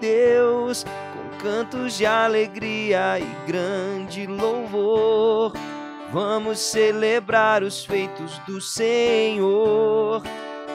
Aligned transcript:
de 0.00 0.06
Deus, 0.06 0.84
com 0.84 1.38
cantos 1.42 1.96
de 1.96 2.06
alegria 2.06 3.18
e 3.18 3.46
grande 3.46 4.26
louvor. 4.26 5.52
Vamos 6.10 6.58
celebrar 6.58 7.62
os 7.62 7.84
feitos 7.84 8.38
do 8.46 8.60
Senhor 8.60 10.22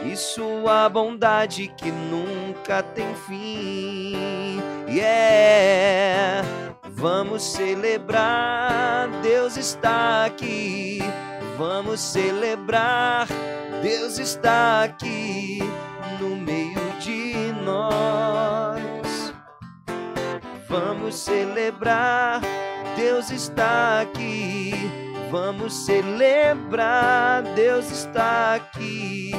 e 0.06 0.16
sua 0.16 0.88
bondade 0.88 1.68
que 1.76 1.92
nunca 1.92 2.82
tem 2.82 3.14
fim. 3.28 4.62
Yeah! 4.88 6.46
Vamos 6.90 7.44
celebrar, 7.44 9.10
Deus 9.22 9.58
está 9.58 10.26
aqui. 10.26 11.00
Vamos 11.58 12.00
celebrar, 12.00 13.28
Deus 13.82 14.18
está 14.20 14.84
aqui 14.84 15.60
no 16.20 16.36
meio 16.38 16.80
de 17.00 17.54
nós. 17.64 18.35
Vamos 20.68 21.16
celebrar, 21.16 22.42
Deus 22.96 23.30
está 23.30 24.02
aqui. 24.02 24.72
Vamos 25.30 25.86
celebrar, 25.86 27.44
Deus 27.56 27.92
está 27.92 28.56
aqui 28.56 29.32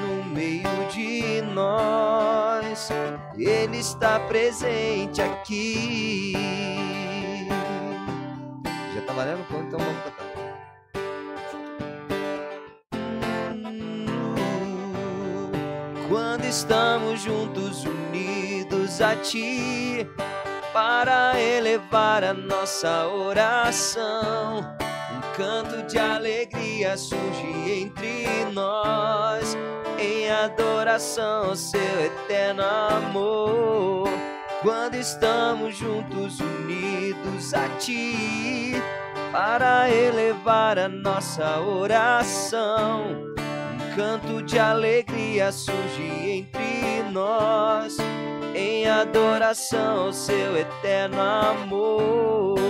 no 0.00 0.24
meio 0.24 0.62
de 0.92 1.42
nós. 1.54 2.90
Ele 3.36 3.78
está 3.78 4.20
presente 4.20 5.22
aqui. 5.22 6.32
Já 8.94 9.02
tá 9.06 9.12
valendo 9.12 9.46
quanto? 9.48 9.66
Então 9.66 9.78
vamos 9.78 10.02
cantar. 10.04 10.32
Quando 16.08 16.44
estamos 16.44 17.22
juntos, 17.22 17.84
unidos 17.84 19.00
a 19.00 19.16
Ti, 19.16 20.06
para 20.72 21.38
elevar 21.38 22.24
a 22.24 22.32
nossa 22.32 23.06
oração, 23.06 24.60
um 25.10 25.36
canto 25.36 25.82
de 25.86 25.98
alegria 25.98 26.96
surge 26.96 27.82
entre 27.82 28.26
nós, 28.52 29.56
em 29.98 30.30
adoração 30.30 31.50
ao 31.50 31.56
Seu 31.56 32.04
eterno 32.04 32.62
amor. 32.62 34.08
Quando 34.62 34.94
estamos 34.94 35.76
juntos, 35.76 36.40
unidos 36.40 37.52
a 37.52 37.68
Ti, 37.78 38.72
para 39.30 39.90
elevar 39.90 40.78
a 40.78 40.88
nossa 40.88 41.60
oração. 41.60 43.32
Canto 43.94 44.42
de 44.42 44.58
alegria 44.58 45.52
surge 45.52 46.02
entre 46.02 47.02
nós, 47.10 47.98
em 48.54 48.88
adoração 48.88 50.06
ao 50.06 50.12
seu 50.12 50.56
eterno 50.56 51.20
amor. 51.20 52.60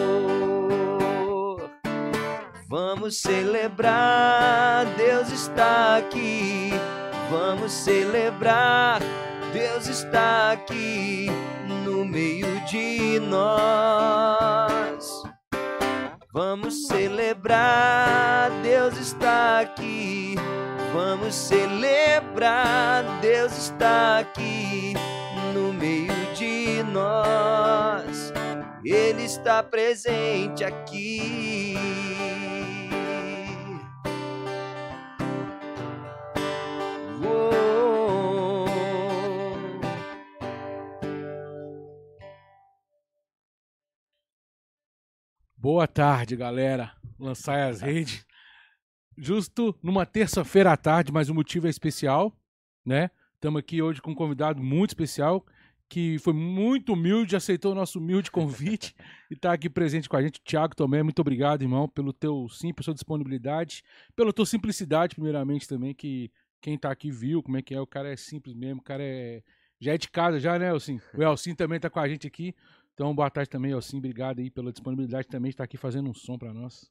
Vamos 2.69 3.21
celebrar, 3.21 4.87
Deus 4.97 5.31
está 5.31 5.97
aqui. 5.97 6.71
Vamos 7.31 7.73
celebrar, 7.73 9.01
Deus 9.53 9.89
está 9.89 10.53
aqui 10.53 11.27
no 11.85 12.05
meio 12.05 12.61
de 12.67 13.21
nós. 13.21 15.23
Vamos 16.33 16.87
celebrar, 16.87 18.51
Deus 18.63 18.97
está 18.97 19.61
aqui. 19.61 20.37
Vamos 20.95 21.35
celebrar, 21.35 23.03
Deus 23.21 23.53
está 23.53 24.19
aqui 24.19 24.95
no 25.53 25.73
meio 25.73 26.13
de 26.35 26.83
nós. 26.85 28.33
Ele 28.85 29.23
está 29.23 29.63
presente 29.63 30.65
aqui. 30.65 31.77
Boa 45.57 45.87
tarde, 45.87 46.35
galera. 46.35 46.93
Lançar 47.19 47.69
as 47.69 47.81
redes. 47.81 48.27
Justo 49.17 49.79
numa 49.81 50.05
terça-feira 50.05 50.73
à 50.73 50.77
tarde, 50.77 51.13
mas 51.13 51.29
o 51.29 51.35
motivo 51.35 51.69
é 51.69 51.71
especial, 51.71 52.37
né? 52.85 53.11
Estamos 53.43 53.59
aqui 53.59 53.83
hoje 53.83 54.01
com 54.01 54.13
um 54.13 54.15
convidado 54.15 54.63
muito 54.63 54.91
especial 54.91 55.45
que 55.89 56.17
foi 56.21 56.33
muito 56.33 56.93
humilde, 56.93 57.35
aceitou 57.35 57.73
o 57.73 57.75
nosso 57.75 57.99
humilde 57.99 58.31
convite 58.31 58.95
e 59.29 59.35
está 59.35 59.53
aqui 59.53 59.69
presente 59.69 60.09
com 60.09 60.17
a 60.17 60.23
gente. 60.23 60.41
Tiago 60.45 60.77
também, 60.77 61.03
muito 61.03 61.19
obrigado, 61.19 61.61
irmão, 61.63 61.89
pelo 61.89 62.13
teu 62.13 62.49
sim, 62.49 62.73
pela 62.73 62.85
sua 62.85 62.95
disponibilidade, 62.95 63.83
pela 64.15 64.33
tua 64.33 64.47
simplicidade, 64.47 65.17
primeiramente, 65.17 65.67
também, 65.67 65.93
que 65.93 66.31
quem 66.61 66.77
está 66.77 66.93
aqui 66.93 67.11
viu 67.11 67.43
como 67.43 67.57
é 67.57 67.63
que 67.63 67.75
é. 67.75 67.81
O 67.81 67.87
cara 67.87 68.13
é 68.13 68.17
simples 68.17 68.55
mesmo, 68.55 68.81
o 68.81 68.85
cara 68.85 69.03
é. 69.03 69.43
Já 69.81 69.95
é 69.95 69.99
de 69.99 70.09
casa, 70.09 70.39
já, 70.39 70.57
né, 70.57 70.69
Elcim? 70.69 71.01
O 71.13 71.21
Elcim 71.21 71.53
também 71.53 71.79
está 71.79 71.91
com 71.91 71.99
a 71.99 72.09
gente 72.09 72.29
aqui. 72.29 72.55
Então, 72.95 73.13
boa 73.13 73.29
tarde 73.29 73.51
também, 73.51 73.73
Elcim. 73.73 73.99
Obrigado 73.99 74.39
aí 74.39 74.53
pela 74.53 74.71
disponibilidade 74.71 75.27
também 75.27 75.49
de 75.49 75.55
estar 75.55 75.65
aqui 75.65 75.77
fazendo 75.77 76.09
um 76.09 76.15
som 76.15 76.39
para 76.39 76.55
nós. 76.55 76.89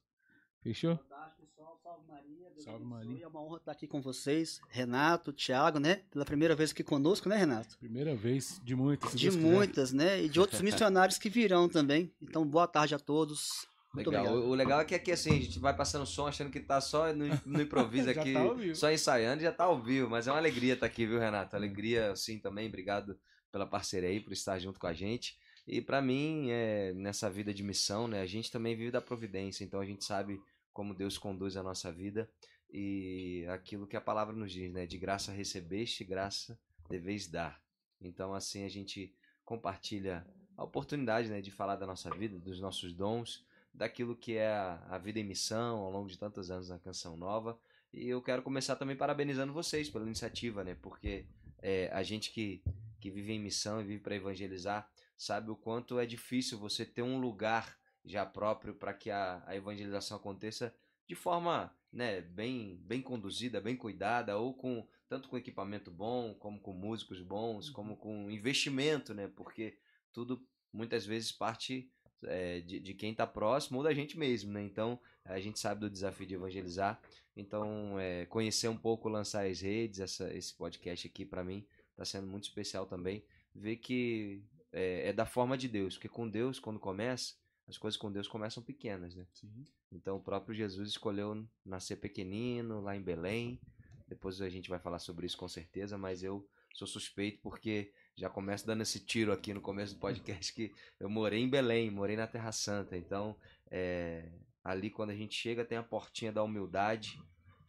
Fechou? 0.60 0.98
Fantástico, 0.98 1.46
pessoal. 1.46 1.80
Salve 1.82 2.06
Maria. 2.06 2.50
Deus 2.50 2.51
Salve. 2.62 2.84
Maria. 2.84 3.24
É 3.24 3.26
uma 3.26 3.42
honra 3.42 3.56
estar 3.56 3.72
aqui 3.72 3.86
com 3.88 4.00
vocês. 4.00 4.60
Renato, 4.68 5.32
Thiago, 5.32 5.80
né? 5.80 6.02
Pela 6.10 6.24
primeira 6.24 6.54
vez 6.54 6.70
aqui 6.70 6.84
conosco, 6.84 7.28
né, 7.28 7.36
Renato? 7.36 7.76
Primeira 7.78 8.14
vez 8.14 8.60
de 8.62 8.76
muitas. 8.76 9.12
De 9.12 9.28
quiser. 9.28 9.40
muitas, 9.40 9.92
né? 9.92 10.22
E 10.22 10.28
de 10.28 10.38
outros 10.38 10.60
missionários 10.62 11.18
que 11.18 11.28
virão 11.28 11.68
também. 11.68 12.12
Então, 12.22 12.46
boa 12.46 12.68
tarde 12.68 12.94
a 12.94 12.98
todos. 12.98 13.66
Muito 13.92 14.10
Legal. 14.10 14.26
obrigado. 14.26 14.48
O, 14.48 14.50
o 14.52 14.54
legal 14.54 14.80
é 14.80 14.84
que 14.84 14.94
aqui 14.94 15.12
assim, 15.12 15.30
a 15.32 15.40
gente 15.40 15.58
vai 15.58 15.76
passando 15.76 16.06
som 16.06 16.26
achando 16.26 16.50
que 16.50 16.60
tá 16.60 16.80
só 16.80 17.12
no, 17.12 17.26
no 17.44 17.60
improviso 17.60 18.06
Já 18.14 18.20
aqui, 18.20 18.32
tá 18.32 18.40
ao 18.40 18.54
vivo. 18.54 18.76
só 18.76 18.90
ensaiando 18.90 19.42
e 19.42 19.44
já 19.44 19.52
tá 19.52 19.64
ao 19.64 19.82
vivo. 19.82 20.08
Mas 20.08 20.28
é 20.28 20.30
uma 20.30 20.38
alegria 20.38 20.74
estar 20.74 20.86
aqui, 20.86 21.04
viu, 21.04 21.18
Renato? 21.18 21.56
Alegria, 21.56 22.14
sim, 22.14 22.38
também. 22.38 22.68
Obrigado 22.68 23.18
pela 23.50 23.66
parceria 23.66 24.08
aí, 24.08 24.20
por 24.20 24.32
estar 24.32 24.58
junto 24.58 24.78
com 24.78 24.86
a 24.86 24.92
gente. 24.92 25.36
E 25.66 25.80
pra 25.80 26.00
mim, 26.00 26.46
é, 26.50 26.92
nessa 26.94 27.28
vida 27.28 27.52
de 27.52 27.62
missão, 27.62 28.08
né, 28.08 28.20
a 28.20 28.26
gente 28.26 28.50
também 28.50 28.74
vive 28.74 28.90
da 28.90 29.00
providência, 29.00 29.62
então 29.62 29.80
a 29.80 29.84
gente 29.84 30.04
sabe 30.04 30.40
como 30.72 30.94
Deus 30.94 31.18
conduz 31.18 31.56
a 31.56 31.62
nossa 31.62 31.92
vida 31.92 32.28
e 32.72 33.44
aquilo 33.48 33.86
que 33.86 33.96
a 33.96 34.00
palavra 34.00 34.34
nos 34.34 34.50
diz, 34.50 34.72
né? 34.72 34.86
De 34.86 34.96
graça 34.96 35.30
recebeste, 35.30 36.04
graça 36.04 36.58
deveis 36.88 37.26
dar. 37.26 37.62
Então, 38.00 38.32
assim, 38.32 38.64
a 38.64 38.68
gente 38.68 39.14
compartilha 39.44 40.26
a 40.56 40.64
oportunidade, 40.64 41.28
né, 41.28 41.40
de 41.40 41.50
falar 41.50 41.76
da 41.76 41.86
nossa 41.86 42.10
vida, 42.10 42.38
dos 42.38 42.60
nossos 42.60 42.92
dons, 42.92 43.44
daquilo 43.72 44.16
que 44.16 44.36
é 44.36 44.52
a, 44.52 44.98
vida 44.98 45.18
em 45.18 45.24
missão 45.24 45.78
ao 45.78 45.90
longo 45.90 46.08
de 46.08 46.18
tantos 46.18 46.50
anos 46.50 46.68
na 46.68 46.78
Canção 46.78 47.16
Nova. 47.16 47.58
E 47.92 48.08
eu 48.08 48.22
quero 48.22 48.42
começar 48.42 48.76
também 48.76 48.96
parabenizando 48.96 49.52
vocês 49.52 49.88
pela 49.90 50.06
iniciativa, 50.06 50.64
né? 50.64 50.74
Porque 50.80 51.26
é, 51.60 51.90
a 51.92 52.02
gente 52.02 52.30
que, 52.30 52.62
que 53.00 53.10
vive 53.10 53.32
em 53.32 53.38
missão 53.38 53.80
e 53.80 53.84
vive 53.84 54.02
para 54.02 54.16
evangelizar 54.16 54.90
sabe 55.16 55.50
o 55.50 55.56
quanto 55.56 55.98
é 55.98 56.06
difícil 56.06 56.58
você 56.58 56.84
ter 56.84 57.02
um 57.02 57.18
lugar 57.18 57.78
já 58.04 58.24
próprio 58.26 58.74
para 58.74 58.92
que 58.92 59.10
a, 59.10 59.42
a 59.46 59.54
evangelização 59.54 60.16
aconteça 60.16 60.74
de 61.06 61.14
forma 61.14 61.74
né, 61.92 62.20
bem, 62.22 62.76
bem 62.84 63.02
conduzida, 63.02 63.60
bem 63.60 63.76
cuidada, 63.76 64.36
ou 64.38 64.54
com 64.54 64.86
tanto 65.08 65.28
com 65.28 65.36
equipamento 65.36 65.90
bom, 65.90 66.34
como 66.34 66.58
com 66.58 66.72
músicos 66.72 67.20
bons, 67.20 67.68
como 67.68 67.96
com 67.96 68.30
investimento, 68.30 69.12
né? 69.12 69.28
Porque 69.28 69.76
tudo 70.10 70.42
muitas 70.72 71.04
vezes 71.04 71.30
parte 71.30 71.90
é, 72.24 72.60
de, 72.60 72.80
de 72.80 72.94
quem 72.94 73.12
está 73.12 73.26
próximo 73.26 73.78
ou 73.78 73.84
da 73.84 73.92
gente 73.92 74.18
mesmo, 74.18 74.50
né? 74.50 74.62
Então 74.62 74.98
a 75.24 75.38
gente 75.38 75.58
sabe 75.58 75.80
do 75.82 75.90
desafio 75.90 76.26
de 76.26 76.34
evangelizar. 76.34 76.98
Então 77.36 77.98
é, 78.00 78.24
conhecer 78.26 78.68
um 78.68 78.76
pouco, 78.76 79.08
lançar 79.08 79.46
as 79.46 79.60
redes, 79.60 80.00
essa, 80.00 80.32
esse 80.32 80.54
podcast 80.54 81.06
aqui 81.06 81.26
para 81.26 81.44
mim 81.44 81.66
está 81.90 82.06
sendo 82.06 82.26
muito 82.26 82.44
especial 82.44 82.86
também. 82.86 83.22
Ver 83.54 83.76
que 83.76 84.42
é, 84.72 85.08
é 85.08 85.12
da 85.12 85.26
forma 85.26 85.58
de 85.58 85.68
Deus, 85.68 85.94
porque 85.96 86.08
com 86.08 86.26
Deus 86.26 86.58
quando 86.58 86.80
começa 86.80 87.34
as 87.68 87.76
coisas 87.76 87.98
com 87.98 88.10
Deus 88.10 88.26
começam 88.26 88.62
pequenas, 88.62 89.14
né? 89.14 89.26
Sim. 89.32 89.64
Então 89.92 90.16
o 90.16 90.22
próprio 90.22 90.54
Jesus 90.54 90.88
escolheu 90.88 91.46
nascer 91.64 91.96
pequenino 91.96 92.80
lá 92.80 92.96
em 92.96 93.02
Belém. 93.02 93.60
Depois 94.08 94.40
a 94.40 94.48
gente 94.48 94.70
vai 94.70 94.78
falar 94.78 94.98
sobre 94.98 95.26
isso 95.26 95.36
com 95.36 95.48
certeza, 95.48 95.98
mas 95.98 96.22
eu 96.22 96.46
sou 96.74 96.86
suspeito 96.86 97.40
porque 97.42 97.92
já 98.16 98.30
começo 98.30 98.66
dando 98.66 98.82
esse 98.82 99.00
tiro 99.00 99.32
aqui 99.32 99.52
no 99.52 99.60
começo 99.60 99.94
do 99.94 100.00
podcast 100.00 100.52
que 100.54 100.72
eu 100.98 101.08
morei 101.08 101.40
em 101.40 101.48
Belém, 101.48 101.90
morei 101.90 102.16
na 102.16 102.26
Terra 102.26 102.52
Santa. 102.52 102.96
Então 102.96 103.36
é, 103.70 104.30
ali 104.64 104.90
quando 104.90 105.10
a 105.10 105.14
gente 105.14 105.34
chega 105.34 105.64
tem 105.64 105.78
a 105.78 105.82
portinha 105.82 106.32
da 106.32 106.42
humildade. 106.42 107.22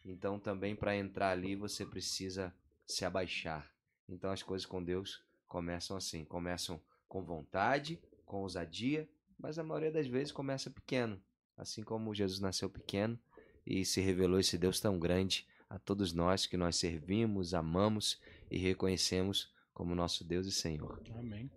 Então 0.06 0.40
também 0.40 0.76
para 0.76 0.96
entrar 0.96 1.32
ali 1.32 1.56
você 1.56 1.86
precisa 1.86 2.54
se 2.86 3.04
abaixar. 3.04 3.70
Então 4.08 4.32
as 4.32 4.42
coisas 4.42 4.66
com 4.66 4.84
Deus 4.84 5.24
começam 5.48 5.98
assim, 5.98 6.24
começam 6.26 6.82
com 7.08 7.22
vontade, 7.22 8.02
com 8.26 8.42
ousadia, 8.42 9.08
mas 9.38 9.60
a 9.60 9.64
maioria 9.64 9.92
das 9.92 10.08
vezes 10.08 10.32
começa 10.32 10.70
pequeno. 10.70 11.22
Assim 11.58 11.84
como 11.84 12.14
Jesus 12.14 12.40
nasceu 12.40 12.70
pequeno 12.70 13.18
e 13.66 13.86
se 13.86 14.02
revelou 14.02 14.40
esse 14.40 14.58
Deus 14.58 14.80
tão 14.80 15.00
grande 15.00 15.46
a 15.70 15.80
todos 15.80 16.14
nós 16.14 16.46
que 16.46 16.58
nós 16.58 16.76
servimos, 16.76 17.54
amamos 17.54 18.20
e 18.52 18.58
reconhecemos 18.58 19.52
como 19.74 19.96
nosso 19.96 20.24
Deus 20.24 20.46
e 20.46 20.52
Senhor. 20.52 21.02
Amém. 21.18 21.50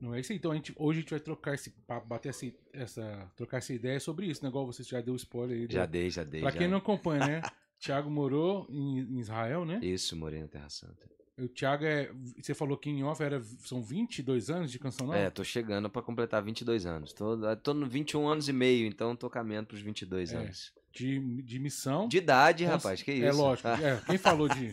Não 0.00 0.14
é 0.14 0.20
isso 0.20 0.32
aí. 0.32 0.38
Então 0.38 0.50
a 0.50 0.54
gente, 0.54 0.74
hoje 0.76 0.98
a 0.98 1.00
gente 1.00 1.10
vai 1.10 1.20
trocar 1.20 1.54
esse 1.54 1.70
papo, 1.70 2.06
bater 2.06 2.28
essa, 2.28 2.46
essa, 2.72 3.32
trocar 3.36 3.58
essa 3.58 3.72
ideia 3.72 3.98
sobre 4.00 4.26
isso, 4.26 4.42
né? 4.42 4.50
Igual 4.50 4.66
você 4.66 4.82
já 4.82 5.00
deu 5.00 5.14
spoiler 5.16 5.56
aí. 5.56 5.66
Já 5.70 5.86
do- 5.86 5.92
dei, 5.92 6.10
já 6.10 6.24
dei. 6.24 6.40
Pra 6.42 6.50
já. 6.50 6.58
quem 6.58 6.68
não 6.68 6.78
acompanha, 6.78 7.26
né? 7.26 7.42
Thiago 7.80 8.10
morou 8.10 8.66
em, 8.70 8.98
em 9.00 9.18
Israel, 9.18 9.64
né? 9.64 9.78
Isso, 9.82 10.14
morei 10.16 10.40
na 10.40 10.48
Terra 10.48 10.68
Santa. 10.70 11.08
O 11.36 11.48
Thiago 11.48 11.84
é. 11.84 12.10
Você 12.40 12.54
falou 12.54 12.76
que 12.76 12.88
em 12.88 13.02
off 13.02 13.20
era, 13.22 13.42
são 13.64 13.82
22 13.82 14.50
anos 14.50 14.70
de 14.70 14.78
canção 14.78 15.06
nova? 15.08 15.18
É, 15.18 15.30
tô 15.30 15.42
chegando 15.42 15.90
pra 15.90 16.00
completar 16.00 16.40
22 16.42 16.86
anos. 16.86 17.12
Tô, 17.12 17.36
tô 17.56 17.74
no 17.74 17.86
21 17.86 18.28
anos 18.28 18.48
e 18.48 18.52
meio, 18.52 18.86
então 18.86 19.16
tô 19.16 19.28
caminhando 19.28 19.66
pros 19.66 19.80
22 19.80 20.32
É. 20.32 20.36
anos. 20.36 20.72
De, 20.92 21.42
de 21.42 21.58
missão. 21.58 22.06
De 22.06 22.18
idade, 22.18 22.62
Cons- 22.64 22.72
rapaz, 22.74 23.02
que 23.02 23.10
isso? 23.12 23.24
É 23.24 23.32
lógico. 23.32 23.66
É, 23.66 24.00
quem 24.06 24.16
falou 24.16 24.48
de. 24.48 24.72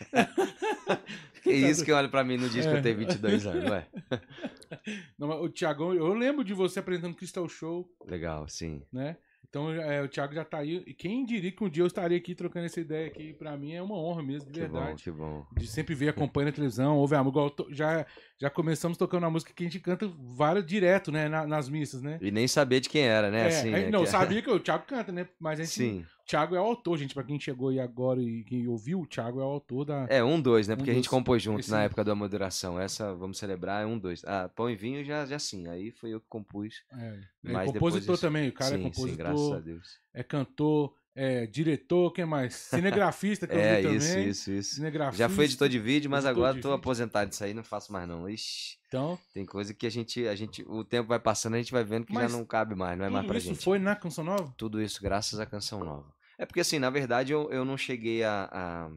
que 1.42 1.50
isso 1.52 1.84
que 1.84 1.92
olha 1.92 2.08
pra 2.08 2.24
mim 2.24 2.38
no 2.38 2.48
que 2.48 2.58
É. 2.58 2.78
eu 2.78 2.82
tenho 2.82 2.96
22 2.96 3.46
anos, 3.46 3.70
ué. 3.70 3.86
Não, 5.18 5.28
o 5.42 5.48
Thiagão, 5.50 5.92
eu 5.92 6.14
lembro 6.14 6.42
de 6.42 6.54
você 6.54 6.78
apresentando 6.78 7.14
Crystal 7.14 7.46
Show, 7.48 7.86
Legal, 8.06 8.48
sim. 8.48 8.82
né? 8.90 9.18
Então 9.48 9.70
é, 9.70 10.02
o 10.02 10.08
Thiago 10.08 10.34
já 10.34 10.44
tá 10.44 10.58
aí. 10.58 10.82
E 10.86 10.92
quem 10.92 11.24
diria 11.24 11.50
que 11.50 11.64
um 11.64 11.68
dia 11.68 11.82
eu 11.82 11.86
estaria 11.86 12.18
aqui 12.18 12.34
trocando 12.34 12.66
essa 12.66 12.80
ideia 12.80 13.06
aqui, 13.06 13.32
pra 13.32 13.56
mim 13.56 13.72
é 13.72 13.82
uma 13.82 13.96
honra 13.96 14.22
mesmo, 14.22 14.50
de 14.52 14.60
Que 14.60 14.66
bom, 14.66 14.72
verdade. 14.78 15.02
que 15.04 15.10
bom. 15.10 15.46
De 15.56 15.66
sempre 15.66 15.94
ver, 15.94 16.10
acompanha 16.10 16.46
na 16.46 16.52
televisão, 16.52 16.96
ouve 16.98 17.14
a 17.14 17.24
música. 17.24 17.64
Já, 17.70 18.06
já 18.40 18.48
começamos 18.48 18.96
tocando 18.96 19.24
uma 19.24 19.30
música 19.30 19.52
que 19.52 19.64
a 19.64 19.66
gente 19.66 19.80
canta 19.80 20.08
várias 20.36 20.64
direto, 20.64 21.10
né? 21.10 21.28
na- 21.28 21.46
nas 21.46 21.68
missas, 21.68 22.00
né? 22.02 22.18
E 22.22 22.30
nem 22.30 22.46
saber 22.46 22.80
de 22.80 22.88
quem 22.88 23.02
era, 23.02 23.30
né? 23.30 23.42
É, 23.42 23.46
assim, 23.48 23.70
né? 23.70 23.90
não, 23.90 24.04
que- 24.04 24.10
sabia 24.10 24.40
que 24.42 24.50
o 24.50 24.60
Thiago 24.60 24.84
canta, 24.86 25.10
né? 25.10 25.28
Mas 25.40 25.58
a 25.58 25.64
gente, 25.64 25.72
Sim. 25.74 26.00
o 26.22 26.24
Thiago 26.26 26.54
é 26.54 26.60
o 26.60 26.64
autor, 26.64 26.96
gente. 26.98 27.14
Pra 27.14 27.24
quem 27.24 27.38
chegou 27.40 27.70
aí 27.70 27.80
agora 27.80 28.20
e 28.22 28.44
quem 28.44 28.66
ouviu, 28.68 29.00
o 29.00 29.06
Thiago 29.06 29.40
é 29.40 29.44
o 29.44 29.48
autor 29.48 29.84
da. 29.84 30.06
É, 30.08 30.22
um, 30.22 30.40
dois, 30.40 30.68
né? 30.68 30.74
Um 30.74 30.76
Porque 30.76 30.90
a 30.90 30.94
gente 30.94 31.04
dos- 31.04 31.10
compôs 31.10 31.42
junto 31.42 31.60
esse- 31.60 31.70
na 31.70 31.82
época 31.82 32.04
da 32.04 32.14
moderação. 32.14 32.78
Essa, 32.78 33.14
vamos 33.14 33.38
celebrar, 33.38 33.82
é 33.82 33.86
um, 33.86 33.98
dois. 33.98 34.22
Ah, 34.24 34.48
Pão 34.54 34.70
e 34.70 34.76
Vinho 34.76 35.04
já, 35.04 35.26
já 35.26 35.38
sim. 35.38 35.66
Aí 35.68 35.90
foi 35.90 36.10
eu 36.10 36.20
que 36.20 36.26
compus. 36.28 36.82
É, 36.92 36.96
é 37.06 37.52
Mas 37.52 37.66
compositor 37.72 38.00
depois 38.00 38.20
também, 38.20 38.48
o 38.48 38.52
cara 38.52 38.70
sim, 38.76 38.80
é 38.80 38.82
compositor, 38.84 39.10
sim, 39.10 39.16
graças 39.16 39.52
a 39.52 39.58
Deus. 39.60 39.98
é 40.14 40.22
cantor, 40.22 40.94
é 41.20 41.46
diretor, 41.46 42.12
quem 42.12 42.24
mais? 42.24 42.54
Cinegrafista, 42.54 43.46
que 43.46 43.54
eu 43.54 43.58
É, 43.60 43.82
vi 43.82 43.96
isso, 43.96 44.08
também. 44.08 44.28
isso, 44.28 44.50
isso. 44.52 44.74
Cinegrafista. 44.76 45.18
Já 45.18 45.28
fui 45.28 45.44
editor 45.44 45.68
de 45.68 45.78
vídeo, 45.78 46.10
mas 46.10 46.24
editor 46.24 46.30
agora 46.36 46.52
tô 46.54 46.68
vídeo. 46.68 46.72
aposentado 46.74 47.28
disso 47.30 47.42
aí, 47.44 47.52
não 47.52 47.64
faço 47.64 47.92
mais 47.92 48.06
não. 48.08 48.28
Ixi, 48.28 48.78
Então, 48.86 49.18
tem 49.34 49.44
coisa 49.44 49.74
que 49.74 49.86
a 49.86 49.90
gente, 49.90 50.26
a 50.28 50.34
gente, 50.34 50.62
o 50.68 50.84
tempo 50.84 51.08
vai 51.08 51.18
passando, 51.18 51.54
a 51.54 51.58
gente 51.58 51.72
vai 51.72 51.82
vendo 51.84 52.06
que 52.06 52.14
já 52.14 52.28
não 52.28 52.44
cabe 52.44 52.74
mais, 52.74 52.96
não 52.96 53.04
é 53.04 53.10
mais 53.10 53.26
pra 53.26 53.38
isso 53.38 53.48
gente. 53.48 53.62
foi 53.64 53.78
na 53.78 53.96
Canção 53.96 54.24
Nova? 54.24 54.54
Tudo 54.56 54.80
isso 54.80 55.02
graças 55.02 55.40
à 55.40 55.46
Canção 55.46 55.80
Nova. 55.84 56.12
É 56.38 56.46
porque 56.46 56.60
assim, 56.60 56.78
na 56.78 56.88
verdade 56.90 57.32
eu, 57.32 57.50
eu 57.50 57.64
não 57.64 57.76
cheguei 57.76 58.22
a, 58.22 58.48
a, 58.52 58.90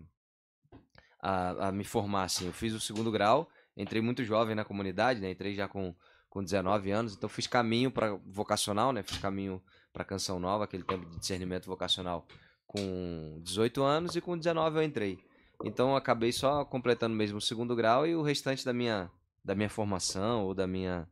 a, 1.21 1.67
a 1.67 1.71
me 1.71 1.83
formar 1.83 2.23
assim. 2.25 2.45
Eu 2.47 2.53
fiz 2.53 2.73
o 2.73 2.79
segundo 2.79 3.11
grau, 3.11 3.49
entrei 3.75 4.01
muito 4.01 4.23
jovem 4.23 4.55
na 4.55 4.63
comunidade, 4.63 5.19
né? 5.19 5.31
Entrei 5.31 5.53
já 5.55 5.67
com, 5.67 5.95
com 6.29 6.43
19 6.43 6.91
anos, 6.91 7.15
então 7.15 7.27
fiz 7.29 7.47
caminho 7.47 7.89
para 7.91 8.13
vocacional, 8.27 8.93
né? 8.93 9.01
Fiz 9.03 9.17
caminho 9.17 9.61
para 9.93 10.03
Canção 10.05 10.39
Nova, 10.39 10.63
aquele 10.63 10.83
tempo 10.83 11.05
de 11.09 11.17
discernimento 11.19 11.65
vocacional 11.65 12.25
com 12.65 13.39
18 13.43 13.83
anos 13.83 14.15
e 14.15 14.21
com 14.21 14.37
19 14.37 14.77
eu 14.77 14.83
entrei. 14.83 15.19
Então 15.63 15.89
eu 15.91 15.95
acabei 15.95 16.31
só 16.31 16.63
completando 16.65 17.15
mesmo 17.15 17.37
o 17.37 17.41
segundo 17.41 17.75
grau 17.75 18.07
e 18.07 18.15
o 18.15 18.21
restante 18.21 18.65
da 18.65 18.73
minha 18.73 19.09
da 19.43 19.55
minha 19.55 19.69
formação 19.69 20.45
ou 20.45 20.53
da 20.53 20.67
minha 20.67 21.07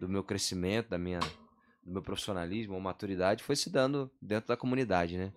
do 0.00 0.08
meu 0.08 0.24
crescimento, 0.24 0.88
da 0.90 0.98
minha 0.98 1.20
do 1.82 1.92
meu 1.92 2.02
profissionalismo 2.02 2.74
ou 2.74 2.80
maturidade 2.80 3.42
foi 3.44 3.54
se 3.56 3.70
dando 3.70 4.10
dentro 4.20 4.48
da 4.48 4.56
comunidade, 4.56 5.16
né? 5.18 5.32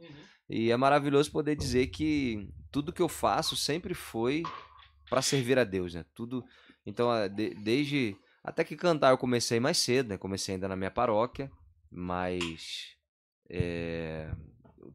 E 0.49 0.71
é 0.71 0.77
maravilhoso 0.77 1.29
poder 1.31 1.55
dizer 1.57 1.87
que 1.87 2.49
tudo 2.71 2.93
que 2.93 3.01
eu 3.01 3.09
faço 3.09 3.55
sempre 3.55 3.93
foi 3.93 4.43
para 5.09 5.21
servir 5.21 5.59
a 5.59 5.63
Deus, 5.65 5.93
né? 5.93 6.05
Tudo. 6.15 6.43
Então, 6.85 7.09
de- 7.35 7.53
desde 7.55 8.15
até 8.43 8.63
que 8.63 8.77
cantar 8.77 9.11
eu 9.11 9.17
comecei 9.17 9.59
mais 9.59 9.77
cedo, 9.77 10.07
né? 10.09 10.17
Comecei 10.17 10.55
ainda 10.55 10.69
na 10.69 10.75
minha 10.77 10.89
paróquia, 10.91 11.51
mas 11.91 12.95
é, 13.49 14.29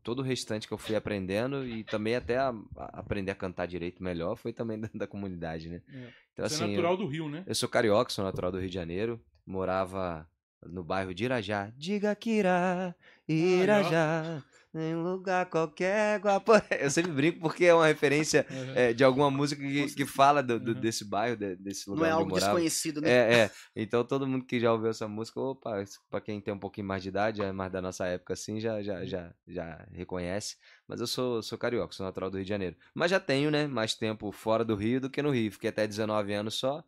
todo 0.03 0.21
o 0.21 0.23
restante 0.23 0.67
que 0.69 0.75
eu 0.75 0.79
fui 0.79 0.95
aprendendo 0.97 1.67
e 1.67 1.85
também 1.85 2.15
até 2.17 2.39
a- 2.39 2.55
a 2.77 3.01
aprender 3.01 3.31
a 3.31 3.35
cantar 3.35 3.67
direito 3.67 4.03
melhor 4.03 4.37
foi 4.37 4.53
também 4.53 4.79
dentro 4.81 4.99
da 4.99 5.07
comunidade, 5.07 5.69
né? 5.69 5.83
É. 5.89 6.09
Então, 6.33 6.49
Você 6.49 6.55
assim, 6.55 6.65
é 6.65 6.67
eu- 6.67 6.71
natural 6.71 6.97
do 6.97 7.07
Rio, 7.07 7.29
né? 7.29 7.45
eu 7.47 7.55
sou 7.55 7.69
carioca, 7.69 8.11
sou 8.11 8.25
natural 8.25 8.51
do 8.53 8.59
Rio 8.59 8.69
de 8.69 8.75
Janeiro. 8.75 9.21
Morava 9.45 10.29
no 10.65 10.83
bairro 10.85 11.13
de 11.15 11.25
Irajá. 11.25 11.73
Diga 11.77 12.15
que 12.15 12.31
irá, 12.31 12.95
Irajá, 13.29 14.43
em 14.75 14.95
lugar 14.95 15.47
qualquer. 15.51 16.19
Guapo... 16.21 16.53
Eu 16.81 16.91
sempre 16.91 17.13
brinco 17.13 17.41
porque 17.41 17.65
é 17.67 17.75
uma 17.75 17.87
referência 17.87 18.47
Uhum. 18.51 18.73
é, 18.75 18.93
de 18.93 19.05
alguma 19.05 19.31
música 19.31 19.61
que, 19.63 19.95
que 19.95 20.07
fala 20.07 20.43
do, 20.43 20.59
do- 20.59 20.73
Uhum. 20.73 20.81
desse 20.81 21.05
bairro, 21.05 21.37
de- 21.37 21.57
desse 21.57 21.87
Não 21.89 21.95
lugar 21.95 22.09
é 22.11 22.15
onde 22.15 22.21
eu 22.23 22.25
algo 22.27 22.35
desconhecido, 22.41 23.01
né? 23.01 23.11
É, 23.11 23.35
é. 23.35 23.51
Então 23.77 24.05
todo 24.05 24.27
mundo 24.27 24.45
que 24.47 24.59
já 24.61 24.73
ouviu 24.73 24.91
essa 24.91 25.07
música, 25.07 25.39
opa, 25.41 25.83
pra 26.11 26.21
quem 26.21 26.41
tem 26.41 26.53
um 26.55 26.59
pouquinho 26.59 26.87
mais 26.87 27.03
de 27.03 27.09
idade, 27.09 27.43
é 27.43 27.53
mais 27.53 27.71
da 27.73 27.83
nossa 27.83 28.07
época 28.07 28.33
assim, 28.35 28.61
já, 28.61 28.83
já, 28.83 29.05
já, 29.05 29.35
já 29.47 29.87
reconhece. 29.93 30.57
Mas 30.89 31.01
eu 31.01 31.07
sou, 31.07 31.43
sou 31.43 31.59
carioca, 31.59 31.93
sou 31.95 32.05
natural 32.07 32.31
do 32.31 32.37
Rio 32.39 32.45
de 32.45 32.49
Janeiro. 32.49 32.77
Mas 32.95 33.11
já 33.11 33.21
tenho, 33.21 33.51
né, 33.51 33.67
mais 33.67 33.95
tempo 33.95 34.31
fora 34.33 34.65
do 34.65 34.75
Rio 34.75 35.01
do 35.01 35.11
que 35.11 35.23
no 35.23 35.31
Rio. 35.31 35.53
Fiquei 35.53 35.71
até 35.71 35.87
19 35.87 36.33
anos 36.33 36.55
só. 36.55 36.83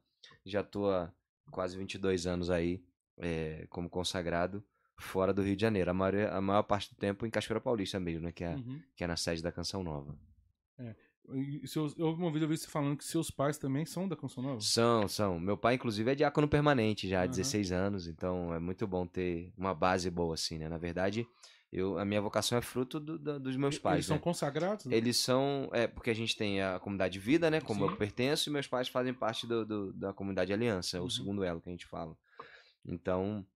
Já 0.46 0.62
tô 0.62 0.90
há 0.90 1.10
quase 1.50 1.76
22 1.76 2.26
anos 2.26 2.48
aí 2.50 2.82
é, 3.18 3.66
como 3.70 3.88
consagrado 3.90 4.64
fora 4.96 5.32
do 5.32 5.42
Rio 5.42 5.56
de 5.56 5.62
Janeiro. 5.62 5.90
A 5.90 5.94
maior, 5.94 6.32
a 6.32 6.40
maior 6.40 6.62
parte 6.62 6.90
do 6.90 6.96
tempo 6.96 7.26
em 7.26 7.30
Cachoeira 7.30 7.60
Paulista 7.60 7.98
mesmo, 8.00 8.22
né, 8.26 8.32
que 8.32 8.44
é, 8.44 8.54
Uhum. 8.54 8.80
que 8.96 9.04
é 9.04 9.06
na 9.06 9.16
sede 9.16 9.42
da 9.42 9.50
Canção 9.52 9.82
Nova. 9.82 10.16
E 11.32 11.66
seus, 11.66 11.96
eu 11.98 12.10
uma 12.12 12.30
vez 12.30 12.42
eu 12.42 12.48
vi 12.48 12.56
você 12.58 12.68
falando 12.68 12.98
que 12.98 13.04
seus 13.04 13.30
pais 13.30 13.56
também 13.56 13.86
são 13.86 14.06
da 14.06 14.14
Canção 14.14 14.42
Nova. 14.42 14.60
São, 14.60 15.08
são. 15.08 15.40
Meu 15.40 15.56
pai, 15.56 15.74
inclusive, 15.76 16.10
é 16.10 16.14
diácono 16.14 16.46
permanente 16.46 17.08
já 17.08 17.20
há 17.20 17.22
Aham. 17.22 17.30
16 17.30 17.72
anos, 17.72 18.06
então 18.06 18.52
é 18.54 18.58
muito 18.58 18.86
bom 18.86 19.06
ter 19.06 19.50
uma 19.56 19.72
base 19.74 20.10
boa, 20.10 20.34
assim, 20.34 20.58
né? 20.58 20.68
Na 20.68 20.76
verdade, 20.76 21.26
eu, 21.72 21.98
a 21.98 22.04
minha 22.04 22.20
vocação 22.20 22.58
é 22.58 22.60
fruto 22.60 23.00
do- 23.00 23.18
da- 23.18 23.38
dos 23.38 23.56
meus 23.56 23.78
pais, 23.78 23.96
Eles 23.96 24.06
são 24.06 24.16
né? 24.16 24.22
consagrados? 24.22 24.84
Eles 24.86 25.16
são. 25.16 25.70
É, 25.72 25.86
porque 25.86 26.10
a 26.10 26.14
gente 26.14 26.36
tem 26.36 26.60
a 26.60 26.78
comunidade 26.78 27.18
Vida, 27.18 27.50
né? 27.50 27.58
Como 27.58 27.86
Sim. 27.86 27.90
eu 27.92 27.96
pertenço, 27.96 28.50
e 28.50 28.52
meus 28.52 28.66
pais 28.66 28.88
fazem 28.88 29.14
parte 29.14 29.46
do, 29.46 29.64
do- 29.64 29.92
da 29.94 30.12
comunidade 30.12 30.52
Aliança, 30.52 31.00
Uhum. 31.00 31.06
o 31.06 31.10
segundo 31.10 31.42
elo 31.42 31.60
que 31.62 31.70
a 31.70 31.72
gente 31.72 31.86
fala. 31.86 32.14
Então, 32.84 33.46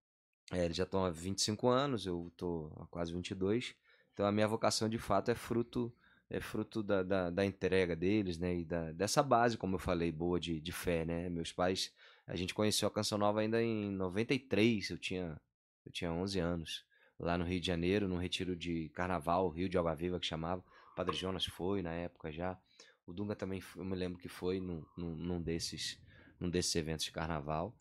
é, 0.52 0.64
eles 0.64 0.76
já 0.76 0.84
estão 0.84 1.04
há 1.04 1.10
25 1.10 1.68
anos, 1.68 2.06
eu 2.06 2.32
tô 2.36 2.72
há 2.76 2.86
quase 2.86 3.12
22. 3.12 3.74
Então, 4.12 4.26
a 4.26 4.32
minha 4.32 4.48
vocação, 4.48 4.88
de 4.88 4.98
fato, 4.98 5.30
é 5.30 5.34
fruto 5.34 5.92
é 6.30 6.40
fruto 6.40 6.82
da, 6.82 7.02
da, 7.02 7.30
da 7.30 7.44
entrega 7.44 7.96
deles, 7.96 8.38
né? 8.38 8.58
E 8.58 8.64
da, 8.64 8.92
dessa 8.92 9.22
base, 9.22 9.56
como 9.56 9.76
eu 9.76 9.78
falei, 9.78 10.12
boa 10.12 10.38
de, 10.38 10.60
de 10.60 10.72
fé, 10.72 11.04
né? 11.04 11.28
Meus 11.28 11.52
pais, 11.52 11.92
a 12.26 12.36
gente 12.36 12.52
conheceu 12.52 12.86
a 12.86 12.90
Canção 12.90 13.16
Nova 13.16 13.40
ainda 13.40 13.62
em 13.62 13.90
93, 13.92 14.90
eu 14.90 14.98
tinha, 14.98 15.40
eu 15.86 15.92
tinha 15.92 16.12
11 16.12 16.38
anos 16.38 16.84
lá 17.18 17.38
no 17.38 17.44
Rio 17.44 17.60
de 17.60 17.66
Janeiro, 17.66 18.06
num 18.06 18.18
retiro 18.18 18.54
de 18.54 18.90
carnaval, 18.90 19.48
Rio 19.48 19.68
de 19.68 19.78
Água 19.78 19.94
Viva 19.94 20.20
que 20.20 20.26
chamava. 20.26 20.62
O 20.92 20.94
Padre 20.94 21.16
Jonas 21.16 21.46
foi 21.46 21.82
na 21.82 21.92
época 21.92 22.30
já. 22.30 22.58
O 23.06 23.12
Dunga 23.12 23.34
também, 23.34 23.62
eu 23.74 23.84
me 23.84 23.96
lembro 23.96 24.18
que 24.18 24.28
foi 24.28 24.60
num, 24.60 24.84
num, 24.96 25.16
num 25.16 25.40
desses, 25.40 25.98
num 26.38 26.50
desses 26.50 26.74
eventos 26.76 27.06
de 27.06 27.10
carnaval. 27.10 27.74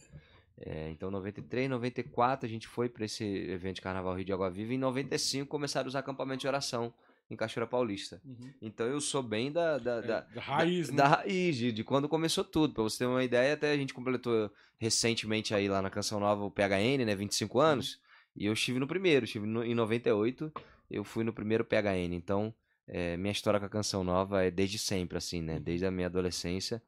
É, 0.60 0.90
então, 0.90 1.12
93, 1.12 1.70
94 1.70 2.46
a 2.46 2.50
gente 2.50 2.68
foi 2.68 2.90
para 2.90 3.06
esse 3.06 3.24
evento 3.24 3.76
de 3.76 3.82
carnaval 3.82 4.16
Rio 4.16 4.26
de 4.26 4.34
Água 4.34 4.50
Viva. 4.50 4.74
E 4.74 4.76
em 4.76 4.80
95 4.80 5.48
começaram 5.48 5.88
os 5.88 5.96
acampamentos 5.96 6.42
de 6.42 6.48
oração 6.48 6.94
em 7.30 7.36
Cachoeira 7.36 7.68
Paulista. 7.68 8.22
Uhum. 8.26 8.54
Então 8.62 8.88
eu 8.88 9.00
sou 9.00 9.22
bem 9.22 9.52
da, 9.52 9.78
da, 9.78 9.98
É, 9.98 10.02
da, 10.02 10.20
da 10.22 10.42
raiz, 10.42 10.88
da, 10.88 10.94
né? 10.94 10.98
da 10.98 11.08
raiz, 11.08 11.56
de, 11.58 11.72
de 11.72 11.84
quando 11.84 12.10
começou 12.10 12.44
tudo. 12.44 12.74
Pra 12.74 12.84
você 12.84 13.00
ter 13.00 13.06
uma 13.06 13.24
ideia, 13.24 13.54
até 13.54 13.72
a 13.72 13.78
gente 13.78 13.94
completou 13.94 14.52
recentemente 14.78 15.54
aí 15.54 15.68
lá 15.68 15.82
na 15.82 15.90
Canção 15.90 16.20
Nova 16.20 16.44
o 16.44 16.52
PHN, 16.52 17.06
né? 17.06 17.16
25 17.16 17.60
anos. 17.60 18.00
E 18.36 18.46
eu 18.46 18.54
estive 18.54 18.80
no 18.80 18.88
primeiro, 18.88 19.26
estive 19.26 19.46
no, 19.46 19.64
em 19.64 19.76
98, 19.76 20.52
eu 20.90 21.04
fui 21.04 21.24
no 21.24 21.34
primeiro 21.34 21.66
PHN. 21.66 22.14
Então, 22.14 22.54
é, 22.88 23.18
minha 23.18 23.32
história 23.32 23.60
com 23.60 23.66
a 23.66 23.70
Canção 23.70 24.04
Nova 24.04 24.44
é 24.44 24.52
desde 24.52 24.80
sempre, 24.80 25.18
assim, 25.18 25.42
né? 25.42 25.60
Desde 25.60 25.86
a 25.86 25.92
minha 25.92 26.08
adolescência. 26.08 26.82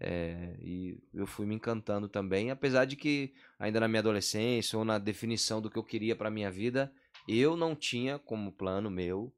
É, 0.00 0.56
e 0.60 0.96
eu 1.12 1.26
fui 1.26 1.44
me 1.44 1.56
encantando 1.56 2.08
também, 2.08 2.50
apesar 2.50 2.84
de 2.84 2.94
que 2.94 3.34
ainda 3.58 3.80
na 3.80 3.88
minha 3.88 4.00
adolescência 4.00 4.78
ou 4.78 4.84
na 4.84 4.96
definição 4.96 5.60
do 5.60 5.68
que 5.68 5.76
eu 5.76 5.82
queria 5.82 6.14
pra 6.14 6.30
minha 6.30 6.50
vida, 6.50 6.92
eu 7.26 7.56
não 7.56 7.74
tinha 7.74 8.18
como 8.18 8.52
plano 8.52 8.90
meu 8.90 9.32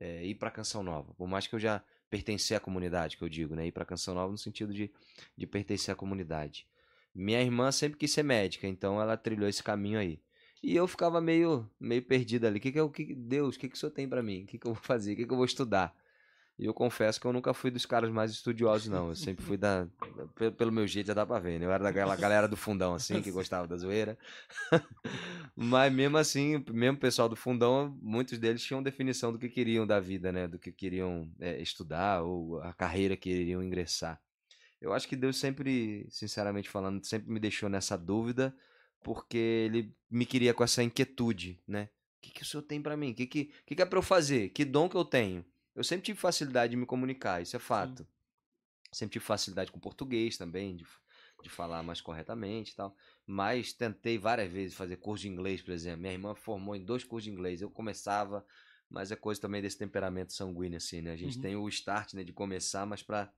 é, 0.00 0.24
ir 0.24 0.34
pra 0.34 0.50
Canção 0.50 0.82
Nova. 0.82 1.14
Por 1.14 1.28
mais 1.28 1.46
que 1.46 1.54
eu 1.54 1.60
já 1.60 1.82
pertencer 2.08 2.56
à 2.56 2.60
comunidade, 2.60 3.16
que 3.16 3.22
eu 3.22 3.28
digo, 3.28 3.54
né? 3.54 3.66
Ir 3.66 3.72
pra 3.72 3.84
Canção 3.84 4.14
Nova 4.14 4.32
no 4.32 4.38
sentido 4.38 4.74
de, 4.74 4.90
de 5.36 5.46
pertencer 5.46 5.92
à 5.92 5.96
comunidade. 5.96 6.66
Minha 7.14 7.40
irmã 7.40 7.70
sempre 7.70 7.98
quis 7.98 8.10
ser 8.10 8.24
médica, 8.24 8.66
então 8.66 9.00
ela 9.00 9.16
trilhou 9.16 9.48
esse 9.48 9.62
caminho 9.62 9.98
aí. 9.98 10.20
E 10.62 10.74
eu 10.76 10.86
ficava 10.86 11.20
meio, 11.20 11.68
meio 11.78 12.02
perdido 12.02 12.46
ali. 12.46 12.58
Que 12.60 12.72
que 12.72 12.80
eu, 12.80 12.90
que, 12.90 13.14
Deus, 13.14 13.56
o 13.56 13.58
que, 13.58 13.68
que 13.68 13.76
o 13.76 13.78
senhor 13.78 13.92
tem 13.92 14.08
pra 14.08 14.22
mim? 14.22 14.42
O 14.42 14.46
que, 14.46 14.58
que 14.58 14.66
eu 14.66 14.74
vou 14.74 14.82
fazer? 14.82 15.12
O 15.12 15.16
que, 15.16 15.26
que 15.26 15.32
eu 15.32 15.36
vou 15.36 15.46
estudar? 15.46 15.94
E 16.60 16.66
eu 16.66 16.74
confesso 16.74 17.18
que 17.18 17.26
eu 17.26 17.32
nunca 17.32 17.54
fui 17.54 17.70
dos 17.70 17.86
caras 17.86 18.10
mais 18.10 18.30
estudiosos, 18.32 18.86
não. 18.88 19.08
Eu 19.08 19.16
sempre 19.16 19.42
fui 19.42 19.56
da. 19.56 19.88
Pelo, 20.58 20.70
meu 20.70 20.86
jeito 20.86 21.06
já 21.06 21.14
dá 21.14 21.24
pra 21.24 21.38
ver, 21.38 21.58
né? 21.58 21.64
Eu 21.64 21.72
era 21.72 21.82
daquela 21.82 22.14
galera 22.14 22.46
do 22.46 22.54
fundão, 22.54 22.92
assim, 22.92 23.22
que 23.22 23.30
gostava 23.30 23.66
da 23.66 23.78
zoeira. 23.78 24.18
Mas 25.56 25.90
mesmo 25.90 26.18
assim, 26.18 26.62
mesmo 26.70 26.98
o 26.98 27.00
pessoal 27.00 27.30
do 27.30 27.34
fundão, 27.34 27.96
muitos 28.02 28.38
deles 28.38 28.62
tinham 28.62 28.82
definição 28.82 29.32
do 29.32 29.38
que 29.38 29.48
queriam 29.48 29.86
da 29.86 29.98
vida, 29.98 30.30
né? 30.30 30.46
Do 30.46 30.58
que 30.58 30.70
queriam 30.70 31.32
é, 31.40 31.58
estudar 31.62 32.22
ou 32.24 32.60
a 32.60 32.74
carreira 32.74 33.16
que 33.16 33.30
iriam 33.30 33.62
ingressar. 33.62 34.20
Eu 34.82 34.92
acho 34.92 35.08
que 35.08 35.16
Deus 35.16 35.38
sempre, 35.38 36.06
sinceramente 36.10 36.68
falando, 36.68 37.02
sempre 37.06 37.32
me 37.32 37.40
deixou 37.40 37.70
nessa 37.70 37.96
dúvida, 37.96 38.54
porque 39.02 39.38
ele 39.38 39.94
me 40.10 40.26
queria 40.26 40.52
com 40.52 40.62
essa 40.62 40.82
inquietude, 40.82 41.58
né? 41.66 41.88
O 42.18 42.20
que, 42.20 42.32
que 42.32 42.42
o 42.42 42.44
senhor 42.44 42.62
tem 42.64 42.82
para 42.82 42.98
mim? 42.98 43.12
O 43.12 43.14
que, 43.14 43.26
que, 43.26 43.50
que, 43.64 43.74
que 43.74 43.80
é 43.80 43.86
para 43.86 43.98
eu 43.98 44.02
fazer? 44.02 44.50
Que 44.50 44.62
dom 44.62 44.90
que 44.90 44.96
eu 44.96 45.06
tenho? 45.06 45.42
Eu 45.74 45.84
sempre 45.84 46.04
tive 46.04 46.18
facilidade 46.18 46.72
de 46.72 46.76
me 46.76 46.86
comunicar, 46.86 47.40
isso 47.40 47.56
é 47.56 47.58
fato. 47.58 48.02
Sim. 48.02 48.08
Sempre 48.92 49.12
tive 49.14 49.24
facilidade 49.24 49.70
com 49.70 49.78
português 49.78 50.36
também, 50.36 50.76
de, 50.76 50.84
de 51.42 51.48
falar 51.48 51.82
mais 51.82 52.00
corretamente 52.00 52.72
e 52.72 52.76
tal. 52.76 52.96
Mas 53.24 53.72
tentei 53.72 54.18
várias 54.18 54.50
vezes 54.50 54.76
fazer 54.76 54.96
curso 54.96 55.22
de 55.22 55.28
inglês, 55.28 55.62
por 55.62 55.70
exemplo. 55.70 56.00
Minha 56.00 56.12
irmã 56.12 56.34
formou 56.34 56.74
em 56.74 56.84
dois 56.84 57.04
cursos 57.04 57.24
de 57.24 57.30
inglês. 57.30 57.62
Eu 57.62 57.70
começava, 57.70 58.44
mas 58.88 59.12
é 59.12 59.16
coisa 59.16 59.40
também 59.40 59.62
desse 59.62 59.78
temperamento 59.78 60.32
sanguíneo, 60.32 60.76
assim, 60.76 61.00
né? 61.00 61.12
A 61.12 61.16
gente 61.16 61.36
uhum. 61.36 61.42
tem 61.42 61.56
o 61.56 61.68
start, 61.68 62.14
né, 62.14 62.24
de 62.24 62.32
começar, 62.32 62.84
mas 62.84 63.02
para 63.02 63.32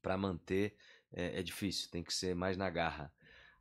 para 0.00 0.16
manter 0.16 0.74
é, 1.12 1.40
é, 1.40 1.42
difícil, 1.42 1.90
tem 1.90 2.02
que 2.02 2.14
ser 2.14 2.34
mais 2.34 2.56
na 2.56 2.70
garra. 2.70 3.12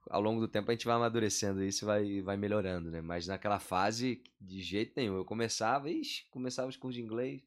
Ao 0.09 0.21
longo 0.21 0.39
do 0.39 0.47
tempo 0.47 0.71
a 0.71 0.73
gente 0.73 0.85
vai 0.85 0.95
amadurecendo 0.95 1.63
isso 1.63 1.83
e 1.83 1.85
vai, 1.85 2.21
vai 2.21 2.37
melhorando, 2.37 2.89
né? 2.89 3.01
Mas 3.01 3.27
naquela 3.27 3.59
fase, 3.59 4.23
de 4.39 4.61
jeito 4.61 4.93
nenhum. 4.95 5.15
Eu 5.15 5.25
começava, 5.25 5.89
ixi, 5.89 6.25
começava 6.31 6.69
os 6.69 6.77
cursos 6.77 6.95
de 6.95 7.01
inglês, 7.05 7.43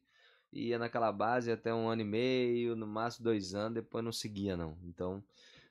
ia 0.53 0.77
naquela 0.79 1.11
base 1.11 1.51
até 1.51 1.73
um 1.73 1.87
ano 1.87 2.01
e 2.01 2.05
meio, 2.05 2.75
no 2.75 2.87
máximo 2.87 3.25
dois 3.25 3.53
anos, 3.53 3.75
depois 3.75 4.03
não 4.03 4.11
seguia, 4.11 4.55
não. 4.55 4.77
Então, 4.83 5.23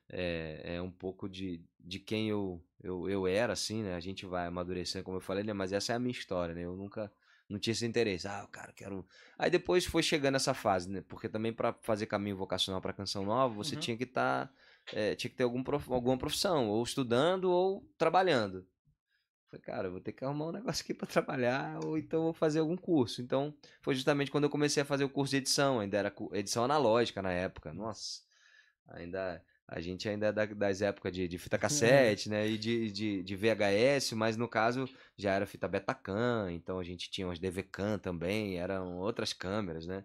é, 0.09 0.75
é 0.75 0.81
um 0.81 0.91
pouco 0.91 1.29
de, 1.29 1.61
de 1.79 1.99
quem 1.99 2.29
eu, 2.29 2.61
eu, 2.81 3.09
eu 3.09 3.27
era, 3.27 3.53
assim, 3.53 3.83
né? 3.83 3.95
A 3.95 3.99
gente 3.99 4.25
vai 4.25 4.47
amadurecendo, 4.47 5.03
como 5.03 5.17
eu 5.17 5.21
falei, 5.21 5.43
né? 5.43 5.53
Mas 5.53 5.71
essa 5.73 5.93
é 5.93 5.95
a 5.95 5.99
minha 5.99 6.11
história, 6.11 6.53
né? 6.53 6.65
Eu 6.65 6.75
nunca 6.75 7.11
não 7.49 7.59
tinha 7.59 7.71
esse 7.71 7.85
interesse. 7.85 8.27
Ah, 8.27 8.47
cara, 8.51 8.71
quero. 8.73 9.05
Aí 9.37 9.49
depois 9.49 9.85
foi 9.85 10.03
chegando 10.03 10.35
essa 10.35 10.53
fase, 10.53 10.89
né? 10.89 11.03
Porque 11.07 11.29
também 11.29 11.53
para 11.53 11.73
fazer 11.81 12.05
caminho 12.05 12.35
vocacional 12.35 12.81
para 12.81 12.93
canção 12.93 13.25
nova, 13.25 13.53
você 13.53 13.75
uhum. 13.75 13.81
tinha 13.81 13.97
que 13.97 14.03
estar. 14.03 14.47
Tá, 14.47 14.53
é, 14.91 15.15
tinha 15.15 15.31
que 15.31 15.37
ter 15.37 15.43
algum 15.43 15.63
prof... 15.63 15.91
alguma 15.91 16.17
profissão, 16.17 16.69
ou 16.69 16.83
estudando 16.83 17.45
ou 17.45 17.89
trabalhando. 17.97 18.67
Falei, 19.53 19.61
cara, 19.61 19.89
vou 19.89 19.99
ter 19.99 20.13
que 20.13 20.25
arrumar 20.25 20.47
um 20.47 20.51
negócio 20.51 20.83
aqui 20.83 20.93
para 20.93 21.05
trabalhar, 21.07 21.79
ou 21.85 21.97
então 21.97 22.23
vou 22.23 22.33
fazer 22.33 22.59
algum 22.59 22.75
curso. 22.75 23.21
Então, 23.21 23.53
foi 23.81 23.93
justamente 23.93 24.31
quando 24.31 24.45
eu 24.45 24.49
comecei 24.49 24.81
a 24.81 24.85
fazer 24.85 25.03
o 25.03 25.09
curso 25.09 25.31
de 25.31 25.37
edição, 25.37 25.79
ainda 25.79 25.97
era 25.97 26.13
edição 26.33 26.63
analógica 26.63 27.21
na 27.21 27.31
época. 27.31 27.71
Nossa, 27.71 28.21
ainda 28.87 29.43
a 29.67 29.79
gente 29.79 30.09
ainda 30.09 30.27
é 30.27 30.31
da, 30.31 30.45
das 30.45 30.81
épocas 30.81 31.11
de, 31.11 31.27
de 31.27 31.37
fita 31.37 31.57
cassete, 31.59 32.29
né? 32.29 32.47
E 32.47 32.57
de, 32.57 32.91
de, 32.91 33.23
de, 33.23 33.35
VHS, 33.35 34.13
mas 34.13 34.35
no 34.35 34.47
caso 34.47 34.89
já 35.15 35.33
era 35.33 35.45
fita 35.45 35.67
Betacam, 35.67 36.49
então 36.49 36.79
a 36.79 36.83
gente 36.83 37.11
tinha 37.11 37.27
umas 37.27 37.39
DVCam 37.39 37.99
também, 37.99 38.57
eram 38.57 38.97
outras 38.97 39.33
câmeras, 39.33 39.85
né? 39.85 40.03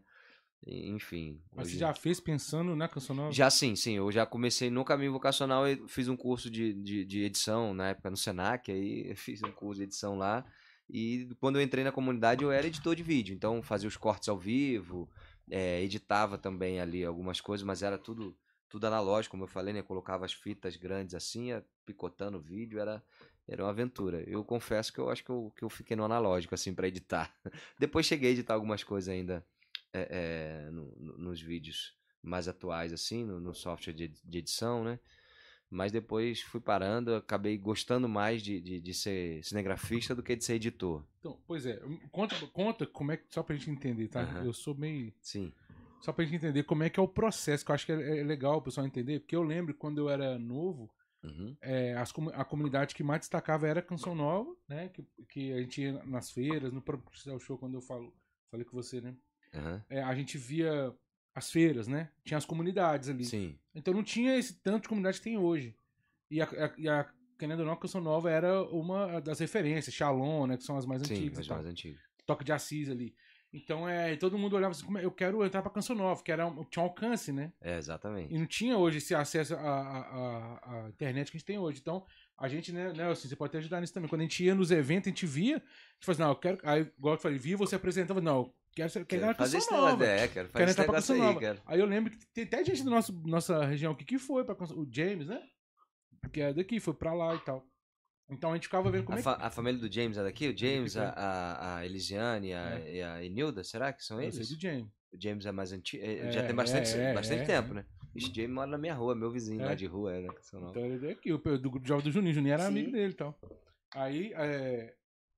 Enfim. 0.67 1.41
Mas 1.55 1.69
você 1.69 1.79
já 1.79 1.95
fez 1.95 2.21
pensando 2.21 2.75
na 2.77 2.89
canção 2.89 3.15
nova? 3.15 3.33
Já 3.33 3.49
sim, 3.49 3.75
sim. 3.75 3.95
Eu 3.95 4.11
já 4.11 4.27
comecei 4.27 4.71
no 4.71 4.85
caminho 4.85 5.13
vocacional 5.13 5.67
e 5.67 5.77
fiz 5.89 6.09
um 6.09 6.17
curso 6.17 6.51
de, 6.51 6.75
de, 6.75 7.05
de 7.05 7.23
edição 7.23 7.73
na 7.73 7.89
época 7.91 8.11
no 8.11 8.17
Senac, 8.17 8.71
aí 8.71 9.15
fiz 9.17 9.43
um 9.43 9.53
curso 9.53 9.79
de 9.79 9.85
edição 9.85 10.17
lá. 10.17 10.45
E 10.91 11.29
quando 11.41 11.57
eu 11.57 11.63
entrei 11.63 11.85
na 11.85 11.93
comunidade 11.93 12.43
eu 12.43 12.51
era 12.51 12.67
editor 12.67 12.95
de 12.95 13.03
vídeo, 13.03 13.35
então 13.35 13.63
fazia 13.63 13.89
os 13.89 13.97
cortes 13.97 14.29
ao 14.29 14.39
vivo, 14.39 15.09
é, 15.51 15.83
editava 15.83 16.39
também 16.39 16.81
ali 16.81 17.05
algumas 17.05 17.41
coisas, 17.41 17.65
mas 17.65 17.83
era 17.83 17.99
tudo 17.99 18.37
tudo 18.69 18.87
analógico, 18.87 19.31
como 19.33 19.45
eu 19.45 19.49
falei, 19.49 19.73
né? 19.73 19.83
Colocava 19.83 20.27
as 20.27 20.33
fitas 20.33 20.77
grandes 20.77 21.15
assim, 21.15 21.49
picotando 21.87 22.37
o 22.37 22.41
vídeo, 22.41 22.79
era, 22.79 23.03
era 23.47 23.65
uma 23.65 23.71
aventura. 23.71 24.23
Eu 24.29 24.45
confesso 24.45 24.93
que 24.93 24.99
eu 24.99 25.09
acho 25.09 25.25
que 25.25 25.31
eu, 25.31 25.53
que 25.57 25.65
eu 25.65 25.71
fiquei 25.71 25.97
no 25.97 26.05
analógico, 26.05 26.55
assim, 26.55 26.75
para 26.75 26.87
editar. 26.87 27.35
Depois 27.79 28.05
cheguei 28.05 28.29
a 28.29 28.33
editar 28.33 28.55
algumas 28.55 28.85
coisas 28.85 29.09
ainda 29.09 29.43
é, 29.93 30.67
é, 30.67 30.71
no, 30.71 30.95
no, 30.99 31.19
nos 31.19 31.41
vídeos 31.41 31.97
mais 32.23 32.49
atuais, 32.49 32.93
assim, 32.93 33.25
no, 33.25 33.41
no 33.41 33.55
software 33.55 33.93
de, 33.93 34.09
de, 34.09 34.39
edição, 34.39 34.85
né? 34.85 34.99
Mas 35.71 35.93
depois 35.93 36.41
fui 36.41 36.61
parando, 36.61 37.15
acabei 37.15 37.57
gostando 37.59 38.09
mais 38.09 38.43
de, 38.43 38.61
de, 38.61 38.81
de, 38.81 38.95
ser 38.95 39.45
cinegrafista 39.45 40.15
do 40.15 40.23
que 40.23 40.35
de 40.35 40.45
ser 40.45 40.55
editor. 40.55 41.05
Então, 41.19 41.39
pois 41.47 41.67
é, 41.67 41.79
conta, 42.11 42.35
conta 42.49 42.87
como 42.87 43.13
é 43.13 43.19
que, 43.19 43.25
só 43.29 43.43
pra 43.43 43.55
gente 43.55 43.71
entender, 43.71 44.09
tá? 44.09 44.23
Uhum. 44.23 44.47
Eu 44.47 44.53
sou 44.53 44.75
meio. 44.75 45.13
Sim. 45.21 45.53
Só 46.01 46.13
pra 46.13 46.25
gente 46.25 46.37
entender 46.37 46.63
como 46.63 46.85
é 46.85 46.91
que 46.91 46.99
é 46.99 47.03
o 47.03 47.09
processo, 47.09 47.65
que 47.65 47.71
eu 47.71 47.75
acho 47.75 47.85
que 47.85 47.93
é, 47.93 48.21
é 48.21 48.25
legal 48.25 48.59
o 48.59 48.63
pessoal 48.63 48.87
entender, 48.87 49.21
porque 49.21 49.37
eu 49.37 49.43
lembro 49.43 49.75
quando 49.75 49.99
eu 49.99 50.09
era 50.09 50.39
novo, 50.39 50.91
uhum. 51.23 51.55
é, 51.61 51.95
as, 51.97 52.13
a 52.33 52.45
comunidade 52.45 52.95
que 52.95 53.03
mais 53.03 53.21
destacava 53.21 53.67
era 53.67 53.81
a 53.81 53.83
Canção 53.83 54.15
Nova, 54.15 54.57
né? 54.67 54.89
Que, 54.89 55.05
que 55.29 55.53
a 55.53 55.61
gente 55.61 55.83
ia 55.83 56.05
nas 56.05 56.31
feiras, 56.31 56.73
no 56.73 56.81
próprio 56.81 57.39
show, 57.41 57.59
quando 57.59 57.75
eu 57.75 57.83
falo, 57.83 58.15
falei 58.51 58.65
com 58.65 58.77
você, 58.77 59.01
né? 59.01 59.15
Uhum. 59.55 59.81
É, 59.89 60.03
a 60.03 60.15
gente 60.15 60.37
via 60.37 60.95
as 61.35 61.51
feiras, 61.51 61.87
né? 61.87 62.11
Tinha 62.25 62.39
as 62.39 62.45
comunidades 62.45 63.09
ali. 63.09 63.25
Sim. 63.25 63.59
Então 63.75 63.95
não 63.95 64.03
tinha 64.03 64.37
esse 64.37 64.55
tanto 64.55 64.83
de 64.83 64.89
comunidade 64.89 65.19
que 65.19 65.25
tem 65.25 65.39
hoje. 65.39 65.75
E 66.31 66.43
a, 66.43 66.45
a, 66.45 66.73
e 66.77 66.89
a 66.89 67.09
querendo 67.39 67.61
ou 67.61 67.67
não, 67.67 67.73
a 67.73 67.77
Canção 67.77 68.01
Nova 68.01 68.31
era 68.31 68.63
uma 68.65 69.21
das 69.21 69.39
referências, 69.39 69.95
Shalom, 69.95 70.47
né? 70.47 70.57
Que 70.57 70.65
são 70.65 70.77
as 70.77 70.85
mais 70.85 71.03
Sim, 71.03 71.15
antigas. 71.15 71.39
As 71.39 71.49
mais 71.49 71.67
antigas. 71.67 72.01
Toque 72.27 72.45
de 72.45 72.53
Assis 72.53 72.91
ali. 72.91 73.15
Então, 73.51 73.89
é, 73.89 74.15
todo 74.17 74.37
mundo 74.37 74.57
olhava 74.57 74.73
assim, 74.73 74.85
eu 75.01 75.11
quero 75.11 75.43
entrar 75.43 75.63
pra 75.63 75.71
Canção 75.71 75.97
Nova, 75.97 76.23
que 76.23 76.31
era, 76.31 76.45
tinha 76.71 76.83
um 76.83 76.87
alcance, 76.87 77.33
né? 77.33 77.51
É, 77.63 77.79
exatamente. 77.79 78.35
E 78.35 78.39
não 78.39 78.45
tinha 78.45 78.77
hoje 78.77 78.99
esse 78.99 79.15
acesso 79.15 79.55
à, 79.55 79.61
à, 79.61 80.89
internet 80.91 81.31
que 81.31 81.37
a 81.37 81.39
gente 81.39 81.47
tem 81.47 81.59
hoje. 81.59 81.79
Então, 81.81 82.05
a 82.37 82.47
gente, 82.47 82.73
né, 82.73 82.93
né 82.93 83.11
assim, 83.11 83.27
você 83.27 83.35
pode 83.35 83.51
até 83.51 83.59
ajudar 83.59 83.81
nisso 83.81 83.95
também. 83.95 84.09
Quando 84.09 84.21
a 84.21 84.25
gente 84.25 84.45
ia 84.45 84.55
nos 84.55 84.71
eventos, 84.71 85.07
a 85.07 85.11
gente 85.11 85.25
via, 85.25 85.57
a 85.57 85.59
gente 85.61 86.05
falava 86.05 86.13
assim, 86.13 86.23
não, 86.23 86.31
eu 86.31 86.37
quero. 86.37 86.59
Aí, 86.63 86.93
igual 86.99 87.15
eu 87.15 87.21
falei, 87.21 87.39
via 87.39 87.57
você 87.57 87.75
apresentava, 87.75 88.21
não, 88.21 88.53
quero, 88.75 88.91
quero, 88.93 89.07
quero 89.07 89.35
fazer 89.35 89.59
esse 89.59 89.71
nova. 89.71 90.05
É, 90.05 90.29
quero 90.29 90.49
fazer 90.49 90.75
quero 90.75 91.13
aí, 91.13 91.19
Nova. 91.19 91.63
Aí 91.67 91.81
eu 91.81 91.87
lembro 91.87 92.11
que 92.11 92.27
tem 92.35 92.45
até 92.45 92.65
gente 92.65 92.85
da 92.85 92.91
nossa, 92.91 93.13
nossa 93.25 93.65
região 93.65 93.93
aqui 93.93 94.05
que 94.05 94.19
foi 94.19 94.45
pra 94.45 94.57
O 94.75 94.87
James, 94.91 95.27
né? 95.27 95.43
Que 96.33 96.41
é 96.41 96.53
daqui, 96.53 96.81
foi 96.81 96.95
pra 96.95 97.13
lá 97.13 97.35
e 97.35 97.39
tal. 97.41 97.67
Então 98.31 98.51
a 98.51 98.55
gente 98.55 98.65
ficava 98.65 98.91
vendo 98.91 99.05
como 99.05 99.17
a 99.17 99.21
é 99.21 99.23
que... 99.23 99.29
A 99.29 99.51
família 99.51 99.81
do 99.81 99.93
James 99.93 100.19
é 100.19 100.23
daqui? 100.23 100.49
O 100.49 100.57
James, 100.57 100.97
a, 100.97 101.11
a, 101.11 101.77
a 101.77 101.87
Elisiane 101.87 102.53
a, 102.53 102.79
é. 102.79 102.97
e 102.97 103.03
a 103.03 103.25
Enilda, 103.25 103.65
será 103.65 103.93
que 103.93 104.05
são 104.05 104.21
eles? 104.21 104.37
Eu 104.37 104.45
sei 104.45 104.57
do 104.57 104.61
James. 104.61 104.93
O 105.11 105.17
James 105.19 105.47
é 105.47 105.53
mais 105.53 105.73
antigo, 105.73 106.05
é, 106.05 106.31
já 106.31 106.47
tem 106.47 106.55
bastante, 106.55 106.95
é, 106.95 107.15
bastante 107.15 107.43
é, 107.43 107.45
tempo, 107.47 107.73
né? 107.73 107.87
Esse 108.15 108.35
James 108.35 108.51
mora 108.51 108.71
na 108.71 108.77
minha 108.77 108.95
rua, 108.95 109.15
meu 109.15 109.31
vizinho 109.31 109.65
lá 109.65 109.75
de 109.75 109.87
rua, 109.87 110.21
né? 110.21 110.29
Então 110.53 110.85
ele 110.85 111.07
é 111.07 111.13
aqui, 111.13 111.33
o 111.33 111.39
do 111.39 111.81
jovem 111.83 112.05
do 112.05 112.11
Juninho, 112.11 112.35
Juninho 112.35 112.53
era 112.53 112.65
Sim. 112.65 112.69
amigo 112.69 112.93
dele 112.93 113.13
e 113.13 113.17
tal. 113.17 113.39
Aí 113.95 114.35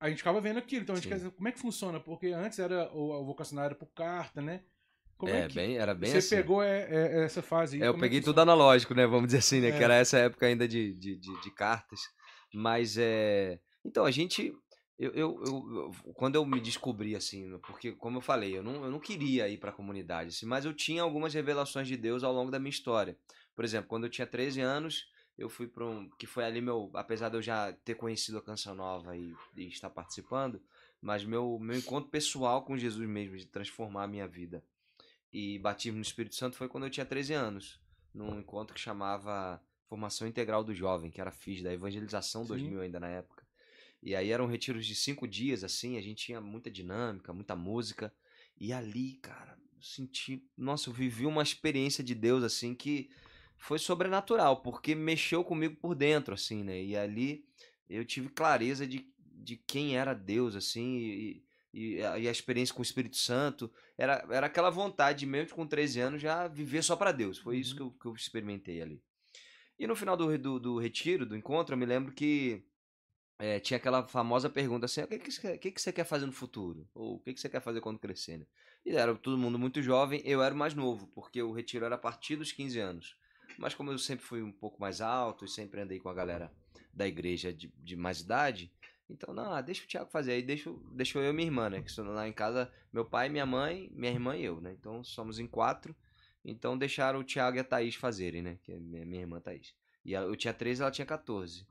a 0.01 0.09
gente 0.09 0.17
ficava 0.17 0.41
vendo 0.41 0.57
aquilo, 0.57 0.81
então 0.81 0.93
a 0.93 0.97
gente 0.97 1.07
quer 1.07 1.15
dizer, 1.15 1.29
como 1.29 1.47
é 1.47 1.51
que 1.51 1.59
funciona? 1.59 1.99
Porque 1.99 2.27
antes 2.27 2.57
era 2.57 2.91
o, 2.91 3.21
o 3.21 3.25
vocacionário 3.25 3.67
era 3.67 3.75
por 3.75 3.93
carta, 3.93 4.41
né? 4.41 4.63
Como 5.15 5.31
é, 5.31 5.41
é 5.41 5.47
bem, 5.47 5.77
era 5.77 5.93
bem 5.93 6.09
você 6.09 6.17
assim. 6.17 6.27
Você 6.29 6.35
pegou 6.37 6.63
é, 6.63 6.87
é, 6.89 7.23
essa 7.23 7.43
fase 7.43 7.77
aí? 7.77 7.83
É, 7.83 7.87
eu 7.87 7.95
peguei 7.95 8.19
tudo 8.19 8.41
analógico, 8.41 8.95
né? 8.95 9.05
Vamos 9.05 9.27
dizer 9.27 9.37
assim, 9.37 9.61
né? 9.61 9.71
Que 9.71 9.83
era 9.83 9.93
essa 9.93 10.17
época 10.17 10.47
ainda 10.47 10.67
de, 10.67 10.95
de, 10.95 11.15
de, 11.17 11.41
de 11.41 11.51
cartas. 11.51 11.99
Mas 12.51 12.97
é. 12.97 13.59
Então, 13.85 14.03
a 14.03 14.09
gente. 14.09 14.51
Eu, 14.97 15.11
eu, 15.13 15.43
eu, 15.45 15.91
quando 16.15 16.35
eu 16.35 16.45
me 16.45 16.59
descobri 16.59 17.15
assim, 17.15 17.57
porque 17.59 17.91
como 17.91 18.17
eu 18.17 18.21
falei, 18.21 18.57
eu 18.57 18.63
não, 18.63 18.83
eu 18.83 18.91
não 18.91 18.99
queria 18.99 19.47
ir 19.47 19.57
para 19.57 19.71
a 19.71 19.73
comunidade, 19.73 20.29
assim, 20.29 20.45
mas 20.45 20.63
eu 20.63 20.73
tinha 20.73 21.01
algumas 21.01 21.33
revelações 21.33 21.87
de 21.87 21.97
Deus 21.97 22.23
ao 22.23 22.31
longo 22.31 22.51
da 22.51 22.59
minha 22.59 22.69
história. 22.69 23.17
Por 23.55 23.65
exemplo, 23.65 23.87
quando 23.89 24.03
eu 24.03 24.11
tinha 24.11 24.27
13 24.27 24.61
anos, 24.61 25.05
eu 25.37 25.49
fui 25.49 25.67
para 25.67 25.85
um, 25.85 26.09
que 26.17 26.27
foi 26.27 26.43
ali 26.43 26.61
meu, 26.61 26.91
apesar 26.93 27.29
de 27.29 27.37
eu 27.37 27.41
já 27.41 27.73
ter 27.73 27.95
conhecido 27.95 28.37
a 28.37 28.41
canção 28.41 28.75
nova 28.75 29.15
e, 29.15 29.35
e, 29.55 29.67
estar 29.67 29.89
participando, 29.89 30.61
mas 31.01 31.23
meu 31.23 31.57
meu 31.59 31.77
encontro 31.77 32.09
pessoal 32.09 32.63
com 32.63 32.77
Jesus 32.77 33.07
mesmo, 33.07 33.37
de 33.37 33.45
transformar 33.45 34.03
a 34.03 34.07
minha 34.07 34.27
vida 34.27 34.63
e 35.33 35.57
batismo 35.59 35.97
no 35.97 36.03
Espírito 36.03 36.35
Santo 36.35 36.57
foi 36.57 36.67
quando 36.67 36.85
eu 36.85 36.89
tinha 36.89 37.05
13 37.05 37.33
anos, 37.33 37.79
num 38.13 38.39
encontro 38.39 38.73
que 38.73 38.81
chamava 38.81 39.61
Formação 39.87 40.27
Integral 40.27 40.63
do 40.63 40.75
Jovem, 40.75 41.09
que 41.09 41.21
era 41.21 41.31
FIS, 41.31 41.63
da 41.63 41.73
Evangelização 41.73 42.43
Sim. 42.43 42.49
2000 42.49 42.81
ainda 42.81 42.99
na 42.99 43.07
época. 43.07 43.45
E 44.03 44.15
aí 44.15 44.31
eram 44.31 44.47
retiros 44.47 44.85
de 44.85 44.95
cinco 44.95 45.27
dias, 45.27 45.63
assim, 45.63 45.97
a 45.97 46.01
gente 46.01 46.25
tinha 46.25 46.41
muita 46.41 46.69
dinâmica, 46.71 47.31
muita 47.31 47.55
música. 47.55 48.13
E 48.59 48.73
ali, 48.73 49.13
cara, 49.21 49.57
eu 49.75 49.81
senti. 49.81 50.43
Nossa, 50.57 50.89
eu 50.89 50.93
vivi 50.93 51.25
uma 51.25 51.43
experiência 51.43 52.03
de 52.03 52.15
Deus, 52.15 52.43
assim, 52.43 52.73
que 52.73 53.09
foi 53.61 53.77
sobrenatural, 53.77 54.57
porque 54.63 54.95
mexeu 54.95 55.43
comigo 55.43 55.75
por 55.75 55.93
dentro, 55.93 56.33
assim, 56.33 56.63
né? 56.63 56.83
E 56.83 56.97
ali 56.97 57.45
eu 57.87 58.03
tive 58.03 58.27
clareza 58.27 58.87
de, 58.87 59.07
de 59.19 59.55
quem 59.55 59.95
era 59.95 60.15
Deus, 60.15 60.55
assim, 60.55 60.97
e, 60.97 61.43
e, 61.71 62.03
a, 62.03 62.17
e 62.17 62.27
a 62.27 62.31
experiência 62.31 62.73
com 62.73 62.81
o 62.81 62.83
Espírito 62.83 63.17
Santo. 63.17 63.71
Era, 63.95 64.25
era 64.31 64.47
aquela 64.47 64.71
vontade, 64.71 65.27
mesmo 65.27 65.55
com 65.55 65.67
13 65.67 65.99
anos, 65.99 66.21
já 66.23 66.47
viver 66.47 66.83
só 66.83 66.95
para 66.95 67.11
Deus. 67.11 67.37
Foi 67.37 67.53
uhum. 67.53 67.61
isso 67.61 67.75
que 67.75 67.81
eu, 67.83 67.91
que 67.91 68.05
eu 68.07 68.15
experimentei 68.15 68.81
ali. 68.81 68.99
E 69.77 69.85
no 69.85 69.95
final 69.95 70.17
do, 70.17 70.35
do, 70.39 70.59
do 70.59 70.79
retiro, 70.79 71.23
do 71.23 71.37
encontro, 71.37 71.75
eu 71.75 71.77
me 71.77 71.85
lembro 71.85 72.13
que 72.13 72.65
é, 73.37 73.59
tinha 73.59 73.77
aquela 73.77 74.07
famosa 74.07 74.49
pergunta 74.49 74.85
assim: 74.87 75.03
o 75.03 75.07
que, 75.07 75.19
que, 75.19 75.31
você, 75.31 75.57
que, 75.59 75.71
que 75.71 75.81
você 75.81 75.93
quer 75.93 76.05
fazer 76.05 76.25
no 76.25 76.31
futuro? 76.31 76.89
Ou 76.95 77.17
o 77.17 77.19
que, 77.19 77.31
que 77.31 77.39
você 77.39 77.47
quer 77.47 77.61
fazer 77.61 77.79
quando 77.79 77.99
crescer? 77.99 78.39
Né? 78.39 78.45
E 78.83 78.95
era 78.95 79.13
todo 79.13 79.37
mundo 79.37 79.59
muito 79.59 79.83
jovem, 79.83 80.19
eu 80.25 80.41
era 80.41 80.55
mais 80.55 80.73
novo, 80.73 81.05
porque 81.13 81.43
o 81.43 81.51
retiro 81.51 81.85
era 81.85 81.93
a 81.93 81.99
partir 81.99 82.35
dos 82.35 82.51
15 82.51 82.79
anos. 82.79 83.20
Mas 83.61 83.75
como 83.75 83.91
eu 83.91 83.97
sempre 83.99 84.25
fui 84.25 84.41
um 84.41 84.51
pouco 84.51 84.81
mais 84.81 85.01
alto 85.01 85.45
e 85.45 85.47
sempre 85.47 85.79
andei 85.79 85.99
com 85.99 86.09
a 86.09 86.13
galera 86.13 86.51
da 86.91 87.07
igreja 87.07 87.53
de, 87.53 87.71
de 87.77 87.95
mais 87.95 88.19
idade, 88.19 88.71
então, 89.07 89.33
não, 89.33 89.53
ah, 89.53 89.61
deixa 89.61 89.83
o 89.83 89.87
Thiago 89.87 90.09
fazer. 90.09 90.31
Aí 90.31 90.41
deixa, 90.41 90.73
deixa 90.93 91.19
eu 91.19 91.29
e 91.29 91.33
minha 91.33 91.47
irmã, 91.47 91.69
né? 91.69 91.81
Que 91.81 91.89
estou 91.89 92.05
lá 92.05 92.27
em 92.27 92.33
casa, 92.33 92.71
meu 92.91 93.05
pai, 93.05 93.29
minha 93.29 93.45
mãe, 93.45 93.89
minha 93.93 94.11
irmã 94.11 94.35
e 94.37 94.43
eu, 94.43 94.61
né? 94.61 94.71
Então 94.71 95.03
somos 95.03 95.37
em 95.37 95.45
quatro. 95.45 95.95
Então 96.43 96.77
deixaram 96.77 97.19
o 97.19 97.23
Thiago 97.23 97.57
e 97.57 97.59
a 97.59 97.63
Thaís 97.63 97.93
fazerem, 97.95 98.41
né? 98.41 98.57
Que 98.63 98.71
é 98.71 98.79
minha, 98.79 99.05
minha 99.05 99.21
irmã 99.21 99.39
Thaís. 99.39 99.75
E 100.03 100.13
eu 100.13 100.35
tinha 100.35 100.53
13 100.53 100.81
ela 100.81 100.91
tinha 100.91 101.05
14. 101.05 101.67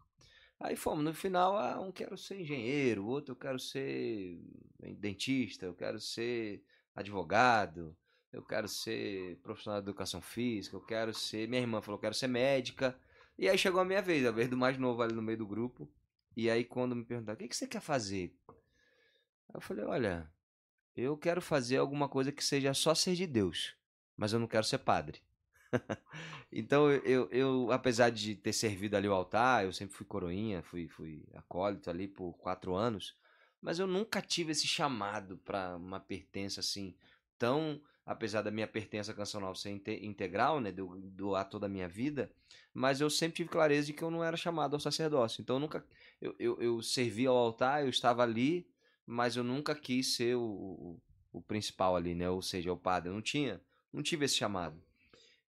Aí 0.60 0.76
fomos, 0.76 1.02
no 1.02 1.14
final, 1.14 1.56
ah, 1.56 1.80
um 1.80 1.90
quero 1.90 2.16
ser 2.16 2.40
engenheiro, 2.40 3.06
outro 3.06 3.32
eu 3.32 3.36
quero 3.36 3.58
ser 3.58 4.38
dentista, 4.98 5.64
eu 5.64 5.74
quero 5.74 5.98
ser 5.98 6.62
advogado, 6.94 7.96
eu 8.32 8.42
quero 8.42 8.68
ser 8.68 9.36
profissional 9.42 9.80
de 9.80 9.88
educação 9.88 10.20
física, 10.20 10.76
eu 10.76 10.80
quero 10.80 11.12
ser. 11.12 11.48
Minha 11.48 11.62
irmã 11.62 11.80
falou, 11.80 11.98
eu 11.98 12.00
quero 12.00 12.14
ser 12.14 12.28
médica. 12.28 12.96
E 13.36 13.48
aí 13.48 13.58
chegou 13.58 13.80
a 13.80 13.84
minha 13.84 14.02
vez, 14.02 14.24
a 14.24 14.30
vez 14.30 14.48
do 14.48 14.56
mais 14.56 14.78
novo 14.78 15.02
ali 15.02 15.14
no 15.14 15.22
meio 15.22 15.38
do 15.38 15.46
grupo. 15.46 15.90
E 16.36 16.48
aí 16.48 16.64
quando 16.64 16.94
me 16.94 17.04
perguntaram, 17.04 17.36
o 17.36 17.38
que, 17.38 17.48
que 17.48 17.56
você 17.56 17.66
quer 17.66 17.80
fazer? 17.80 18.36
Eu 19.52 19.60
falei, 19.60 19.84
olha, 19.84 20.30
eu 20.96 21.16
quero 21.16 21.42
fazer 21.42 21.78
alguma 21.78 22.08
coisa 22.08 22.30
que 22.30 22.44
seja 22.44 22.72
só 22.72 22.94
ser 22.94 23.14
de 23.14 23.26
Deus, 23.26 23.74
mas 24.16 24.32
eu 24.32 24.38
não 24.38 24.46
quero 24.46 24.64
ser 24.64 24.78
padre. 24.78 25.20
então 26.52 26.90
eu, 26.90 27.28
eu, 27.30 27.72
apesar 27.72 28.10
de 28.10 28.36
ter 28.36 28.52
servido 28.52 28.96
ali 28.96 29.08
o 29.08 29.12
altar, 29.12 29.64
eu 29.64 29.72
sempre 29.72 29.94
fui 29.94 30.06
coroinha, 30.06 30.62
fui, 30.62 30.86
fui 30.88 31.24
acólito 31.34 31.90
ali 31.90 32.06
por 32.06 32.34
quatro 32.34 32.74
anos, 32.74 33.16
mas 33.60 33.78
eu 33.78 33.86
nunca 33.86 34.22
tive 34.22 34.52
esse 34.52 34.66
chamado 34.66 35.36
para 35.38 35.76
uma 35.76 35.98
pertença 35.98 36.60
assim 36.60 36.96
tão 37.38 37.80
apesar 38.04 38.42
da 38.42 38.50
minha 38.50 38.66
pertença 38.66 39.14
cancional 39.14 39.54
ser 39.54 39.70
integral, 40.02 40.60
né, 40.60 40.72
do, 40.72 40.96
doar 40.96 41.44
toda 41.48 41.66
a 41.66 41.68
minha 41.68 41.88
vida, 41.88 42.30
mas 42.72 43.00
eu 43.00 43.10
sempre 43.10 43.36
tive 43.36 43.48
clareza 43.48 43.86
de 43.86 43.92
que 43.92 44.02
eu 44.02 44.10
não 44.10 44.24
era 44.24 44.36
chamado 44.36 44.74
ao 44.74 44.80
sacerdócio. 44.80 45.40
Então 45.40 45.56
eu 45.56 45.60
nunca, 45.60 45.84
eu, 46.20 46.34
eu, 46.38 46.60
eu 46.60 46.82
servi 46.82 47.26
ao 47.26 47.36
altar, 47.36 47.82
eu 47.82 47.88
estava 47.88 48.22
ali, 48.22 48.66
mas 49.06 49.36
eu 49.36 49.44
nunca 49.44 49.74
quis 49.74 50.14
ser 50.14 50.36
o, 50.36 50.42
o, 50.42 51.00
o, 51.32 51.42
principal 51.42 51.96
ali, 51.96 52.14
né, 52.14 52.28
ou 52.28 52.42
seja, 52.42 52.72
o 52.72 52.76
padre. 52.76 53.10
Eu 53.10 53.14
não 53.14 53.22
tinha, 53.22 53.60
não 53.92 54.02
tive 54.02 54.24
esse 54.24 54.36
chamado. 54.36 54.80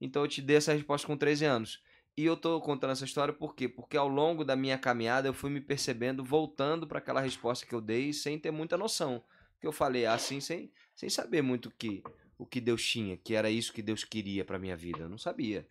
Então 0.01 0.23
eu 0.23 0.29
te 0.29 0.43
dei 0.43 0.57
essa 0.57 0.73
resposta 0.73 1.07
com 1.07 1.17
13 1.17 1.45
anos. 1.45 1.83
E 2.17 2.25
eu 2.25 2.37
tô 2.37 2.61
contando 2.61 2.91
essa 2.91 3.05
história 3.05 3.33
por 3.33 3.55
quê? 3.55 3.69
Porque 3.69 3.97
ao 3.97 4.07
longo 4.07 4.45
da 4.45 4.55
minha 4.55 4.77
caminhada 4.77 5.29
eu 5.29 5.33
fui 5.33 5.49
me 5.49 5.61
percebendo 5.61 6.23
voltando 6.23 6.87
para 6.87 6.99
aquela 6.99 7.21
resposta 7.21 7.65
que 7.65 7.75
eu 7.75 7.81
dei 7.81 8.13
sem 8.13 8.39
ter 8.39 8.51
muita 8.51 8.77
noção. 8.77 9.25
Que 9.59 9.67
eu 9.67 9.73
falei 9.73 10.05
assim 10.05 10.39
sem, 10.39 10.71
sem 10.95 11.09
saber 11.09 11.41
muito 11.41 11.71
o 11.71 11.73
que 11.73 12.03
o 12.43 12.47
que 12.47 12.61
Deus 12.61 12.85
tinha, 12.85 13.17
que 13.17 13.35
era 13.35 13.49
isso 13.49 13.73
que 13.73 13.81
Deus 13.81 14.03
queria 14.03 14.45
para 14.45 14.59
minha 14.59 14.77
vida. 14.77 14.99
Eu 14.99 15.09
não 15.09 15.17
sabia. 15.17 15.67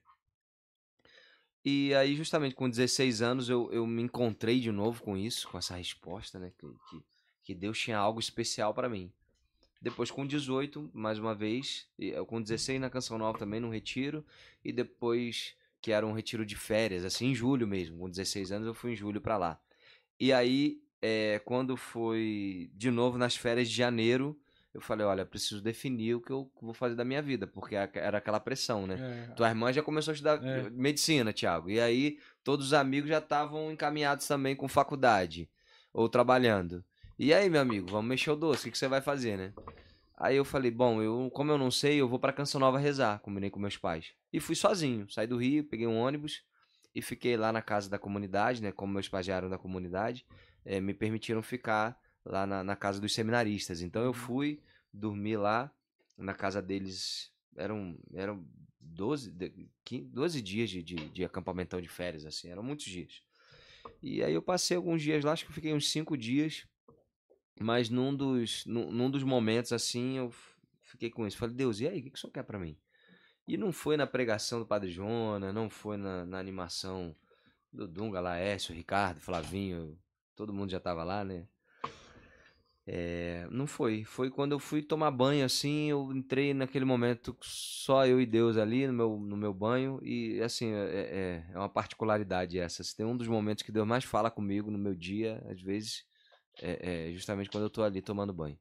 E 1.65 1.93
aí, 1.93 2.15
justamente 2.15 2.55
com 2.55 2.69
16 2.69 3.21
anos, 3.21 3.49
eu, 3.49 3.69
eu 3.73 3.85
me 3.85 4.01
encontrei 4.01 4.59
de 4.59 4.71
novo 4.71 5.03
com 5.03 5.17
isso, 5.17 5.49
com 5.49 5.57
essa 5.57 5.75
resposta, 5.75 6.39
né? 6.39 6.51
Que, 6.57 6.67
que, 6.67 7.03
que 7.43 7.53
Deus 7.53 7.77
tinha 7.77 7.97
algo 7.97 8.21
especial 8.21 8.73
para 8.73 8.87
mim. 8.87 9.11
Depois, 9.81 10.09
com 10.09 10.25
18, 10.25 10.89
mais 10.93 11.19
uma 11.19 11.35
vez, 11.35 11.87
com 12.27 12.41
16 12.41 12.79
na 12.79 12.89
Canção 12.89 13.17
Nova 13.17 13.37
também, 13.37 13.59
no 13.59 13.69
retiro. 13.69 14.25
E 14.63 14.71
depois, 14.71 15.55
que 15.81 15.91
era 15.91 16.07
um 16.07 16.13
retiro 16.13 16.45
de 16.45 16.55
férias, 16.55 17.03
assim, 17.03 17.27
em 17.27 17.35
julho 17.35 17.67
mesmo. 17.67 17.97
Com 17.97 18.09
16 18.09 18.53
anos, 18.53 18.67
eu 18.67 18.73
fui 18.73 18.93
em 18.93 18.95
julho 18.95 19.19
para 19.19 19.37
lá. 19.37 19.61
E 20.17 20.31
aí, 20.31 20.81
é, 21.01 21.39
quando 21.43 21.75
foi 21.75 22.71
de 22.73 22.89
novo 22.89 23.17
nas 23.17 23.35
férias 23.35 23.69
de 23.69 23.75
janeiro, 23.75 24.39
eu 24.73 24.79
falei, 24.79 25.05
olha, 25.05 25.25
preciso 25.25 25.61
definir 25.61 26.15
o 26.15 26.21
que 26.21 26.31
eu 26.31 26.49
vou 26.61 26.73
fazer 26.73 26.95
da 26.95 27.03
minha 27.03 27.21
vida, 27.21 27.45
porque 27.45 27.75
era 27.75 28.17
aquela 28.17 28.39
pressão, 28.39 28.87
né? 28.87 29.27
É. 29.29 29.33
Tua 29.33 29.49
irmã 29.49 29.71
já 29.73 29.83
começou 29.83 30.11
a 30.11 30.15
estudar 30.15 30.41
é. 30.43 30.69
medicina, 30.69 31.33
Thiago, 31.33 31.69
e 31.69 31.79
aí 31.79 32.17
todos 32.43 32.67
os 32.67 32.73
amigos 32.73 33.09
já 33.09 33.17
estavam 33.17 33.71
encaminhados 33.71 34.25
também 34.27 34.55
com 34.55 34.67
faculdade 34.69 35.49
ou 35.93 36.07
trabalhando. 36.07 36.83
E 37.19 37.33
aí, 37.33 37.49
meu 37.49 37.61
amigo, 37.61 37.91
vamos 37.91 38.07
mexer 38.07 38.31
o 38.31 38.35
doce, 38.35 38.69
o 38.69 38.71
que, 38.71 38.77
você 38.77 38.87
vai 38.87 39.01
fazer, 39.01 39.37
né? 39.37 39.53
Aí 40.17 40.37
eu 40.37 40.45
falei, 40.45 40.71
bom, 40.71 41.01
eu, 41.01 41.29
como 41.33 41.51
eu 41.51 41.57
não 41.57 41.69
sei, 41.69 41.99
eu 41.99 42.07
vou 42.07 42.17
para 42.17 42.31
Canção 42.31 42.59
Nova 42.59 42.79
rezar, 42.79 43.19
combinei 43.19 43.49
com 43.49 43.59
meus 43.59 43.75
pais. 43.75 44.13
E 44.31 44.39
fui 44.39 44.55
sozinho, 44.55 45.09
saí 45.09 45.27
do 45.27 45.37
Rio, 45.37 45.65
peguei 45.65 45.85
um 45.85 45.99
ônibus 45.99 46.43
e 46.95 47.01
fiquei 47.01 47.35
lá 47.35 47.51
na 47.51 47.61
casa 47.61 47.89
da 47.89 47.99
comunidade, 47.99 48.61
né? 48.61 48.71
Como 48.71 48.93
meus 48.93 49.09
pais 49.09 49.25
já 49.25 49.35
eram 49.35 49.49
da 49.49 49.57
comunidade, 49.57 50.25
é, 50.63 50.79
me 50.79 50.93
permitiram 50.93 51.41
ficar 51.41 51.97
lá 52.25 52.45
na, 52.45 52.63
na, 52.63 52.75
casa 52.75 52.99
dos 52.99 53.13
seminaristas. 53.13 53.81
Então 53.81 54.01
eu 54.01 54.09
uhum. 54.09 54.13
fui 54.13 54.61
dormir 54.93 55.37
lá 55.37 55.71
na 56.17 56.33
casa 56.33 56.61
deles. 56.61 57.31
Eram, 57.55 57.97
eram 58.13 58.45
12, 58.79 59.33
15, 59.83 60.05
12 60.09 60.41
dias 60.41 60.69
de, 60.69 60.83
de, 60.83 61.09
de 61.09 61.23
acampamentão 61.25 61.81
de 61.81 61.87
férias, 61.87 62.25
assim, 62.25 62.49
eram 62.49 62.63
muitos 62.63 62.85
dias. 62.85 63.21
E 64.01 64.23
aí 64.23 64.33
eu 64.33 64.41
passei 64.41 64.77
alguns 64.77 65.01
dias 65.01 65.23
lá, 65.23 65.33
acho 65.33 65.45
que 65.45 65.53
fiquei 65.53 65.73
uns 65.73 65.89
5 65.89 66.17
dias. 66.17 66.65
Mas 67.59 67.89
num 67.89 68.15
dos, 68.15 68.65
num, 68.65 68.91
num, 68.91 69.11
dos 69.11 69.23
momentos, 69.23 69.71
assim, 69.71 70.17
eu 70.17 70.33
fiquei 70.81 71.09
com 71.11 71.27
isso. 71.27 71.37
Falei, 71.37 71.55
Deus, 71.55 71.79
e 71.79 71.87
aí, 71.87 71.99
o 71.99 72.03
que, 72.03 72.09
que 72.09 72.17
o 72.17 72.19
senhor 72.19 72.31
quer 72.31 72.43
para 72.43 72.57
mim? 72.57 72.75
E 73.47 73.57
não 73.57 73.71
foi 73.71 73.97
na 73.97 74.07
pregação 74.07 74.59
do 74.59 74.65
Padre 74.65 74.89
Jona, 74.89 75.53
não 75.53 75.69
foi 75.69 75.97
na, 75.97 76.25
na 76.25 76.39
animação 76.39 77.15
do 77.71 77.87
Dunga, 77.87 78.19
Laércio, 78.19 78.73
Ricardo, 78.73 79.19
Flavinho, 79.19 79.97
todo 80.35 80.53
mundo 80.53 80.71
já 80.71 80.79
tava 80.79 81.03
lá, 81.03 81.23
né? 81.23 81.47
É, 82.87 83.47
não 83.51 83.67
foi. 83.67 84.03
Foi 84.03 84.29
quando 84.29 84.53
eu 84.53 84.59
fui 84.59 84.81
tomar 84.81 85.11
banho, 85.11 85.45
assim, 85.45 85.89
eu 85.89 86.11
entrei 86.11 86.53
naquele 86.53 86.85
momento 86.85 87.35
só 87.41 88.05
eu 88.05 88.19
e 88.19 88.25
Deus 88.25 88.57
ali 88.57 88.87
no 88.87 88.93
meu, 88.93 89.19
no 89.19 89.37
meu 89.37 89.53
banho. 89.53 89.99
E, 90.03 90.41
assim, 90.41 90.71
é, 90.73 91.45
é, 91.49 91.53
é 91.53 91.57
uma 91.57 91.69
particularidade 91.69 92.59
essa. 92.59 92.83
Se 92.83 92.95
tem 92.95 93.05
um 93.05 93.15
dos 93.15 93.27
momentos 93.27 93.63
que 93.63 93.71
Deus 93.71 93.87
mais 93.87 94.03
fala 94.03 94.31
comigo 94.31 94.71
no 94.71 94.77
meu 94.77 94.95
dia, 94.95 95.43
às 95.49 95.61
vezes, 95.61 96.03
é, 96.61 97.09
é 97.09 97.11
justamente 97.13 97.49
quando 97.49 97.63
eu 97.63 97.69
tô 97.69 97.83
ali 97.83 98.01
tomando 98.01 98.33
banho. 98.33 98.57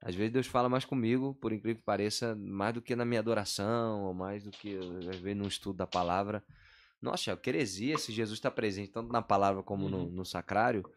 Às 0.00 0.14
vezes 0.14 0.32
Deus 0.32 0.46
fala 0.46 0.68
mais 0.68 0.84
comigo, 0.84 1.34
por 1.34 1.52
incrível 1.52 1.80
que 1.80 1.84
pareça, 1.84 2.36
mais 2.36 2.72
do 2.72 2.80
que 2.80 2.94
na 2.94 3.04
minha 3.04 3.20
adoração, 3.20 4.04
ou 4.04 4.14
mais 4.14 4.44
do 4.44 4.50
que, 4.52 4.78
às 5.10 5.16
vezes, 5.16 5.36
no 5.36 5.48
estudo 5.48 5.76
da 5.78 5.86
palavra. 5.86 6.44
Nossa, 7.02 7.36
que 7.36 7.50
heresia 7.50 7.98
se 7.98 8.12
Jesus 8.12 8.38
está 8.38 8.50
presente 8.50 8.92
tanto 8.92 9.12
na 9.12 9.22
palavra 9.22 9.62
como 9.62 9.84
uhum. 9.84 9.90
no, 9.90 10.10
no 10.10 10.24
sacrário. 10.24 10.88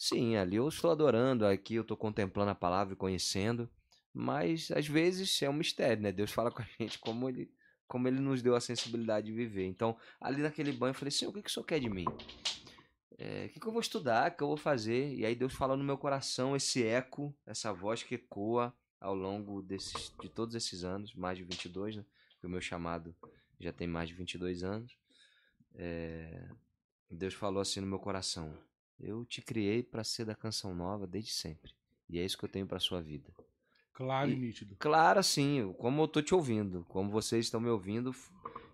Sim, 0.00 0.36
ali 0.36 0.56
eu 0.56 0.66
estou 0.66 0.90
adorando, 0.90 1.44
aqui 1.44 1.74
eu 1.74 1.82
estou 1.82 1.94
contemplando 1.94 2.50
a 2.50 2.54
palavra 2.54 2.94
e 2.94 2.96
conhecendo, 2.96 3.68
mas 4.14 4.70
às 4.70 4.86
vezes 4.86 5.42
é 5.42 5.50
um 5.50 5.52
mistério, 5.52 6.02
né? 6.02 6.10
Deus 6.10 6.30
fala 6.32 6.50
com 6.50 6.62
a 6.62 6.64
gente 6.80 6.98
como 6.98 7.28
ele, 7.28 7.52
como 7.86 8.08
ele 8.08 8.18
nos 8.18 8.40
deu 8.40 8.54
a 8.54 8.62
sensibilidade 8.62 9.26
de 9.26 9.32
viver. 9.34 9.66
Então, 9.66 9.94
ali 10.18 10.40
naquele 10.40 10.72
banho, 10.72 10.92
eu 10.92 10.94
falei: 10.94 11.10
Senhor, 11.10 11.30
o 11.30 11.34
que, 11.34 11.42
que 11.42 11.50
o 11.50 11.52
Senhor 11.52 11.66
quer 11.66 11.78
de 11.80 11.90
mim? 11.90 12.06
É, 13.18 13.44
o 13.44 13.48
que, 13.50 13.60
que 13.60 13.66
eu 13.66 13.72
vou 13.72 13.82
estudar? 13.82 14.30
O 14.30 14.36
que 14.38 14.42
eu 14.42 14.46
vou 14.48 14.56
fazer? 14.56 15.14
E 15.14 15.26
aí 15.26 15.34
Deus 15.34 15.52
fala 15.52 15.76
no 15.76 15.84
meu 15.84 15.98
coração 15.98 16.56
esse 16.56 16.82
eco, 16.82 17.36
essa 17.44 17.70
voz 17.70 18.02
que 18.02 18.14
ecoa 18.14 18.74
ao 18.98 19.14
longo 19.14 19.60
desses, 19.60 20.14
de 20.18 20.30
todos 20.30 20.54
esses 20.54 20.82
anos, 20.82 21.14
mais 21.14 21.36
de 21.36 21.44
22, 21.44 21.96
né? 21.96 22.06
Porque 22.30 22.46
o 22.46 22.50
meu 22.50 22.62
chamado 22.62 23.14
já 23.60 23.70
tem 23.70 23.86
mais 23.86 24.08
de 24.08 24.14
22 24.14 24.64
anos. 24.64 24.96
É, 25.74 26.48
Deus 27.10 27.34
falou 27.34 27.60
assim 27.60 27.80
no 27.80 27.86
meu 27.86 27.98
coração: 27.98 28.56
eu 29.02 29.24
te 29.24 29.40
criei 29.40 29.82
para 29.82 30.04
ser 30.04 30.24
da 30.24 30.34
canção 30.34 30.74
nova 30.74 31.06
desde 31.06 31.32
sempre. 31.32 31.72
E 32.08 32.18
é 32.18 32.24
isso 32.24 32.36
que 32.36 32.44
eu 32.44 32.48
tenho 32.48 32.66
para 32.66 32.78
sua 32.78 33.00
vida. 33.00 33.30
Claro 33.92 34.30
e, 34.30 34.34
e 34.34 34.36
nítido. 34.36 34.76
Claro, 34.78 35.22
sim. 35.22 35.74
Como 35.78 36.02
eu 36.02 36.08
tô 36.08 36.22
te 36.22 36.34
ouvindo, 36.34 36.84
como 36.88 37.10
vocês 37.10 37.46
estão 37.46 37.60
me 37.60 37.68
ouvindo, 37.68 38.14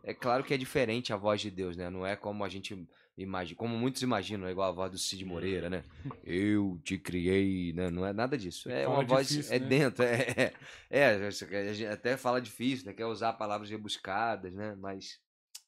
é 0.02 0.14
claro 0.14 0.44
que 0.44 0.54
é 0.54 0.56
diferente 0.56 1.12
a 1.12 1.16
voz 1.16 1.40
de 1.40 1.50
Deus, 1.50 1.76
né? 1.76 1.90
Não 1.90 2.06
é 2.06 2.14
como 2.14 2.44
a 2.44 2.48
gente 2.48 2.86
imagina, 3.18 3.56
como 3.56 3.76
muitos 3.76 4.02
imaginam, 4.02 4.46
é 4.46 4.50
igual 4.50 4.68
a 4.68 4.72
voz 4.72 4.92
do 4.92 4.98
Cid 4.98 5.24
Moreira, 5.24 5.70
né? 5.70 5.84
Eu 6.22 6.78
te 6.84 6.98
criei, 6.98 7.72
né? 7.72 7.90
Não 7.90 8.06
é 8.06 8.12
nada 8.12 8.36
disso. 8.36 8.70
É 8.70 8.84
fala 8.84 8.98
uma 8.98 9.04
voz 9.04 9.28
difícil, 9.28 9.54
é 9.54 9.58
né? 9.58 9.66
dentro, 9.66 10.04
é, 10.04 10.52
é, 10.90 11.00
é, 11.00 11.06
a 11.26 11.72
gente 11.72 11.86
até 11.86 12.16
fala 12.16 12.40
difícil, 12.40 12.86
né? 12.86 12.92
Quer 12.92 13.06
usar 13.06 13.32
palavras 13.32 13.70
rebuscadas, 13.70 14.52
né? 14.52 14.76
Mas 14.78 15.18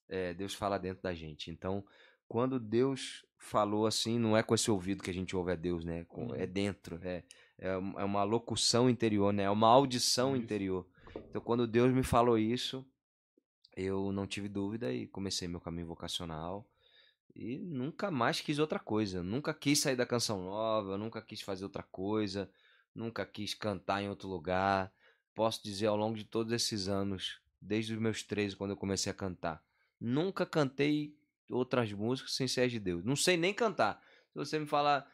é, 0.08 0.34
Deus 0.34 0.54
fala 0.54 0.78
dentro 0.78 1.02
da 1.02 1.14
gente. 1.14 1.50
Então, 1.50 1.84
quando 2.28 2.60
Deus 2.60 3.24
falou 3.38 3.86
assim, 3.86 4.18
não 4.18 4.36
é 4.36 4.42
com 4.42 4.54
esse 4.54 4.70
ouvido 4.70 5.02
que 5.02 5.10
a 5.10 5.14
gente 5.14 5.34
ouve 5.34 5.52
a 5.52 5.56
Deus, 5.56 5.84
né? 5.84 6.04
Com, 6.04 6.34
é 6.34 6.40
uhum. 6.42 6.52
dentro, 6.52 7.00
é, 7.02 7.24
é, 7.58 7.68
é 7.68 8.04
uma 8.04 8.24
locução 8.24 8.90
interior, 8.90 9.32
né? 9.32 9.44
É 9.44 9.50
uma 9.50 9.68
audição 9.68 10.34
isso. 10.34 10.44
interior. 10.44 10.86
Então, 11.30 11.40
quando 11.40 11.66
Deus 11.66 11.92
me 11.92 12.02
falou 12.02 12.36
isso, 12.36 12.84
eu 13.76 14.12
não 14.12 14.26
tive 14.26 14.48
dúvida 14.48 14.92
e 14.92 15.06
comecei 15.06 15.46
meu 15.46 15.60
caminho 15.60 15.86
vocacional. 15.86 16.68
E 17.34 17.58
nunca 17.58 18.10
mais 18.10 18.40
quis 18.40 18.58
outra 18.58 18.78
coisa. 18.78 19.22
Nunca 19.22 19.54
quis 19.54 19.78
sair 19.78 19.96
da 19.96 20.04
canção 20.04 20.42
nova, 20.42 20.98
nunca 20.98 21.22
quis 21.22 21.40
fazer 21.40 21.64
outra 21.64 21.84
coisa, 21.84 22.50
nunca 22.94 23.24
quis 23.24 23.54
cantar 23.54 24.02
em 24.02 24.08
outro 24.08 24.28
lugar. 24.28 24.92
Posso 25.34 25.62
dizer 25.62 25.86
ao 25.86 25.96
longo 25.96 26.16
de 26.16 26.24
todos 26.24 26.52
esses 26.52 26.88
anos, 26.88 27.40
desde 27.60 27.94
os 27.94 28.00
meus 28.00 28.24
13, 28.24 28.56
quando 28.56 28.72
eu 28.72 28.76
comecei 28.76 29.10
a 29.12 29.14
cantar, 29.14 29.62
nunca 30.00 30.44
cantei 30.44 31.16
outras 31.50 31.92
músicas 31.92 32.34
sem 32.34 32.48
ser 32.48 32.68
de 32.68 32.78
Deus. 32.78 33.04
Não 33.04 33.16
sei 33.16 33.36
nem 33.36 33.54
cantar. 33.54 34.00
Se 34.32 34.38
você 34.38 34.58
me 34.58 34.66
falar, 34.66 35.06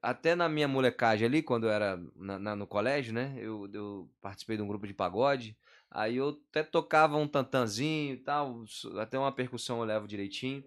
até 0.00 0.34
na 0.34 0.48
minha 0.48 0.66
molecagem 0.66 1.26
ali, 1.26 1.42
quando 1.42 1.64
eu 1.64 1.70
era 1.70 2.00
na, 2.14 2.38
na, 2.38 2.56
no 2.56 2.66
colégio, 2.66 3.12
né? 3.12 3.34
Eu, 3.38 3.68
eu 3.72 4.10
participei 4.20 4.56
de 4.56 4.62
um 4.62 4.68
grupo 4.68 4.86
de 4.86 4.94
pagode. 4.94 5.56
Aí 5.90 6.16
eu 6.16 6.40
até 6.50 6.62
tocava 6.62 7.16
um 7.16 7.28
tantanzinho 7.28 8.14
e 8.14 8.16
tal, 8.16 8.64
até 8.98 9.18
uma 9.18 9.32
percussão 9.32 9.78
eu 9.78 9.84
levo 9.84 10.08
direitinho, 10.08 10.64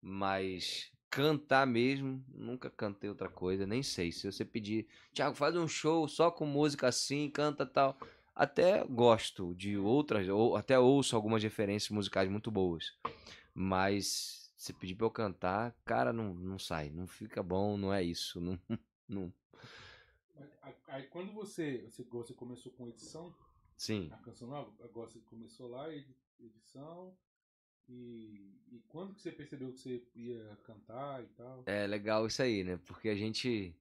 mas 0.00 0.90
cantar 1.10 1.66
mesmo, 1.66 2.22
nunca 2.34 2.68
cantei 2.68 3.08
outra 3.08 3.28
coisa, 3.28 3.66
nem 3.66 3.82
sei. 3.82 4.12
Se 4.12 4.30
você 4.30 4.44
pedir, 4.44 4.86
Tiago, 5.12 5.34
faz 5.34 5.56
um 5.56 5.66
show 5.66 6.06
só 6.06 6.30
com 6.30 6.44
música 6.44 6.88
assim, 6.88 7.30
canta 7.30 7.64
tal. 7.64 7.98
até 8.34 8.84
gosto 8.84 9.54
de 9.54 9.76
outras, 9.78 10.28
ou 10.28 10.56
até 10.56 10.78
ouço 10.78 11.16
algumas 11.16 11.42
referências 11.42 11.90
musicais 11.90 12.28
muito 12.28 12.50
boas. 12.50 12.92
Mas 13.54 14.47
se 14.58 14.74
pedir 14.74 14.96
pra 14.96 15.06
eu 15.06 15.10
cantar, 15.10 15.74
cara, 15.86 16.12
não, 16.12 16.34
não 16.34 16.58
sai, 16.58 16.90
não 16.90 17.06
fica 17.06 17.42
bom, 17.42 17.78
não 17.78 17.94
é 17.94 18.02
isso. 18.02 18.40
Não, 18.42 18.60
não. 19.08 19.32
Aí 20.88 21.04
quando 21.04 21.32
você, 21.32 21.88
você, 21.88 22.02
você 22.02 22.34
começou 22.34 22.70
com 22.72 22.88
edição, 22.88 23.34
Sim. 23.76 24.10
a 24.12 24.16
canção 24.18 24.48
nova, 24.48 24.70
agora 24.84 25.08
você 25.08 25.18
começou 25.20 25.68
lá, 25.68 25.90
edi- 25.94 26.14
edição, 26.40 27.16
e, 27.88 28.52
e 28.70 28.82
quando 28.88 29.14
que 29.14 29.22
você 29.22 29.32
percebeu 29.32 29.72
que 29.72 29.78
você 29.78 30.02
ia 30.14 30.56
cantar 30.64 31.22
e 31.22 31.26
tal? 31.28 31.62
É 31.66 31.86
legal 31.86 32.26
isso 32.26 32.42
aí, 32.42 32.64
né? 32.64 32.78
Porque 32.86 33.08
a 33.08 33.14
gente. 33.14 33.74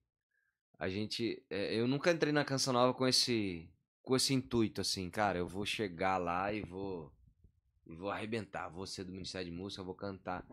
A 0.80 0.90
gente. 0.90 1.44
é, 1.50 1.76
eu 1.76 1.88
nunca 1.88 2.12
entrei 2.12 2.32
na 2.32 2.46
canção 2.46 2.74
nova 2.74 2.94
com 2.94 3.08
esse. 3.08 3.68
Com 4.04 4.16
esse 4.16 4.34
intuito, 4.34 4.80
assim, 4.80 5.10
cara, 5.10 5.38
eu 5.38 5.48
vou 5.48 5.66
chegar 5.66 6.18
lá 6.18 6.54
e 6.54 6.62
vou. 6.62 7.12
E 7.90 7.96
vou 7.96 8.10
arrebentar, 8.10 8.68
vou 8.70 8.86
ser 8.86 9.04
do 9.06 9.12
Ministério 9.12 9.50
de 9.50 9.56
Música, 9.56 9.82
vou 9.84 9.96
cantar. 9.96 10.46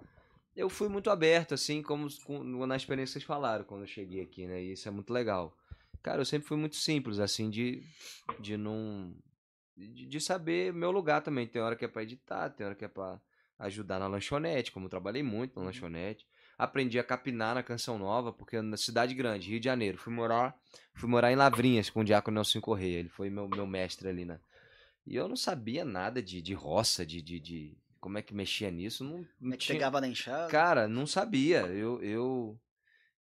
Eu 0.55 0.68
fui 0.70 0.88
muito 0.88 1.11
aberto, 1.11 1.53
assim, 1.55 1.83
como 1.83 2.07
com- 2.25 2.44
na 2.66 2.77
experiência 2.77 3.14
vocês 3.14 3.25
falaram 3.25 3.64
quando 3.64 3.81
eu 3.83 3.87
cheguei 3.88 4.20
aqui, 4.23 4.47
né? 4.47 4.62
E 4.62 4.73
isso 4.73 4.87
é 4.87 4.90
muito 4.90 5.12
legal. 5.12 5.57
Cara, 6.03 6.20
eu 6.20 6.25
sempre 6.25 6.47
fui 6.47 6.57
muito 6.57 6.77
simples, 6.77 7.18
assim, 7.18 7.51
de, 7.51 7.83
de 8.38 8.57
não. 8.57 9.12
De, 9.77 10.07
de 10.07 10.20
saber 10.20 10.73
meu 10.73 10.92
lugar 10.92 11.23
também. 11.23 11.47
Tem 11.47 11.61
hora 11.61 11.75
que 11.75 11.85
é 11.85 11.88
pra 11.88 12.05
editar, 12.05 12.51
tem 12.51 12.64
hora 12.64 12.77
que 12.77 12.85
é 12.85 12.88
pra 12.88 13.20
ajudar 13.59 13.99
na 13.99 14.07
lanchonete, 14.07 14.70
como 14.70 14.87
eu 14.87 14.90
trabalhei 14.90 15.23
muito 15.23 15.55
na 15.55 15.61
Uhum. 15.62 15.66
lanchonete 15.66 16.27
aprendi 16.57 17.01
a 17.01 17.05
capinar 17.05 17.57
na 17.57 17.64
Canção 17.64 17.99
Nova, 17.99 18.33
porque 18.33 18.62
na 18.62 18.77
cidade 18.77 19.12
grande, 19.12 19.51
Rio 19.51 19.59
de 19.59 19.64
Janeiro, 19.64 19.99
fui 19.99 20.12
morar, 20.12 20.57
fui 20.94 21.09
morar 21.09 21.33
em 21.33 21.35
Lavrinhas 21.35 21.90
com 21.90 21.99
o 21.99 22.05
Diácono 22.05 22.37
Nelson 22.37 22.61
Correia, 22.61 23.01
ele 23.01 23.09
foi 23.09 23.29
meu, 23.29 23.49
meu 23.49 23.66
mestre 23.66 24.07
ali, 24.09 24.25
né? 24.25 24.38
E 25.07 25.17
eu 25.17 25.29
não 25.29 25.37
sabia 25.37 25.85
nada 25.85 26.23
de, 26.23 26.40
de 26.40 26.55
roça, 26.55 27.05
de, 27.05 27.21
de, 27.21 27.38
de 27.38 27.79
como 28.01 28.19
é 28.19 28.23
que 28.23 28.35
mexia 28.35 28.71
nisso, 28.71 29.05
não, 29.05 29.19
não 29.19 29.27
Como 29.38 29.55
é 29.55 29.57
que 29.57 29.64
tinha... 29.64 29.77
pegava 29.77 30.01
na 30.01 30.09
enxada? 30.09 30.51
Cara, 30.51 30.88
não 30.88 31.07
sabia. 31.07 31.61
Eu, 31.67 32.03
eu, 32.03 32.61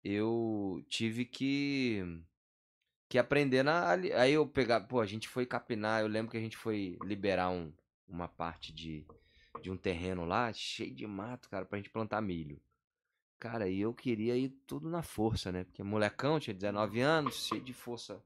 eu 0.04 0.86
tive 0.90 1.26
que 1.26 2.04
que 3.08 3.20
aprender 3.20 3.64
na 3.64 3.92
aí 3.92 4.34
eu 4.34 4.48
pegar, 4.48 4.82
pô, 4.82 5.00
a 5.00 5.06
gente 5.06 5.28
foi 5.28 5.46
capinar, 5.46 6.02
eu 6.02 6.08
lembro 6.08 6.32
que 6.32 6.38
a 6.38 6.42
gente 6.42 6.58
foi 6.58 6.98
liberar 7.04 7.50
um, 7.50 7.72
uma 8.08 8.28
parte 8.28 8.74
de, 8.74 9.06
de 9.62 9.70
um 9.70 9.78
terreno 9.78 10.26
lá, 10.26 10.52
cheio 10.52 10.94
de 10.94 11.06
mato, 11.06 11.50
cara, 11.50 11.66
pra 11.66 11.78
gente 11.78 11.90
plantar 11.90 12.22
milho. 12.22 12.60
Cara, 13.38 13.70
e 13.70 13.80
eu 13.80 13.94
queria 13.94 14.36
ir 14.36 14.50
tudo 14.66 14.90
na 14.90 15.04
força, 15.04 15.52
né? 15.52 15.66
Porque 15.66 15.84
molecão, 15.84 16.40
tinha 16.40 16.54
19 16.54 17.00
anos, 17.02 17.48
cheio 17.48 17.62
de 17.62 17.74
força 17.74 18.24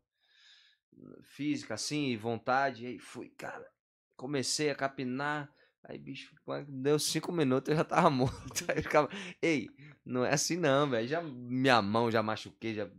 física, 1.21 1.73
assim, 1.73 2.15
vontade. 2.17 2.83
E 2.83 2.87
aí 2.87 2.99
fui, 2.99 3.29
cara, 3.29 3.67
comecei 4.15 4.69
a 4.69 4.75
capinar. 4.75 5.51
Aí, 5.83 5.97
bicho, 5.97 6.35
quando 6.43 6.69
deu 6.69 6.99
cinco 6.99 7.31
minutos 7.31 7.69
eu 7.69 7.77
já 7.77 7.83
tava 7.83 8.09
morto. 8.11 8.65
Aí 8.67 8.77
eu 8.77 8.83
ficava, 8.83 9.09
ei, 9.41 9.69
não 10.05 10.25
é 10.25 10.33
assim 10.33 10.57
não, 10.57 10.89
velho. 10.89 11.07
Já 11.07 11.21
minha 11.21 11.81
mão 11.81 12.11
já 12.11 12.21
machuquei, 12.21 12.75
já. 12.75 12.89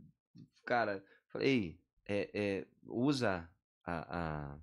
Cara, 0.65 1.05
falei, 1.29 1.49
ei, 1.49 1.81
é, 2.07 2.31
é, 2.33 2.67
usa 2.87 3.49
a, 3.85 4.59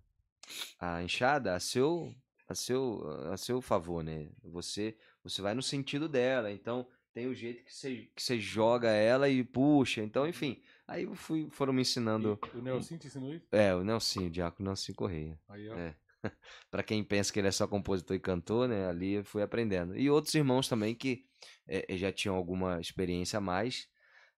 a, 0.79 0.97
a 0.97 1.03
enxada 1.03 1.55
a 1.55 1.59
seu, 1.59 2.13
a, 2.47 2.55
seu, 2.55 3.03
a 3.31 3.37
seu 3.37 3.61
favor, 3.61 4.03
né? 4.03 4.29
Você, 4.43 4.97
você 5.23 5.41
vai 5.41 5.53
no 5.53 5.61
sentido 5.61 6.09
dela, 6.09 6.51
então 6.51 6.87
tem 7.13 7.27
o 7.27 7.33
jeito 7.35 7.63
que 7.63 7.73
você, 7.73 8.09
que 8.15 8.21
você 8.21 8.39
joga 8.39 8.89
ela 8.89 9.27
e 9.29 9.43
puxa. 9.43 10.03
Então, 10.03 10.27
enfim. 10.27 10.61
Aí 10.87 11.03
eu 11.03 11.13
fui, 11.15 11.49
foram 11.51 11.73
me 11.73 11.81
ensinando. 11.81 12.39
E 12.53 12.57
o 12.57 12.61
Nelson 12.61 12.97
te 12.97 13.07
ensinou 13.07 13.33
isso? 13.33 13.45
É, 13.51 13.75
o 13.75 13.83
Nelson, 13.83 14.27
o 14.27 14.29
Diácono 14.29 14.69
Nelson 14.69 14.93
Correia. 14.93 15.37
Aí, 15.49 15.67
ó. 15.69 15.75
É. 15.77 15.95
Pra 16.71 16.81
quem 16.81 17.03
pensa 17.03 17.31
que 17.31 17.39
ele 17.39 17.47
é 17.49 17.51
só 17.51 17.67
compositor 17.67 18.15
e 18.15 18.19
cantor, 18.19 18.67
né? 18.69 18.87
Ali 18.87 19.13
eu 19.13 19.25
fui 19.25 19.41
aprendendo. 19.43 19.97
E 19.97 20.09
outros 20.09 20.33
irmãos 20.33 20.67
também 20.67 20.95
que 20.95 21.25
eh, 21.67 21.95
já 21.97 22.11
tinham 22.11 22.35
alguma 22.35 22.79
experiência 22.79 23.37
a 23.37 23.41
mais 23.41 23.87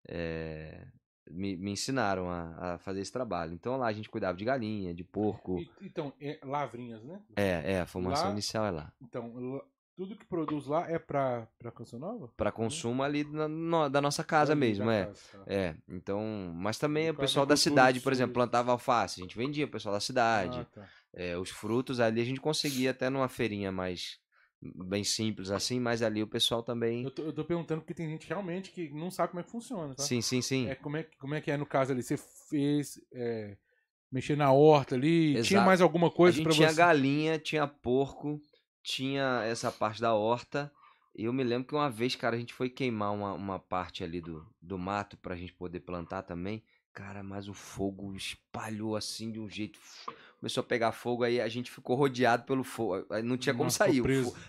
eh, 0.07 0.87
me, 1.29 1.55
me 1.55 1.71
ensinaram 1.71 2.29
a, 2.29 2.73
a 2.73 2.77
fazer 2.79 3.01
esse 3.01 3.11
trabalho. 3.11 3.53
Então 3.53 3.77
lá 3.77 3.87
a 3.87 3.93
gente 3.93 4.09
cuidava 4.09 4.37
de 4.37 4.43
galinha, 4.45 4.93
de 4.93 5.03
porco. 5.03 5.59
E- 5.59 5.69
então, 5.81 6.13
é 6.19 6.39
Lavrinhas, 6.43 7.03
né? 7.03 7.21
É, 7.35 7.73
é, 7.73 7.81
a 7.81 7.85
formação 7.85 8.25
Lá- 8.27 8.31
inicial 8.31 8.65
é 8.65 8.71
lá. 8.71 8.93
Então, 9.01 9.61
tudo 9.99 10.15
que 10.15 10.25
produz 10.25 10.65
lá 10.65 10.89
é 10.89 10.97
pra, 10.97 11.45
pra 11.59 11.71
Canção 11.73 11.99
Nova? 11.99 12.29
Pra 12.37 12.53
consumo 12.53 13.03
ali 13.03 13.25
na- 13.25 13.49
no- 13.49 13.89
da 13.89 13.99
nossa 13.99 14.23
casa 14.23 14.53
Ali 14.53 14.59
mesmo, 14.61 14.85
da 14.85 14.93
é. 14.93 15.05
casa, 15.07 15.19
tá. 15.33 15.43
É, 15.45 15.75
então, 15.89 16.21
mas 16.55 16.77
também 16.79 17.09
o 17.09 17.13
pessoal 17.13 17.45
da 17.45 17.53
agricultura 17.53 17.81
cidade, 17.83 17.99
por 17.99 18.13
exemplo, 18.13 18.33
plantava 18.33 18.71
alface, 18.71 19.19
a 19.19 19.23
gente 19.23 19.35
vendia 19.37 19.65
o 19.65 19.69
pessoal 19.69 19.93
da 19.93 19.99
cidade. 19.99 20.59
Ah, 20.59 20.65
tá. 20.73 20.87
É, 21.13 21.37
os 21.37 21.49
frutos 21.49 21.99
ali 21.99 22.21
a 22.21 22.23
gente 22.23 22.39
conseguia 22.39 22.91
até 22.91 23.09
numa 23.09 23.27
feirinha 23.27 23.73
mais 23.73 24.17
bem 24.61 25.03
simples 25.03 25.51
assim, 25.51 25.81
mas 25.81 26.01
ali 26.01 26.23
o 26.23 26.27
pessoal 26.27 26.63
também. 26.63 27.03
Eu 27.03 27.11
tô, 27.11 27.23
eu 27.23 27.33
tô 27.33 27.43
perguntando 27.43 27.81
porque 27.81 27.93
tem 27.93 28.07
gente 28.07 28.25
realmente 28.25 28.71
que 28.71 28.89
não 28.93 29.11
sabe 29.11 29.31
como 29.31 29.41
é 29.41 29.43
que 29.43 29.51
funciona, 29.51 29.93
tá? 29.95 30.03
Sim, 30.03 30.21
sim, 30.21 30.41
sim. 30.41 30.69
É, 30.69 30.75
como, 30.75 30.95
é, 30.95 31.03
que- 31.03 31.17
como 31.17 31.35
é 31.35 31.41
que 31.41 31.51
é 31.51 31.57
no 31.57 31.65
caso 31.65 31.91
ali? 31.91 32.01
Você 32.01 32.15
fez 32.49 33.01
é, 33.13 33.57
mexer 34.09 34.37
na 34.37 34.49
horta 34.53 34.95
ali? 34.95 35.33
Tinha 35.33 35.39
Exato. 35.59 35.65
mais 35.65 35.81
alguma 35.81 36.09
coisa 36.09 36.37
gente 36.37 36.45
pra 36.45 36.53
tinha 36.53 36.69
você? 36.69 36.75
galinha, 36.77 37.37
tinha 37.37 37.67
porco, 37.67 38.41
tinha 38.83 39.43
essa 39.43 39.71
parte 39.71 40.01
da 40.01 40.13
horta. 40.13 40.71
E 41.15 41.25
eu 41.25 41.33
me 41.33 41.43
lembro 41.43 41.67
que 41.67 41.75
uma 41.75 41.89
vez, 41.89 42.15
cara, 42.15 42.35
a 42.35 42.39
gente 42.39 42.53
foi 42.53 42.69
queimar 42.69 43.13
uma, 43.13 43.33
uma 43.33 43.59
parte 43.59 44.03
ali 44.03 44.21
do, 44.21 44.45
do 44.61 44.77
mato 44.77 45.17
pra 45.17 45.35
gente 45.35 45.53
poder 45.53 45.81
plantar 45.81 46.23
também. 46.23 46.63
Cara, 46.93 47.23
mas 47.23 47.47
o 47.47 47.53
fogo 47.53 48.13
espalhou 48.15 48.95
assim 48.95 49.31
de 49.31 49.39
um 49.39 49.49
jeito. 49.49 49.79
Começou 50.39 50.61
a 50.61 50.65
pegar 50.65 50.93
fogo, 50.93 51.23
aí 51.23 51.41
a 51.41 51.47
gente 51.49 51.69
ficou 51.69 51.95
rodeado 51.95 52.43
pelo 52.43 52.63
fogo. 52.63 53.05
Não 53.23 53.37
tinha 53.37 53.53
como 53.53 53.65
Nossa, 53.65 53.79
sair. 53.79 54.01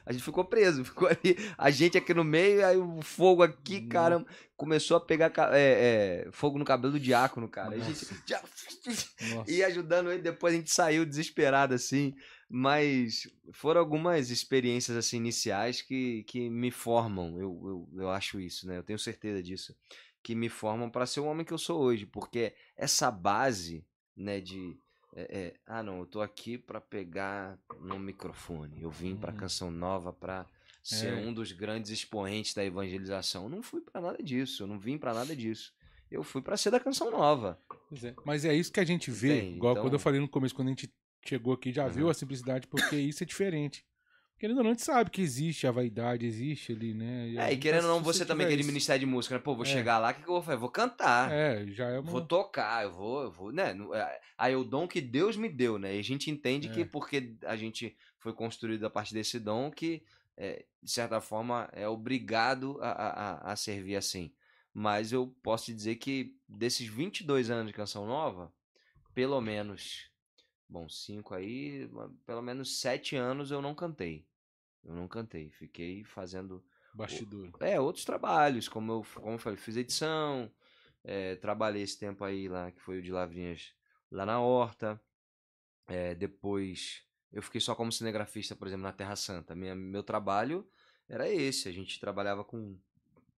A 0.07 0.13
gente 0.13 0.23
ficou 0.23 0.45
preso, 0.45 0.83
ficou 0.87 1.09
ali. 1.09 1.37
A 1.59 1.71
gente 1.71 1.99
aqui 1.99 2.15
no 2.15 2.23
meio, 2.23 2.65
aí 2.65 2.77
o 2.77 3.03
fogo 3.03 3.43
aqui, 3.43 3.81
Nossa. 3.81 3.89
cara, 3.89 4.27
começou 4.57 4.97
a 4.97 5.01
pegar 5.01 5.33
é, 5.53 6.27
é, 6.27 6.29
fogo 6.31 6.59
no 6.59 6.65
cabelo 6.65 6.93
do 6.93 7.01
diácono, 7.01 7.49
cara. 7.49 7.75
Aí 7.75 7.81
a 7.81 7.85
gente 7.85 8.07
Nossa. 9.35 9.51
e 9.51 9.63
ajudando 9.65 10.13
ele, 10.13 10.23
depois 10.23 10.55
a 10.55 10.57
gente 10.57 10.71
saiu 10.71 11.05
desesperado 11.05 11.75
assim, 11.75 12.15
mas 12.53 13.29
foram 13.53 13.81
algumas 13.81 14.29
experiências 14.31 14.97
assim 14.97 15.19
iniciais 15.19 15.81
que, 15.81 16.25
que 16.25 16.51
me 16.51 16.71
formam, 16.73 17.39
eu, 17.41 17.89
eu, 17.95 18.01
eu 18.03 18.11
acho 18.11 18.41
isso, 18.41 18.67
né? 18.67 18.77
Eu 18.77 18.83
tenho 18.83 18.99
certeza 18.99 19.41
disso, 19.41 19.75
que 20.23 20.35
me 20.35 20.49
formam 20.49 20.91
para 20.91 21.07
ser 21.07 21.21
o 21.21 21.27
homem 21.27 21.47
que 21.47 21.53
eu 21.53 21.59
sou 21.59 21.81
hoje, 21.81 22.05
porque 22.07 22.53
essa 22.77 23.09
base, 23.11 23.85
né, 24.17 24.41
de 24.41 24.77
é, 25.15 25.39
é, 25.41 25.55
ah 25.67 25.83
não, 25.83 26.01
eu 26.01 26.07
tô 26.07 26.21
aqui 26.21 26.57
para 26.59 26.81
pegar 26.81 27.59
no 27.81 27.99
microfone, 27.99 28.83
eu 28.83 28.91
vim 28.91 29.17
para 29.17 29.33
Uhum. 29.33 29.39
canção 29.39 29.71
nova 29.71 30.13
para 30.13 30.45
ser 30.83 31.13
É. 31.13 31.17
um 31.17 31.33
dos 31.33 31.53
grandes 31.53 31.91
expoentes 31.91 32.55
da 32.55 32.65
evangelização. 32.65 33.45
Eu 33.45 33.49
não 33.51 33.63
fui 33.63 33.81
para 33.81 34.01
nada 34.01 34.23
disso, 34.23 34.63
eu 34.63 34.67
não 34.67 34.79
vim 34.79 34.99
para 34.99 35.13
nada 35.15 35.35
disso. 35.37 35.73
Eu 36.11 36.23
fui 36.25 36.43
para 36.43 36.57
ser 36.57 36.71
da 36.71 36.81
canção 36.81 37.11
nova. 37.11 37.61
É. 38.03 38.15
Mas 38.25 38.45
é 38.45 38.53
isso 38.55 38.73
que 38.73 38.81
a 38.81 38.85
gente 38.85 39.11
vê, 39.11 39.51
igual 39.51 39.75
quando 39.75 39.85
eu 39.85 39.89
Então- 39.89 39.99
falei 40.01 40.21
no 40.21 40.29
começo, 40.29 40.55
quando 40.55 40.69
a 40.69 40.71
gente 40.71 40.93
chegou 41.25 41.53
aqui, 41.53 41.73
já 41.73 41.85
Aham. 41.85 41.93
viu 41.93 42.11
a 42.11 42.15
simplicidade, 42.15 42.67
porque 42.67 42.97
isso 42.97 43.23
é 43.23 43.27
diferente. 43.27 43.85
Querendo 44.39 44.57
ou 44.59 44.65
não, 44.65 44.71
a 44.71 44.73
gente 44.73 44.83
sabe 44.85 45.11
que 45.11 45.21
existe 45.21 45.67
a 45.67 45.71
vaidade, 45.71 46.25
existe 46.25 46.73
ali, 46.73 46.95
né? 46.95 47.25
a 47.39 47.45
É, 47.45 47.49
e 47.49 47.51
gente 47.53 47.61
querendo 47.63 47.83
ou 47.85 47.89
tá- 47.91 47.95
não, 47.97 48.03
você 48.03 48.25
também 48.25 48.49
isso- 48.57 48.67
ministério 48.67 49.01
de 49.01 49.05
música, 49.07 49.35
né? 49.35 49.41
Pô, 49.43 49.55
vou 49.55 49.67
É. 49.67 49.69
chegar 49.69 49.99
lá, 49.99 50.11
o 50.11 50.15
que, 50.15 50.23
que 50.23 50.29
eu 50.29 50.33
vou 50.33 50.43
fazer? 50.43 50.57
Vou 50.57 50.71
cantar. 50.71 51.31
É, 51.31 51.67
já 51.67 51.89
é 51.91 51.99
uma... 51.99 52.11
Vou 52.11 52.23
tocar, 52.25 52.85
eu 52.85 52.91
vou, 52.91 53.23
eu 53.25 53.31
vou, 53.31 53.53
né? 53.53 53.77
é- 53.93 54.21
Aí 54.39 54.55
é 54.55 54.57
o 54.57 54.65
dom 54.65 54.89
que 54.89 55.03
Deus 55.03 55.37
me 55.37 55.47
deu, 55.51 55.79
né? 55.79 55.95
E 55.95 55.99
a 55.99 56.03
gente 56.03 56.31
entende 56.31 56.69
É. 56.69 56.71
que 56.73 56.85
porque 56.87 57.37
a 57.45 57.55
gente 57.55 57.95
foi 58.19 58.33
construído 58.33 58.85
a 58.87 58.91
partir 58.91 59.13
desse 59.13 59.39
dom 59.39 59.71
que, 59.71 60.03
é, 60.39 60.65
de 60.83 60.91
certa 60.91 61.21
forma, 61.21 61.69
é 61.75 61.87
obrigado 61.87 62.79
a, 62.81 62.89
a, 62.93 63.09
a- 63.49 63.53
a 63.53 63.57
servir 63.57 63.97
assim. 63.97 64.33
Mas 64.73 65.13
eu 65.13 65.27
posso 65.43 65.67
te 65.67 65.75
dizer 65.75 65.97
que 65.97 66.35
desses 66.49 66.87
22 66.89 67.51
anos 67.51 67.67
de 67.67 67.75
Canção 67.75 68.07
Nova, 68.07 68.51
pelo 69.13 69.39
menos, 69.43 70.09
bom, 70.71 70.89
cinco 70.89 71.35
aí, 71.35 71.91
pelo 72.25 72.41
menos 72.41 72.81
sete 72.81 73.17
anos 73.17 73.51
eu 73.51 73.61
não 73.61 73.75
cantei. 73.75 74.25
Eu 74.85 74.95
não 74.95 75.09
cantei, 75.09 75.51
fiquei 75.51 76.05
fazendo 76.05 76.65
bastidor. 76.95 77.51
é, 77.61 77.79
outros 77.79 78.05
trabalhos, 78.05 78.69
como 78.69 78.93
eu, 78.93 79.07
como 79.15 79.35
eu 79.35 79.39
falei, 79.39 79.59
fiz 79.59 79.77
edição, 79.77 80.51
é, 81.05 81.35
trabalhei 81.37 81.83
esse 81.83 81.99
tempo 81.99 82.25
aí 82.25 82.49
lá, 82.49 82.71
que 82.71 82.81
foi 82.81 82.99
o 82.99 83.03
de 83.03 83.11
Lavrinhas, 83.11 83.75
lá 84.11 84.25
na 84.25 84.41
Horta. 84.41 85.01
É, 85.87 86.15
depois 86.15 87.03
eu 87.33 87.43
fiquei 87.43 87.61
só 87.61 87.75
como 87.75 87.93
cinegrafista, 87.93 88.55
por 88.57 88.67
exemplo, 88.67 88.85
na 88.85 88.93
Terra 88.93 89.17
Santa. 89.17 89.55
Minha, 89.55 89.75
meu 89.75 90.03
trabalho 90.03 90.67
era 91.09 91.29
esse, 91.29 91.69
a 91.69 91.73
gente 91.73 91.99
trabalhava 91.99 92.45
com, 92.45 92.79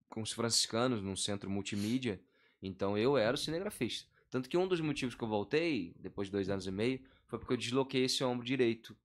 com 0.07 0.21
os 0.21 0.31
franciscanos 0.31 1.01
num 1.01 1.15
centro 1.15 1.49
multimídia, 1.49 2.21
então 2.61 2.97
eu 2.97 3.17
era 3.17 3.35
o 3.35 3.37
cinegrafista. 3.37 4.07
Tanto 4.29 4.49
que 4.49 4.57
um 4.57 4.67
dos 4.67 4.81
motivos 4.81 5.13
que 5.13 5.23
eu 5.23 5.27
voltei, 5.27 5.93
depois 5.99 6.27
de 6.27 6.31
dois 6.31 6.49
anos 6.49 6.65
e 6.65 6.71
meio, 6.71 6.99
foi 7.33 7.39
porque 7.39 7.53
eu 7.53 7.57
desloquei 7.57 8.03
esse 8.05 8.23
ombro 8.23 8.45
direito 8.45 8.95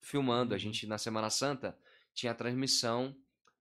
filmando. 0.00 0.54
A 0.54 0.56
Uhum. 0.56 0.60
gente, 0.60 0.86
na 0.86 0.96
Semana 0.96 1.28
Santa, 1.28 1.76
tinha 2.14 2.30
a 2.30 2.34
transmissão 2.34 3.16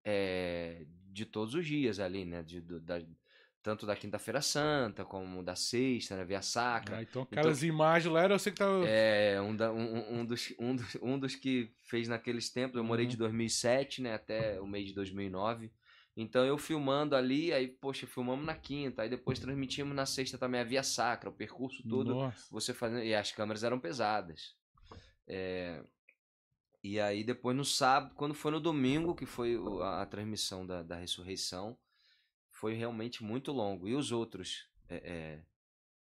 é, 0.05 0.85
de 1.11 1.25
todos 1.25 1.55
os 1.55 1.65
dias 1.65 1.99
ali, 1.99 2.23
né? 2.23 2.43
De, 2.43 2.61
do- 2.61 2.79
da- 2.79 3.01
tanto 3.63 3.87
da 3.87 3.95
Quinta-feira 3.95 4.39
Santa, 4.39 5.03
como 5.03 5.41
da 5.41 5.55
Sexta, 5.55 6.15
né? 6.15 6.23
Via 6.25 6.43
Sacra. 6.43 6.97
Ah, 6.97 7.01
então 7.01 7.23
aquelas 7.23 7.63
imagens 7.63 8.13
lá 8.13 8.21
era 8.21 8.37
você 8.37 8.51
que 8.51 8.57
tava. 8.57 8.85
É, 8.87 9.41
um, 9.41 9.55
da, 9.55 9.71
um, 9.73 10.19
um, 10.19 10.25
dos, 10.25 10.53
um, 10.59 10.75
dos, 10.75 10.95
um 11.01 11.17
dos 11.17 11.35
que 11.35 11.71
fez 11.85 12.07
naqueles 12.07 12.51
tempos. 12.51 12.77
Eu 12.77 12.83
morei 12.83 13.05
Uhum. 13.05 13.11
de 13.11 13.17
2007, 13.17 13.99
né? 14.03 14.13
Até 14.13 14.61
o 14.61 14.67
mês 14.67 14.89
de 14.89 14.93
2009. 14.93 15.71
Então 16.15 16.45
eu 16.45 16.57
filmando 16.57 17.15
ali, 17.15 17.51
aí, 17.53 17.67
poxa, 17.67 18.05
filmamos 18.05 18.45
na 18.45 18.55
quinta, 18.55 19.01
aí 19.01 19.09
depois 19.09 19.39
transmitimos 19.39 19.95
na 19.95 20.05
sexta 20.05 20.37
também 20.37 20.61
a 20.61 20.63
Via 20.63 20.83
Sacra, 20.83 21.29
o 21.29 21.33
percurso 21.33 21.83
todo 21.83 22.15
Nossa. 22.15 22.47
você 22.51 22.73
fazendo. 22.73 23.03
E 23.03 23.15
as 23.15 23.31
câmeras 23.31 23.63
eram 23.63 23.79
pesadas. 23.79 24.55
É, 25.27 25.83
E 26.83 26.99
aí 26.99 27.23
depois 27.23 27.55
no 27.55 27.63
sábado, 27.65 28.13
quando 28.15 28.33
foi 28.33 28.51
no 28.51 28.59
domingo, 28.59 29.15
que 29.15 29.25
foi 29.25 29.57
o- 29.57 29.81
a, 29.81 30.01
a 30.01 30.05
transmissão 30.05 30.65
da, 30.65 30.83
da 30.83 30.95
ressurreição, 30.95 31.77
foi 32.51 32.73
realmente 32.75 33.23
muito 33.23 33.51
longo. 33.51 33.87
E 33.87 33.95
os 33.95 34.11
outros? 34.11 34.67
É, 34.89 34.95
é, 34.97 35.43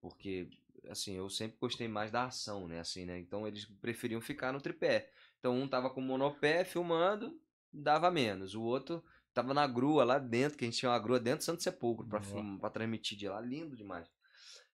porque, 0.00 0.48
assim, 0.88 1.14
eu 1.14 1.30
sempre 1.30 1.58
gostei 1.60 1.88
mais 1.88 2.10
da 2.10 2.24
ação, 2.26 2.68
né? 2.68 2.80
Assim, 2.80 3.04
né? 3.06 3.18
Então 3.18 3.46
eles 3.46 3.66
preferiam 3.80 4.20
ficar 4.20 4.52
no 4.52 4.60
tripé. 4.60 5.10
Então 5.38 5.54
um 5.56 5.68
tava 5.68 5.90
com 5.90 6.00
monopé 6.00 6.64
filmando, 6.64 7.40
dava 7.72 8.10
menos. 8.10 8.54
O 8.54 8.62
outro 8.62 9.04
tava 9.36 9.52
na 9.52 9.66
grua 9.66 10.02
lá 10.02 10.18
dentro, 10.18 10.56
que 10.56 10.64
a 10.64 10.66
gente 10.66 10.78
tinha 10.78 10.90
uma 10.90 10.98
grua 10.98 11.20
dentro 11.20 11.40
do 11.40 11.44
Santo 11.44 11.62
Sepulcro 11.62 12.06
pra, 12.08 12.20
Nossa. 12.20 12.32
film- 12.32 12.56
pra 12.58 12.70
transmitir 12.70 13.18
de 13.18 13.28
lá. 13.28 13.38
Lindo 13.38 13.76
demais. 13.76 14.10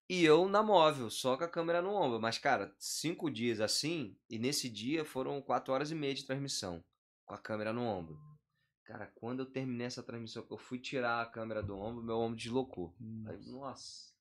E 0.09 0.25
eu 0.25 0.49
na 0.49 0.63
móvel, 0.63 1.11
só 1.11 1.37
com 1.37 1.43
a 1.43 1.49
câmera 1.49 1.83
no 1.83 1.91
ombro. 1.91 2.21
Mas, 2.21 2.39
cara, 2.39 2.73
cinco 2.79 3.29
dias 3.29 3.61
assim, 3.61 4.17
e 4.31 4.39
nesse 4.39 4.71
dia 4.71 5.05
foram 5.05 5.43
quatro 5.43 5.75
horas 5.75 5.91
e 5.91 5.97
meia 5.97 6.15
de 6.15 6.25
transmissão, 6.25 6.85
com 7.27 7.35
a 7.35 7.39
câmera 7.39 7.73
no 7.73 7.83
ombro. 7.83 8.17
Cara, 8.85 9.11
quando 9.17 9.41
eu 9.41 9.47
terminei 9.47 9.89
essa 9.89 10.03
transmissão, 10.03 10.47
que 10.47 10.53
eu 10.53 10.59
fui 10.59 10.79
tirar 10.79 11.23
a 11.23 11.27
câmera 11.27 11.61
do 11.61 11.77
ombro, 11.77 12.05
meu 12.05 12.19
ombro 12.19 12.37
deslocou. 12.37 12.95
Aí, 13.27 13.51
nossa, 13.51 14.13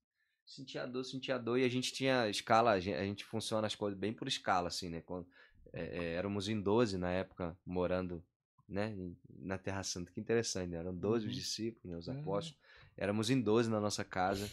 sentia 0.44 0.88
dor, 0.88 1.04
sentia 1.04 1.38
dor. 1.38 1.60
E 1.60 1.66
a 1.66 1.70
gente 1.70 1.94
tinha 1.94 2.28
escala, 2.30 2.72
a 2.72 2.80
gente, 2.80 2.96
a 2.96 3.04
gente 3.04 3.26
funciona 3.26 3.68
as 3.68 3.76
coisas 3.76 4.00
bem 4.00 4.12
por 4.12 4.28
escala, 4.28 4.70
assim, 4.70 4.90
né? 4.90 5.02
Quando, 5.02 5.28
é, 5.72 5.82
é, 5.82 6.14
éramos 6.14 6.48
em 6.50 6.60
12 6.60 6.98
na 6.98 7.12
época, 7.12 7.56
morando 7.64 8.24
né, 8.72 8.96
na 9.30 9.58
Terra 9.58 9.84
Santa. 9.84 10.12
Que 10.12 10.20
interessante, 10.20 10.70
né? 10.70 10.78
Eram 10.78 10.96
12 10.96 11.28
os 11.28 11.34
Uhum. 11.34 11.40
discípulos, 11.40 11.92
né, 11.92 11.98
os 11.98 12.08
É. 12.08 12.12
apóstolos. 12.20 12.60
Éramos 12.98 13.30
em 13.30 13.42
12 13.42 13.70
na 13.70 13.80
nossa 13.80 14.04
casa, 14.04 14.50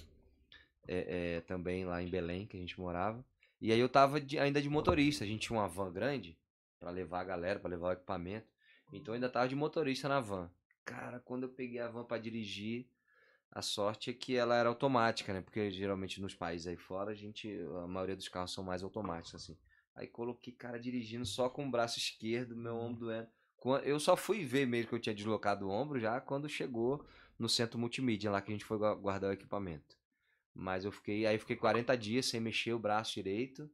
é, 0.86 1.36
é, 1.36 1.40
também 1.42 1.84
lá 1.84 2.02
em 2.02 2.08
Belém, 2.08 2.46
que 2.46 2.56
a 2.56 2.60
gente 2.60 2.78
morava. 2.80 3.24
E 3.60 3.72
aí 3.72 3.78
eu 3.80 3.88
tava 3.88 4.20
de- 4.20 4.38
ainda 4.38 4.60
de 4.62 4.68
motorista. 4.68 5.24
A 5.24 5.26
gente 5.26 5.46
tinha 5.48 5.58
uma 5.58 5.68
van 5.68 5.92
grande 5.92 6.38
pra 6.78 6.90
levar 6.90 7.20
a 7.20 7.24
galera, 7.24 7.58
pra 7.60 7.68
levar 7.70 7.88
o 7.88 7.92
equipamento. 7.92 8.46
Então 8.92 9.12
eu 9.12 9.14
ainda 9.16 9.28
tava 9.28 9.48
de 9.48 9.54
motorista 9.54 10.08
na 10.08 10.20
van. 10.20 10.50
Cara, 10.84 11.20
quando 11.20 11.42
eu 11.42 11.48
peguei 11.50 11.80
a 11.80 11.88
van 11.88 12.04
pra 12.04 12.16
dirigir, 12.18 12.88
a 13.50 13.60
sorte 13.60 14.10
é 14.10 14.12
que 14.14 14.36
ela 14.36 14.56
era 14.56 14.68
automática, 14.68 15.32
né? 15.32 15.40
Porque 15.42 15.70
geralmente 15.70 16.20
nos 16.20 16.34
países 16.34 16.66
aí 16.66 16.76
fora, 16.76 17.10
a 17.10 17.14
gente, 17.14 17.48
a 17.82 17.86
maioria 17.86 18.16
dos 18.16 18.28
carros 18.28 18.52
são 18.52 18.64
mais 18.64 18.82
automáticos 18.82 19.34
assim. 19.42 19.58
Aí 19.94 20.06
coloquei 20.06 20.52
cara 20.54 20.78
dirigindo 20.78 21.26
só 21.26 21.50
com 21.50 21.66
o 21.66 21.70
braço 21.70 21.98
esquerdo, 21.98 22.56
meu 22.56 22.76
ombro 22.76 23.00
doendo. 23.06 23.28
Eu 23.84 23.98
só 23.98 24.16
fui 24.16 24.44
ver 24.44 24.66
mesmo 24.66 24.88
que 24.88 24.94
eu 24.94 25.00
tinha 25.00 25.14
deslocado 25.14 25.66
o 25.66 25.70
ombro 25.70 25.98
já 25.98 26.20
quando 26.20 26.48
chegou 26.48 27.04
no 27.38 27.48
centro 27.48 27.78
multimídia 27.78 28.30
lá 28.30 28.40
que 28.40 28.50
a 28.50 28.54
gente 28.54 28.64
foi 28.64 28.78
gua- 28.78 28.94
guardar 28.94 29.30
o 29.30 29.32
equipamento. 29.32 29.96
Mas 30.54 30.84
eu 30.84 30.92
fiquei, 30.92 31.26
aí 31.26 31.38
fiquei 31.38 31.56
40 31.56 31.96
dias 31.96 32.26
sem 32.26 32.40
mexer 32.40 32.72
o 32.74 32.78
braço 32.78 33.14
direito. 33.14 33.70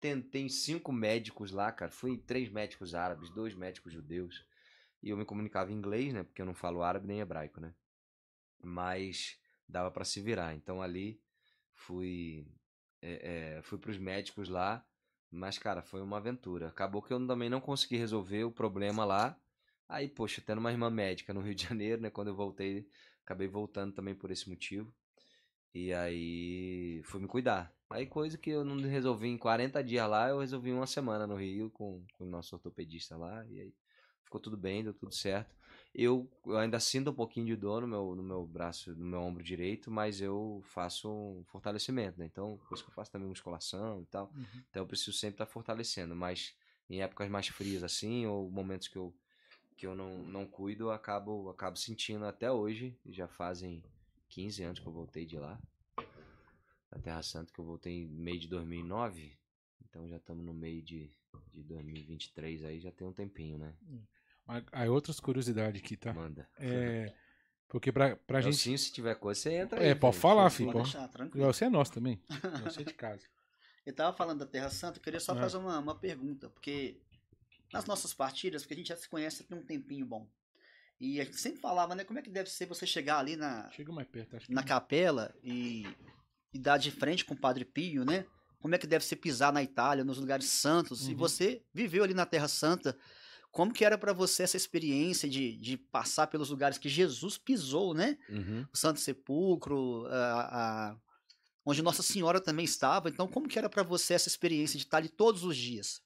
Tentei 0.00 0.48
cinco 0.48 0.92
médicos 0.92 1.52
lá, 1.52 1.72
cara. 1.72 1.90
Fui 1.92 2.18
três 2.18 2.50
médicos 2.50 2.94
árabes, 2.94 3.30
dois 3.30 3.54
médicos 3.54 3.92
judeus. 3.92 4.46
E 5.02 5.10
eu 5.10 5.16
me 5.16 5.24
comunicava 5.24 5.72
em 5.72 5.76
inglês, 5.76 6.12
né? 6.14 6.24
Porque 6.24 6.42
eu 6.42 6.46
não 6.46 6.54
falo 6.54 6.82
árabe 6.82 7.06
nem 7.06 7.20
hebraico, 7.20 7.60
né? 7.60 7.74
Mas 8.62 9.38
dava 9.68 9.90
pra 9.90 10.04
se 10.04 10.20
virar. 10.20 10.54
Então 10.54 10.82
ali 10.82 11.20
fui 11.74 12.46
é, 13.02 13.56
é, 13.58 13.62
fui 13.62 13.78
pros 13.78 13.98
médicos 13.98 14.48
lá. 14.48 14.84
Mas, 15.34 15.58
cara, 15.58 15.82
foi 15.82 16.00
uma 16.00 16.18
aventura. 16.18 16.68
Acabou 16.68 17.02
que 17.02 17.12
eu 17.12 17.26
também 17.26 17.50
não 17.50 17.60
consegui 17.60 17.96
resolver 17.96 18.44
o 18.44 18.52
problema 18.52 19.04
lá. 19.04 19.36
Aí, 19.88 20.08
poxa, 20.08 20.42
tendo 20.44 20.58
uma 20.58 20.70
irmã 20.72 20.88
médica 20.90 21.34
no 21.34 21.40
Rio 21.40 21.54
de 21.54 21.64
Janeiro, 21.68 22.00
né? 22.00 22.10
Quando 22.10 22.28
eu 22.28 22.34
voltei, 22.36 22.88
acabei 23.22 23.48
voltando 23.48 23.92
também 23.92 24.14
por 24.14 24.30
esse 24.30 24.48
motivo. 24.48 24.94
E 25.74 25.92
aí 25.92 27.02
fui 27.04 27.20
me 27.20 27.26
cuidar. 27.26 27.74
Aí 27.90 28.06
coisa 28.06 28.38
que 28.38 28.50
eu 28.50 28.64
não 28.64 28.76
resolvi 28.80 29.28
em 29.28 29.38
40 29.38 29.82
dias 29.82 30.08
lá, 30.08 30.28
eu 30.28 30.38
resolvi 30.38 30.72
uma 30.72 30.86
semana 30.86 31.26
no 31.26 31.36
Rio 31.36 31.70
com, 31.70 32.04
com 32.14 32.24
o 32.24 32.30
nosso 32.30 32.54
ortopedista 32.54 33.16
lá. 33.16 33.44
E 33.46 33.60
aí 33.60 33.74
ficou 34.22 34.40
tudo 34.40 34.56
bem, 34.56 34.84
deu 34.84 34.94
tudo 34.94 35.14
certo. 35.14 35.54
Eu, 35.94 36.28
eu 36.44 36.58
ainda 36.58 36.80
sinto 36.80 37.10
um 37.10 37.14
pouquinho 37.14 37.46
de 37.46 37.54
dor 37.54 37.82
no 37.82 37.86
meu, 37.86 38.16
no 38.16 38.22
meu 38.22 38.44
braço, 38.44 38.92
no 38.96 39.04
meu 39.04 39.20
ombro 39.20 39.44
direito, 39.44 39.92
mas 39.92 40.20
eu 40.20 40.60
faço 40.64 41.08
um 41.08 41.44
fortalecimento, 41.44 42.18
né? 42.18 42.26
Então, 42.26 42.58
por 42.66 42.74
isso 42.74 42.82
que 42.82 42.90
eu 42.90 42.94
faço 42.94 43.12
também 43.12 43.28
musculação 43.28 44.02
e 44.02 44.06
tal. 44.06 44.26
Uhum. 44.34 44.62
Então 44.68 44.82
eu 44.82 44.86
preciso 44.88 45.12
sempre 45.12 45.34
estar 45.34 45.46
fortalecendo. 45.46 46.16
Mas 46.16 46.52
em 46.90 47.00
épocas 47.00 47.30
mais 47.30 47.46
frias 47.46 47.84
assim, 47.84 48.26
ou 48.26 48.50
momentos 48.50 48.88
que 48.88 48.96
eu, 48.96 49.14
que 49.76 49.86
eu 49.86 49.94
não, 49.94 50.18
não 50.24 50.46
cuido, 50.46 50.84
eu 50.84 50.90
acabo, 50.90 51.48
acabo 51.48 51.76
sentindo 51.76 52.24
até 52.24 52.50
hoje. 52.50 52.98
Já 53.06 53.28
fazem 53.28 53.84
15 54.30 54.64
anos 54.64 54.80
que 54.80 54.86
eu 54.86 54.92
voltei 54.92 55.24
de 55.24 55.38
lá. 55.38 55.60
Da 56.90 56.98
Terra 56.98 57.22
Santa, 57.22 57.52
que 57.52 57.60
eu 57.60 57.64
voltei 57.64 58.02
em 58.02 58.06
meio 58.08 58.40
de 58.40 58.48
2009. 58.48 59.38
Então 59.88 60.08
já 60.08 60.16
estamos 60.16 60.44
no 60.44 60.52
meio 60.52 60.82
de, 60.82 61.08
de 61.52 61.62
2023 61.62 62.64
aí, 62.64 62.80
já 62.80 62.90
tem 62.90 63.06
um 63.06 63.12
tempinho, 63.12 63.58
né? 63.58 63.72
Aí 64.72 64.88
outras 64.88 65.18
curiosidades 65.20 65.80
aqui, 65.80 65.96
tá? 65.96 66.12
Manda. 66.12 66.48
É. 66.58 67.12
Porque 67.68 67.90
pra, 67.90 68.14
pra 68.16 68.38
Eu 68.38 68.42
gente. 68.42 68.56
sim, 68.58 68.76
se 68.76 68.92
tiver 68.92 69.14
coisa, 69.16 69.40
você 69.40 69.52
entra 69.54 69.80
aí. 69.80 69.88
É, 69.88 69.94
pode 69.94 70.16
falar, 70.18 70.48
filho, 70.50 70.70
Pode 70.70 70.84
deixar, 70.84 71.08
tranquilo. 71.08 71.46
Você 71.46 71.64
é 71.64 71.68
nosso 71.70 71.92
também. 71.92 72.20
Você 72.62 72.82
é 72.82 72.84
de 72.84 72.94
casa. 72.94 73.24
Eu 73.86 73.92
tava 73.94 74.16
falando 74.16 74.38
da 74.38 74.46
Terra 74.46 74.70
Santa, 74.70 74.98
eu 74.98 75.02
queria 75.02 75.20
só 75.20 75.36
É. 75.36 75.40
fazer 75.40 75.58
uma, 75.58 75.78
uma 75.78 75.94
pergunta, 75.94 76.48
porque 76.48 77.02
nas 77.70 77.84
nossas 77.84 78.14
partidas, 78.14 78.62
porque 78.62 78.72
a 78.72 78.76
gente 78.78 78.86
já 78.88 78.96
se 78.96 79.06
conhece 79.06 79.44
tem 79.44 79.58
um 79.58 79.62
tempinho 79.62 80.06
bom. 80.06 80.26
E 80.98 81.20
a 81.20 81.24
gente 81.24 81.36
sempre 81.38 81.60
falava, 81.60 81.94
né, 81.94 82.02
como 82.02 82.18
é 82.18 82.22
que 82.22 82.30
deve 82.30 82.48
ser 82.48 82.64
você 82.64 82.86
chegar 82.86 83.18
ali 83.18 83.36
na, 83.36 83.68
Chega 83.72 83.92
mais 83.92 84.08
perto, 84.08 84.36
acho 84.36 84.46
que. 84.46 84.54
na 84.54 84.62
capela 84.62 85.34
e, 85.42 85.86
e 86.50 86.58
dar 86.58 86.78
de 86.78 86.90
frente 86.90 87.26
com 87.26 87.34
o 87.34 87.38
Padre 87.38 87.62
Pio, 87.66 88.06
né? 88.06 88.24
Como 88.58 88.74
é 88.74 88.78
que 88.78 88.86
deve 88.86 89.04
ser 89.04 89.16
pisar 89.16 89.52
na 89.52 89.62
Itália, 89.62 90.02
nos 90.02 90.16
lugares 90.16 90.46
santos. 90.46 91.06
E 91.06 91.10
Uhum. 91.10 91.18
você 91.18 91.62
viveu 91.74 92.02
ali 92.04 92.14
na 92.14 92.24
Terra 92.24 92.48
Santa. 92.48 92.96
Como 93.54 93.72
que 93.72 93.84
era 93.84 93.96
para 93.96 94.12
você 94.12 94.42
essa 94.42 94.56
experiência 94.56 95.28
de, 95.28 95.56
de 95.56 95.76
passar 95.76 96.26
pelos 96.26 96.50
lugares 96.50 96.76
que 96.76 96.88
Jesus 96.88 97.38
pisou, 97.38 97.94
né? 97.94 98.18
Uhum. 98.28 98.66
O 98.72 98.76
Santo 98.76 98.98
Sepulcro, 98.98 100.06
a, 100.06 100.90
a- 100.90 100.96
onde 101.64 101.80
Nossa 101.80 102.02
Senhora 102.02 102.40
também 102.40 102.64
estava. 102.64 103.08
Então, 103.08 103.28
como 103.28 103.46
que 103.48 103.56
era 103.56 103.68
para 103.68 103.84
você 103.84 104.12
essa 104.14 104.26
experiência 104.28 104.76
de 104.76 104.84
estar 104.84 104.96
ali 104.96 105.08
todos 105.08 105.44
os 105.44 105.56
dias? 105.56 106.02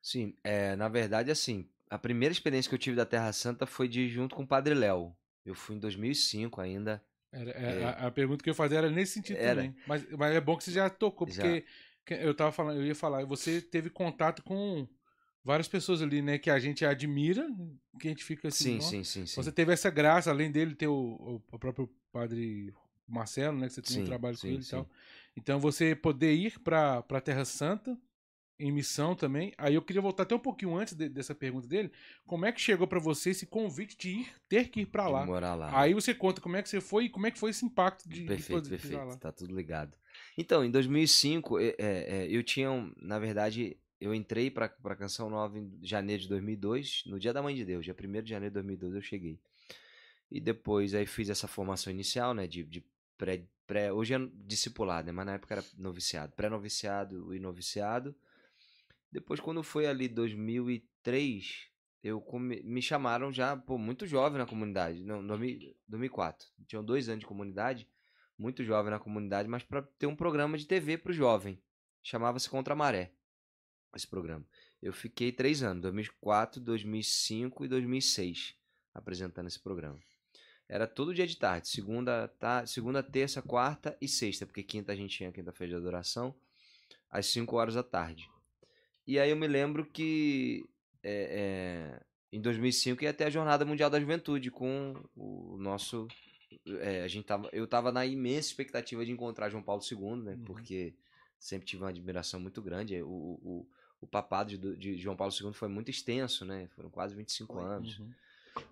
Sim, 0.00 0.32
é, 0.44 0.76
na 0.76 0.88
verdade, 0.88 1.28
assim, 1.32 1.68
a 1.90 1.98
primeira 1.98 2.32
experiência 2.32 2.68
que 2.68 2.74
eu 2.76 2.78
tive 2.78 2.96
da 2.96 3.04
Terra 3.04 3.32
Santa 3.32 3.66
foi 3.66 3.88
de 3.88 4.02
ir 4.02 4.08
junto 4.08 4.36
com 4.36 4.44
o 4.44 4.46
Padre 4.46 4.74
Léo. 4.74 5.14
Eu 5.44 5.56
fui 5.56 5.74
em 5.74 5.80
2005 5.80 6.60
ainda. 6.60 7.02
Era- 7.32 7.50
é, 7.50 7.80
É. 7.80 7.84
A, 7.84 8.06
a 8.06 8.10
pergunta 8.12 8.44
que 8.44 8.48
eu 8.50 8.54
fazia 8.54 8.78
era 8.78 8.90
nesse 8.90 9.14
sentido 9.14 9.38
Era. 9.38 9.56
também. 9.62 9.76
Mas, 9.88 10.08
mas 10.12 10.36
é 10.36 10.40
bom 10.40 10.56
que 10.56 10.62
você 10.62 10.70
já 10.70 10.88
tocou, 10.88 11.28
Já. 11.28 11.42
porque 11.42 11.66
que 12.06 12.14
eu 12.14 12.32
tava 12.34 12.52
falando, 12.52 12.78
eu 12.80 12.86
ia 12.86 12.94
falar, 12.94 13.26
você 13.26 13.60
teve 13.60 13.90
contato 13.90 14.42
com 14.42 14.88
várias 15.48 15.66
pessoas 15.66 16.02
ali, 16.02 16.20
né, 16.20 16.36
que 16.36 16.50
a 16.50 16.58
gente 16.58 16.84
admira, 16.84 17.48
que 17.98 18.06
a 18.06 18.10
gente 18.10 18.22
fica 18.22 18.48
assim. 18.48 18.78
Sim, 18.78 19.02
sim, 19.02 19.04
sim, 19.04 19.26
sim. 19.26 19.42
Você 19.42 19.50
teve 19.50 19.72
essa 19.72 19.88
graça, 19.88 20.28
além 20.30 20.52
dele 20.52 20.74
ter 20.74 20.88
o, 20.88 21.40
o 21.50 21.58
próprio 21.58 21.88
padre 22.12 22.74
Marcelo, 23.08 23.56
né, 23.56 23.66
que 23.66 23.72
você 23.72 23.80
tem 23.80 23.96
um 23.96 24.00
Sim, 24.00 24.04
trabalho 24.04 24.36
com 24.36 24.46
sim, 24.46 24.52
ele 24.52 24.60
e 24.60 24.64
sim. 24.64 24.70
tal. 24.72 24.90
Então 25.38 25.58
você 25.58 25.96
poder 25.96 26.34
ir 26.34 26.58
pra, 26.58 27.02
pra 27.02 27.18
Terra 27.18 27.46
Santa 27.46 27.98
em 28.60 28.70
missão 28.70 29.14
também. 29.14 29.54
Aí 29.56 29.74
eu 29.74 29.80
queria 29.80 30.02
voltar 30.02 30.24
até 30.24 30.34
um 30.34 30.38
pouquinho 30.38 30.76
antes 30.76 30.92
de- 30.92 31.08
dessa 31.08 31.34
pergunta 31.34 31.66
dele. 31.66 31.90
Como 32.26 32.44
é 32.44 32.52
que 32.52 32.60
chegou 32.60 32.86
pra 32.86 32.98
você 33.00 33.30
esse 33.30 33.46
convite 33.46 33.96
de 33.96 34.10
ir, 34.10 34.28
ter 34.50 34.68
que 34.68 34.80
ir 34.80 34.86
de 34.86 34.98
lá? 34.98 35.24
morar 35.24 35.54
lá. 35.54 35.80
Aí 35.80 35.94
você 35.94 36.12
conta 36.14 36.42
como 36.42 36.56
é 36.56 36.62
que 36.62 36.68
você 36.68 36.80
foi 36.80 37.04
e 37.06 37.08
como 37.08 37.26
é 37.26 37.30
que 37.30 37.38
foi 37.38 37.50
esse 37.52 37.64
impacto 37.64 38.06
de, 38.06 38.16
de 38.16 38.26
Perfeito, 38.26 38.50
poder 38.50 38.76
pisar 38.76 38.98
perfeito. 38.98 39.14
lá. 39.14 39.16
Tá 39.16 39.32
tudo 39.32 39.56
ligado. 39.56 39.96
Então, 40.36 40.62
em 40.62 40.70
2005, 40.70 41.58
é, 41.58 41.74
é, 41.78 42.26
eu 42.28 42.42
tinha, 42.42 42.68
na 43.00 43.18
verdade, 43.18 43.78
eu 44.00 44.14
entrei 44.14 44.50
pra, 44.50 44.68
pra 44.68 44.96
Canção 44.96 45.28
Nova 45.30 45.58
em 45.58 45.78
janeiro 45.82 46.22
de 46.22 46.28
2002, 46.28 47.02
no 47.06 47.18
dia 47.18 47.32
da 47.32 47.42
Mãe 47.42 47.54
de 47.54 47.64
Deus, 47.64 47.84
dia 47.84 47.94
1 47.94 48.22
de 48.22 48.30
janeiro 48.30 48.52
de 48.52 48.54
2002 48.54 48.94
eu 48.94 49.02
cheguei. 49.02 49.38
E 50.30 50.40
depois 50.40 50.94
aí 50.94 51.06
fiz 51.06 51.30
essa 51.30 51.48
formação 51.48 51.92
inicial, 51.92 52.34
né, 52.34 52.46
de, 52.46 52.62
de 52.64 52.84
pré, 53.16 53.42
pré, 53.66 53.92
hoje 53.92 54.14
é 54.14 54.18
discipulado, 54.46 55.06
né, 55.06 55.12
mas 55.12 55.26
na 55.26 55.34
época 55.34 55.54
era 55.54 55.64
noviciado, 55.76 56.32
pré-noviciado 56.34 57.34
e 57.34 57.38
noviciado. 57.40 58.14
Depois, 59.10 59.40
quando 59.40 59.62
foi 59.62 59.86
ali 59.86 60.06
2003, 60.08 61.68
eu 62.02 62.20
come- 62.20 62.62
me 62.62 62.82
chamaram 62.82 63.32
já, 63.32 63.56
pô, 63.56 63.78
muito 63.78 64.06
jovem 64.06 64.38
na 64.38 64.46
comunidade, 64.46 65.02
não, 65.04 65.26
2000 65.26 65.74
2004. 65.88 66.46
Tinham 66.66 66.84
dois 66.84 67.08
anos 67.08 67.20
de 67.20 67.26
comunidade, 67.26 67.88
muito 68.38 68.62
jovem 68.62 68.90
na 68.90 68.98
comunidade, 68.98 69.48
mas 69.48 69.62
para 69.62 69.82
ter 69.82 70.06
um 70.06 70.14
programa 70.16 70.56
de 70.58 70.66
TV 70.66 70.98
para 70.98 71.10
o 71.10 71.14
jovem. 71.14 71.60
Chamava-se 72.02 72.48
Contra 72.48 72.74
a 72.74 72.76
Maré, 72.76 73.12
esse 73.96 74.06
programa. 74.06 74.44
Eu 74.82 74.92
fiquei 74.92 75.32
três 75.32 75.62
anos, 75.62 75.82
2004, 75.82 76.60
2005 76.60 77.64
e 77.64 77.68
2006, 77.68 78.54
apresentando 78.94 79.48
esse 79.48 79.60
programa. 79.60 79.98
era 80.68 80.86
todo 80.86 81.14
dia 81.14 81.26
de 81.26 81.36
tarde, 81.36 81.68
segunda, 81.68 82.30
segunda, 82.66 83.02
terça, 83.02 83.40
quarta 83.40 83.96
e 84.00 84.06
sexta, 84.06 84.44
porque 84.44 84.62
quinta 84.62 84.92
a 84.92 84.96
gente 84.96 85.16
tinha 85.16 85.32
quinta-feira 85.32 85.72
de 85.72 85.76
adoração, 85.76 86.34
às 87.10 87.26
5 87.26 87.56
horas 87.56 87.74
da 87.74 87.82
tarde. 87.82 88.28
E 89.06 89.18
aí 89.18 89.30
eu 89.30 89.36
me 89.36 89.46
lembro 89.46 89.86
que 89.86 90.68
é, 91.02 91.94
é, 91.94 92.02
em 92.30 92.40
2005 92.40 93.02
ia 93.02 93.14
ter 93.14 93.24
a 93.24 93.30
Jornada 93.30 93.64
Mundial 93.64 93.88
da 93.88 93.98
Juventude 93.98 94.50
com 94.50 95.02
o 95.16 95.56
nosso 95.58 96.06
é, 96.80 97.02
a 97.02 97.08
gente 97.08 97.24
tava, 97.24 97.48
eu 97.52 97.66
tava 97.66 97.92
na 97.92 98.04
imensa 98.06 98.48
expectativa 98.48 99.04
de 99.04 99.12
encontrar 99.12 99.50
João 99.50 99.62
Paulo 99.62 99.82
II, 99.82 100.22
né? 100.22 100.32
Uhum. 100.32 100.44
Porque 100.44 100.94
sempre 101.38 101.66
tive 101.66 101.82
uma 101.82 101.90
admiração 101.90 102.40
muito 102.40 102.60
grande. 102.62 103.00
O, 103.02 103.08
o, 103.08 103.68
o 104.00 104.06
papado 104.06 104.56
de, 104.56 104.76
de 104.76 104.96
João 104.98 105.16
Paulo 105.16 105.32
II 105.32 105.52
foi 105.52 105.68
muito 105.68 105.90
extenso, 105.90 106.44
né? 106.44 106.68
Foram 106.74 106.90
quase 106.90 107.14
25 107.14 107.54
Foi. 107.54 107.62
anos. 107.64 107.98
Uhum. 107.98 108.10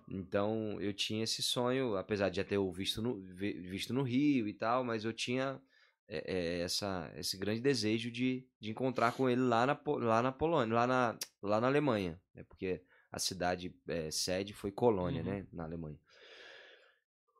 Então 0.09 0.79
eu 0.81 0.93
tinha 0.93 1.23
esse 1.23 1.41
sonho, 1.41 1.95
apesar 1.97 2.29
de 2.29 2.37
já 2.37 2.43
ter 2.43 2.57
o 2.57 2.71
visto 2.71 3.01
no, 3.01 3.15
vi- 3.21 3.59
visto 3.59 3.93
no 3.93 4.03
Rio 4.03 4.47
e 4.47 4.53
tal, 4.53 4.83
mas 4.83 5.03
eu 5.03 5.13
tinha 5.13 5.61
é, 6.07 6.33
é, 6.59 6.59
essa, 6.61 7.11
esse 7.17 7.37
grande 7.37 7.59
desejo 7.61 8.09
de, 8.09 8.47
de 8.59 8.71
encontrar 8.71 9.11
com 9.13 9.29
ele 9.29 9.41
lá 9.41 9.65
na, 9.65 9.79
lá 9.99 10.21
na 10.21 10.31
Polônia, 10.31 10.73
lá 10.73 10.87
na, 10.87 11.17
lá 11.41 11.59
na 11.61 11.67
Alemanha, 11.67 12.19
né? 12.33 12.43
Porque 12.47 12.81
a 13.11 13.19
cidade 13.19 13.73
é, 13.87 14.09
sede 14.11 14.53
foi 14.53 14.71
Colônia, 14.71 15.23
Uhum. 15.23 15.29
né? 15.29 15.47
Na 15.51 15.63
Alemanha. 15.65 15.97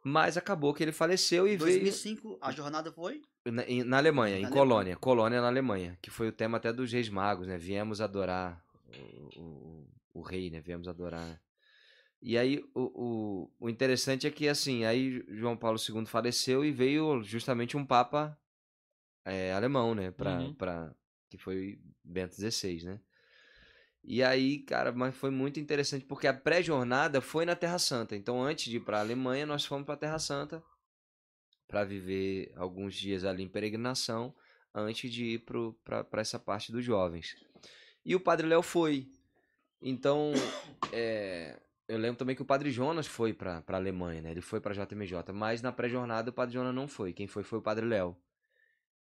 Mas 0.10 0.38
acabou 0.38 0.74
que 0.74 0.82
ele 0.84 0.92
faleceu 0.94 1.46
e 1.48 1.56
Em 1.56 1.58
veio 1.58 1.80
2005, 1.80 2.38
a 2.42 2.52
jornada 2.52 2.92
foi. 2.92 3.22
na, 3.46 3.64
em- 3.64 3.84
na 3.84 3.98
Alemanha, 3.98 4.38
em 4.40 4.44
Na 4.44 4.50
Colônia, 4.50 4.96
Colônia 4.96 5.42
na 5.42 5.48
Alemanha, 5.48 5.98
que 6.02 6.10
foi 6.10 6.30
o 6.30 6.32
tema 6.32 6.58
até 6.58 6.72
dos 6.72 6.92
Reis 6.94 7.10
Magos, 7.10 7.46
né? 7.48 7.58
Viemos 7.58 8.00
adorar 8.00 8.64
o, 9.38 9.40
o, 9.42 9.88
o 10.14 10.22
rei, 10.22 10.50
né? 10.50 10.62
Viemos 10.62 10.88
adorar. 10.88 11.42
E 12.22 12.38
aí 12.38 12.64
o, 12.74 12.82
o, 12.82 13.52
o 13.60 13.70
interessante 13.70 14.26
é 14.26 14.32
que 14.32 14.48
assim, 14.48 14.86
aí 14.86 15.24
João 15.30 15.58
Paulo 15.58 15.78
II 15.78 16.06
faleceu 16.06 16.64
e 16.64 16.72
veio 16.72 17.22
justamente 17.24 17.76
um 17.76 17.86
papa 17.86 18.40
é, 19.26 19.52
alemão, 19.52 19.94
né? 19.94 20.10
Pra, 20.12 20.40
Uhum. 20.40 20.54
pra, 20.54 20.96
que 21.30 21.38
foi 21.38 21.80
Bento 22.04 22.36
XVI, 22.36 22.84
né? 22.86 23.00
E 24.10 24.24
aí, 24.24 24.60
cara, 24.60 24.94
mas 24.94 25.14
foi 25.14 25.30
muito 25.30 25.60
interessante 25.60 26.06
porque 26.06 26.28
a 26.28 26.34
pré-jornada 26.34 27.20
foi 27.20 27.44
na 27.44 27.58
Terra 27.58 27.78
Santa. 27.78 28.16
Então, 28.16 28.42
antes 28.42 28.64
de 28.72 28.78
ir 28.78 28.80
para 28.80 29.00
a 29.00 29.02
Alemanha, 29.02 29.46
nós 29.46 29.66
fomos 29.66 29.86
para 29.86 29.96
a 29.96 29.98
Terra 29.98 30.18
Santa 30.18 30.64
para 31.68 31.84
viver 31.84 32.54
alguns 32.56 32.96
dias 32.96 33.26
ali 33.26 33.44
em 33.44 33.50
peregrinação 33.50 34.34
antes 34.74 35.12
de 35.12 35.26
ir 35.34 35.40
para 35.84 36.22
essa 36.22 36.40
parte 36.40 36.72
dos 36.72 36.86
jovens. 36.86 37.36
E 38.06 38.16
o 38.16 38.20
Padre 38.22 38.48
Léo 38.48 38.62
foi. 38.62 39.12
Então, 39.82 40.32
é, 40.94 41.60
eu 41.86 41.98
lembro 41.98 42.18
também 42.18 42.34
que 42.34 42.42
o 42.42 42.46
Padre 42.46 42.72
Jonas 42.72 43.08
foi 43.08 43.34
para 43.34 43.62
a 43.68 43.76
Alemanha, 43.76 44.22
né? 44.22 44.32
Ele 44.32 44.40
foi 44.40 44.62
para 44.62 44.74
JMJ, 44.74 45.34
mas 45.34 45.62
na 45.62 45.74
pré-jornada 45.74 46.30
o 46.30 46.34
Padre 46.34 46.54
Jonas 46.54 46.74
não 46.74 46.88
foi. 46.88 47.12
Quem 47.12 47.28
foi 47.28 47.44
foi 47.44 47.60
o 47.60 47.62
Padre 47.62 47.86
Léo. 47.86 48.16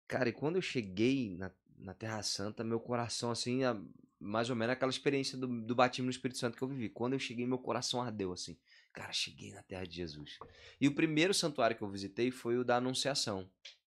Cara, 0.07 0.29
e 0.29 0.33
quando 0.33 0.55
eu 0.55 0.63
cheguei 0.63 1.37
na, 1.37 1.51
na 1.77 1.93
Terra 1.93 2.23
Santa, 2.23 2.63
meu 2.63 2.79
coração, 2.79 3.29
assim, 3.29 3.63
a- 3.63 3.79
mais 4.25 4.49
ou 4.49 4.55
menos 4.55 4.73
aquela 4.73 4.89
experiência 4.89 5.37
do, 5.37 5.47
do 5.47 5.75
batismo 5.75 6.05
no 6.05 6.11
Espírito 6.11 6.39
Santo 6.39 6.57
que 6.57 6.63
eu 6.63 6.67
vivi. 6.67 6.89
Quando 6.89 7.13
eu 7.13 7.19
cheguei, 7.19 7.45
meu 7.45 7.59
coração 7.59 8.01
ardeu, 8.01 8.33
assim. 8.33 8.57
Cara, 8.91 9.13
cheguei 9.13 9.53
na 9.53 9.61
Terra 9.61 9.85
de 9.85 9.95
Jesus. 9.95 10.39
E 10.81 10.87
o 10.87 10.95
primeiro 10.95 11.33
santuário 11.33 11.77
que 11.77 11.83
eu 11.83 11.89
visitei 11.89 12.31
foi 12.31 12.57
o 12.57 12.63
da 12.63 12.77
Anunciação, 12.77 13.49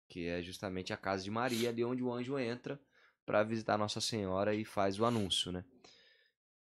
que 0.09 0.27
é 0.27 0.43
justamente 0.43 0.93
a 0.93 0.97
casa 0.97 1.23
de 1.23 1.31
Maria, 1.31 1.69
ali 1.69 1.85
onde 1.85 2.03
o 2.03 2.13
anjo 2.13 2.39
entra 2.39 2.81
para 3.25 3.43
visitar 3.45 3.79
Nossa 3.79 4.01
Senhora 4.01 4.55
e 4.55 4.65
faz 4.65 4.99
o 4.99 5.05
anúncio, 5.05 5.53
né? 5.53 5.65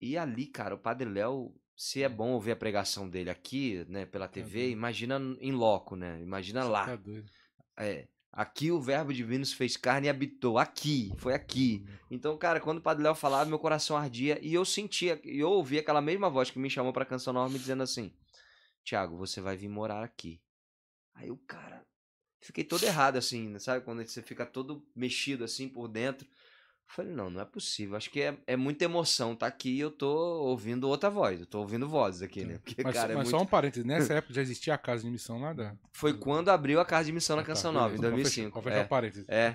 E 0.00 0.16
ali, 0.16 0.46
cara, 0.46 0.74
o 0.74 0.78
Padre 0.78 1.08
Léo, 1.08 1.54
se 1.76 2.02
é 2.02 2.08
bom 2.08 2.32
ouvir 2.32 2.52
a 2.52 2.56
pregação 2.56 3.08
dele 3.08 3.30
aqui, 3.30 3.84
né, 3.88 4.06
pela 4.06 4.28
TV, 4.28 4.60
doido. 4.60 4.72
imagina 4.72 5.18
em 5.40 5.52
loco, 5.52 5.96
né? 5.96 6.20
Imagina 6.22 6.64
lá. 6.64 6.86
Tá 6.86 6.96
doido. 6.96 7.30
É. 7.76 8.06
Aqui 8.36 8.70
o 8.70 8.78
verbo 8.78 9.14
divino 9.14 9.46
se 9.46 9.54
fez 9.54 9.78
carne 9.78 10.08
e 10.08 10.10
habitou. 10.10 10.58
Aqui, 10.58 11.10
foi 11.16 11.32
aqui. 11.32 11.86
Então, 12.10 12.36
cara, 12.36 12.60
quando 12.60 12.76
o 12.76 12.82
Padre 12.82 13.02
Léo 13.02 13.14
falava, 13.14 13.48
meu 13.48 13.58
coração 13.58 13.96
ardia 13.96 14.38
e 14.42 14.52
eu 14.52 14.62
sentia, 14.62 15.18
e 15.24 15.38
eu 15.38 15.48
ouvia 15.48 15.80
aquela 15.80 16.02
mesma 16.02 16.28
voz 16.28 16.50
que 16.50 16.58
me 16.58 16.68
chamou 16.68 16.92
pra 16.92 17.06
canção 17.06 17.32
nova 17.32 17.50
me 17.50 17.58
dizendo 17.58 17.82
assim: 17.82 18.12
Tiago, 18.84 19.16
você 19.16 19.40
vai 19.40 19.56
vir 19.56 19.70
morar 19.70 20.04
aqui. 20.04 20.38
Aí 21.14 21.30
o 21.30 21.38
cara, 21.38 21.82
fiquei 22.42 22.62
todo 22.62 22.84
errado 22.84 23.16
assim, 23.16 23.58
sabe? 23.58 23.82
Quando 23.82 24.06
você 24.06 24.20
fica 24.20 24.44
todo 24.44 24.86
mexido 24.94 25.42
assim 25.42 25.66
por 25.66 25.88
dentro. 25.88 26.28
Eu 26.88 26.94
falei, 26.94 27.12
não, 27.12 27.28
não 27.28 27.40
é 27.40 27.44
possível. 27.44 27.96
Acho 27.96 28.08
que 28.08 28.22
é, 28.22 28.36
é 28.46 28.56
muita 28.56 28.84
emoção. 28.84 29.34
Tá 29.34 29.46
aqui 29.46 29.70
e 29.70 29.80
eu 29.80 29.90
tô 29.90 30.08
ouvindo 30.44 30.88
outra 30.88 31.10
voz. 31.10 31.40
Eu 31.40 31.46
tô 31.46 31.58
ouvindo 31.58 31.88
vozes 31.88 32.22
aqui, 32.22 32.44
né? 32.44 32.58
Porque, 32.64 32.82
Mas, 32.82 32.94
cara, 32.94 33.12
é 33.12 33.16
mas 33.16 33.24
muito... 33.24 33.36
só 33.36 33.42
um 33.42 33.46
parênteses, 33.46 33.84
nessa 33.84 34.14
época 34.14 34.32
já 34.32 34.40
existia 34.40 34.74
a 34.74 34.78
casa 34.78 35.02
de 35.02 35.10
missão 35.10 35.40
lá 35.40 35.52
da. 35.52 35.74
Foi 35.92 36.14
quando 36.14 36.48
abriu 36.48 36.80
a 36.80 36.84
casa 36.84 37.06
de 37.06 37.12
missão 37.12 37.34
na 37.36 37.42
Ah, 37.42 37.44
tá, 37.44 37.48
Canção 37.52 37.72
Nova, 37.72 37.94
em 37.94 37.98
beleza. 37.98 38.12
Pode 38.12 38.24
fechar- 38.24 38.42
2005. 38.42 38.62
Pode 38.62 38.64
fechar 38.64 39.24
É. 39.28 39.46
É. 39.48 39.54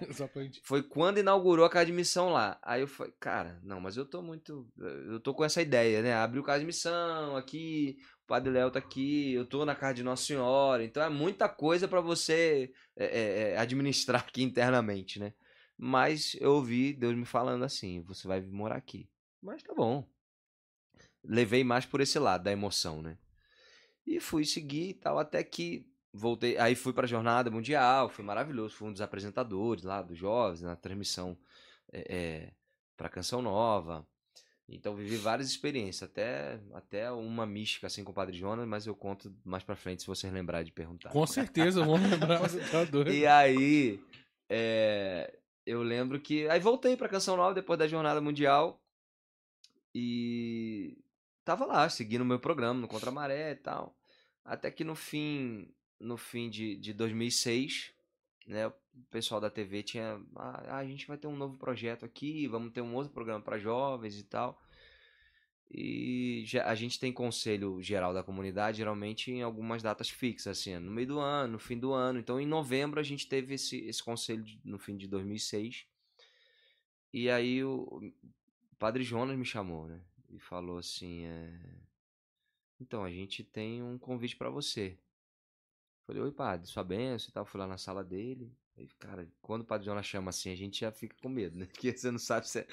Foi 0.63 0.83
quando 0.83 1.19
inaugurou 1.19 1.65
a 1.65 1.69
casa 1.69 1.85
de 1.85 1.93
missão 1.93 2.29
lá. 2.29 2.59
Aí 2.61 2.81
eu 2.81 2.87
falei, 2.87 3.13
cara, 3.19 3.59
não, 3.63 3.79
mas 3.79 3.95
eu 3.95 4.05
tô 4.05 4.21
muito. 4.21 4.67
Eu 4.77 5.19
tô 5.19 5.33
com 5.33 5.45
essa 5.45 5.61
ideia, 5.61 6.01
né? 6.01 6.13
Abriu 6.13 6.43
casa 6.43 6.59
de 6.59 6.65
missão 6.65 7.35
aqui, 7.37 7.97
o 8.23 8.27
Padre 8.27 8.51
Léo 8.51 8.69
tá 8.69 8.79
aqui, 8.79 9.33
eu 9.33 9.45
tô 9.45 9.65
na 9.65 9.73
casa 9.73 9.95
de 9.95 10.03
Nossa 10.03 10.23
Senhora. 10.23 10.83
Então 10.83 11.01
é 11.01 11.09
muita 11.09 11.47
coisa 11.47 11.87
pra 11.87 12.01
você 12.01 12.71
é, 12.97 13.05
é, 13.05 13.51
é, 13.53 13.57
administrar 13.57 14.21
aqui 14.21 14.43
internamente, 14.43 15.17
né? 15.19 15.33
Mas 15.83 16.35
eu 16.39 16.53
ouvi 16.53 16.93
Deus 16.93 17.15
me 17.15 17.25
falando 17.25 17.63
assim: 17.65 18.01
você 18.01 18.27
vai 18.27 18.39
morar 18.39 18.75
aqui. 18.75 19.09
Mas 19.41 19.63
tá 19.63 19.73
bom. 19.73 20.07
Levei 21.23 21.63
mais 21.63 21.87
por 21.87 22.01
esse 22.01 22.19
lado 22.19 22.43
da 22.43 22.51
emoção, 22.51 23.01
né? 23.01 23.17
E 24.05 24.19
fui 24.19 24.45
seguir 24.45 24.89
e 24.89 24.93
tal, 24.93 25.17
até 25.17 25.43
que 25.43 25.91
voltei. 26.13 26.55
Aí 26.59 26.75
fui 26.75 26.93
pra 26.93 27.07
Jornada 27.07 27.49
Mundial, 27.49 28.09
foi 28.09 28.23
maravilhoso. 28.23 28.75
Fui 28.75 28.89
um 28.89 28.91
dos 28.91 29.01
apresentadores 29.01 29.83
lá, 29.83 30.03
dos 30.03 30.15
jovens, 30.15 30.61
na 30.61 30.75
transmissão 30.75 31.35
é, 31.91 32.15
é, 32.15 32.53
pra 32.95 33.09
Canção 33.09 33.41
Nova. 33.41 34.07
Então 34.69 34.95
vivi 34.95 35.17
várias 35.17 35.49
experiências, 35.49 36.07
até, 36.07 36.59
até 36.73 37.11
uma 37.11 37.47
mística 37.47 37.87
assim 37.87 38.03
com 38.03 38.11
o 38.11 38.15
Padre 38.15 38.37
Jonas, 38.37 38.67
mas 38.67 38.85
eu 38.85 38.95
conto 38.95 39.35
mais 39.43 39.63
pra 39.63 39.75
frente 39.75 40.03
se 40.03 40.07
vocês 40.07 40.31
lembrarem 40.31 40.65
de 40.65 40.71
perguntar. 40.71 41.09
Com 41.09 41.25
certeza, 41.25 41.83
vamos 41.83 42.07
lembrar. 42.07 42.37
Você 42.37 42.59
tá 42.69 42.83
doido. 42.83 43.11
E 43.11 43.25
aí, 43.25 43.99
é, 44.47 45.40
eu 45.71 45.83
lembro 45.83 46.19
que. 46.19 46.47
Aí 46.49 46.59
voltei 46.59 46.97
pra 46.97 47.09
Canção 47.09 47.37
Nova 47.37 47.53
depois 47.53 47.79
da 47.79 47.87
Jornada 47.87 48.19
Mundial. 48.21 48.81
E 49.93 50.97
tava 51.43 51.65
lá, 51.65 51.89
seguindo 51.89 52.21
o 52.21 52.25
meu 52.25 52.39
programa 52.39 52.79
no 52.79 52.87
Contra 52.87 53.11
Maré 53.11 53.51
e 53.51 53.55
tal. 53.55 53.95
Até 54.43 54.71
que 54.71 54.83
no 54.83 54.95
fim, 54.95 55.73
no 55.99 56.17
fim 56.17 56.49
de, 56.49 56.75
de 56.75 56.93
2006, 56.93 57.93
né, 58.47 58.67
o 58.67 58.73
pessoal 59.09 59.39
da 59.39 59.49
TV 59.49 59.83
tinha. 59.83 60.21
Ah, 60.35 60.77
a 60.77 60.85
gente 60.85 61.07
vai 61.07 61.17
ter 61.17 61.27
um 61.27 61.35
novo 61.35 61.57
projeto 61.57 62.05
aqui, 62.05 62.47
vamos 62.47 62.73
ter 62.73 62.81
um 62.81 62.95
outro 62.95 63.13
programa 63.13 63.41
para 63.41 63.57
jovens 63.57 64.19
e 64.19 64.23
tal. 64.23 64.61
E 65.73 66.43
já- 66.45 66.65
a 66.67 66.75
gente 66.75 66.99
tem 66.99 67.13
conselho 67.13 67.81
geral 67.81 68.13
da 68.13 68.23
comunidade, 68.23 68.77
geralmente 68.77 69.31
em 69.31 69.41
algumas 69.41 69.81
datas 69.81 70.09
fixas, 70.09 70.59
assim, 70.59 70.77
no 70.79 70.91
meio 70.91 71.07
do 71.07 71.19
ano, 71.19 71.53
no 71.53 71.59
fim 71.59 71.77
do 71.79 71.93
ano. 71.93 72.19
Então, 72.19 72.39
em 72.41 72.45
novembro, 72.45 72.99
a 72.99 73.03
gente 73.03 73.27
teve 73.27 73.55
esse, 73.55 73.77
esse 73.85 74.03
conselho 74.03 74.43
de- 74.43 74.59
no 74.65 74.77
fim 74.79 74.97
de 74.97 75.07
2006. 75.07 75.85
E 77.13 77.29
aí 77.29 77.63
o, 77.63 77.83
o 77.83 78.75
Padre 78.79 79.03
Jonas 79.03 79.37
me 79.37 79.45
chamou, 79.45 79.87
né? 79.87 80.01
E 80.29 80.39
falou 80.39 80.77
assim: 80.77 81.25
é, 81.25 81.59
Então, 82.81 83.01
a 83.05 83.09
gente 83.09 83.45
tem 83.45 83.81
um 83.81 83.97
convite 83.97 84.35
para 84.35 84.49
você. 84.49 84.99
Falei, 86.05 86.21
oi, 86.21 86.31
padre, 86.31 86.67
sua 86.67 86.83
benção 86.83 87.29
e 87.29 87.33
tal. 87.33 87.43
Fui 87.45 87.59
lá 87.59 87.65
na 87.67 87.77
sala 87.77 88.03
dele. 88.03 88.51
Aí, 88.81 88.87
cara, 88.99 89.27
quando 89.41 89.61
o 89.61 89.65
Padre 89.65 89.85
Jonas 89.85 90.05
chama 90.05 90.29
assim, 90.29 90.51
a 90.51 90.55
gente 90.55 90.79
já 90.81 90.91
fica 90.91 91.15
com 91.21 91.29
medo, 91.29 91.57
né? 91.57 91.65
Porque 91.71 91.95
você 91.95 92.09
não 92.09 92.17
sabe 92.19 92.49
se. 92.49 92.65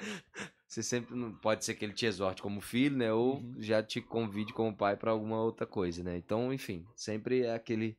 Você 0.67 0.81
sempre 0.83 1.15
não. 1.15 1.33
Pode 1.35 1.63
ser 1.63 1.75
que 1.75 1.85
ele 1.85 1.93
te 1.93 2.05
exorte 2.05 2.41
como 2.41 2.59
filho, 2.61 2.97
né? 2.97 3.13
Ou 3.13 3.35
Uhum. 3.37 3.55
já 3.61 3.83
te 3.83 4.01
convide 4.01 4.53
como 4.53 4.75
pai 4.75 4.97
para 4.97 5.11
alguma 5.11 5.41
outra 5.41 5.65
coisa, 5.67 6.03
né? 6.03 6.17
Então, 6.17 6.51
enfim, 6.53 6.85
sempre 6.95 7.41
é 7.43 7.53
aquele. 7.53 7.97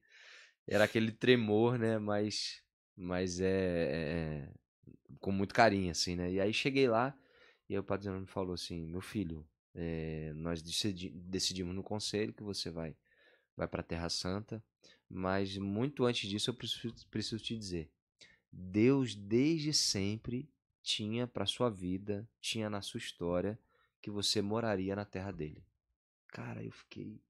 Era 0.67 0.85
aquele 0.85 1.13
tremor, 1.13 1.79
né? 1.79 1.99
Mas. 1.99 2.63
Mas 2.97 3.41
é. 3.41 4.49
é- 4.49 4.49
com 5.21 5.33
muito 5.33 5.55
carinho, 5.55 5.91
assim, 5.91 6.17
né? 6.17 6.31
E 6.33 6.41
aí 6.41 6.53
cheguei 6.53 6.89
lá 6.89 7.17
e 7.69 7.79
o 7.79 7.83
Padre 7.85 8.11
me 8.11 8.27
falou 8.27 8.55
assim: 8.55 8.87
meu 8.87 9.01
filho, 9.01 9.47
é, 9.75 10.33
nós 10.35 10.63
decidi- 10.63 11.11
decidimos 11.11 11.75
no 11.75 11.83
conselho 11.83 12.33
que 12.33 12.43
você 12.43 12.71
vai, 12.71 12.97
vai 13.57 13.69
para 13.69 13.83
Terra 13.83 14.09
Santa, 14.09 14.63
mas 15.09 15.57
muito 15.59 16.05
antes 16.05 16.29
disso 16.29 16.51
eu 16.51 16.55
preciso, 16.55 16.95
preciso 17.11 17.43
te 17.43 17.57
dizer: 17.57 17.91
Deus 18.53 19.15
desde 19.15 19.73
sempre 19.73 20.49
tinha 20.83 21.27
para 21.27 21.47
sua 21.47 21.71
vida, 21.71 22.29
tinha 22.41 22.69
na 22.71 22.83
sua 22.83 22.99
história 22.99 23.59
que 24.01 24.11
você 24.11 24.41
moraria 24.43 24.97
na 24.97 25.05
terra 25.05 25.31
dele. 25.31 25.63
Cara, 26.29 26.63
eu 26.65 26.71
fiquei. 26.73 27.21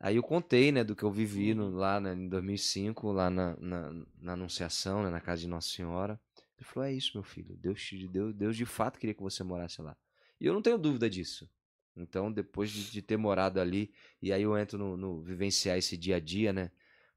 Aí 0.00 0.16
eu 0.16 0.22
contei, 0.22 0.72
né, 0.72 0.82
do 0.82 0.96
que 0.96 1.02
eu 1.04 1.10
vivi 1.12 1.54
no- 1.54 1.70
lá 1.70 2.00
né, 2.00 2.12
em 2.12 2.28
2005, 2.28 3.12
lá 3.12 3.30
na, 3.30 3.56
na, 3.56 3.92
na 4.20 4.32
Anunciação, 4.32 5.02
né, 5.04 5.10
na 5.10 5.20
casa 5.20 5.42
de 5.42 5.48
Nossa 5.48 5.68
Senhora. 5.68 6.20
Ele 6.58 6.64
falou: 6.66 6.88
É 6.88 6.92
isso, 6.92 7.12
meu 7.14 7.22
filho. 7.22 7.56
Deus, 7.56 7.80
te- 7.82 8.08
Deus, 8.08 8.34
Deus 8.34 8.56
de 8.56 8.66
fato 8.66 8.98
queria 8.98 9.14
que 9.14 9.22
você 9.22 9.42
morasse 9.44 9.80
lá. 9.80 9.96
E 10.40 10.46
eu 10.46 10.52
não 10.52 10.62
tenho 10.62 10.76
dúvida 10.78 11.08
disso. 11.08 11.48
Então, 11.96 12.32
depois 12.32 12.70
de, 12.70 12.90
de 12.90 13.02
ter 13.02 13.16
morado 13.16 13.60
ali, 13.60 13.92
e 14.20 14.32
aí 14.32 14.42
eu 14.42 14.56
entro 14.58 14.78
no, 14.78 14.96
no, 14.96 15.22
vivenciar 15.22 15.76
esse 15.78 15.96
dia 15.96 16.16
a 16.16 16.20
dia, 16.20 16.52
né? 16.52 16.70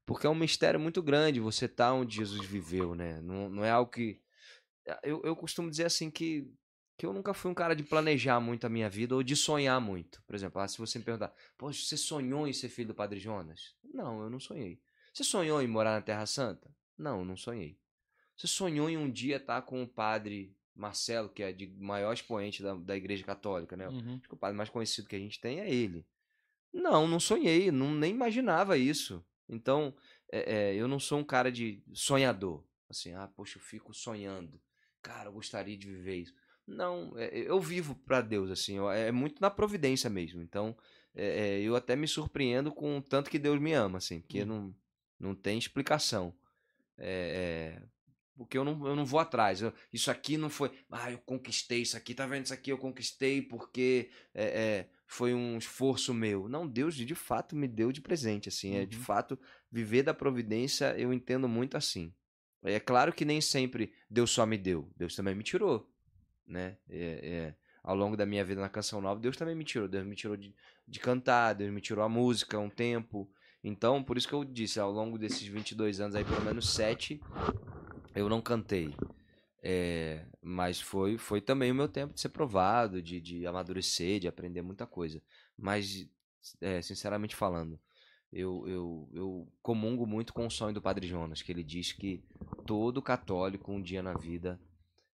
Porque 0.06 0.26
é 0.26 0.30
um 0.30 0.34
mistério 0.34 0.78
muito 0.78 1.02
grande 1.02 1.40
você 1.40 1.66
tá 1.66 1.92
onde 1.92 2.16
Jesus 2.16 2.46
viveu, 2.46 2.94
né? 2.94 3.20
Não, 3.20 3.50
não 3.50 3.64
é 3.64 3.70
algo 3.70 3.90
que. 3.90 4.20
Eu, 5.02 5.20
eu 5.24 5.34
costumo 5.34 5.68
dizer 5.68 5.84
assim 5.84 6.08
que, 6.08 6.48
que 6.96 7.04
eu 7.04 7.12
nunca 7.12 7.34
fui 7.34 7.50
um 7.50 7.54
cara 7.54 7.74
de 7.74 7.82
planejar 7.82 8.38
muito 8.38 8.64
a 8.64 8.70
minha 8.70 8.88
vida 8.88 9.16
ou 9.16 9.22
de 9.24 9.34
sonhar 9.34 9.80
muito. 9.80 10.22
Por 10.22 10.36
exemplo, 10.36 10.60
ah, 10.60 10.68
se 10.68 10.78
você 10.78 11.00
me 11.00 11.04
perguntar, 11.04 11.34
poxa, 11.58 11.84
você 11.84 11.96
sonhou 11.96 12.46
em 12.46 12.52
ser 12.52 12.68
filho 12.68 12.88
do 12.88 12.94
Padre 12.94 13.18
Jonas? 13.18 13.74
Não, 13.82 14.22
eu 14.22 14.30
não 14.30 14.38
sonhei. 14.38 14.80
Você 15.12 15.24
sonhou 15.24 15.60
em 15.60 15.66
morar 15.66 15.96
na 15.96 16.02
Terra 16.02 16.24
Santa? 16.24 16.70
Não, 16.96 17.18
eu 17.18 17.24
não 17.24 17.36
sonhei. 17.36 17.76
Você 18.36 18.46
sonhou 18.46 18.88
em 18.88 18.96
um 18.96 19.10
dia 19.10 19.38
estar 19.38 19.60
com 19.62 19.82
o 19.82 19.88
padre 19.88 20.54
Marcelo, 20.72 21.28
que 21.28 21.42
é 21.42 21.50
de 21.50 21.66
maior 21.66 22.12
expoente 22.12 22.62
da, 22.62 22.74
da 22.74 22.96
Igreja 22.96 23.24
Católica, 23.24 23.76
né? 23.76 23.88
Uhum. 23.88 24.16
Acho 24.18 24.28
que 24.28 24.34
o 24.34 24.38
padre 24.38 24.56
mais 24.56 24.70
conhecido 24.70 25.08
que 25.08 25.16
a 25.16 25.18
gente 25.18 25.40
tem 25.40 25.58
é 25.58 25.68
ele. 25.68 26.06
Não, 26.72 27.08
não 27.08 27.18
sonhei, 27.18 27.72
não, 27.72 27.92
nem 27.92 28.12
imaginava 28.12 28.78
isso. 28.78 29.24
Então, 29.48 29.94
é, 30.30 30.54
é, 30.54 30.74
eu 30.74 30.88
não 30.88 30.98
sou 30.98 31.18
um 31.18 31.24
cara 31.24 31.50
de 31.50 31.82
sonhador. 31.92 32.64
Assim, 32.88 33.12
ah, 33.14 33.28
poxa, 33.28 33.58
eu 33.58 33.62
fico 33.62 33.92
sonhando. 33.94 34.60
Cara, 35.02 35.28
eu 35.28 35.32
gostaria 35.32 35.76
de 35.76 35.90
viver 35.90 36.16
isso. 36.16 36.34
Não, 36.66 37.12
é, 37.16 37.30
eu 37.32 37.60
vivo 37.60 37.94
para 37.94 38.20
Deus, 38.20 38.50
assim, 38.50 38.78
é 38.94 39.12
muito 39.12 39.40
na 39.40 39.50
providência 39.50 40.10
mesmo. 40.10 40.42
Então, 40.42 40.76
eu 41.14 41.74
até 41.74 41.96
me 41.96 42.06
surpreendo 42.06 42.70
com 42.70 42.98
o 42.98 43.02
tanto 43.02 43.30
que 43.30 43.38
Deus 43.38 43.58
me 43.58 43.72
ama, 43.72 43.98
assim, 43.98 44.20
porque 44.20 44.40
uhum. 44.40 44.46
não, 44.46 44.74
não 45.18 45.34
tem 45.34 45.58
explicação. 45.58 46.34
É, 46.98 47.80
porque 48.36 48.58
eu 48.58 48.64
não, 48.64 48.86
eu 48.86 48.94
não 48.94 49.04
vou 49.04 49.18
atrás. 49.18 49.62
Eu, 49.62 49.72
isso 49.92 50.10
aqui 50.10 50.36
não 50.36 50.50
foi. 50.50 50.70
Ah, 50.90 51.10
eu 51.10 51.18
conquistei 51.18 51.82
isso 51.82 51.96
aqui, 51.96 52.14
tá 52.14 52.26
vendo? 52.26 52.44
Isso 52.44 52.54
aqui 52.54 52.70
eu 52.70 52.78
conquistei 52.78 53.40
porque 53.42 54.10
é, 54.34 54.44
é, 54.44 54.90
foi 55.06 55.32
um 55.32 55.56
esforço 55.56 56.12
meu. 56.12 56.48
Não, 56.48 56.66
Deus 56.66 56.94
de 56.94 57.14
fato 57.14 57.54
me 57.54 57.68
deu 57.68 57.92
de 57.92 58.00
presente, 58.00 58.48
assim. 58.48 58.72
Uhum. 58.72 58.82
É 58.82 58.86
de 58.86 58.96
fato 58.96 59.38
viver 59.70 60.02
da 60.02 60.12
providência, 60.12 60.98
eu 60.98 61.12
entendo 61.12 61.48
muito 61.48 61.76
assim. 61.76 62.12
É 62.62 62.80
claro 62.80 63.12
que 63.12 63.24
nem 63.24 63.40
sempre 63.40 63.92
Deus 64.10 64.30
só 64.30 64.44
me 64.44 64.58
deu, 64.58 64.90
Deus 64.96 65.14
também 65.14 65.34
me 65.34 65.44
tirou, 65.44 65.88
né? 66.46 66.76
É, 66.88 67.20
é, 67.22 67.54
ao 67.82 67.94
longo 67.94 68.16
da 68.16 68.26
minha 68.26 68.44
vida 68.44 68.60
na 68.60 68.68
Canção 68.68 69.00
Nova, 69.00 69.20
Deus 69.20 69.36
também 69.36 69.54
me 69.54 69.64
tirou. 69.64 69.86
Deus 69.86 70.04
me 70.04 70.16
tirou 70.16 70.36
de, 70.36 70.52
de 70.86 70.98
cantar, 70.98 71.52
Deus 71.52 71.72
me 71.72 71.80
tirou 71.80 72.04
a 72.04 72.08
música 72.08 72.58
um 72.58 72.68
tempo. 72.68 73.30
Então, 73.62 74.02
por 74.02 74.16
isso 74.16 74.26
que 74.26 74.34
eu 74.34 74.44
disse, 74.44 74.80
ao 74.80 74.90
longo 74.90 75.16
desses 75.16 75.46
22 75.46 76.00
anos 76.00 76.16
aí, 76.16 76.24
pelo 76.24 76.44
menos 76.44 76.70
sete, 76.70 77.20
eu 78.14 78.28
não 78.28 78.40
cantei. 78.40 78.92
É, 79.62 80.24
mas 80.40 80.80
foi, 80.80 81.18
foi 81.18 81.40
também 81.40 81.72
o 81.72 81.74
meu 81.74 81.88
tempo 81.88 82.14
de 82.14 82.20
ser 82.20 82.28
provado, 82.28 83.02
de, 83.02 83.20
de 83.20 83.46
amadurecer, 83.46 84.20
de 84.20 84.28
aprender 84.28 84.62
muita 84.62 84.86
coisa. 84.86 85.20
Mas, 85.56 86.08
é, 86.60 86.80
sinceramente 86.82 87.34
falando, 87.34 87.78
eu, 88.32 88.68
eu, 88.68 89.10
eu 89.12 89.52
comungo 89.62 90.06
muito 90.06 90.32
com 90.32 90.46
o 90.46 90.50
sonho 90.50 90.74
do 90.74 90.82
Padre 90.82 91.06
Jonas, 91.06 91.42
que 91.42 91.50
ele 91.50 91.64
diz 91.64 91.92
que 91.92 92.22
todo 92.66 93.02
católico 93.02 93.72
um 93.72 93.80
dia 93.80 94.02
na 94.02 94.14
vida 94.14 94.60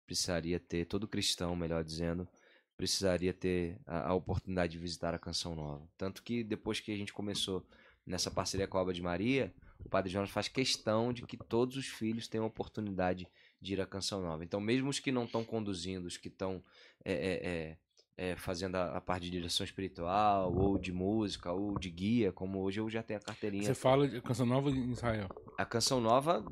precisaria 0.05 0.59
ter, 0.59 0.85
todo 0.85 1.07
cristão, 1.07 1.55
melhor 1.55 1.83
dizendo, 1.83 2.27
precisaria 2.75 3.33
ter 3.33 3.79
a, 3.85 4.09
a 4.09 4.13
oportunidade 4.13 4.73
de 4.73 4.79
visitar 4.79 5.13
a 5.13 5.19
Canção 5.19 5.55
Nova. 5.55 5.87
Tanto 5.97 6.23
que 6.23 6.43
depois 6.43 6.79
que 6.79 6.91
a 6.91 6.97
gente 6.97 7.13
começou 7.13 7.65
nessa 8.05 8.31
parceria 8.31 8.67
com 8.67 8.77
a 8.77 8.81
Alba 8.81 8.93
de 8.93 9.01
Maria, 9.01 9.53
o 9.85 9.89
Padre 9.89 10.11
Jonas 10.11 10.29
faz 10.29 10.47
questão 10.47 11.13
de 11.13 11.25
que 11.25 11.37
todos 11.37 11.77
os 11.77 11.87
filhos 11.87 12.27
tenham 12.27 12.45
a 12.45 12.47
oportunidade 12.47 13.27
de 13.61 13.73
ir 13.73 13.81
à 13.81 13.85
Canção 13.85 14.21
Nova. 14.21 14.43
Então, 14.43 14.59
mesmo 14.59 14.89
os 14.89 14.99
que 14.99 15.11
não 15.11 15.25
estão 15.25 15.43
conduzindo, 15.43 16.07
os 16.07 16.17
que 16.17 16.27
estão 16.27 16.63
é, 17.05 17.77
é, 18.17 18.31
é, 18.31 18.35
fazendo 18.35 18.75
a, 18.75 18.97
a, 18.97 19.01
parte 19.01 19.23
de 19.23 19.31
direção 19.31 19.63
espiritual, 19.63 20.53
ou 20.53 20.77
de 20.77 20.91
música, 20.91 21.51
ou 21.51 21.77
de 21.77 21.89
guia, 21.89 22.31
como 22.31 22.59
hoje 22.61 22.79
eu 22.79 22.89
já 22.89 23.03
tenho 23.03 23.19
a 23.19 23.23
carteirinha. 23.23 23.63
Você 23.63 23.75
fala 23.75 24.07
de 24.07 24.19
Canção 24.21 24.45
Nova 24.45 24.71
em 24.71 24.91
Israel? 24.91 25.29
A 25.57 25.65
Canção 25.65 26.01
Nova, 26.01 26.43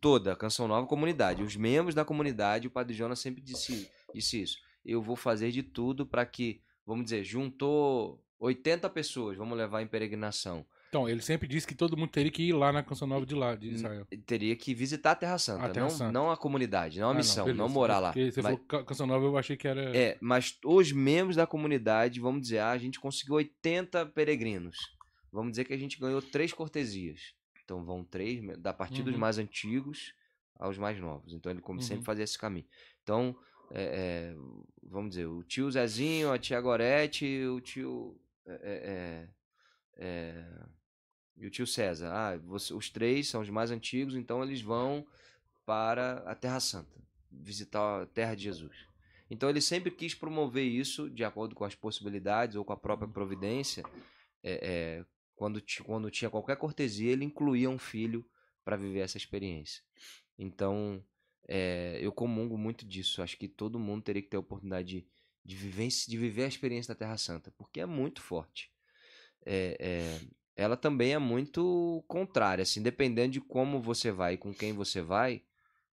toda, 0.00 0.32
a 0.32 0.36
Canção 0.36 0.68
Nova 0.68 0.86
comunidade. 0.86 1.42
Os 1.42 1.56
membros 1.56 1.94
da 1.94 2.04
comunidade, 2.04 2.68
o 2.68 2.70
Padre 2.70 2.94
Jonas 2.94 3.18
sempre 3.18 3.40
disse, 3.40 3.90
disse 4.14 4.42
isso. 4.42 4.58
Eu 4.84 5.02
vou 5.02 5.16
fazer 5.16 5.50
de 5.50 5.62
tudo 5.62 6.06
para 6.06 6.24
que, 6.26 6.60
vamos 6.86 7.04
dizer, 7.04 7.24
juntou 7.24 8.22
80 8.38 8.88
pessoas, 8.90 9.36
vamos 9.36 9.56
levar 9.56 9.82
em 9.82 9.86
peregrinação. 9.86 10.66
Então, 10.88 11.06
ele 11.06 11.20
sempre 11.20 11.46
disse 11.46 11.66
que 11.66 11.74
todo 11.74 11.96
mundo 11.96 12.10
teria 12.10 12.32
que 12.32 12.44
ir 12.44 12.54
lá 12.54 12.72
na 12.72 12.82
Canção 12.82 13.06
Nova 13.06 13.26
de 13.26 13.34
lá, 13.34 13.54
de 13.54 13.68
Israel. 13.68 14.06
Teria 14.24 14.56
que 14.56 14.74
visitar 14.74 15.10
a 15.10 15.14
Terra 15.14 15.38
Santa, 15.38 15.66
a 15.66 15.68
Terra 15.68 15.86
não, 15.86 15.90
Santa. 15.90 16.12
não 16.12 16.30
a 16.30 16.36
comunidade, 16.36 16.98
não 16.98 17.08
a 17.08 17.10
ah, 17.10 17.14
missão, 17.14 17.46
não, 17.48 17.54
não, 17.54 17.68
morar 17.68 17.98
lá. 17.98 18.12
Porque 18.12 18.32
você 18.32 18.40
mas... 18.40 18.58
falou 18.58 18.84
Canção 18.84 19.06
Nova, 19.06 19.24
eu 19.26 19.36
achei 19.36 19.56
que 19.56 19.68
era... 19.68 19.94
É, 19.94 20.16
mas 20.20 20.58
os 20.64 20.90
membros 20.90 21.36
da 21.36 21.46
comunidade, 21.46 22.20
vamos 22.20 22.40
dizer, 22.40 22.60
ah, 22.60 22.70
a 22.70 22.78
gente 22.78 22.98
conseguiu 22.98 23.34
80 23.34 24.06
peregrinos. 24.06 24.78
Vamos 25.30 25.52
dizer 25.52 25.64
que 25.64 25.74
a 25.74 25.78
gente 25.78 26.00
ganhou 26.00 26.22
três 26.22 26.54
cortesias. 26.54 27.34
Então 27.62 27.84
vão 27.84 28.02
três, 28.02 28.42
da 28.58 28.72
partir 28.72 29.00
uhum. 29.00 29.06
dos 29.06 29.16
mais 29.16 29.36
antigos 29.36 30.14
aos 30.58 30.78
mais 30.78 30.98
novos. 30.98 31.34
Então 31.34 31.52
ele, 31.52 31.60
como 31.60 31.80
uhum. 31.80 31.84
sempre, 31.86 32.04
fazia 32.04 32.24
esse 32.24 32.38
caminho. 32.38 32.66
Então, 33.02 33.36
é, 33.70 33.82
é, 33.82 34.34
vamos 34.82 35.10
dizer, 35.10 35.26
o 35.26 35.42
tio 35.42 35.70
Zezinho, 35.70 36.32
a 36.32 36.38
tia 36.38 36.58
Gorete, 36.62 37.44
o 37.44 37.60
tio... 37.60 38.18
É, 38.46 38.54
é, 38.54 39.28
é, 39.98 40.38
é 40.38 40.68
e 41.38 41.46
o 41.46 41.50
tio 41.50 41.66
César. 41.66 42.10
Ah, 42.12 42.36
você, 42.36 42.74
os 42.74 42.90
três 42.90 43.28
são 43.28 43.40
os 43.40 43.50
mais 43.50 43.70
antigos, 43.70 44.14
então 44.14 44.42
eles 44.42 44.60
vão 44.60 45.06
para 45.64 46.18
a 46.26 46.34
Terra 46.34 46.60
Santa, 46.60 46.98
visitar 47.30 48.02
a 48.02 48.06
Terra 48.06 48.34
de 48.34 48.44
Jesus. 48.44 48.88
Então 49.30 49.48
ele 49.48 49.60
sempre 49.60 49.90
quis 49.90 50.14
promover 50.14 50.64
isso 50.64 51.10
de 51.10 51.22
acordo 51.22 51.54
com 51.54 51.64
as 51.64 51.74
possibilidades 51.74 52.56
ou 52.56 52.64
com 52.64 52.72
a 52.72 52.76
própria 52.76 53.08
providência. 53.08 53.82
É, 54.42 54.52
é, 55.00 55.04
quando, 55.36 55.62
quando 55.84 56.10
tinha 56.10 56.30
qualquer 56.30 56.56
cortesia, 56.56 57.12
ele 57.12 57.24
incluía 57.24 57.68
um 57.68 57.78
filho 57.78 58.24
para 58.64 58.76
viver 58.76 59.00
essa 59.00 59.16
experiência. 59.16 59.82
Então 60.38 61.04
é, 61.46 61.98
eu 62.00 62.12
comungo 62.12 62.56
muito 62.56 62.86
disso. 62.86 63.22
Acho 63.22 63.36
que 63.36 63.48
todo 63.48 63.78
mundo 63.78 64.02
teria 64.02 64.22
que 64.22 64.28
ter 64.28 64.36
a 64.36 64.40
oportunidade 64.40 64.88
de, 64.88 65.06
de, 65.44 65.56
viver, 65.56 65.88
de 65.88 66.16
viver 66.16 66.44
a 66.44 66.48
experiência 66.48 66.94
da 66.94 66.98
Terra 66.98 67.16
Santa, 67.18 67.52
porque 67.56 67.80
é 67.80 67.86
muito 67.86 68.20
forte. 68.20 68.70
É, 69.44 69.76
é, 69.80 70.20
ela 70.58 70.76
também 70.76 71.14
é 71.14 71.18
muito 71.18 72.04
contrária. 72.08 72.62
Assim, 72.62 72.82
dependendo 72.82 73.34
de 73.34 73.40
como 73.40 73.80
você 73.80 74.10
vai 74.10 74.34
e 74.34 74.36
com 74.36 74.52
quem 74.52 74.72
você 74.72 75.00
vai, 75.00 75.40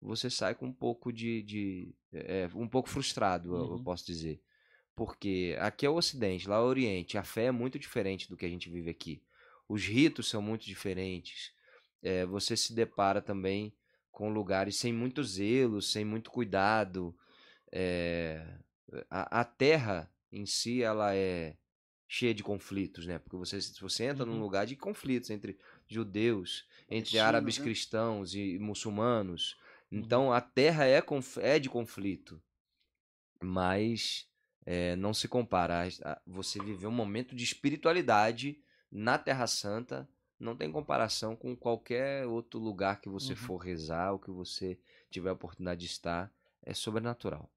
você 0.01 0.31
sai 0.31 0.55
com 0.55 0.67
um 0.67 0.73
pouco 0.73 1.13
de. 1.13 1.43
de 1.43 1.95
é, 2.13 2.49
um 2.55 2.69
pouco 2.69 2.89
frustrado, 2.89 3.53
uhum. 3.53 3.77
eu 3.77 3.83
posso 3.83 4.07
dizer. 4.07 4.41
Porque 4.95 5.57
aqui 5.59 5.85
é 5.85 5.91
o 5.91 5.97
Ocidente, 5.97 6.49
lá 6.49 6.57
é 6.57 6.61
o 6.61 6.67
Oriente. 6.67 7.19
A 7.19 7.25
fé 7.25 7.47
é 7.47 7.51
muito 7.51 7.77
diferente 7.77 8.29
do 8.29 8.37
que 8.37 8.47
a 8.47 8.49
gente 8.49 8.71
vive 8.71 8.89
aqui. 8.89 9.21
Os 9.69 9.85
ritos 9.85 10.29
são 10.29 10.41
muito 10.41 10.65
diferentes. 10.65 11.53
É, 12.01 12.25
você 12.25 12.57
se 12.57 12.73
depara 12.73 13.21
também 13.21 13.75
com 14.13 14.31
lugares 14.31 14.77
sem 14.77 14.93
muito 14.93 15.25
zelo, 15.25 15.83
sem 15.83 16.05
muito 16.05 16.31
cuidado. 16.31 17.17
É, 17.73 18.47
a, 19.11 19.41
a 19.41 19.45
terra 19.45 20.09
em 20.31 20.47
si, 20.47 20.85
ela 20.85 21.17
é 21.17 21.57
cheia 22.13 22.35
de 22.35 22.43
conflitos, 22.43 23.07
né? 23.07 23.19
Porque 23.19 23.39
você, 23.39 23.59
você 23.81 24.05
entra 24.05 24.27
uhum. 24.27 24.35
num 24.35 24.41
lugar 24.43 24.67
de 24.67 24.77
conflitos 24.77 25.31
entre 25.31 25.59
judeus, 25.89 26.69
entre 26.87 27.13
China, 27.13 27.25
árabes 27.25 27.57
né? 27.57 27.65
cristãos 27.65 28.35
e 28.35 28.59
muçulmanos. 28.59 29.57
Uhum. 29.91 29.99
Então 29.99 30.31
a 30.31 30.39
terra 30.39 30.87
é, 30.87 31.03
é 31.41 31.59
de 31.59 31.71
conflito, 31.71 32.39
mas 33.41 34.29
é, 34.67 34.95
não 34.97 35.15
se 35.15 35.27
compara. 35.27 35.89
Você 36.27 36.63
viver 36.63 36.87
um 36.87 36.91
momento 36.93 37.35
de 37.35 37.45
espiritualidade 37.45 38.63
na 38.91 39.17
Terra 39.17 39.47
Santa 39.47 40.07
não 40.39 40.55
tem 40.55 40.71
comparação 40.71 41.35
com 41.35 41.57
qualquer 41.57 42.27
outro 42.27 42.61
lugar 42.61 43.01
que 43.01 43.09
você 43.09 43.33
uhum. 43.33 43.39
for 43.39 43.57
rezar 43.57 44.13
ou 44.13 44.19
que 44.19 44.31
você 44.31 44.79
tiver 45.09 45.31
a 45.31 45.35
oportunidade 45.35 45.81
de 45.81 45.87
estar. 45.87 46.31
É 46.63 46.75
sobrenatural. 46.75 47.51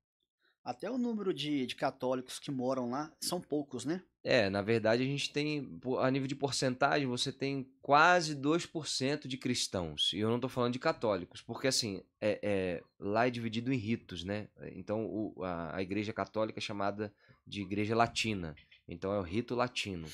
Até 0.64 0.90
o 0.90 0.98
número 0.98 1.34
de, 1.34 1.66
de 1.66 1.76
católicos 1.76 2.40
que 2.40 2.50
moram 2.50 2.90
lá 2.90 3.12
são 3.20 3.40
poucos, 3.42 3.84
né? 3.84 4.02
É, 4.28 4.50
na 4.50 4.64
verdade 4.64 5.04
a 5.04 5.06
gente 5.06 5.32
tem, 5.32 5.80
a 6.00 6.10
nível 6.10 6.28
de 6.28 6.36
porcentagem, 6.36 7.08
você 7.08 7.32
tem 7.32 7.70
quase 7.80 8.36
2% 8.36 9.28
de 9.28 9.38
cristãos. 9.38 10.12
E 10.14 10.18
eu 10.18 10.30
não 10.30 10.38
estou 10.38 10.50
falando 10.50 10.74
de 10.74 10.80
católicos, 10.80 11.44
porque 11.44 11.68
assim, 11.68 12.02
é, 12.20 12.40
é, 12.42 12.84
lá 13.00 13.28
é 13.28 13.30
dividido 13.30 13.72
em 13.72 13.78
ritos, 13.78 14.24
né? 14.24 14.48
Então 14.72 15.06
o, 15.06 15.44
a, 15.44 15.76
a 15.76 15.82
igreja 15.84 16.12
católica 16.12 16.58
é 16.58 16.62
chamada 16.62 17.14
de 17.46 17.62
igreja 17.62 17.96
latina. 17.96 18.56
Então 18.88 19.14
é 19.14 19.20
o 19.20 19.22
rito 19.22 19.54
latino. 19.54 20.08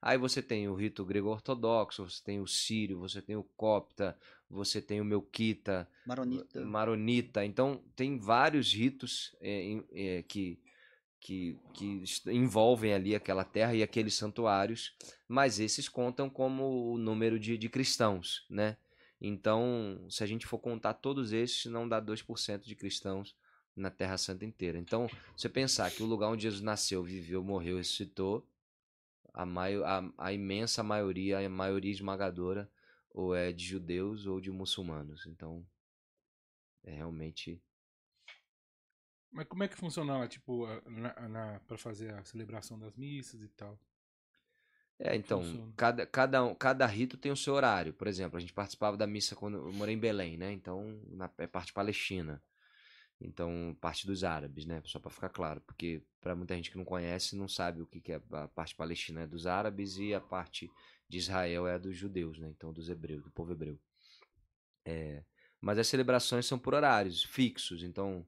Aí 0.00 0.16
você 0.16 0.40
tem 0.40 0.66
o 0.66 0.74
rito 0.74 1.04
grego-ortodoxo, 1.04 2.08
você 2.08 2.24
tem 2.24 2.40
o 2.40 2.46
sírio, 2.46 2.98
você 2.98 3.20
tem 3.20 3.36
o 3.36 3.42
copta, 3.54 4.16
você 4.48 4.80
tem 4.80 5.00
o 5.00 5.04
melquita, 5.04 5.86
maronita. 6.06 6.64
maronita. 6.64 7.44
Então 7.44 7.82
tem 7.94 8.18
vários 8.18 8.72
ritos 8.72 9.36
é, 9.42 9.82
é, 9.92 10.22
que, 10.22 10.58
que, 11.20 11.58
que 11.74 12.02
envolvem 12.26 12.94
ali 12.94 13.14
aquela 13.14 13.44
terra 13.44 13.74
e 13.74 13.82
aqueles 13.82 14.14
santuários, 14.14 14.96
mas 15.26 15.58
esses 15.60 15.88
contam 15.88 16.30
como 16.30 16.92
o 16.92 16.98
número 16.98 17.38
de, 17.38 17.58
de 17.58 17.68
cristãos, 17.68 18.46
né? 18.48 18.76
Então, 19.20 20.06
se 20.08 20.22
a 20.22 20.26
gente 20.26 20.46
for 20.46 20.58
contar 20.58 20.94
todos 20.94 21.32
esses, 21.32 21.66
não 21.66 21.88
dá 21.88 22.00
2% 22.00 22.64
de 22.64 22.74
cristãos 22.76 23.36
na 23.74 23.90
Terra 23.90 24.16
Santa 24.16 24.44
inteira. 24.44 24.78
Então, 24.78 25.08
você 25.36 25.48
pensar 25.48 25.90
que 25.90 26.02
o 26.02 26.06
lugar 26.06 26.28
onde 26.28 26.42
Jesus 26.42 26.62
nasceu, 26.62 27.02
viveu, 27.02 27.42
morreu, 27.42 27.78
ressuscitou, 27.78 28.46
a, 29.32 29.44
maio, 29.44 29.84
a, 29.84 30.08
a 30.18 30.32
imensa 30.32 30.82
maioria, 30.82 31.44
a 31.44 31.48
maioria 31.48 31.90
esmagadora, 31.90 32.70
ou 33.10 33.34
é 33.34 33.52
de 33.52 33.64
judeus 33.64 34.26
ou 34.26 34.40
de 34.40 34.50
muçulmanos. 34.50 35.26
Então, 35.26 35.66
é 36.84 36.92
realmente. 36.92 37.60
Mas 39.30 39.46
como 39.46 39.62
é 39.62 39.68
que 39.68 39.76
funcionava, 39.76 40.26
tipo, 40.26 40.66
na, 40.86 41.28
na, 41.28 41.60
para 41.60 41.76
fazer 41.76 42.14
a 42.14 42.24
celebração 42.24 42.78
das 42.78 42.96
missas 42.96 43.42
e 43.42 43.48
tal? 43.48 43.78
É, 44.98 45.14
então, 45.14 45.72
cada, 45.76 46.04
cada, 46.06 46.54
cada 46.56 46.86
rito 46.86 47.16
tem 47.16 47.30
o 47.30 47.36
seu 47.36 47.54
horário. 47.54 47.92
Por 47.92 48.08
exemplo, 48.08 48.36
a 48.36 48.40
gente 48.40 48.52
participava 48.52 48.96
da 48.96 49.06
missa 49.06 49.36
quando 49.36 49.58
eu 49.58 49.72
morei 49.72 49.94
em 49.94 49.98
Belém, 49.98 50.36
né? 50.36 50.52
Então, 50.52 51.00
na 51.08 51.30
é 51.38 51.46
parte 51.46 51.72
palestina. 51.72 52.42
Então, 53.20 53.76
parte 53.80 54.06
dos 54.06 54.24
árabes, 54.24 54.64
né? 54.64 54.82
Só 54.84 54.98
para 54.98 55.10
ficar 55.10 55.28
claro, 55.28 55.60
porque 55.60 56.02
para 56.20 56.34
muita 56.34 56.54
gente 56.56 56.70
que 56.70 56.78
não 56.78 56.84
conhece, 56.84 57.36
não 57.36 57.48
sabe 57.48 57.82
o 57.82 57.86
que, 57.86 58.00
que 58.00 58.12
é 58.12 58.20
a 58.32 58.48
parte 58.48 58.74
palestina 58.74 59.22
é 59.22 59.26
dos 59.26 59.46
árabes 59.46 59.98
e 59.98 60.14
a 60.14 60.20
parte 60.20 60.70
de 61.08 61.18
Israel 61.18 61.66
é 61.66 61.74
a 61.74 61.78
dos 61.78 61.96
judeus, 61.96 62.38
né? 62.38 62.48
Então, 62.48 62.72
dos 62.72 62.88
hebreus, 62.88 63.22
do 63.22 63.30
povo 63.30 63.52
hebreu. 63.52 63.78
É, 64.84 65.22
mas 65.60 65.78
as 65.78 65.86
celebrações 65.86 66.46
são 66.46 66.58
por 66.58 66.74
horários 66.74 67.22
fixos. 67.22 67.82
Então, 67.82 68.26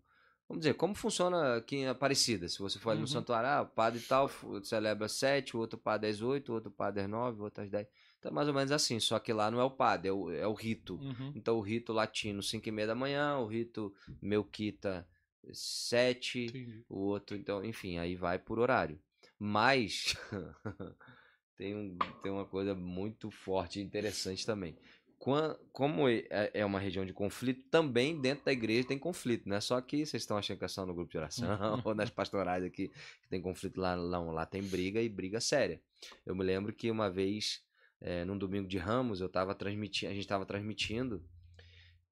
vamos 0.51 0.63
dizer, 0.63 0.75
como 0.75 0.97
funciona 0.97 1.57
aqui 1.57 1.77
em 1.77 1.87
Aparecida? 1.87 2.49
Se 2.49 2.59
você 2.59 2.77
for 2.77 2.91
ali 2.91 2.99
no 2.99 3.07
uhum. 3.07 3.13
santuário, 3.13 3.49
ah, 3.49 3.63
o 3.63 3.67
padre 3.67 4.01
tal 4.01 4.29
celebra 4.65 5.07
às 5.07 5.23
o 5.55 5.59
outro 5.59 5.79
padre 5.79 6.11
às 6.11 6.21
oito, 6.21 6.51
o 6.51 6.57
outro 6.57 6.73
padre 6.73 7.05
às 7.05 7.09
nove, 7.09 7.41
o 7.41 7.45
outro 7.45 7.63
às 7.63 7.71
dez. 7.71 7.87
Então, 8.19 8.33
é 8.33 8.35
mais 8.35 8.49
ou 8.49 8.55
menos 8.55 8.73
assim, 8.73 8.99
só 8.99 9.21
que 9.21 9.33
lá 9.33 9.49
não 9.49 9.61
é 9.61 9.65
o 9.65 9.71
padre, 9.71 10.09
é 10.09 10.13
o, 10.13 10.31
é 10.31 10.47
o 10.47 10.53
rito. 10.53 10.97
Uhum. 10.97 11.33
Então, 11.37 11.57
o 11.57 11.61
rito 11.61 11.93
latino, 11.93 12.43
5 12.43 12.69
e 12.69 12.73
meia 12.73 12.89
da 12.89 12.97
manhã, 12.97 13.39
o 13.39 13.47
rito 13.47 13.95
melquita, 14.21 15.07
7, 15.53 16.85
o 16.89 16.99
outro, 16.99 17.37
então, 17.37 17.65
enfim, 17.65 17.99
aí 17.99 18.17
vai 18.17 18.37
por 18.37 18.59
horário. 18.59 19.01
Mas, 19.39 20.17
tem, 21.57 21.77
um, 21.77 21.97
tem 22.23 22.33
uma 22.33 22.45
coisa 22.45 22.75
muito 22.75 23.31
forte 23.31 23.79
e 23.79 23.83
interessante 23.85 24.45
também. 24.45 24.77
Como 25.21 26.09
é, 26.09 26.51
é 26.55 26.65
uma 26.65 26.81
região 26.81 27.05
de 27.05 27.13
conflito, 27.13 27.69
também 27.71 28.19
dentro 28.19 28.47
da 28.47 28.53
igreja 28.53 28.89
tem 28.89 28.99
conflito, 28.99 29.47
né? 29.47 29.61
Só 29.61 29.79
que 29.79 30.07
vocês 30.07 30.23
estão 30.23 30.39
achando 30.39 30.59
que 30.59 30.65
é 30.65 30.69
só 30.69 30.87
no 30.87 30.95
grupo 30.95 31.11
de 31.11 31.19
oração 31.19 31.47
ou 31.85 31.95
nas 31.95 32.09
pastorais 32.09 32.65
aqui 32.65 32.89
que 32.89 33.29
tem 33.29 33.41
conflito 33.41 33.79
lá, 33.79 33.95
lá, 33.95 34.19
lá 34.19 34.47
tem 34.47 34.63
briga 34.63 35.01
e 35.01 35.11
briga 35.11 35.39
séria. 35.39 35.79
Eu 36.25 36.35
me 36.35 36.43
lembro 36.43 36.73
que 36.73 36.91
uma 36.91 37.11
vez 37.11 37.63
é, 38.01 38.25
num 38.25 38.39
domingo 38.39 38.67
de 38.67 38.79
Ramos, 38.79 39.21
eu 39.21 39.27
estava 39.27 39.55
transmitindo, 39.55 40.11
a 40.11 40.15
gente 40.15 40.25
estava 40.25 40.47
transmitindo 40.47 41.23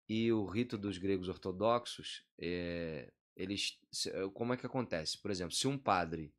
e 0.06 0.30
o 0.30 0.44
rito 0.44 0.76
dos 0.76 0.98
gregos 0.98 1.30
ortodoxos, 1.30 2.24
é, 2.38 3.10
eles, 3.34 3.78
como 4.34 4.52
é 4.52 4.56
que 4.58 4.66
acontece? 4.66 5.16
Por 5.16 5.30
exemplo, 5.30 5.54
se 5.54 5.66
um 5.66 5.78
padre, 5.78 6.30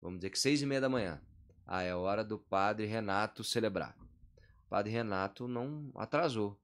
vamos 0.00 0.20
dizer 0.20 0.30
que 0.30 0.38
seis 0.38 0.62
e 0.62 0.66
meia 0.66 0.80
da 0.80 0.88
manhã, 0.88 1.20
ah, 1.66 1.82
é 1.82 1.94
hora 1.94 2.24
do 2.24 2.38
padre 2.38 2.86
Renato 2.86 3.44
celebrar. 3.44 3.94
Padre 4.74 4.90
Renato 4.90 5.46
não 5.46 5.88
atrasou. 5.94 6.60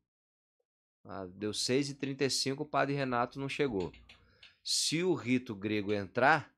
Ah, 1.05 1.29
deu 1.33 1.55
seis 1.55 1.89
e 1.89 1.95
trinta 1.95 2.25
e 2.25 2.31
cinco, 2.31 2.65
o 2.65 2.67
padre 2.67 2.93
Renato 2.93 3.39
não 3.39 3.49
chegou. 3.49 3.93
Se 4.65 5.05
o 5.05 5.15
rito 5.15 5.55
grego 5.55 5.93
entrar 5.93 6.53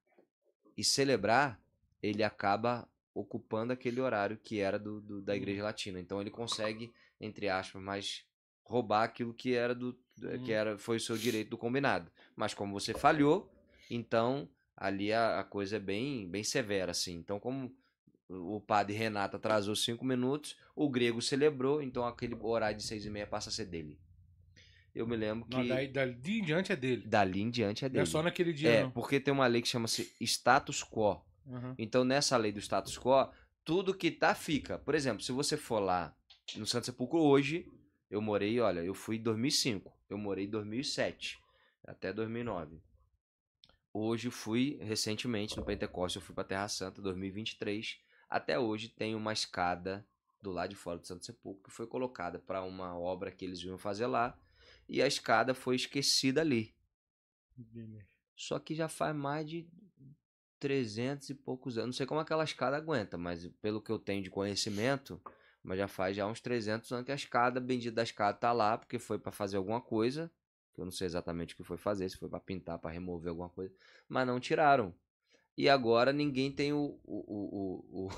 e 0.75 0.83
celebrar, 0.83 1.61
ele 2.03 2.23
acaba 2.23 2.89
ocupando 3.13 3.71
aquele 3.71 4.01
horário 4.01 4.39
que 4.39 4.61
era 4.61 4.79
do, 4.79 4.99
do, 5.03 5.21
da 5.21 5.37
igreja 5.37 5.63
latina. 5.63 6.01
Então 6.01 6.23
ele 6.23 6.31
consegue, 6.31 6.91
entre 7.21 7.51
aspas, 7.51 7.83
mais 7.83 8.25
roubar 8.65 9.03
aquilo 9.03 9.35
que 9.35 9.53
era 9.53 9.75
do 9.75 9.95
uhum. 10.23 10.45
que 10.45 10.53
era 10.53 10.79
foi 10.79 10.97
o 10.97 11.01
seu 11.01 11.19
direito 11.19 11.51
do 11.51 11.59
combinado. 11.59 12.11
Mas 12.35 12.55
como 12.55 12.73
você 12.73 12.95
falhou, 12.95 13.53
então 13.91 14.49
ali 14.75 15.13
a, 15.13 15.41
a 15.41 15.45
coisa 15.45 15.77
é 15.77 15.79
bem 15.79 16.27
bem 16.31 16.43
severa 16.43 16.93
assim. 16.93 17.17
Então 17.17 17.39
como 17.39 17.77
o 18.29 18.61
padre 18.61 18.95
Renato 18.95 19.37
atrasou 19.37 19.77
cinco 19.77 20.05
minutos, 20.05 20.57
o 20.75 20.89
grego 20.89 21.21
celebrou, 21.21 21.83
então 21.83 22.07
aquele 22.07 22.35
horário 22.41 22.77
de 22.77 22.85
seis 22.85 23.05
e 23.05 23.11
meia 23.11 23.27
passa 23.27 23.51
a 23.51 23.53
ser 23.53 23.67
dele. 23.67 23.99
Eu 24.95 25.07
me 25.07 25.17
lembro 25.17 25.49
que. 25.49 25.57
Não, 25.57 25.67
daí, 25.67 25.89
dali 25.89 26.39
em 26.39 26.45
diante 26.45 26.73
é 26.73 26.77
dele. 26.77 27.07
Dali 27.07 27.41
em 27.41 27.51
diante 27.51 27.85
é 27.85 27.89
dele. 27.89 27.99
Não 27.99 28.03
é 28.03 28.07
só 28.07 28.23
naquele 28.23 28.53
dia. 28.53 28.71
É, 28.71 28.83
não. 28.83 28.91
porque 28.91 29.19
tem 29.19 29.33
uma 29.33 29.47
lei 29.47 29.63
que 29.63 29.69
chama-se 29.69 30.15
status 30.21 30.85
quo. 30.85 31.25
Uhum. 31.47 31.75
Então, 31.79 32.05
nessa 32.05 32.37
lei 32.37 32.53
do 32.53 32.61
status 32.61 32.99
quo, 32.99 33.31
tudo 33.65 33.95
que 33.95 34.11
tá 34.11 34.35
fica. 34.35 34.79
Por 34.79 34.95
exemplo, 34.95 35.23
se 35.23 35.33
você 35.33 35.57
for 35.57 35.81
lá 35.81 36.15
no 36.57 36.67
Santo 36.67 36.87
Sepulcro 36.87 37.19
hoje, 37.19 37.67
eu 38.11 38.21
morei, 38.21 38.61
olha, 38.61 38.81
eu 38.81 38.95
fui 38.95 39.17
em 39.17 39.23
2005, 39.23 39.91
eu 40.11 40.19
morei 40.19 40.45
em 40.45 40.51
2007, 40.51 41.41
até 41.87 42.13
2009. 42.13 42.79
Hoje 43.95 44.31
fui 44.31 44.79
recentemente 44.83 45.57
no 45.57 45.65
Pentecostes, 45.65 46.17
eu 46.17 46.27
fui 46.27 46.35
para 46.35 46.45
Terra 46.45 46.69
Santa 46.69 47.01
2023. 47.01 47.99
Até 48.33 48.59
hoje 48.59 48.89
tem 48.89 49.15
uma 49.15 49.35
escada 49.35 50.07
do 50.41 50.51
lado 50.51 50.71
de 50.71 50.77
fora 50.77 50.99
do 50.99 51.07
Santo 51.07 51.27
Sepulcro 51.27 51.65
que 51.65 51.71
foi 51.71 51.87
colocada 51.87 52.39
para 52.39 52.63
uma 52.63 52.99
obra 52.99 53.31
que 53.31 53.45
eles 53.45 53.63
iam 53.63 53.77
fazer 53.77 54.07
lá 54.07 54.35
e 54.89 55.03
a 55.03 55.07
escada 55.07 55.53
foi 55.53 55.77
esquecida 55.77 56.41
ali. 56.41 56.75
Só 58.35 58.59
que 58.59 58.75
já 58.75 58.89
faz 58.89 59.15
mais 59.15 59.47
de 59.47 59.69
300 60.59 61.29
e 61.29 61.35
poucos 61.35 61.77
anos. 61.77 61.89
Não 61.89 61.93
sei 61.93 62.07
como 62.07 62.23
aquela 62.23 62.43
escada 62.43 62.75
aguenta, 62.75 63.19
mas 63.19 63.47
pelo 63.61 63.83
que 63.83 63.93
eu 63.93 63.99
tenho 63.99 64.23
de 64.23 64.31
conhecimento, 64.31 65.21
mas 65.63 65.77
já 65.77 65.87
faz 65.87 66.17
já 66.17 66.27
uns 66.27 66.41
300 66.41 66.91
anos 66.91 67.05
que 67.05 67.13
a 67.13 67.15
escada, 67.15 67.61
bendita 67.61 67.97
da 67.97 68.03
escada, 68.03 68.39
tá 68.39 68.51
lá, 68.51 68.79
porque 68.79 68.99
foi 68.99 69.19
para 69.19 69.31
fazer 69.31 69.59
alguma 69.59 69.83
coisa, 69.83 70.33
que 70.73 70.81
eu 70.81 70.87
não 70.87 70.93
sei 70.93 71.07
exatamente 71.07 71.53
o 71.53 71.57
que 71.59 71.65
foi 71.65 71.77
fazer, 71.77 72.09
se 72.09 72.17
foi 72.17 72.31
para 72.31 72.41
pintar, 72.41 72.79
para 72.79 72.93
remover 72.93 73.29
alguma 73.29 73.51
coisa, 73.51 73.75
mas 74.09 74.27
não 74.27 74.41
tiraram. 74.41 74.95
E 75.57 75.69
agora 75.69 76.13
ninguém 76.13 76.51
tem 76.51 76.73
o, 76.73 76.99
o, 77.05 77.85
o, 77.93 78.05
o 78.05 78.09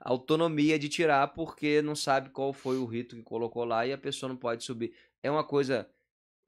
a 0.00 0.10
autonomia 0.10 0.78
de 0.78 0.88
tirar 0.88 1.28
porque 1.28 1.80
não 1.80 1.94
sabe 1.94 2.30
qual 2.30 2.52
foi 2.52 2.76
o 2.76 2.84
rito 2.84 3.16
que 3.16 3.22
colocou 3.22 3.64
lá 3.64 3.86
e 3.86 3.92
a 3.92 3.98
pessoa 3.98 4.28
não 4.28 4.36
pode 4.36 4.62
subir. 4.62 4.92
É 5.22 5.30
uma 5.30 5.44
coisa 5.44 5.88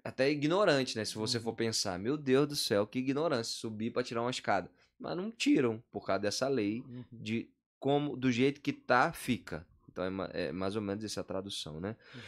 até 0.04 0.30
ignorante, 0.30 0.96
né? 0.96 1.04
Se 1.04 1.14
você 1.14 1.40
for 1.40 1.50
uhum. 1.50 1.56
pensar, 1.56 1.98
meu 1.98 2.16
Deus 2.16 2.48
do 2.48 2.56
céu, 2.56 2.86
que 2.86 2.98
ignorância, 2.98 3.58
subir 3.58 3.90
para 3.90 4.02
tirar 4.02 4.22
uma 4.22 4.30
escada 4.30 4.70
mas 5.00 5.16
não 5.16 5.30
tiram 5.30 5.82
por 5.90 6.04
causa 6.04 6.20
dessa 6.20 6.46
lei 6.46 6.84
uhum. 6.86 7.04
de 7.10 7.50
como 7.78 8.14
do 8.16 8.30
jeito 8.30 8.60
que 8.60 8.72
tá 8.72 9.12
fica. 9.12 9.66
Então 9.90 10.04
é, 10.04 10.48
é 10.48 10.52
mais 10.52 10.76
ou 10.76 10.82
menos 10.82 11.02
essa 11.02 11.24
tradução, 11.24 11.80
né? 11.80 11.96
Uhum. 12.14 12.20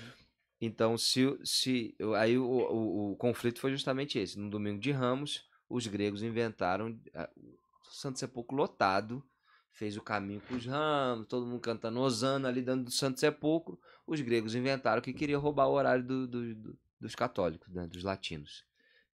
Então 0.60 0.96
se 0.96 1.38
se 1.44 1.94
aí 2.16 2.38
o, 2.38 2.44
o, 2.44 3.12
o, 3.12 3.16
conflito 3.16 3.60
foi 3.60 3.70
justamente 3.70 4.18
esse. 4.18 4.38
No 4.38 4.48
domingo 4.48 4.80
de 4.80 4.90
Ramos, 4.90 5.44
os 5.72 5.86
gregos 5.86 6.22
inventaram 6.22 6.98
o 7.36 7.90
Santo 7.90 8.18
Sepulcro 8.18 8.56
lotado, 8.56 9.24
fez 9.72 9.96
o 9.96 10.02
caminho 10.02 10.42
com 10.42 10.54
os 10.54 10.66
ramos, 10.66 11.26
todo 11.26 11.46
mundo 11.46 11.60
cantando 11.60 12.00
Osana 12.00 12.48
ali 12.48 12.62
dentro 12.62 12.84
do 12.84 12.90
Santo 12.90 13.18
Sepulcro. 13.18 13.80
Os 14.06 14.20
gregos 14.20 14.54
inventaram 14.54 15.00
que 15.00 15.12
queria 15.12 15.38
roubar 15.38 15.68
o 15.68 15.72
horário 15.72 16.04
do, 16.04 16.26
do, 16.26 16.54
do, 16.54 16.78
dos 17.00 17.14
católicos, 17.14 17.72
né? 17.72 17.86
dos 17.86 18.02
latinos. 18.02 18.64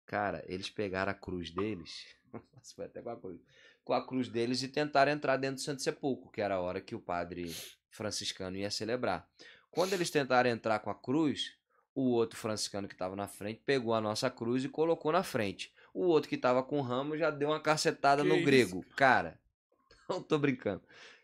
Cara, 0.06 0.44
eles 0.48 0.70
pegaram 0.70 1.12
a 1.12 1.16
cruz 1.16 1.52
deles 1.52 2.18
foi 2.76 2.86
até 2.86 3.02
com 3.02 3.10
a 3.10 3.16
cruz. 3.16 3.40
Com 3.84 3.94
a 3.94 4.06
cruz 4.06 4.28
deles 4.28 4.62
e 4.64 4.68
tentaram 4.68 5.12
entrar 5.12 5.38
dentro 5.38 5.58
do 5.58 5.62
Santo 5.62 5.82
Sepulcro, 5.82 6.30
que 6.32 6.42
era 6.42 6.56
a 6.56 6.60
hora 6.60 6.82
que 6.82 6.96
o 6.96 7.00
padre 7.00 7.56
franciscano 7.90 8.58
ia 8.58 8.70
celebrar. 8.70 9.30
Quando 9.72 9.94
eles 9.94 10.10
tentaram 10.10 10.50
entrar 10.50 10.80
com 10.80 10.90
a 10.90 10.96
cruz, 10.96 11.54
o 11.96 12.12
outro 12.12 12.38
franciscano 12.38 12.88
que 12.88 12.94
estava 12.94 13.16
na 13.16 13.28
frente 13.28 13.62
pegou 13.66 13.94
a 13.94 14.02
nossa 14.02 14.30
cruz 14.30 14.64
e 14.64 14.70
colocou 14.70 15.12
na 15.12 15.24
frente. 15.24 15.74
O 15.98 16.06
outro 16.06 16.30
que 16.30 16.36
estava 16.36 16.62
com 16.62 16.78
o 16.78 16.82
ramo 16.82 17.18
já 17.18 17.32
deu 17.32 17.50
uma 17.50 17.60
cacetada 17.60 18.22
que 18.22 18.30
no 18.30 18.36
isso? 18.36 18.46
grego. 18.46 18.86
Cara, 18.96 19.40
não 20.08 20.22
tô 20.22 20.38
brincando. 20.38 20.84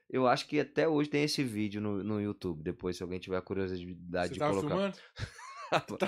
Eu 0.09 0.27
acho 0.27 0.47
que 0.47 0.59
até 0.59 0.87
hoje 0.87 1.09
tem 1.09 1.23
esse 1.23 1.43
vídeo 1.43 1.79
no, 1.79 2.03
no 2.03 2.19
YouTube. 2.19 2.63
Depois, 2.63 2.97
se 2.97 3.03
alguém 3.03 3.19
tiver 3.19 3.39
curiosidade 3.41 4.29
Você 4.29 4.33
de 4.33 4.39
colocar. 4.39 4.69
Filmando? 4.69 4.97
tá 5.99 6.07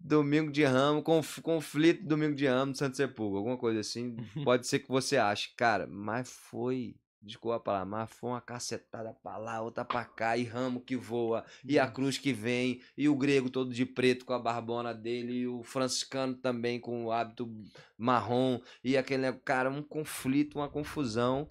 Domingo 0.00 0.50
de 0.50 0.64
Ramos, 0.64 1.04
conf, 1.04 1.38
conflito 1.40 2.04
Domingo 2.04 2.34
de 2.34 2.46
Ramos, 2.46 2.78
Santo 2.78 2.96
Sepulcro, 2.96 3.36
alguma 3.36 3.58
coisa 3.58 3.80
assim. 3.80 4.16
Pode 4.42 4.66
ser 4.66 4.80
que 4.80 4.88
você 4.88 5.16
ache, 5.16 5.54
cara, 5.54 5.86
mas 5.86 6.30
foi, 6.30 6.96
desculpa 7.22 7.56
a 7.56 7.60
palavra, 7.60 7.86
mas 7.86 8.10
foi 8.10 8.30
uma 8.30 8.40
cacetada 8.40 9.14
pra 9.22 9.36
lá, 9.38 9.60
outra 9.60 9.84
pra 9.84 10.04
cá, 10.04 10.36
e 10.36 10.44
ramo 10.44 10.80
que 10.80 10.96
voa, 10.96 11.44
e 11.64 11.78
a 11.78 11.88
cruz 11.88 12.18
que 12.18 12.32
vem, 12.32 12.82
e 12.96 13.08
o 13.08 13.16
grego 13.16 13.48
todo 13.48 13.72
de 13.72 13.86
preto 13.86 14.24
com 14.24 14.32
a 14.32 14.38
barbona 14.38 14.92
dele, 14.92 15.32
e 15.32 15.46
o 15.46 15.62
franciscano 15.62 16.34
também 16.34 16.80
com 16.80 17.04
o 17.04 17.12
hábito 17.12 17.48
marrom, 17.96 18.60
e 18.82 18.96
aquele, 18.96 19.32
cara, 19.32 19.70
um 19.70 19.82
conflito, 19.82 20.58
uma 20.58 20.68
confusão, 20.68 21.46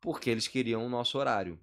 porque 0.00 0.30
eles 0.30 0.48
queriam 0.48 0.86
o 0.86 0.88
nosso 0.88 1.18
horário. 1.18 1.60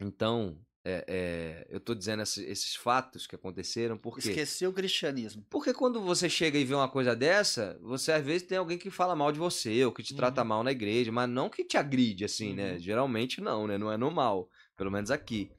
Então, 0.00 0.56
é, 0.90 1.04
é, 1.06 1.66
eu 1.68 1.76
estou 1.76 1.94
dizendo 1.94 2.22
esses, 2.22 2.48
esses, 2.48 2.74
fatos 2.74 3.26
que 3.26 3.34
aconteceram 3.34 3.98
porque 3.98 4.26
esqueceu 4.26 4.70
o 4.70 4.72
cristianismo. 4.72 5.44
Porque 5.50 5.74
quando 5.74 6.00
você 6.00 6.30
chega 6.30 6.58
e 6.58 6.64
vê 6.64 6.74
uma 6.74 6.88
coisa 6.88 7.14
dessa, 7.14 7.78
você 7.82 8.10
às 8.10 8.24
vezes 8.24 8.46
tem 8.46 8.56
alguém 8.56 8.78
que 8.78 8.90
fala 8.90 9.14
mal 9.14 9.30
de 9.30 9.38
você 9.38 9.84
ou 9.84 9.92
que 9.92 10.02
te 10.02 10.12
uhum. 10.12 10.16
trata 10.16 10.42
mal 10.42 10.64
na 10.64 10.72
igreja, 10.72 11.12
mas 11.12 11.28
não 11.28 11.50
que 11.50 11.62
te 11.62 11.76
agride 11.76 12.24
assim, 12.24 12.54
né? 12.54 12.68
uhum. 12.68 12.72
né? 12.72 12.78
Geralmente 12.78 13.38
não, 13.38 13.66
né? 13.66 13.76
Não 13.76 13.92
é 13.92 13.98
normal, 13.98 14.48
pelo 14.78 14.90
menos 14.90 15.10
aqui. 15.10 15.50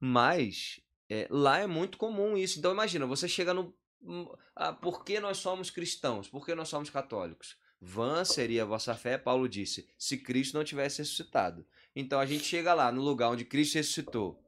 Mas 0.00 0.80
é, 1.06 1.26
lá 1.28 1.58
é 1.58 1.66
muito 1.66 1.98
comum 1.98 2.34
isso. 2.34 2.58
Então 2.58 2.72
imagina, 2.72 3.04
você 3.04 3.28
chega 3.28 3.52
no 3.52 3.74
hum, 4.02 4.26
ah, 4.56 4.72
por 4.72 5.04
que 5.04 5.20
nós 5.20 5.36
somos 5.36 5.70
cristãos? 5.70 6.28
Por 6.28 6.46
que 6.46 6.54
nós 6.54 6.70
somos 6.70 6.88
católicos? 6.88 7.58
Vã 7.78 8.24
seria 8.24 8.62
a 8.62 8.66
vossa 8.66 8.94
fé, 8.94 9.18
Paulo 9.18 9.46
disse, 9.46 9.86
se 9.98 10.16
Cristo 10.16 10.56
não 10.56 10.64
tivesse 10.64 10.98
ressuscitado. 11.02 11.66
Então 11.94 12.18
a 12.18 12.24
gente 12.24 12.44
chega 12.44 12.72
lá 12.72 12.90
no 12.90 13.02
lugar 13.02 13.28
onde 13.28 13.44
Cristo 13.44 13.74
ressuscitou 13.74 14.40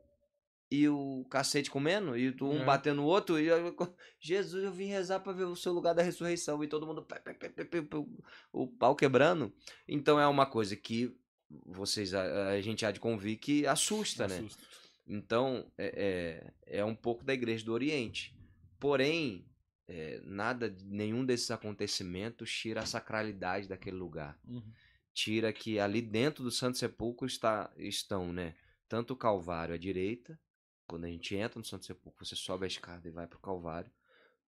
e 0.75 0.89
o 0.89 1.25
cacete 1.31 1.71
comendo, 1.71 2.17
e 2.17 2.35
um 2.43 2.63
é. 2.63 2.65
batendo 2.65 2.97
no 2.97 3.05
outro, 3.05 3.39
e 3.39 3.47
eu, 3.47 3.77
Jesus, 4.19 4.65
eu 4.65 4.73
vim 4.73 4.87
rezar 4.87 5.21
para 5.21 5.33
ver 5.33 5.45
o 5.45 5.55
seu 5.55 5.73
lugar 5.73 5.95
da 5.95 6.03
ressurreição, 6.03 6.63
e 6.65 6.67
todo 6.69 6.87
mundo 6.87 7.07
o 8.53 8.67
pau 8.67 8.97
quebrando. 8.97 9.53
Então 9.87 10.19
é 10.19 10.27
uma 10.27 10.47
coisa 10.47 10.75
que 10.75 11.17
vocês 11.65 12.13
a, 12.13 12.49
a 12.49 12.61
gente 12.61 12.85
há 12.85 12.91
de 12.91 12.99
convir 12.99 13.39
que 13.39 13.67
assusta, 13.67 14.27
né? 14.27 14.39
Assusta. 14.39 14.65
Então 15.07 15.71
é, 15.79 16.53
é, 16.67 16.79
é, 16.79 16.85
um 16.85 16.95
pouco 16.95 17.23
da 17.25 17.33
igreja 17.33 17.65
do 17.65 17.73
Oriente. 17.73 18.37
Porém, 18.81 19.47
é, 19.87 20.21
nada, 20.25 20.75
nenhum 20.85 21.25
desses 21.25 21.51
acontecimentos 21.51 22.51
tira 22.51 22.81
a 22.81 22.87
sacralidade 22.87 23.69
daquele 23.69 23.97
lugar. 23.97 24.39
Uhum. 24.47 24.73
Tira 25.13 25.53
que 25.53 25.79
ali 25.79 26.03
dentro 26.03 26.43
do 26.43 26.51
Santo 26.51 26.79
Sepulcro 26.79 27.27
está, 27.27 27.73
estão, 27.77 28.33
né? 28.33 28.55
Tanto 28.89 29.13
o 29.13 29.17
Calvário 29.17 29.75
à 29.75 29.79
direita 29.79 30.39
quando 30.87 31.05
a 31.05 31.09
gente 31.09 31.35
entra 31.35 31.59
no 31.59 31.65
Santo 31.65 31.87
Sepulcro, 31.87 32.25
você 32.25 32.37
sobe 32.37 32.65
a 32.65 32.69
escada 32.69 33.07
e 33.09 33.11
vai 33.11 33.27
para 33.27 33.37
o 33.37 33.41
Calvário. 33.41 33.91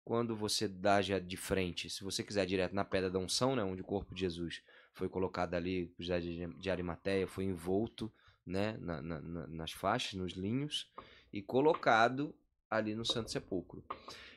Quando 0.04 0.36
você 0.36 0.68
dá 0.68 1.02
já 1.02 1.18
de 1.18 1.36
frente, 1.36 1.90
se 1.90 2.04
você 2.04 2.22
quiser 2.22 2.46
direto 2.46 2.74
na 2.74 2.84
pedra 2.84 3.10
da 3.10 3.18
unção, 3.18 3.56
né, 3.56 3.64
onde 3.64 3.82
o 3.82 3.84
corpo 3.84 4.14
de 4.14 4.20
Jesus 4.20 4.62
foi 4.92 5.08
colocado 5.08 5.54
ali, 5.54 5.92
José 5.98 6.20
de 6.20 6.70
Arimateia 6.70 7.26
foi 7.26 7.44
envolto 7.44 8.12
né, 8.46 8.76
na, 8.78 9.02
na, 9.02 9.20
nas 9.48 9.72
faixas, 9.72 10.14
nos 10.14 10.32
linhos, 10.34 10.88
e 11.32 11.42
colocado 11.42 12.34
ali 12.70 12.94
no 12.94 13.04
Santo 13.04 13.32
Sepulcro. 13.32 13.84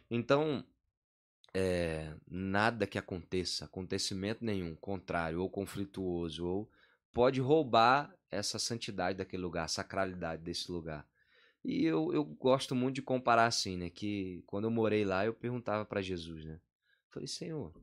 Então, 0.10 0.66
é, 1.54 2.16
nada 2.28 2.88
que 2.88 2.98
aconteça, 2.98 3.66
acontecimento 3.66 4.44
nenhum, 4.44 4.76
contrário 4.76 5.42
ou 5.42 5.50
conflituoso, 5.50 6.48
ou 6.48 6.72
pode 7.14 7.40
roubar 7.40 8.14
essa 8.32 8.60
santidade 8.60 9.18
daquele 9.18 9.44
lugar, 9.44 9.66
a 9.66 9.70
sacralidade 9.70 10.42
desse 10.42 10.72
lugar. 10.72 11.08
E 11.64 11.86
eu, 11.86 12.14
eu 12.14 12.24
gosto 12.24 12.74
muito 12.74 12.96
de 12.96 13.02
comparar 13.02 13.46
assim, 13.46 13.78
né? 13.78 13.90
Que 13.90 14.44
quando 14.46 14.66
eu 14.66 14.72
morei 14.72 15.04
lá, 15.04 15.26
eu 15.26 15.34
perguntava 15.34 15.86
para 15.86 16.02
Jesus, 16.02 16.46
né? 16.46 16.60
Falei, 17.10 17.28
Senhor, 17.28 17.74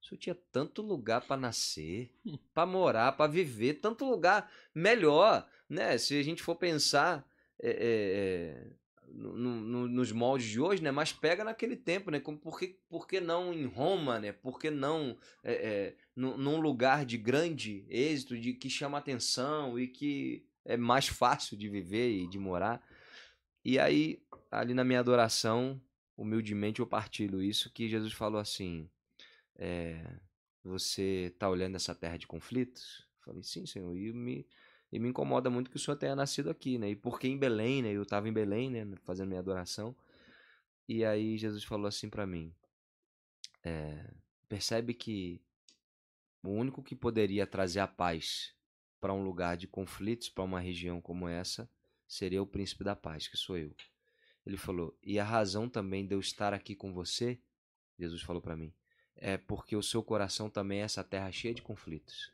o 0.00 0.04
senhor 0.04 0.18
tinha 0.18 0.38
tanto 0.52 0.82
lugar 0.82 1.22
para 1.22 1.40
nascer, 1.40 2.12
para 2.54 2.66
morar, 2.66 3.12
para 3.12 3.30
viver, 3.30 3.74
tanto 3.74 4.04
lugar 4.04 4.50
melhor, 4.74 5.48
né? 5.68 5.98
Se 5.98 6.18
a 6.18 6.22
gente 6.22 6.42
for 6.42 6.54
pensar 6.54 7.26
é, 7.58 7.70
é, 7.70 8.70
no, 9.12 9.34
no, 9.36 9.88
nos 9.88 10.12
moldes 10.12 10.48
de 10.48 10.60
hoje, 10.60 10.82
né? 10.82 10.90
Mas 10.90 11.12
pega 11.12 11.44
naquele 11.44 11.76
tempo, 11.76 12.10
né? 12.10 12.20
Como, 12.20 12.38
por, 12.38 12.58
que, 12.58 12.78
por 12.88 13.06
que 13.06 13.20
não 13.20 13.52
em 13.52 13.66
Roma, 13.66 14.18
né? 14.18 14.32
Por 14.32 14.58
que 14.58 14.70
não 14.70 15.16
é, 15.42 15.52
é, 15.52 15.96
num 16.14 16.60
lugar 16.60 17.04
de 17.04 17.16
grande 17.18 17.84
êxito, 17.88 18.38
de 18.38 18.52
que 18.52 18.70
chama 18.70 18.98
atenção 18.98 19.78
e 19.78 19.88
que 19.88 20.44
é 20.64 20.76
mais 20.76 21.08
fácil 21.08 21.56
de 21.56 21.68
viver 21.68 22.10
e 22.10 22.26
de 22.26 22.38
morar? 22.38 22.82
E 23.64 23.78
aí, 23.78 24.22
ali 24.50 24.74
na 24.74 24.84
minha 24.84 25.00
adoração, 25.00 25.80
humildemente 26.16 26.80
eu 26.80 26.86
partilho 26.86 27.42
isso, 27.42 27.70
que 27.70 27.88
Jesus 27.88 28.12
falou 28.12 28.40
assim, 28.40 28.88
é, 29.56 30.04
você 30.62 31.30
está 31.32 31.48
olhando 31.48 31.76
essa 31.76 31.94
terra 31.94 32.16
de 32.16 32.26
conflitos? 32.26 33.06
Eu 33.18 33.24
falei, 33.24 33.42
sim, 33.42 33.66
Senhor, 33.66 33.94
e 33.96 34.12
me, 34.12 34.46
e 34.90 34.98
me 34.98 35.08
incomoda 35.08 35.50
muito 35.50 35.70
que 35.70 35.76
o 35.76 35.80
Senhor 35.80 35.96
tenha 35.96 36.16
nascido 36.16 36.50
aqui, 36.50 36.78
né? 36.78 36.90
E 36.90 36.96
porque 36.96 37.28
em 37.28 37.38
Belém, 37.38 37.82
né? 37.82 37.92
Eu 37.92 38.02
estava 38.02 38.28
em 38.28 38.32
Belém, 38.32 38.70
né? 38.70 38.86
Fazendo 39.04 39.28
minha 39.28 39.40
adoração. 39.40 39.94
E 40.88 41.04
aí 41.04 41.38
Jesus 41.38 41.62
falou 41.62 41.86
assim 41.86 42.10
para 42.10 42.26
mim, 42.26 42.52
é, 43.62 44.10
percebe 44.48 44.92
que 44.92 45.40
o 46.42 46.50
único 46.50 46.82
que 46.82 46.96
poderia 46.96 47.46
trazer 47.46 47.80
a 47.80 47.86
paz 47.86 48.54
para 49.00 49.12
um 49.12 49.22
lugar 49.22 49.56
de 49.56 49.66
conflitos, 49.66 50.28
para 50.28 50.44
uma 50.44 50.60
região 50.60 51.00
como 51.00 51.28
essa, 51.28 51.70
seria 52.10 52.42
o 52.42 52.46
príncipe 52.46 52.82
da 52.82 52.96
paz, 52.96 53.28
que 53.28 53.36
sou 53.36 53.56
eu. 53.56 53.72
Ele 54.44 54.56
falou: 54.56 54.98
"E 55.02 55.18
a 55.18 55.24
razão 55.24 55.68
também 55.68 56.04
de 56.04 56.14
eu 56.14 56.18
estar 56.20 56.52
aqui 56.52 56.74
com 56.74 56.92
você", 56.92 57.38
Jesus 57.98 58.20
falou 58.22 58.42
para 58.42 58.56
mim, 58.56 58.72
"é 59.14 59.36
porque 59.36 59.76
o 59.76 59.82
seu 59.82 60.02
coração 60.02 60.50
também 60.50 60.80
é 60.80 60.82
essa 60.82 61.04
terra 61.04 61.30
cheia 61.30 61.54
de 61.54 61.62
conflitos". 61.62 62.32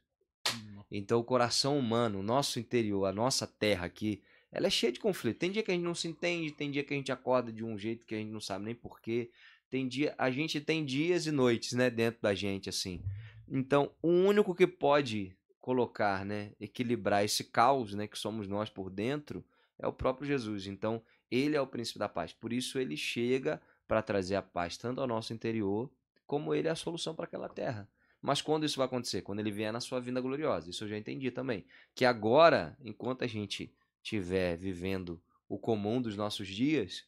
Hum. 0.49 0.83
Então 0.91 1.21
o 1.21 1.25
coração 1.25 1.79
humano, 1.79 2.21
o 2.21 2.23
nosso 2.23 2.59
interior, 2.59 3.05
a 3.05 3.13
nossa 3.13 3.47
terra 3.47 3.85
aqui, 3.85 4.23
ela 4.51 4.69
é 4.69 4.71
cheia 4.71 4.93
de 4.93 5.01
conflitos. 5.01 5.39
Tem 5.39 5.51
dia 5.51 5.63
que 5.63 5.71
a 5.71 5.75
gente 5.75 5.85
não 5.85 5.95
se 5.95 6.09
entende, 6.09 6.53
tem 6.53 6.71
dia 6.71 6.83
que 6.83 6.95
a 6.95 6.97
gente 6.97 7.13
acorda 7.13 7.53
de 7.53 7.63
um 7.63 7.77
jeito 7.77 8.07
que 8.07 8.15
a 8.15 8.19
gente 8.19 8.31
não 8.31 8.41
sabe 8.41 8.65
nem 8.65 8.75
porquê. 8.75 9.31
Tem 9.69 9.87
dia, 9.87 10.15
a 10.17 10.31
gente 10.31 10.59
tem 10.61 10.85
dias 10.85 11.27
e 11.27 11.33
noites, 11.33 11.73
né, 11.73 11.91
dentro 11.91 12.23
da 12.23 12.35
gente 12.35 12.69
assim. 12.71 13.03
Então, 13.47 13.93
o 14.01 14.09
único 14.09 14.55
que 14.55 14.67
pode 14.67 15.37
colocar, 15.61 16.25
né, 16.25 16.53
equilibrar 16.61 17.25
esse 17.25 17.45
caos, 17.45 17.93
né, 17.93 18.07
que 18.07 18.17
somos 18.17 18.47
nós 18.49 18.71
por 18.71 18.89
dentro, 18.89 19.45
é 19.79 19.87
o 19.87 19.93
próprio 19.93 20.27
Jesus. 20.27 20.67
Então, 20.67 21.03
ele 21.31 21.57
é 21.57 21.61
o 21.61 21.67
príncipe 21.67 21.99
da 21.99 22.09
paz. 22.09 22.33
Por 22.33 22.53
isso, 22.53 22.79
ele 22.79 22.97
chega 22.97 23.61
para 23.87 24.03
trazer 24.03 24.37
a 24.37 24.43
paz 24.43 24.77
tanto 24.77 25.01
ao 25.01 25.07
nosso 25.07 25.33
interior, 25.33 25.91
como 26.27 26.55
ele 26.55 26.69
é 26.69 26.71
a 26.71 26.77
solução 26.77 27.15
para 27.15 27.25
aquela 27.25 27.49
terra. 27.49 27.89
Mas 28.21 28.43
quando 28.43 28.65
isso 28.65 28.79
vai 28.79 28.87
acontecer? 28.87 29.23
Quando 29.23 29.41
ele 29.41 29.51
vier 29.51 29.73
na 29.73 29.81
sua 29.81 30.01
vinda 30.01 30.21
gloriosa. 30.21 30.69
Isso 30.69 30.85
eu 30.85 30.89
já 30.89 30.97
entendi 30.97 31.31
também. 31.31 31.65
Que 31.95 32.05
agora, 32.05 32.77
enquanto 32.81 33.23
a 33.23 33.27
gente 33.27 33.73
estiver 34.03 34.57
vivendo 34.57 35.23
o 35.49 35.59
comum 35.59 36.03
dos 36.03 36.17
nossos 36.17 36.49
dias, 36.49 37.05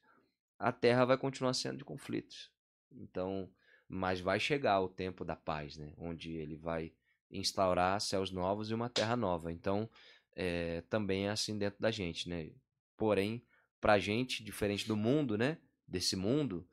a 0.59 0.71
terra 0.71 1.05
vai 1.05 1.19
continuar 1.19 1.55
sendo 1.55 1.79
de 1.79 1.85
conflitos. 1.85 2.53
Então, 2.93 3.51
mas 3.89 4.21
vai 4.21 4.39
chegar 4.39 4.81
o 4.81 4.89
tempo 4.89 5.25
da 5.25 5.35
paz, 5.35 5.77
né? 5.77 5.93
Onde 5.97 6.33
ele 6.33 6.57
vai 6.57 6.93
instaurar 7.31 8.01
céus 8.01 8.31
novos 8.31 8.71
e 8.71 8.75
uma 8.75 8.89
terra 8.89 9.17
nova. 9.17 9.53
Então, 9.53 9.89
é, 10.41 10.83
também 10.83 11.27
é 11.27 11.31
assim 11.31 11.59
dentro 11.59 11.81
da 11.81 11.91
gente, 11.91 12.29
né? 12.29 12.51
Porém, 12.97 13.43
pra 13.81 13.99
gente, 13.99 14.45
diferente 14.45 14.87
do 14.87 14.97
mundo, 14.97 15.37
né? 15.37 15.59
Desse 15.87 16.15
mundo, 16.15 16.65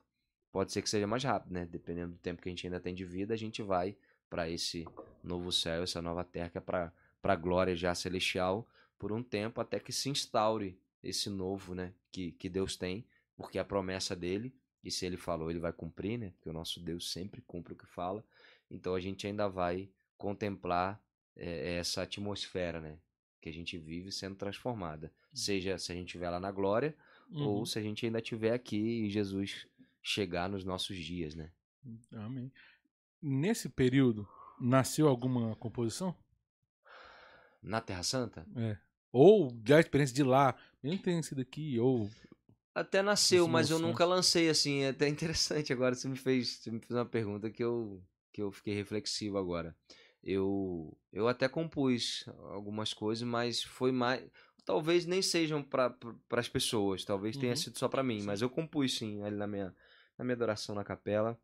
pode 0.52 0.72
ser 0.72 0.84
que 0.84 0.90
seja 0.90 1.08
mais 1.08 1.24
rápido, 1.24 1.52
né? 1.52 1.66
Dependendo 1.66 2.12
do 2.12 2.20
tempo 2.20 2.44
que 2.44 2.48
a 2.48 2.52
gente 2.52 2.68
ainda 2.68 2.80
tem 2.80 2.94
de 2.94 3.04
vida, 3.04 3.34
a 3.34 3.38
gente 3.38 3.64
vai 3.64 3.98
para 4.30 4.48
esse 4.48 4.88
novo 5.24 5.52
céu, 5.52 5.82
essa 5.82 6.00
nova 6.00 6.24
terra 6.24 6.50
que 6.50 6.60
é 6.60 6.62
para 6.62 7.36
glória 7.36 7.76
já 7.76 7.96
celestial 7.96 8.68
por 9.00 9.12
um 9.12 9.24
tempo 9.24 9.60
até 9.60 9.80
que 9.80 9.92
se 9.92 10.10
instaure 10.10 10.80
esse 11.02 11.28
novo, 11.28 11.74
né? 11.74 11.92
Que, 12.12 12.34
que 12.34 12.48
Deus 12.48 12.78
tem, 12.78 13.04
porque 13.36 13.58
é 13.58 13.62
a 13.62 13.66
promessa 13.66 14.16
dele, 14.16 14.54
e 14.84 14.92
se 14.92 15.08
ele 15.08 15.18
falou, 15.18 15.50
ele 15.50 15.60
vai 15.60 15.74
cumprir, 15.74 16.20
né? 16.20 16.32
Porque 16.36 16.50
o 16.50 16.54
nosso 16.54 16.80
Deus 16.80 17.12
sempre 17.12 17.42
cumpre 17.42 17.74
o 17.74 17.76
que 17.76 17.88
fala. 17.88 18.24
Então 18.70 18.94
a 18.94 19.00
gente 19.00 19.26
ainda 19.26 19.48
vai 19.48 19.90
contemplar 20.18 21.02
é, 21.36 21.78
essa 21.78 22.04
atmosfera, 22.04 22.80
né? 22.80 23.00
Que 23.46 23.50
a 23.50 23.54
gente 23.54 23.78
vive 23.78 24.12
sendo 24.12 24.36
transformada. 24.36 25.06
Uhum. 25.30 25.36
Seja 25.36 25.78
se 25.78 25.92
a 25.92 25.96
gente 25.96 26.08
estiver 26.08 26.32
lá 26.32 26.40
na 26.40 26.52
glória, 26.52 26.98
uhum. 27.30 27.44
ou 27.44 27.66
se 27.66 27.78
a 27.78 27.82
gente 27.82 28.04
ainda 28.04 28.18
estiver 28.18 28.54
aqui 28.54 29.06
e 29.06 29.10
Jesus 29.12 29.68
chegar 30.02 30.50
nos 30.50 30.66
nossos 30.66 30.98
dias, 30.98 31.36
né? 31.36 31.52
Amém. 32.14 32.52
Nesse 33.22 33.70
período, 33.70 34.28
nasceu 34.60 35.08
alguma 35.08 35.56
composição? 35.58 36.16
Na 37.62 37.80
Terra 37.82 38.02
Santa? 38.02 38.48
É. 38.56 38.78
Ou 39.12 39.52
da 39.52 39.80
experiência 39.80 40.16
de 40.16 40.24
lá, 40.24 40.56
mesmo 40.82 41.04
tenha 41.04 41.22
sido 41.22 41.42
aqui, 41.42 41.80
ou. 41.80 42.10
Até 42.74 43.04
nasceu, 43.04 43.48
mas 43.48 43.70
eu 43.70 43.78
nunca 43.78 44.06
lancei 44.06 44.50
assim. 44.50 44.82
É 44.82 44.90
até 44.90 45.08
interessante 45.08 45.72
agora. 45.72 45.94
Você 45.94 46.08
me 46.08 46.18
fez, 46.18 46.58
você 46.58 46.72
me 46.72 46.80
fez 46.80 46.98
uma 46.98 47.06
pergunta 47.06 47.52
que 47.52 47.64
eu, 47.64 48.04
que 48.34 48.42
eu 48.42 48.52
fiquei 48.52 48.74
reflexivo 48.74 49.38
agora 49.38 49.76
eu 50.26 50.98
eu 51.14 51.28
até 51.28 51.48
compus 51.48 52.26
algumas 52.50 52.94
coisas, 52.94 53.26
mas 53.28 53.64
foi 53.64 53.92
mais 53.92 54.24
talvez 54.66 55.06
nem 55.06 55.22
sejam 55.22 55.62
para 55.64 55.96
as 56.32 56.50
pessoas, 56.50 57.06
talvez 57.06 57.38
tenha 57.38 57.52
uhum. 57.52 57.58
sido 57.58 57.78
só 57.78 57.88
para 57.88 58.04
mim, 58.04 58.20
sim. 58.20 58.26
mas 58.26 58.42
eu 58.42 58.50
compus 58.50 58.98
sim 58.98 59.24
ali 59.24 59.36
na 59.36 59.48
minha 59.48 59.74
na 60.18 60.26
minha 60.26 60.36
adoração 60.36 60.76
na 60.76 60.84
capela. 60.84 61.40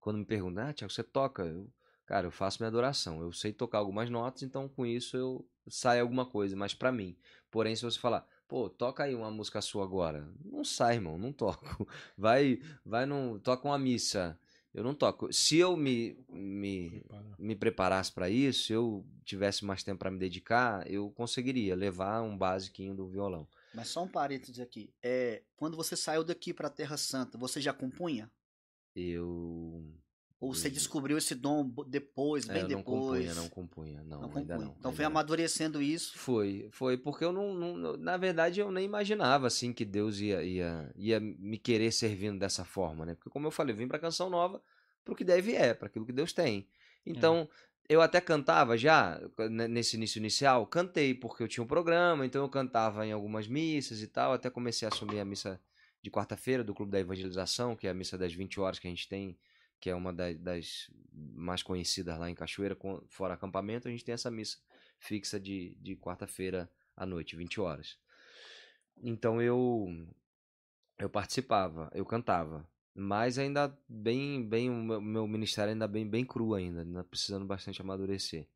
Quando 0.00 0.18
me 0.18 0.24
perguntam, 0.24 0.66
ah, 0.66 0.72
Tiago, 0.72 0.92
você 0.92 1.02
toca? 1.02 1.44
Eu, 1.44 1.70
cara, 2.06 2.26
eu 2.26 2.30
faço 2.30 2.60
minha 2.60 2.68
adoração. 2.68 3.20
Eu 3.20 3.32
sei 3.32 3.52
tocar 3.52 3.78
algumas 3.78 4.10
notas, 4.10 4.42
então 4.42 4.68
com 4.68 4.84
isso 4.84 5.16
eu 5.16 5.48
sai 5.68 6.00
alguma 6.00 6.26
coisa, 6.26 6.56
mas 6.56 6.74
para 6.74 6.90
mim. 6.90 7.16
Porém, 7.50 7.76
se 7.76 7.84
você 7.84 7.98
falar, 7.98 8.26
pô, 8.48 8.68
toca 8.68 9.04
aí 9.04 9.14
uma 9.14 9.30
música 9.30 9.60
sua 9.60 9.84
agora, 9.84 10.28
não 10.44 10.64
sai, 10.64 10.96
irmão, 10.96 11.18
não 11.18 11.32
toco. 11.32 11.86
Vai, 12.16 12.60
vai 12.84 13.06
no, 13.06 13.38
toca 13.40 13.66
uma 13.68 13.78
missa. 13.78 14.38
Eu 14.74 14.82
não 14.82 14.94
toco. 14.94 15.30
Se 15.32 15.58
eu 15.58 15.76
me, 15.76 16.16
me, 16.30 17.04
me 17.38 17.54
preparasse 17.54 18.10
para 18.10 18.30
isso, 18.30 18.64
se 18.64 18.72
eu 18.72 19.06
tivesse 19.24 19.64
mais 19.64 19.82
tempo 19.82 19.98
para 19.98 20.10
me 20.10 20.18
dedicar, 20.18 20.90
eu 20.90 21.10
conseguiria 21.10 21.76
levar 21.76 22.22
um 22.22 22.36
basiquinho 22.36 22.94
do 22.94 23.06
violão. 23.06 23.46
Mas 23.74 23.88
só 23.88 24.02
um 24.02 24.08
parênteses 24.08 24.58
aqui. 24.58 24.92
É, 25.02 25.42
quando 25.56 25.76
você 25.76 25.94
saiu 25.94 26.24
daqui 26.24 26.54
para 26.54 26.70
Terra 26.70 26.96
Santa, 26.96 27.36
você 27.36 27.60
já 27.60 27.72
compunha? 27.72 28.30
Eu 28.94 29.84
ou 30.42 30.52
você 30.52 30.68
descobriu 30.68 31.16
esse 31.16 31.36
dom 31.36 31.72
depois, 31.86 32.44
bem 32.46 32.56
é, 32.56 32.58
eu 32.58 32.68
não 32.70 32.78
depois? 32.78 32.84
Compunha, 32.84 33.34
não 33.34 33.48
compunha, 33.48 34.02
não, 34.02 34.22
não 34.22 34.28
compunha. 34.28 34.58
não. 34.58 34.74
Então 34.76 34.92
foi 34.92 35.04
amadurecendo 35.04 35.80
isso? 35.80 36.18
Foi, 36.18 36.68
foi, 36.72 36.96
porque 36.98 37.24
eu 37.24 37.32
não, 37.32 37.54
não, 37.54 37.96
na 37.96 38.16
verdade, 38.16 38.58
eu 38.58 38.68
nem 38.72 38.84
imaginava, 38.84 39.46
assim, 39.46 39.72
que 39.72 39.84
Deus 39.84 40.18
ia, 40.18 40.42
ia, 40.42 40.92
ia 40.96 41.20
me 41.20 41.56
querer 41.56 41.92
servindo 41.92 42.40
dessa 42.40 42.64
forma, 42.64 43.06
né? 43.06 43.14
Porque 43.14 43.30
como 43.30 43.46
eu 43.46 43.52
falei, 43.52 43.72
eu 43.72 43.78
vim 43.78 43.86
pra 43.86 44.00
Canção 44.00 44.28
Nova 44.28 44.60
pro 45.04 45.14
que 45.14 45.22
deve 45.22 45.54
é, 45.54 45.74
para 45.74 45.86
aquilo 45.86 46.04
que 46.04 46.12
Deus 46.12 46.32
tem. 46.32 46.66
Então, 47.06 47.48
eu 47.88 48.02
até 48.02 48.20
cantava 48.20 48.76
já, 48.76 49.20
nesse 49.48 49.94
início 49.94 50.18
inicial, 50.18 50.66
cantei, 50.66 51.14
porque 51.14 51.44
eu 51.44 51.46
tinha 51.46 51.62
um 51.62 51.68
programa, 51.68 52.26
então 52.26 52.42
eu 52.42 52.48
cantava 52.48 53.06
em 53.06 53.12
algumas 53.12 53.46
missas 53.46 54.02
e 54.02 54.08
tal, 54.08 54.32
até 54.32 54.50
comecei 54.50 54.88
a 54.88 54.90
assumir 54.90 55.20
a 55.20 55.24
missa 55.24 55.60
de 56.02 56.10
quarta-feira 56.10 56.64
do 56.64 56.74
Clube 56.74 56.90
da 56.90 56.98
Evangelização, 56.98 57.76
que 57.76 57.86
é 57.86 57.90
a 57.90 57.94
missa 57.94 58.18
das 58.18 58.32
20 58.32 58.58
horas 58.58 58.80
que 58.80 58.88
a 58.88 58.90
gente 58.90 59.08
tem, 59.08 59.38
que 59.82 59.90
é 59.90 59.94
uma 59.96 60.12
das, 60.12 60.38
das 60.38 60.90
mais 61.12 61.60
conhecidas 61.60 62.16
lá 62.16 62.30
em 62.30 62.36
Cachoeira, 62.36 62.78
fora 63.08 63.34
acampamento, 63.34 63.88
a 63.88 63.90
gente 63.90 64.04
tem 64.04 64.12
essa 64.12 64.30
missa 64.30 64.58
fixa 65.00 65.40
de, 65.40 65.76
de 65.80 65.96
quarta-feira 65.96 66.70
à 66.96 67.04
noite, 67.04 67.34
20 67.34 67.60
horas. 67.60 67.98
Então 69.02 69.42
eu 69.42 69.88
eu 71.00 71.10
participava, 71.10 71.90
eu 71.92 72.06
cantava, 72.06 72.64
mas 72.94 73.38
ainda 73.38 73.76
bem 73.88 74.48
bem 74.48 74.70
o 74.70 74.74
meu, 74.74 75.00
meu 75.00 75.26
ministério 75.26 75.72
ainda 75.72 75.88
bem 75.88 76.08
bem 76.08 76.24
cru 76.24 76.54
ainda, 76.54 76.82
ainda 76.82 77.02
precisando 77.02 77.44
bastante 77.44 77.80
amadurecer. 77.80 78.46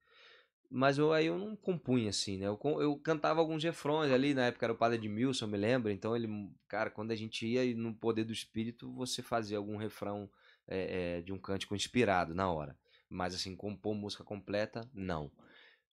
Mas 0.70 0.96
eu, 0.96 1.12
aí 1.12 1.26
eu 1.26 1.38
não 1.38 1.56
compunha 1.56 2.10
assim, 2.10 2.38
né? 2.38 2.46
Eu, 2.46 2.58
eu 2.80 2.96
cantava 2.98 3.40
alguns 3.40 3.64
refrões 3.64 4.12
ali, 4.12 4.32
na 4.32 4.46
época 4.46 4.66
era 4.66 4.72
o 4.72 4.76
padre 4.76 4.98
Edmilson, 4.98 5.46
eu 5.46 5.48
me 5.48 5.58
lembro. 5.58 5.90
Então 5.90 6.14
ele, 6.14 6.28
cara, 6.68 6.90
quando 6.90 7.10
a 7.10 7.16
gente 7.16 7.46
ia 7.46 7.74
no 7.74 7.94
poder 7.94 8.24
do 8.24 8.32
espírito, 8.32 8.92
você 8.92 9.22
fazia 9.22 9.58
algum 9.58 9.76
refrão 9.76 10.30
é, 10.68 11.18
é, 11.18 11.22
de 11.22 11.32
um 11.32 11.38
cântico 11.38 11.74
inspirado 11.74 12.34
na 12.34 12.50
hora. 12.50 12.76
Mas 13.08 13.34
assim, 13.34 13.54
compor 13.54 13.94
música 13.94 14.24
completa, 14.24 14.88
não. 14.92 15.30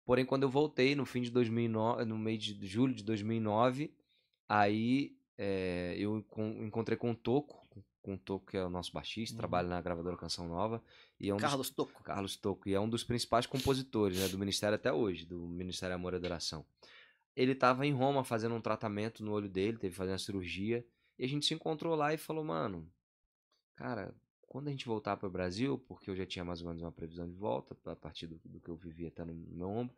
Porém, 0.05 0.25
quando 0.25 0.43
eu 0.43 0.49
voltei 0.49 0.95
no 0.95 1.05
fim 1.05 1.21
de 1.21 1.29
2009, 1.29 2.05
no 2.05 2.17
mês 2.17 2.43
de 2.43 2.67
julho 2.67 2.93
de 2.93 3.03
2009, 3.03 3.93
aí 4.47 5.15
é, 5.37 5.95
eu 5.97 6.25
encontrei 6.61 6.97
com 6.97 7.11
o 7.11 7.15
Toco, 7.15 7.67
com 8.01 8.13
o 8.13 8.17
Toco, 8.17 8.47
que 8.47 8.57
é 8.57 8.65
o 8.65 8.69
nosso 8.69 8.91
baixista, 8.91 9.35
uhum. 9.35 9.39
trabalha 9.39 9.67
na 9.67 9.81
gravadora 9.81 10.17
Canção 10.17 10.47
Nova. 10.47 10.83
E 11.19 11.29
é 11.29 11.33
um 11.33 11.37
Carlos 11.37 11.67
dos, 11.67 11.75
Toco. 11.75 12.03
Carlos 12.03 12.35
Toco. 12.35 12.67
E 12.67 12.73
é 12.73 12.79
um 12.79 12.89
dos 12.89 13.03
principais 13.03 13.45
compositores 13.45 14.19
né, 14.19 14.27
do 14.27 14.37
Ministério 14.37 14.75
até 14.75 14.91
hoje, 14.91 15.25
do 15.25 15.47
Ministério 15.47 15.95
Amor 15.95 16.13
e 16.13 16.15
Adoração. 16.15 16.65
Ele 17.35 17.51
estava 17.51 17.85
em 17.85 17.93
Roma 17.93 18.23
fazendo 18.23 18.55
um 18.55 18.61
tratamento 18.61 19.23
no 19.23 19.31
olho 19.31 19.47
dele, 19.47 19.77
teve 19.77 19.91
que 19.91 19.97
fazer 19.97 20.11
uma 20.11 20.17
cirurgia. 20.17 20.85
E 21.17 21.25
a 21.25 21.27
gente 21.27 21.45
se 21.45 21.53
encontrou 21.53 21.95
lá 21.95 22.13
e 22.13 22.17
falou, 22.17 22.43
mano, 22.43 22.89
cara, 23.75 24.15
quando 24.49 24.67
a 24.67 24.71
gente 24.71 24.87
voltar 24.87 25.15
para 25.15 25.27
o 25.27 25.31
Brasil, 25.31 25.77
porque 25.87 26.09
eu 26.09 26.15
já 26.15 26.25
tinha 26.25 26.43
mais 26.43 26.59
ou 26.61 26.67
menos 26.67 26.81
uma 26.81 26.91
previsão 26.91 27.29
de 27.29 27.35
volta, 27.35 27.77
a 27.85 27.95
partir 27.95 28.25
do, 28.25 28.41
do 28.43 28.59
que 28.59 28.67
eu 28.67 28.75
vivia 28.75 29.07
até 29.07 29.23
no 29.23 29.33
meu 29.33 29.69
ombro, 29.69 29.95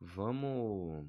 vamos 0.00 1.04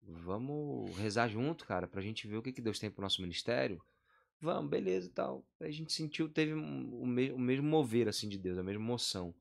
vamos 0.00 0.96
rezar 0.96 1.28
junto, 1.28 1.66
cara, 1.66 1.88
pra 1.88 2.00
gente 2.00 2.28
ver 2.28 2.36
o 2.36 2.42
que, 2.42 2.52
que 2.52 2.62
Deus 2.62 2.78
tem 2.78 2.88
pro 2.88 3.02
nosso 3.02 3.20
ministério. 3.20 3.82
Vamos, 4.40 4.70
beleza 4.70 5.08
e 5.08 5.10
tal. 5.10 5.44
Aí 5.60 5.68
a 5.68 5.72
gente 5.72 5.92
sentiu, 5.92 6.28
teve 6.28 6.52
o, 6.52 7.06
me, 7.06 7.32
o 7.32 7.38
mesmo 7.38 7.66
mover, 7.66 8.06
assim, 8.06 8.28
de 8.28 8.38
Deus, 8.38 8.56
a 8.56 8.62
mesma 8.62 8.80
emoção. 8.80 9.34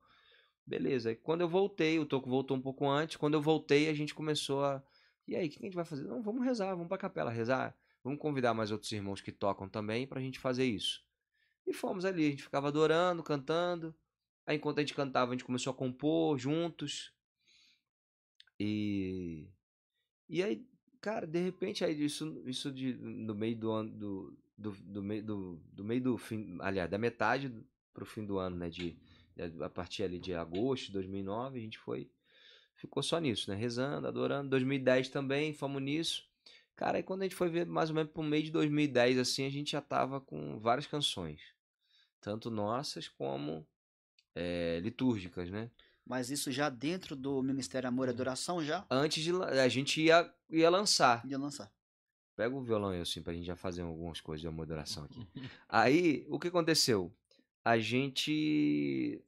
Beleza. 0.66 1.10
Aí 1.10 1.16
quando 1.16 1.42
eu 1.42 1.48
voltei, 1.48 2.00
o 2.00 2.06
Toco 2.06 2.28
voltou 2.28 2.58
um 2.58 2.62
pouco 2.62 2.90
antes. 2.90 3.16
Quando 3.16 3.36
eu 3.36 3.42
voltei, 3.42 3.90
a 3.90 3.94
gente 3.94 4.16
começou 4.16 4.64
a. 4.64 4.84
E 5.28 5.36
aí, 5.36 5.48
o 5.48 5.50
que 5.52 5.60
a 5.60 5.62
gente 5.62 5.76
vai 5.76 5.86
fazer? 5.86 6.04
Não, 6.06 6.24
vamos 6.24 6.44
rezar, 6.44 6.74
vamos 6.74 6.88
pra 6.88 6.98
capela 6.98 7.30
rezar. 7.30 7.78
Vamos 8.04 8.20
convidar 8.20 8.56
mais 8.56 8.72
outros 8.72 8.92
irmãos 8.92 9.22
que 9.22 9.32
tocam 9.32 9.70
também 9.70 10.08
pra 10.08 10.22
gente 10.22 10.40
fazer 10.40 10.66
isso. 10.66 11.05
E 11.66 11.74
fomos 11.74 12.06
ali, 12.06 12.28
a 12.28 12.30
gente 12.30 12.44
ficava 12.44 12.68
adorando, 12.68 13.24
cantando. 13.24 13.96
Aí 14.46 14.58
enquanto 14.58 14.80
a 14.80 14.82
gente 14.82 14.94
cantava, 14.94 15.32
a 15.32 15.34
gente 15.34 15.46
começou 15.46 15.72
a 15.72 15.76
compor 15.76 16.38
juntos. 16.38 17.12
E 18.60 19.48
e 20.28 20.42
aí, 20.42 20.66
cara, 21.02 21.28
de 21.28 21.40
repente, 21.40 21.86
aí 21.86 22.04
isso, 22.04 22.42
isso 22.46 22.72
de, 22.72 22.94
no 22.96 23.36
meio 23.36 23.56
do 23.56 23.72
ano, 23.72 23.92
do, 23.92 24.38
do, 24.58 24.72
do, 24.72 25.04
meio, 25.04 25.24
do, 25.24 25.62
do 25.72 25.84
meio 25.84 26.02
do 26.02 26.18
fim, 26.18 26.58
aliás, 26.60 26.90
da 26.90 26.98
metade 26.98 27.54
pro 27.94 28.06
fim 28.06 28.26
do 28.26 28.40
ano, 28.40 28.56
né, 28.56 28.70
de, 28.70 28.98
a 29.62 29.70
partir 29.70 30.04
ali 30.04 30.20
de 30.20 30.34
agosto 30.34 30.88
de 30.88 30.94
2009, 30.94 31.60
a 31.60 31.62
gente 31.62 31.78
foi, 31.78 32.10
ficou 32.76 33.04
só 33.04 33.20
nisso, 33.20 33.50
né, 33.50 33.56
rezando, 33.56 34.08
adorando, 34.08 34.50
2010 34.50 35.10
também, 35.10 35.54
fomos 35.54 35.82
nisso, 35.82 36.28
cara, 36.76 36.98
aí 36.98 37.04
quando 37.04 37.22
a 37.22 37.26
gente 37.26 37.36
foi 37.36 37.50
ver 37.50 37.66
mais 37.68 37.90
ou 37.90 37.96
menos 37.96 38.12
pro 38.12 38.24
meio 38.24 38.44
de 38.44 38.52
2010, 38.52 39.20
assim, 39.20 39.46
a 39.46 39.50
gente 39.52 39.72
já 39.72 39.82
tava 39.82 40.20
com 40.20 40.60
várias 40.60 40.88
canções, 40.88 41.40
tanto 42.26 42.50
nossas 42.50 43.08
como 43.08 43.64
é, 44.34 44.80
litúrgicas, 44.82 45.52
né, 45.52 45.70
mas 46.04 46.32
isso 46.32 46.52
já 46.52 46.70
dentro 46.70 47.16
do 47.16 47.42
Ministério 47.44 47.88
Amor 47.88 48.08
e 48.08 48.12
hum. 48.12 48.14
Adoração 48.14 48.64
já? 48.64 48.84
Antes 48.90 49.24
de 49.24 49.32
a 49.32 49.68
gente 49.68 50.02
ia, 50.02 50.32
ia 50.50 50.70
lançar. 50.70 51.26
Ia 51.26 51.38
lançar. 51.38 51.72
Pega 52.36 52.54
o 52.54 52.62
violão 52.62 52.90
aí 52.90 53.02
assim 53.02 53.22
pra 53.22 53.34
gente 53.34 53.46
já 53.46 53.56
fazer 53.56 53.82
algumas 53.82 54.22
coisas 54.22 54.42
de 54.42 54.48
amor 54.48 54.64
e 54.64 54.68
adoração 54.68 55.06
aqui. 55.06 55.28
aí, 55.70 56.26
o 56.30 56.38
que 56.38 56.50
aconteceu? 56.50 57.12
A 57.64 57.80
gente 57.80 59.24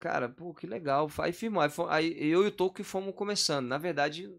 cara, 0.00 0.28
pô, 0.28 0.54
que 0.54 0.66
legal. 0.66 1.10
Aí 1.18 1.32
firmou. 1.32 1.62
Aí, 1.62 1.70
aí 1.88 2.28
eu 2.28 2.44
e 2.44 2.46
o 2.48 2.50
Toco 2.50 2.76
que 2.76 2.82
fomos 2.82 3.14
começando. 3.14 3.66
Na 3.66 3.78
verdade, 3.78 4.32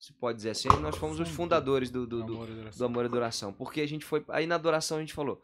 se 0.00 0.12
pode 0.14 0.36
dizer 0.36 0.50
assim, 0.50 0.68
nós 0.80 0.96
fomos 0.96 1.20
os 1.20 1.28
fundadores 1.28 1.90
do, 1.90 2.06
do, 2.06 2.24
do, 2.24 2.70
do 2.70 2.84
Amor 2.84 3.04
e 3.04 3.06
Adoração. 3.06 3.52
Porque 3.52 3.80
a 3.80 3.86
gente 3.86 4.04
foi. 4.04 4.24
Aí 4.28 4.46
na 4.46 4.56
adoração 4.56 4.96
a 4.96 5.00
gente 5.00 5.14
falou, 5.14 5.40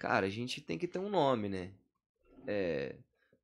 cara, 0.00 0.26
a 0.26 0.30
gente 0.30 0.62
tem 0.62 0.78
que 0.78 0.88
ter 0.88 0.98
um 0.98 1.10
nome, 1.10 1.48
né? 1.48 1.70
É, 2.46 2.96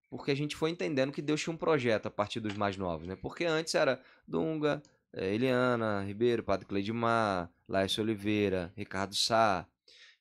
porque 0.09 0.31
a 0.31 0.35
gente 0.35 0.57
foi 0.57 0.71
entendendo 0.71 1.13
que 1.13 1.21
Deus 1.21 1.41
tinha 1.43 1.53
um 1.53 1.57
projeto 1.57 2.07
a 2.07 2.11
partir 2.11 2.41
dos 2.41 2.55
mais 2.55 2.79
novos, 2.79 3.07
né? 3.07 3.15
Porque 3.15 3.45
antes 3.45 3.75
era 3.75 4.01
Dunga, 4.27 4.83
eh, 5.13 5.35
Eliana 5.35 6.03
Ribeiro, 6.03 6.43
Padre 6.43 6.67
Cleidimar, 6.67 7.53
Laércio 7.69 8.03
Oliveira, 8.03 8.73
Ricardo 8.75 9.15
Sá. 9.15 9.67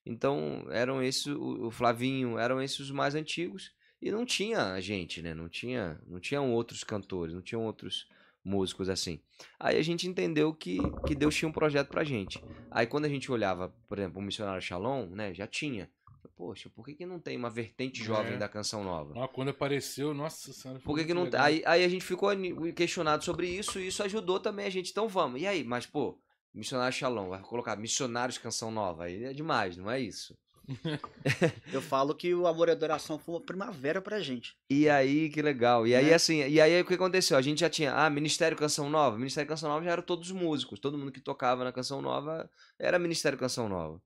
Então, 0.06 0.68
eram 0.70 1.02
esses, 1.02 1.26
o 1.28 1.72
Flavinho, 1.72 2.38
eram 2.38 2.62
esses 2.62 2.80
os 2.80 2.92
mais 2.92 3.16
antigos. 3.16 3.74
E 4.02 4.12
não 4.12 4.26
tinha 4.26 4.80
gente, 4.82 5.22
né? 5.22 5.34
Não 5.34 5.48
tinha, 5.48 6.00
não 6.06 6.20
tinham 6.20 6.54
outros 6.54 6.84
cantores, 6.84 7.34
não 7.34 7.42
tinham 7.42 7.64
outros 7.64 8.08
músicos 8.44 8.90
assim. 8.90 9.20
Aí 9.58 9.78
a 9.78 9.82
gente 9.82 10.08
entendeu 10.08 10.54
que, 10.54 10.80
que 11.08 11.16
Deus 11.16 11.34
tinha 11.34 11.50
um 11.50 11.54
projeto 11.54 11.88
pra 11.88 12.04
gente. 12.04 12.44
Aí 12.70 12.86
quando 12.86 13.06
a 13.06 13.10
gente 13.10 13.32
olhava, 13.32 13.74
por 13.88 13.98
exemplo, 13.98 14.20
o 14.20 14.22
Missionário 14.22 14.62
Shalom, 14.62 15.08
né? 15.12 15.34
Já 15.34 15.48
tinha 15.48 15.90
poxa, 16.36 16.70
por 16.70 16.86
que, 16.86 16.96
que 16.96 17.06
não 17.06 17.20
tem 17.20 17.38
uma 17.38 17.50
vertente 17.50 18.04
jovem 18.04 18.34
é. 18.34 18.38
da 18.38 18.48
canção 18.48 18.84
nova? 18.84 19.14
Ah, 19.24 19.28
quando 19.28 19.50
apareceu, 19.50 20.14
nossa 20.14 20.54
senhora. 20.54 20.80
Por 20.80 20.98
que, 20.98 21.06
que 21.06 21.14
não 21.14 21.30
aí, 21.38 21.62
aí 21.66 21.84
a 21.84 21.90
gente 21.90 22.04
ficou 22.04 22.30
questionado 22.76 23.24
sobre 23.24 23.48
isso 23.48 23.80
e 23.80 23.88
isso 23.88 24.04
ajudou 24.04 24.40
também 24.40 24.66
a 24.66 24.70
gente. 24.70 24.92
Então 24.92 25.08
vamos. 25.08 25.42
E 25.42 25.48
aí, 25.48 25.64
mas 25.64 25.86
pô, 25.86 26.20
Missionário 26.54 26.96
Shalom, 26.96 27.30
vai 27.30 27.42
colocar 27.42 27.76
Missionários 27.76 28.38
Canção 28.38 28.72
Nova. 28.72 29.04
Aí 29.04 29.26
é 29.26 29.34
demais, 29.34 29.76
não 29.76 29.92
é 29.92 30.00
isso? 30.00 30.38
Eu 31.72 31.82
falo 31.82 32.16
que 32.16 32.34
o 32.34 32.48
Amor 32.48 32.70
e 32.70 32.72
Adoração 32.72 33.20
foi 33.20 33.36
uma 33.36 33.42
primavera 33.42 34.02
pra 34.02 34.20
gente. 34.20 34.56
E 34.70 34.90
aí, 34.90 35.30
que 35.30 35.42
legal. 35.42 35.86
E 35.86 35.96
aí, 35.96 36.10
é. 36.10 36.14
assim, 36.14 36.48
e 36.48 36.60
aí 36.60 36.82
o 36.82 36.86
que 36.86 36.94
aconteceu? 36.94 37.38
A 37.38 37.42
gente 37.42 37.60
já 37.60 37.70
tinha, 37.70 37.94
ah, 37.94 38.10
Ministério 38.10 38.58
Canção 38.58 38.90
Nova. 38.90 39.18
Ministério 39.18 39.48
Canção 39.48 39.70
Nova 39.70 39.84
já 39.84 39.92
eram 39.92 40.04
todos 40.04 40.32
os 40.32 40.36
músicos. 40.36 40.80
Todo 40.80 40.98
mundo 40.98 41.12
que 41.12 41.20
tocava 41.20 41.64
na 41.64 41.72
Canção 41.72 42.02
Nova 42.02 42.50
era 42.80 42.98
Ministério 42.98 43.38
Canção 43.38 43.70
Nova. 43.70 44.02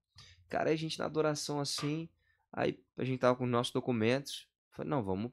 Cara, 0.49 0.71
a 0.71 0.75
gente 0.75 0.99
na 0.99 1.05
adoração 1.05 1.59
assim, 1.59 2.09
Aí 2.51 2.79
a 2.97 3.03
gente 3.03 3.19
tava 3.19 3.35
com 3.35 3.43
os 3.43 3.49
nossos 3.49 3.71
documentos. 3.71 4.47
Falei, 4.71 4.89
não, 4.89 5.03
vamos, 5.03 5.31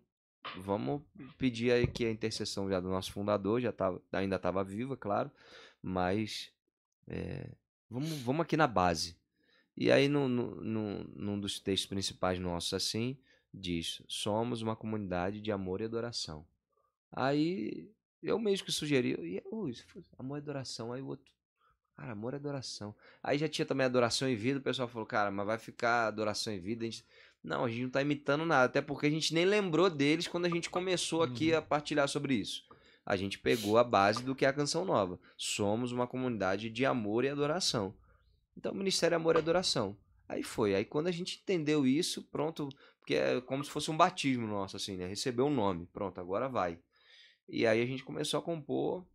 vamos 0.58 1.02
pedir 1.38 1.72
aí 1.72 1.86
que 1.86 2.04
a 2.04 2.10
intercessão 2.10 2.68
já 2.68 2.80
do 2.80 2.88
nosso 2.88 3.12
fundador, 3.12 3.60
já 3.60 3.72
tava, 3.72 4.02
ainda 4.12 4.36
estava 4.36 4.62
viva, 4.62 4.96
claro, 4.96 5.30
mas 5.82 6.52
é, 7.06 7.50
vamos, 7.88 8.10
vamos 8.20 8.42
aqui 8.42 8.56
na 8.56 8.66
base. 8.66 9.16
E 9.76 9.90
aí, 9.90 10.08
no, 10.08 10.28
no, 10.28 10.54
no, 10.56 11.04
num 11.14 11.40
dos 11.40 11.60
textos 11.60 11.88
principais 11.88 12.38
nossos, 12.38 12.72
assim, 12.72 13.18
diz: 13.52 14.02
somos 14.08 14.62
uma 14.62 14.76
comunidade 14.76 15.40
de 15.40 15.52
amor 15.52 15.80
e 15.80 15.84
adoração. 15.84 16.46
Aí 17.12 17.90
eu 18.22 18.38
mesmo 18.38 18.66
que 18.66 18.72
sugeri, 18.72 19.14
e, 19.20 19.42
amor 20.18 20.36
e 20.36 20.40
adoração. 20.40 20.92
Aí 20.92 21.02
o 21.02 21.08
outro, 21.08 21.30
Cara, 21.96 22.12
amor 22.12 22.34
é 22.34 22.36
adoração. 22.36 22.94
Aí 23.22 23.38
já 23.38 23.48
tinha 23.48 23.64
também 23.64 23.86
adoração 23.86 24.28
em 24.28 24.36
vida, 24.36 24.58
o 24.58 24.62
pessoal 24.62 24.86
falou, 24.86 25.06
cara, 25.06 25.30
mas 25.30 25.46
vai 25.46 25.58
ficar 25.58 26.06
adoração 26.06 26.52
em 26.52 26.60
vida. 26.60 26.84
A 26.84 26.90
gente... 26.90 27.04
Não, 27.42 27.64
a 27.64 27.68
gente 27.68 27.82
não 27.82 27.90
tá 27.90 28.02
imitando 28.02 28.44
nada, 28.44 28.64
até 28.64 28.82
porque 28.82 29.06
a 29.06 29.10
gente 29.10 29.32
nem 29.32 29.44
lembrou 29.44 29.88
deles 29.88 30.26
quando 30.26 30.46
a 30.46 30.48
gente 30.48 30.68
começou 30.68 31.22
aqui 31.22 31.52
uhum. 31.52 31.58
a 31.58 31.62
partilhar 31.62 32.08
sobre 32.08 32.34
isso. 32.34 32.64
A 33.04 33.14
gente 33.16 33.38
pegou 33.38 33.78
a 33.78 33.84
base 33.84 34.24
do 34.24 34.34
que 34.34 34.44
é 34.44 34.48
a 34.48 34.52
canção 34.52 34.84
nova. 34.84 35.18
Somos 35.36 35.92
uma 35.92 36.08
comunidade 36.08 36.68
de 36.68 36.84
amor 36.84 37.24
e 37.24 37.28
adoração. 37.28 37.94
Então, 38.56 38.74
Ministério 38.74 39.14
é 39.14 39.16
Amor 39.16 39.36
e 39.36 39.38
Adoração. 39.38 39.96
Aí 40.28 40.42
foi. 40.42 40.74
Aí 40.74 40.84
quando 40.84 41.06
a 41.06 41.12
gente 41.12 41.40
entendeu 41.40 41.86
isso, 41.86 42.22
pronto, 42.24 42.68
porque 42.98 43.14
é 43.14 43.40
como 43.40 43.62
se 43.62 43.70
fosse 43.70 43.92
um 43.92 43.96
batismo 43.96 44.46
nosso, 44.46 44.76
assim, 44.76 44.96
né? 44.96 45.06
Recebeu 45.06 45.46
um 45.46 45.54
nome. 45.54 45.86
Pronto, 45.92 46.20
agora 46.20 46.48
vai. 46.48 46.78
E 47.48 47.64
aí 47.64 47.80
a 47.80 47.86
gente 47.86 48.02
começou 48.02 48.40
a 48.40 48.42
compor 48.42 49.06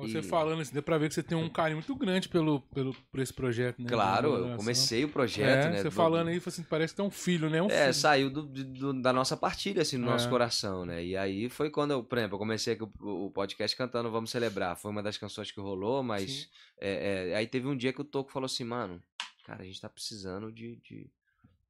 você 0.00 0.18
e... 0.18 0.22
falando 0.22 0.60
assim, 0.60 0.72
deu 0.72 0.82
pra 0.82 0.98
ver 0.98 1.08
que 1.08 1.14
você 1.14 1.22
tem 1.22 1.36
um 1.36 1.48
carinho 1.48 1.78
muito 1.78 1.94
grande 1.94 2.28
pelo, 2.28 2.60
pelo, 2.60 2.94
por 3.10 3.20
esse 3.20 3.32
projeto, 3.32 3.80
né? 3.80 3.88
Claro, 3.88 4.34
eu 4.34 4.56
comecei 4.56 5.04
o 5.04 5.08
projeto, 5.08 5.66
é, 5.66 5.70
né? 5.70 5.76
Você 5.78 5.84
do... 5.84 5.90
falando 5.90 6.28
aí, 6.28 6.42
assim, 6.44 6.62
parece 6.64 6.92
que 6.92 6.96
tem 6.96 7.06
um 7.06 7.10
filho, 7.10 7.48
né? 7.48 7.62
Um 7.62 7.66
é, 7.66 7.82
filho. 7.82 7.94
saiu 7.94 8.30
do, 8.30 8.42
do, 8.42 9.00
da 9.00 9.12
nossa 9.12 9.36
partilha, 9.36 9.82
assim, 9.82 9.96
no 9.96 10.08
é. 10.08 10.10
nosso 10.10 10.28
coração, 10.28 10.84
né? 10.84 11.04
E 11.04 11.16
aí 11.16 11.48
foi 11.48 11.70
quando 11.70 11.92
eu, 11.92 12.02
por 12.02 12.18
exemplo, 12.18 12.34
eu 12.34 12.38
comecei 12.38 12.74
aqui 12.74 12.82
o, 12.82 13.26
o 13.26 13.30
podcast 13.30 13.76
cantando 13.76 14.10
Vamos 14.10 14.30
Celebrar. 14.30 14.76
Foi 14.76 14.90
uma 14.90 15.02
das 15.02 15.16
canções 15.16 15.50
que 15.50 15.60
rolou, 15.60 16.02
mas 16.02 16.50
é, 16.80 17.30
é, 17.30 17.36
aí 17.36 17.46
teve 17.46 17.68
um 17.68 17.76
dia 17.76 17.92
que 17.92 18.00
o 18.00 18.04
Toco 18.04 18.32
falou 18.32 18.46
assim, 18.46 18.64
mano, 18.64 19.02
cara, 19.44 19.62
a 19.62 19.66
gente 19.66 19.80
tá 19.80 19.88
precisando 19.88 20.50
de, 20.50 20.76
de, 20.76 21.10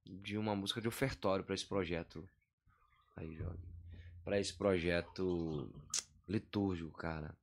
de 0.07 0.39
uma 0.39 0.57
música 0.57 0.81
de 0.81 0.89
ofertório 0.89 1.45
para 1.45 1.55
esse 1.55 1.67
projeto. 1.67 2.29
Aí, 3.17 3.35
joga. 3.37 3.59
para 4.25 4.41
esse 4.41 4.53
projeto 4.53 5.71
litúrgico, 6.29 6.91
cara. 6.91 7.37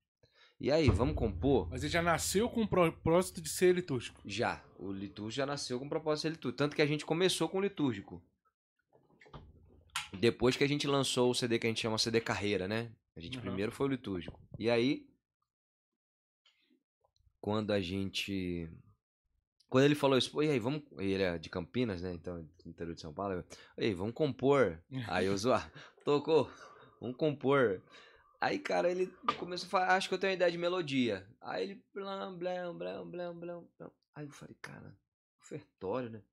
E 0.61 0.69
aí, 0.69 0.91
vamos 0.91 1.15
compor? 1.15 1.67
Mas 1.71 1.81
ele 1.81 1.91
já 1.91 2.03
nasceu 2.03 2.47
com 2.47 2.61
o 2.61 2.67
propósito 2.67 3.41
de 3.41 3.49
ser 3.49 3.73
litúrgico. 3.73 4.21
Já. 4.23 4.63
O 4.77 4.91
litúrgico 4.91 5.37
já 5.37 5.45
nasceu 5.47 5.79
com 5.79 5.87
o 5.87 5.89
propósito 5.89 6.17
de 6.17 6.21
ser 6.21 6.29
litúrgico. 6.35 6.57
Tanto 6.59 6.75
que 6.75 6.83
a 6.83 6.85
gente 6.85 7.03
começou 7.03 7.49
com 7.49 7.57
o 7.57 7.61
litúrgico. 7.61 8.21
Depois 10.19 10.55
que 10.55 10.63
a 10.63 10.67
gente 10.67 10.85
lançou 10.85 11.31
o 11.31 11.33
CD 11.33 11.57
que 11.57 11.65
a 11.65 11.69
gente 11.69 11.81
chama 11.81 11.97
CD 11.97 12.21
Carreira, 12.21 12.67
né? 12.67 12.91
A 13.15 13.19
gente 13.19 13.37
uhum. 13.37 13.41
primeiro 13.41 13.71
foi 13.71 13.87
o 13.87 13.89
litúrgico. 13.89 14.39
E 14.59 14.69
aí, 14.69 15.09
quando 17.39 17.71
a 17.71 17.81
gente. 17.81 18.69
Quando 19.67 19.85
ele 19.85 19.95
falou 19.95 20.15
isso, 20.15 20.43
e 20.43 20.47
aí, 20.47 20.59
vamos. 20.59 20.83
Ele 20.99 21.23
é 21.23 21.39
de 21.39 21.49
Campinas, 21.49 22.03
né? 22.03 22.13
Então, 22.13 22.47
interior 22.67 22.93
de 22.93 23.01
São 23.01 23.11
Paulo. 23.11 23.43
E 23.79 23.85
aí, 23.85 23.93
vamos 23.95 24.13
compor. 24.13 24.79
aí 25.09 25.25
eu 25.25 25.35
zoar. 25.35 25.71
Tocou. 26.05 26.51
Vamos 26.99 27.17
compor. 27.17 27.81
Aí, 28.41 28.57
cara, 28.57 28.89
ele 28.89 29.05
começou 29.37 29.67
a 29.67 29.69
falar, 29.69 29.95
acho 29.95 30.09
que 30.09 30.15
eu 30.15 30.17
tenho 30.17 30.31
uma 30.31 30.35
ideia 30.35 30.51
de 30.51 30.57
melodia. 30.57 31.27
Aí 31.39 31.63
ele, 31.63 31.85
blam, 31.93 32.35
blam, 32.35 32.75
blam, 32.75 33.07
blam, 33.07 33.35
blam. 33.35 33.67
Aí 34.15 34.25
eu 34.25 34.31
falei, 34.31 34.57
cara, 34.59 34.97
ofertório, 35.39 36.09
né? 36.09 36.23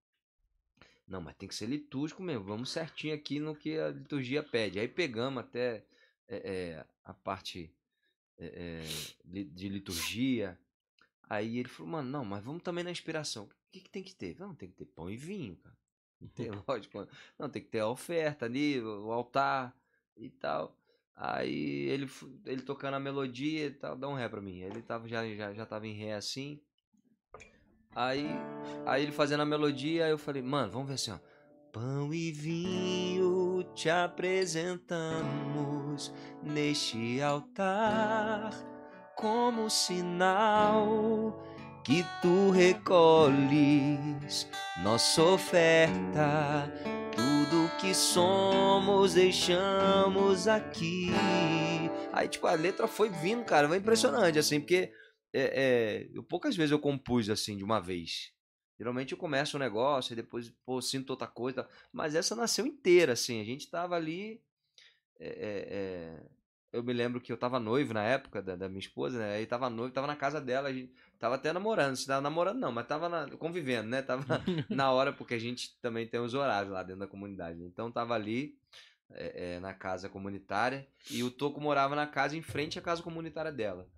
Não, 1.06 1.20
mas 1.20 1.36
tem 1.36 1.46
que 1.46 1.54
ser 1.54 1.66
litúrgico 1.66 2.22
mesmo. 2.22 2.44
Vamos 2.44 2.70
certinho 2.70 3.14
aqui 3.14 3.38
no 3.38 3.54
que 3.54 3.78
a 3.78 3.90
liturgia 3.90 4.42
pede. 4.42 4.80
Aí 4.80 4.88
pegamos 4.88 5.44
até 5.44 5.84
é, 6.26 6.36
é, 6.36 6.86
a 7.04 7.12
parte 7.12 7.70
é, 8.38 8.82
de 9.24 9.68
liturgia. 9.68 10.58
Aí 11.28 11.58
ele 11.58 11.68
falou, 11.68 11.92
mano, 11.92 12.10
não, 12.10 12.24
mas 12.24 12.42
vamos 12.42 12.62
também 12.62 12.84
na 12.84 12.90
inspiração. 12.90 13.44
O 13.44 13.70
que, 13.70 13.80
que 13.80 13.90
tem 13.90 14.02
que 14.02 14.14
ter? 14.14 14.34
Não, 14.38 14.54
tem 14.54 14.70
que 14.70 14.76
ter 14.76 14.86
pão 14.86 15.10
e 15.10 15.16
vinho, 15.16 15.56
cara. 15.56 15.76
Tem, 16.34 16.50
lógico. 16.66 17.06
Não, 17.38 17.48
tem 17.48 17.62
que 17.62 17.68
ter 17.68 17.78
a 17.78 17.88
oferta 17.88 18.46
ali, 18.46 18.80
o 18.80 19.12
altar 19.12 19.76
e 20.16 20.28
tal. 20.30 20.77
Aí 21.20 21.88
ele, 21.88 22.08
ele 22.46 22.62
tocando 22.62 22.94
a 22.94 23.00
melodia 23.00 23.66
e 23.66 23.72
tal, 23.72 23.96
dá 23.96 24.08
um 24.08 24.14
ré 24.14 24.28
pra 24.28 24.40
mim. 24.40 24.60
Ele 24.60 24.80
tava, 24.80 25.08
já, 25.08 25.26
já, 25.34 25.52
já 25.52 25.66
tava 25.66 25.84
em 25.84 25.92
ré 25.92 26.14
assim. 26.14 26.60
Aí, 27.94 28.28
aí 28.86 29.02
ele 29.02 29.10
fazendo 29.10 29.40
a 29.40 29.46
melodia, 29.46 30.06
eu 30.06 30.16
falei, 30.16 30.40
mano, 30.40 30.70
vamos 30.70 30.86
ver 30.86 30.94
assim, 30.94 31.10
ó. 31.10 31.18
Pão 31.72 32.14
e 32.14 32.30
vinho 32.30 33.64
te 33.74 33.90
apresentamos 33.90 36.14
neste 36.42 37.20
altar 37.20 38.52
como 39.16 39.68
sinal 39.68 41.44
que 41.84 42.04
tu 42.22 42.50
recolhes 42.50 44.48
nossa 44.82 45.22
oferta 45.22 46.72
que 47.78 47.94
somos 47.94 49.14
deixamos 49.14 50.48
aqui. 50.48 51.10
Aí, 52.12 52.28
tipo, 52.28 52.46
a 52.48 52.54
letra 52.54 52.88
foi 52.88 53.08
vindo, 53.08 53.44
cara, 53.44 53.68
foi 53.68 53.76
impressionante, 53.76 54.38
assim, 54.38 54.58
porque 54.58 54.92
é, 55.32 55.42
é, 55.42 56.10
eu, 56.12 56.24
poucas 56.24 56.56
vezes 56.56 56.72
eu 56.72 56.80
compus 56.80 57.30
assim 57.30 57.56
de 57.56 57.62
uma 57.62 57.80
vez. 57.80 58.32
Geralmente 58.76 59.12
eu 59.12 59.18
começo 59.18 59.56
um 59.56 59.60
negócio 59.60 60.12
e 60.12 60.16
depois, 60.16 60.52
pô, 60.64 60.82
sinto 60.82 61.10
outra 61.10 61.28
coisa. 61.28 61.68
Mas 61.92 62.14
essa 62.14 62.34
nasceu 62.34 62.66
inteira, 62.66 63.12
assim. 63.12 63.40
A 63.40 63.44
gente 63.44 63.70
tava 63.70 63.94
ali. 63.94 64.42
É, 65.20 65.28
é, 65.28 65.64
é 65.70 66.37
eu 66.72 66.82
me 66.82 66.92
lembro 66.92 67.20
que 67.20 67.32
eu 67.32 67.36
tava 67.36 67.58
noivo 67.58 67.94
na 67.94 68.02
época 68.04 68.42
da, 68.42 68.54
da 68.54 68.68
minha 68.68 68.80
esposa, 68.80 69.18
né? 69.18 69.36
Aí 69.36 69.46
tava 69.46 69.70
noivo, 69.70 69.92
tava 69.92 70.06
na 70.06 70.16
casa 70.16 70.40
dela, 70.40 70.68
a 70.68 70.72
gente 70.72 70.92
tava 71.18 71.36
até 71.36 71.52
namorando, 71.52 71.96
se 71.96 72.06
tava 72.06 72.20
namorando 72.20 72.58
não, 72.58 72.70
mas 72.70 72.86
tava 72.86 73.08
na, 73.08 73.28
convivendo, 73.36 73.88
né? 73.88 74.02
Tava 74.02 74.24
na 74.68 74.92
hora, 74.92 75.12
porque 75.12 75.34
a 75.34 75.38
gente 75.38 75.78
também 75.80 76.06
tem 76.06 76.20
os 76.20 76.34
horários 76.34 76.72
lá 76.72 76.82
dentro 76.82 77.00
da 77.00 77.06
comunidade. 77.06 77.62
Então 77.62 77.90
tava 77.90 78.14
ali 78.14 78.58
é, 79.10 79.54
é, 79.54 79.60
na 79.60 79.72
casa 79.72 80.08
comunitária 80.08 80.86
e 81.10 81.22
o 81.22 81.30
Toco 81.30 81.60
morava 81.60 81.96
na 81.96 82.06
casa 82.06 82.36
em 82.36 82.42
frente 82.42 82.78
à 82.78 82.82
casa 82.82 83.02
comunitária 83.02 83.52
dela. 83.52 83.88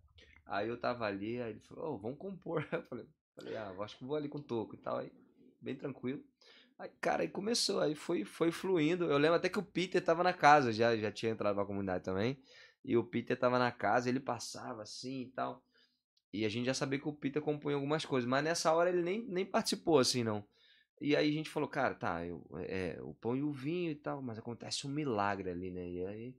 Aí 0.47 0.69
eu 0.69 0.77
tava 0.77 1.07
ali, 1.07 1.41
aí 1.41 1.51
ele 1.51 1.61
falou, 1.61 1.95
oh, 1.95 1.99
vamos 1.99 2.19
compor. 2.19 2.67
Eu 2.73 2.83
falei, 2.83 3.07
falei, 3.37 3.57
ah, 3.57 3.73
acho 3.81 3.97
que 3.97 4.05
vou 4.05 4.17
ali 4.17 4.29
com 4.29 4.39
o 4.39 4.43
Toco 4.43 4.75
e 4.75 4.79
tal, 4.79 4.99
aí 4.99 5.13
bem 5.61 5.77
tranquilo. 5.77 6.23
Aí, 6.81 6.91
cara, 6.99 7.23
aí 7.23 7.29
começou, 7.29 7.81
aí 7.81 7.95
foi, 7.95 8.25
foi 8.25 8.51
fluindo. 8.51 9.05
Eu 9.05 9.19
lembro 9.19 9.37
até 9.37 9.51
que 9.51 9.59
o 9.59 9.63
Peter 9.63 10.03
tava 10.03 10.23
na 10.23 10.33
casa, 10.33 10.73
já, 10.73 10.97
já 10.97 11.13
tinha 11.13 11.31
entrado 11.31 11.55
pra 11.55 11.67
comunidade 11.67 12.03
também. 12.03 12.43
E 12.83 12.97
o 12.97 13.05
Peter 13.05 13.39
tava 13.39 13.59
na 13.59 13.71
casa, 13.71 14.09
ele 14.09 14.19
passava 14.19 14.83
assim 14.83 15.23
e 15.25 15.27
tal. 15.27 15.63
E 16.33 16.43
a 16.43 16.49
gente 16.49 16.65
já 16.65 16.73
sabia 16.73 16.99
que 16.99 17.07
o 17.07 17.13
Peter 17.13 17.43
compunha 17.43 17.77
algumas 17.77 18.07
coisas, 18.07 18.27
mas 18.29 18.43
nessa 18.43 18.73
hora 18.73 18.89
ele 18.89 19.03
nem, 19.03 19.23
nem 19.27 19.45
participou 19.45 19.99
assim, 19.99 20.25
não. 20.25 20.43
E 21.03 21.15
aí 21.15 21.29
a 21.29 21.33
gente 21.33 21.51
falou, 21.51 21.69
cara, 21.69 21.95
tá, 21.95 22.25
eu, 22.25 22.47
é, 22.61 22.99
o 23.03 23.13
pão 23.13 23.37
e 23.37 23.43
o 23.43 23.53
vinho 23.53 23.91
e 23.91 23.97
tal, 23.97 24.23
mas 24.23 24.39
acontece 24.39 24.87
um 24.87 24.91
milagre 24.91 25.51
ali, 25.51 25.71
né? 25.71 25.87
E 25.87 26.07
aí 26.07 26.37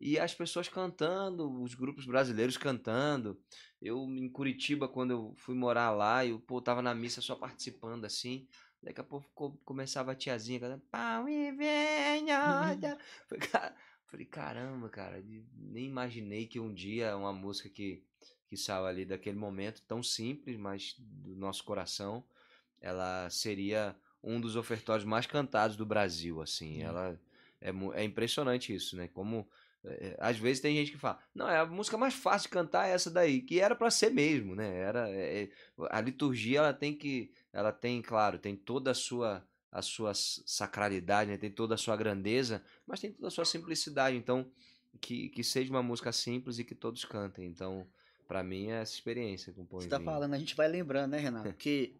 E 0.00 0.18
as 0.18 0.34
pessoas 0.34 0.66
cantando, 0.68 1.62
os 1.62 1.74
grupos 1.74 2.06
brasileiros 2.06 2.56
cantando. 2.56 3.38
Eu 3.82 4.02
em 4.04 4.30
Curitiba, 4.30 4.88
quando 4.88 5.10
eu 5.10 5.34
fui 5.36 5.54
morar 5.54 5.90
lá, 5.90 6.24
eu 6.24 6.40
pô, 6.40 6.60
tava 6.62 6.80
na 6.80 6.94
missa 6.94 7.20
só 7.20 7.36
participando 7.36 8.06
assim. 8.06 8.48
Daqui 8.82 9.00
a 9.00 9.04
pouco 9.04 9.58
começava 9.62 10.12
a 10.12 10.14
tiazinha 10.14 10.58
cantando 10.58 10.82
Pau 10.90 11.28
e 11.28 11.52
venha. 11.52 12.98
Falei, 14.06 14.26
caramba, 14.26 14.88
cara, 14.88 15.22
nem 15.54 15.84
imaginei 15.84 16.46
que 16.46 16.58
um 16.58 16.72
dia 16.72 17.16
uma 17.16 17.32
música 17.32 17.68
que, 17.68 18.02
que 18.48 18.56
saiu 18.56 18.86
ali 18.86 19.04
daquele 19.04 19.38
momento 19.38 19.82
tão 19.86 20.02
simples, 20.02 20.56
mas 20.56 20.96
do 20.98 21.36
nosso 21.36 21.62
coração, 21.62 22.24
ela 22.80 23.28
seria 23.30 23.94
um 24.22 24.40
dos 24.40 24.56
ofertórios 24.56 25.04
mais 25.04 25.26
cantados 25.26 25.76
do 25.76 25.86
Brasil, 25.86 26.40
assim. 26.40 26.78
Hum. 26.78 26.86
Ela 26.86 27.20
é, 27.60 27.70
é 28.00 28.04
impressionante 28.04 28.74
isso, 28.74 28.96
né? 28.96 29.06
Como 29.08 29.48
às 30.18 30.36
vezes 30.36 30.60
tem 30.60 30.76
gente 30.76 30.92
que 30.92 30.98
fala, 30.98 31.18
não, 31.34 31.48
é 31.48 31.58
a 31.58 31.66
música 31.66 31.96
mais 31.96 32.14
fácil 32.14 32.48
de 32.48 32.52
cantar 32.52 32.88
é 32.88 32.92
essa 32.92 33.10
daí, 33.10 33.40
que 33.40 33.60
era 33.60 33.74
para 33.74 33.90
ser 33.90 34.10
mesmo, 34.10 34.54
né? 34.54 34.78
Era 34.78 35.08
é, 35.08 35.44
é, 35.44 35.50
a 35.90 36.00
liturgia 36.00 36.58
ela 36.58 36.72
tem 36.74 36.94
que 36.94 37.32
ela 37.52 37.72
tem, 37.72 38.02
claro, 38.02 38.38
tem 38.38 38.54
toda 38.54 38.90
a 38.90 38.94
sua 38.94 39.46
a 39.72 39.82
sua 39.82 40.12
sacralidade, 40.14 41.30
né? 41.30 41.36
tem 41.36 41.50
toda 41.50 41.76
a 41.76 41.78
sua 41.78 41.96
grandeza, 41.96 42.62
mas 42.86 43.00
tem 43.00 43.12
toda 43.12 43.28
a 43.28 43.30
sua 43.30 43.44
simplicidade. 43.44 44.16
Então, 44.16 44.50
que, 45.00 45.28
que 45.28 45.44
seja 45.44 45.70
uma 45.70 45.82
música 45.82 46.10
simples 46.10 46.58
e 46.58 46.64
que 46.64 46.74
todos 46.74 47.04
cantem. 47.04 47.46
Então, 47.46 47.86
para 48.26 48.42
mim 48.42 48.68
é 48.68 48.82
essa 48.82 48.94
experiência 48.94 49.52
com 49.52 49.62
o 49.62 49.66
Você 49.80 49.88
tá 49.88 50.00
falando, 50.00 50.34
a 50.34 50.38
gente 50.38 50.56
vai 50.56 50.66
lembrando, 50.66 51.12
né, 51.12 51.18
Renato? 51.18 51.52
Que 51.58 51.96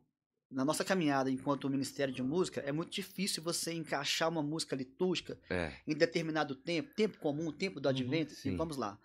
na 0.50 0.64
nossa 0.64 0.84
caminhada 0.84 1.30
enquanto 1.30 1.70
Ministério 1.70 2.12
de 2.12 2.22
Música, 2.22 2.60
é 2.60 2.72
muito 2.72 2.90
difícil 2.90 3.42
você 3.42 3.72
encaixar 3.72 4.28
uma 4.28 4.42
música 4.42 4.74
litúrgica 4.74 5.38
é. 5.48 5.72
em 5.86 5.94
determinado 5.94 6.54
tempo, 6.54 6.92
tempo 6.94 7.18
comum, 7.18 7.52
tempo 7.52 7.80
do 7.80 7.86
uhum, 7.86 7.90
advento, 7.90 8.34
uhum, 8.44 8.56
vamos 8.56 8.76
lá. 8.76 8.98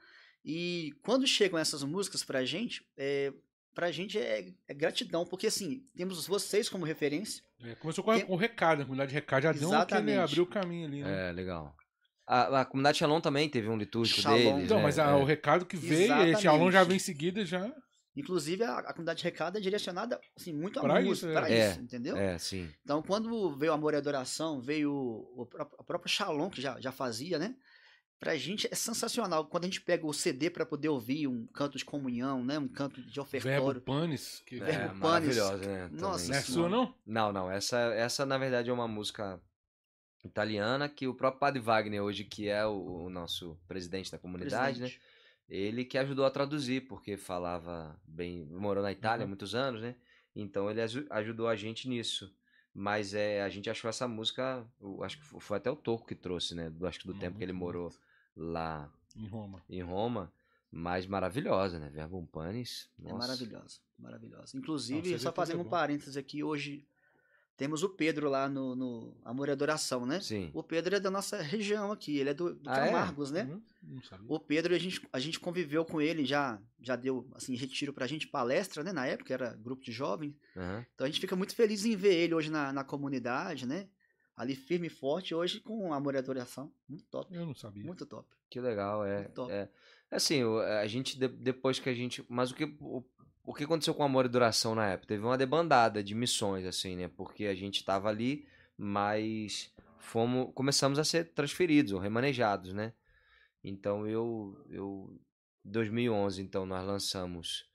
E 0.44 0.94
quando 1.04 1.28
chegam 1.28 1.60
essas 1.60 1.84
músicas 1.84 2.24
pra 2.24 2.44
gente, 2.46 2.86
é, 2.98 3.32
pra 3.74 3.92
gente 3.92 4.18
é, 4.18 4.54
é, 4.68 4.74
gratidão, 4.74 5.26
porque 5.26 5.48
assim, 5.48 5.84
temos 5.96 6.26
vocês 6.26 6.70
como 6.70 6.86
referência. 6.86 7.44
É, 7.62 7.76
começou 7.76 8.04
com, 8.04 8.14
Tem... 8.14 8.26
o 8.28 8.36
recado, 8.36 8.82
a 8.82 8.86
comunidade 8.86 9.10
de 9.10 9.16
recado 9.16 9.44
já 9.44 9.52
deu 9.52 9.74
aquele, 9.74 10.16
abriu 10.16 10.44
o 10.44 10.48
caminho 10.48 10.88
ali. 10.88 11.04
Né? 11.04 11.30
É, 11.30 11.32
legal. 11.32 11.76
A, 12.28 12.62
a, 12.62 12.66
comunidade 12.66 12.98
Shalom 12.98 13.22
também 13.22 13.48
teve 13.48 13.70
um 13.70 13.78
litúrgico 13.78 14.22
Shalom. 14.22 14.38
deles. 14.38 14.64
Então, 14.64 14.78
né? 14.78 14.84
mas 14.84 14.98
a, 14.98 15.12
é. 15.12 15.14
o 15.14 15.24
recado 15.24 15.66
que 15.66 15.78
veio, 15.78 16.06
Exatamente. 16.06 16.34
esse 16.34 16.42
Shalom 16.42 16.72
já 16.72 16.84
vem 16.84 16.96
em 16.96 17.00
seguida 17.00 17.46
já. 17.46 17.72
Inclusive, 18.16 18.64
a, 18.64 18.78
a 18.80 18.94
comunidade 18.94 19.20
de 19.20 19.24
recado 19.26 19.58
é 19.58 19.62
direcionada 19.62 20.20
assim, 20.38 20.54
muito 20.54 20.80
Pra 20.80 20.96
a 20.98 21.02
isso, 21.02 21.10
música, 21.10 21.30
é. 21.30 21.34
para 21.34 21.50
É, 21.50 21.72
isso, 21.72 21.82
entendeu? 21.82 22.16
É, 22.16 22.38
sim. 22.38 22.70
Então, 22.84 23.02
quando 23.02 23.56
veio 23.58 23.74
Amor 23.74 23.94
e 23.94 23.98
Adoração, 23.98 24.62
veio 24.62 24.92
o, 24.92 25.42
o 25.44 25.50
a 25.60 25.84
própria 25.84 26.08
Shalom, 26.10 26.50
que 26.50 26.62
já, 26.62 26.80
já 26.80 26.92
fazia, 26.92 27.38
né? 27.38 27.56
Pra 28.18 28.38
gente 28.38 28.68
é 28.72 28.76
sensacional. 28.76 29.46
Quando 29.48 29.66
a 29.66 29.68
gente 29.68 29.82
pega 29.82 30.08
o 30.08 30.14
CD 30.14 30.50
pra 30.50 30.66
poder 30.66 30.88
ouvir 30.88 31.28
um 31.28 31.46
canto 31.48 31.78
de 31.78 31.84
comunhão, 31.84 32.44
né? 32.46 32.58
Um 32.58 32.68
canto 32.70 33.02
de 33.02 33.08
Verbo 33.08 33.22
ofertório. 33.24 33.82
Panis. 33.82 34.42
Que... 34.46 34.58
Verbo 34.60 34.72
É, 34.72 34.88
Panis. 34.88 35.00
maravilhosa, 35.00 35.58
né? 35.58 35.90
Nossa. 35.92 36.32
Não 36.32 36.36
é 36.38 36.42
sua, 36.42 36.70
não? 36.70 36.96
Não, 37.06 37.34
não. 37.34 37.52
Essa, 37.52 37.78
essa, 37.94 38.26
na 38.26 38.38
verdade, 38.38 38.70
é 38.70 38.74
uma 38.74 38.88
música 38.88 39.40
italiana 40.24 40.88
que 40.90 41.08
o 41.08 41.14
próprio 41.14 41.40
Padre 41.40 41.60
Wagner, 41.60 42.02
hoje, 42.02 42.24
que 42.24 42.48
é 42.48 42.66
o, 42.66 43.04
o 43.06 43.10
nosso 43.10 43.60
presidente 43.68 44.10
da 44.12 44.18
comunidade, 44.18 44.80
né? 44.82 44.92
Ele 45.48 45.86
que 45.86 45.98
ajudou 45.98 46.26
a 46.26 46.32
traduzir, 46.32 46.88
porque 46.88 47.18
falava 47.18 48.00
bem, 48.08 48.46
morou 48.46 48.82
na 48.84 48.92
Itália 48.92 49.24
há 49.26 49.26
Uhum. 49.26 49.28
muitos 49.28 49.54
anos, 49.54 49.82
né? 49.82 49.96
Então 50.36 50.70
ele 50.70 50.82
aju- 50.82 51.06
ajudou 51.10 51.48
a 51.48 51.56
gente 51.56 51.88
nisso. 51.88 52.36
Mas 52.74 53.14
é, 53.14 53.42
a 53.42 53.50
gente 53.50 53.70
achou 53.70 53.90
essa 53.90 54.08
música, 54.08 54.68
acho 55.04 55.18
que 55.18 55.24
fo- 55.24 55.40
foi 55.40 55.58
até 55.58 55.72
o 55.72 55.76
Toco 55.76 56.06
que 56.06 56.16
trouxe, 56.16 56.54
né? 56.56 56.70
Do, 56.70 56.86
acho 56.88 57.00
que 57.00 57.08
do 57.08 57.14
Hum, 57.14 57.20
tempo 57.20 57.38
que 57.38 57.44
ele 57.44 57.54
morou 57.54 57.90
lá 58.36 58.92
Em 59.16 59.28
Roma. 59.28 59.64
em 59.70 59.82
Roma. 59.82 60.34
Mas 60.72 61.06
maravilhosa, 61.08 61.80
né? 61.80 61.90
Verbum 61.90 62.26
Panis. 62.26 62.90
É 63.06 63.14
maravilhosa, 63.14 63.80
maravilhosa. 63.98 64.58
Inclusive, 64.58 65.18
só 65.20 65.32
fazendo 65.32 65.62
um 65.62 65.64
bom. 65.64 65.70
parênteses 65.70 66.18
aqui, 66.18 66.44
hoje 66.44 66.86
temos 67.58 67.84
o 67.84 67.90
Pedro 67.90 68.30
lá 68.30 68.50
no, 68.50 68.76
no 68.76 69.18
Amor 69.24 69.48
e 69.48 69.52
Adoração, 69.52 70.06
né? 70.06 70.20
Sim. 70.20 70.52
O 70.54 70.62
Pedro 70.62 70.96
é 70.96 71.00
da 71.00 71.10
nossa 71.10 71.42
região 71.42 71.92
aqui, 71.92 72.18
ele 72.18 72.30
é 72.32 72.34
do, 72.34 72.54
do 72.56 72.70
Ah, 72.70 72.78
é? 72.78 72.86
Camargos, 72.88 73.32
né? 73.32 73.44
Uhum, 73.44 73.62
Não 73.96 74.02
sabia. 74.04 74.26
O 74.28 74.40
Pedro, 74.40 74.74
a 74.76 74.78
gente, 74.78 75.02
a 75.14 75.20
gente 75.20 75.40
conviveu 75.40 75.86
com 75.86 76.02
ele, 76.02 76.26
já, 76.26 76.60
já 76.82 76.96
deu 76.96 77.28
assim, 77.34 77.56
retiro 77.56 77.94
pra 77.94 78.08
gente, 78.08 78.28
palestra, 78.28 78.84
né? 78.84 78.92
Na 78.92 79.06
época 79.08 79.34
era 79.34 79.54
grupo 79.56 79.84
de 79.84 79.92
jovens. 79.92 80.34
Aham. 80.56 80.86
Então 80.94 81.06
a 81.06 81.10
gente 81.10 81.22
fica 81.22 81.36
muito 81.36 81.56
feliz 81.56 81.86
em 81.86 81.96
ver 81.96 82.14
ele 82.16 82.34
hoje 82.34 82.50
na, 82.52 82.74
na 82.74 82.84
comunidade, 82.84 83.66
né? 83.66 83.88
Ali 84.36 84.54
firme 84.54 84.88
e 84.88 84.90
forte, 84.90 85.34
hoje 85.34 85.62
com 85.62 85.94
amor 85.94 86.14
e 86.16 86.18
adoração. 86.18 86.70
Muito 86.90 87.06
top, 87.06 87.34
Eu 87.34 87.46
não 87.46 87.56
sabia. 87.56 87.86
muito 87.86 88.06
top. 88.06 88.28
Que 88.50 88.60
legal, 88.60 89.06
é. 89.06 89.20
Muito 89.20 89.32
top. 89.32 89.52
é. 89.52 89.70
Assim, 90.12 90.42
a 90.82 90.86
gente, 90.88 91.18
de- 91.18 91.28
depois 91.28 91.80
que 91.80 91.90
a 91.90 91.94
gente. 91.94 92.24
Mas 92.30 92.52
o 92.52 92.56
que, 92.56 92.66
o, 92.82 93.02
o 93.46 93.54
que 93.54 93.64
aconteceu 93.64 93.94
com 93.94 94.04
Amor 94.04 94.26
e 94.26 94.30
Duração 94.30 94.76
na 94.76 94.88
época? 94.88 95.08
Teve 95.08 95.24
uma 95.24 95.38
debandada 95.38 96.04
de 96.04 96.16
missões, 96.16 96.66
assim, 96.66 96.96
né? 96.96 97.08
Porque 97.08 97.46
a 97.46 97.56
gente 97.56 97.84
tava 97.84 98.10
ali, 98.10 98.48
mas 98.78 99.74
fomos, 100.00 100.52
começamos 100.54 101.00
a 101.00 101.04
ser 101.04 101.34
transferidos 101.34 101.94
ou 101.94 102.00
remanejados, 102.00 102.74
né? 102.74 102.94
Então 103.64 104.08
eu. 104.08 104.58
eu 104.70 105.20
2011, 105.66 106.42
então, 106.42 106.66
nós 106.66 106.86
lançamos. 106.86 107.66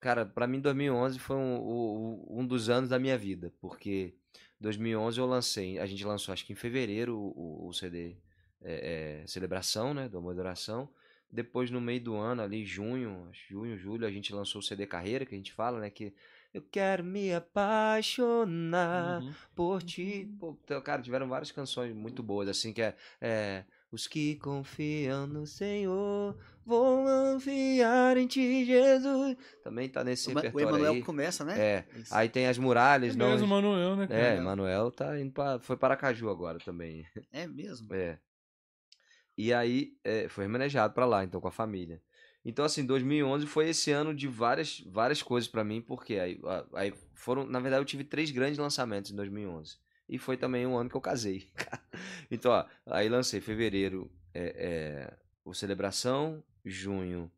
Cara, 0.00 0.24
pra 0.24 0.46
mim 0.46 0.60
2011 0.60 1.18
foi 1.18 1.36
um, 1.36 2.24
um 2.28 2.46
dos 2.46 2.68
anos 2.70 2.88
da 2.88 2.98
minha 2.98 3.18
vida, 3.18 3.52
porque 3.60 4.14
2011 4.60 5.18
eu 5.18 5.26
lancei, 5.26 5.78
a 5.78 5.86
gente 5.86 6.04
lançou 6.04 6.32
acho 6.32 6.46
que 6.46 6.52
em 6.52 6.56
fevereiro 6.56 7.16
o, 7.18 7.68
o 7.68 7.72
CD 7.72 8.16
é, 8.62 9.22
é, 9.22 9.26
Celebração, 9.26 9.92
né, 9.92 10.08
do 10.08 10.18
Amor 10.18 10.32
e 10.32 10.34
Adoração. 10.34 10.88
Depois 11.30 11.70
no 11.70 11.80
meio 11.80 12.00
do 12.00 12.14
ano, 12.16 12.42
ali 12.42 12.64
junho, 12.64 13.28
junho, 13.48 13.76
julho, 13.76 14.06
a 14.06 14.10
gente 14.10 14.32
lançou 14.34 14.60
o 14.60 14.62
CD 14.62 14.86
Carreira, 14.86 15.26
que 15.26 15.34
a 15.34 15.38
gente 15.38 15.52
fala, 15.52 15.80
né, 15.80 15.90
que 15.90 16.14
eu 16.54 16.62
quero 16.62 17.04
me 17.04 17.34
apaixonar 17.34 19.20
Uhum. 19.22 19.32
por 19.54 19.82
ti. 19.82 20.30
Pô, 20.38 20.56
então, 20.64 20.80
cara, 20.80 21.02
tiveram 21.02 21.28
várias 21.28 21.50
canções 21.52 21.94
muito 21.94 22.22
boas, 22.22 22.48
assim, 22.48 22.72
que 22.72 22.82
é, 22.82 22.96
é, 23.20 23.64
Os 23.90 24.06
que 24.06 24.36
confiam 24.36 25.26
no 25.26 25.46
Senhor 25.46 26.36
vão 26.64 27.04
confiar 27.32 28.16
em 28.16 28.26
ti, 28.26 28.64
Jesus. 28.64 29.36
Também 29.62 29.88
tá 29.88 30.02
nesse 30.02 30.28
O, 30.30 30.34
Ma- 30.34 30.40
o 30.40 30.44
repertório 30.44 30.68
Emanuel 30.68 30.92
aí. 30.94 31.02
começa, 31.02 31.44
né? 31.44 31.58
É, 31.58 31.84
Isso. 31.96 32.14
aí 32.14 32.28
tem 32.28 32.46
as 32.46 32.58
É 32.58 32.60
muralhas, 32.60 33.14
não... 33.16 33.30
mesmo, 33.30 33.46
Manuel, 33.46 33.96
né? 33.96 34.06
cara? 34.06 34.20
É, 34.20 34.40
Manuel 34.40 34.90
tá 34.90 35.18
indo 35.20 35.32
pra... 35.32 35.58
Foi 35.60 35.76
para 35.76 35.96
Caju 35.96 36.28
agora 36.30 36.58
também. 36.58 37.06
É 37.32 37.46
mesmo. 37.46 37.92
É. 37.94 38.18
E 39.36 39.52
aí 39.52 39.96
é, 40.02 40.28
foi 40.28 40.44
remanejado 40.44 40.94
pra 40.94 41.06
lá, 41.06 41.24
então 41.24 41.40
com 41.40 41.48
a 41.48 41.52
família. 41.52 42.00
Então 42.44 42.64
assim, 42.64 42.84
2011 42.84 43.46
foi 43.46 43.68
esse 43.68 43.90
ano 43.90 44.14
de 44.14 44.28
várias 44.28 44.80
várias 44.86 45.22
coisas 45.22 45.48
pra 45.48 45.64
mim, 45.64 45.80
porque 45.80 46.14
aí, 46.14 46.40
aí 46.72 46.94
foram, 47.14 47.44
na 47.44 47.58
verdade 47.60 47.82
eu 47.82 47.86
tive 47.86 48.04
três 48.04 48.30
grandes 48.30 48.58
lançamentos 48.58 49.10
em 49.10 49.16
2011. 49.16 49.78
E 50.08 50.18
foi 50.18 50.36
também 50.36 50.66
um 50.66 50.76
ano 50.76 50.88
que 50.88 50.96
eu 50.96 51.00
casei. 51.00 51.50
então, 52.30 52.52
ó, 52.52 52.64
aí 52.86 53.08
lancei 53.08 53.40
fevereiro 53.40 54.10
é, 54.32 54.54
é, 54.56 55.16
o 55.44 55.52
Celebração, 55.52 56.42
junho 56.64 57.30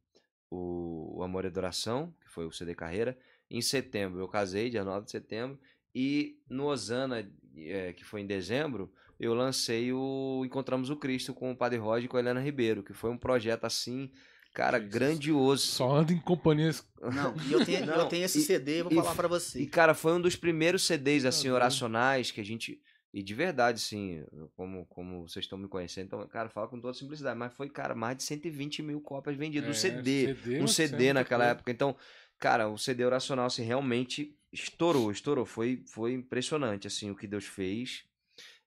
o, 0.50 1.18
o 1.18 1.22
Amor 1.22 1.44
e 1.44 1.48
Adoração, 1.48 2.14
que 2.20 2.28
foi 2.28 2.46
o 2.46 2.52
CD 2.52 2.74
Carreira. 2.74 3.18
Em 3.50 3.62
setembro 3.62 4.20
eu 4.20 4.28
casei, 4.28 4.70
dia 4.70 4.84
9 4.84 5.06
de 5.06 5.10
setembro. 5.10 5.58
E 5.94 6.38
no 6.48 6.66
Osana, 6.66 7.30
é, 7.56 7.92
que 7.92 8.04
foi 8.04 8.20
em 8.20 8.26
dezembro, 8.26 8.92
eu 9.18 9.34
lancei 9.34 9.92
o 9.92 10.42
Encontramos 10.44 10.90
o 10.90 10.96
Cristo 10.96 11.34
com 11.34 11.50
o 11.52 11.56
Padre 11.56 11.78
Roger 11.78 12.04
e 12.04 12.08
com 12.08 12.16
a 12.16 12.20
Helena 12.20 12.40
Ribeiro, 12.40 12.82
que 12.82 12.92
foi 12.92 13.10
um 13.10 13.16
projeto 13.18 13.64
assim, 13.64 14.10
cara, 14.54 14.78
Jesus. 14.78 14.92
grandioso. 14.94 15.66
Só 15.66 15.96
anda 15.96 16.12
em 16.12 16.18
companhias. 16.20 16.86
Não, 17.00 17.34
e 17.48 17.52
eu 17.52 17.64
tenho, 17.64 17.86
Não, 17.86 17.94
eu 17.96 18.06
tenho 18.06 18.24
esse 18.24 18.38
e- 18.38 18.42
CD, 18.42 18.82
vou 18.82 18.92
e- 18.92 18.96
falar 18.96 19.14
pra 19.14 19.26
E, 19.26 19.30
você. 19.30 19.66
cara, 19.66 19.94
foi 19.94 20.12
um 20.12 20.20
dos 20.20 20.36
primeiros 20.36 20.84
CDs, 20.86 21.24
assim, 21.24 21.48
oracionais 21.50 22.30
que 22.30 22.40
a 22.40 22.44
gente. 22.44 22.80
E 23.12 23.22
de 23.22 23.34
verdade, 23.34 23.76
assim, 23.78 24.22
como, 24.54 24.84
como 24.86 25.26
vocês 25.26 25.44
estão 25.46 25.58
me 25.58 25.66
conhecendo, 25.66 26.06
então, 26.06 26.28
cara, 26.28 26.48
fala 26.50 26.68
com 26.68 26.78
toda 26.78 26.92
simplicidade, 26.92 27.38
mas 27.38 27.54
foi, 27.54 27.68
cara, 27.70 27.94
mais 27.94 28.18
de 28.18 28.22
120 28.22 28.82
mil 28.82 29.00
cópias 29.00 29.34
vendidas. 29.34 29.66
É, 29.68 29.70
um 29.70 29.74
CD. 29.74 30.26
CD, 30.34 30.60
um 30.62 30.66
CD 30.66 31.12
naquela 31.14 31.44
coisa. 31.44 31.52
época. 31.52 31.70
Então, 31.72 31.96
cara, 32.38 32.68
o 32.68 32.76
CD 32.76 33.04
oracional, 33.06 33.46
assim, 33.46 33.62
realmente 33.64 34.36
estourou, 34.52 35.10
estourou. 35.10 35.46
Foi, 35.46 35.82
foi 35.86 36.12
impressionante, 36.12 36.86
assim, 36.86 37.10
o 37.10 37.16
que 37.16 37.26
Deus 37.26 37.46
fez. 37.46 38.04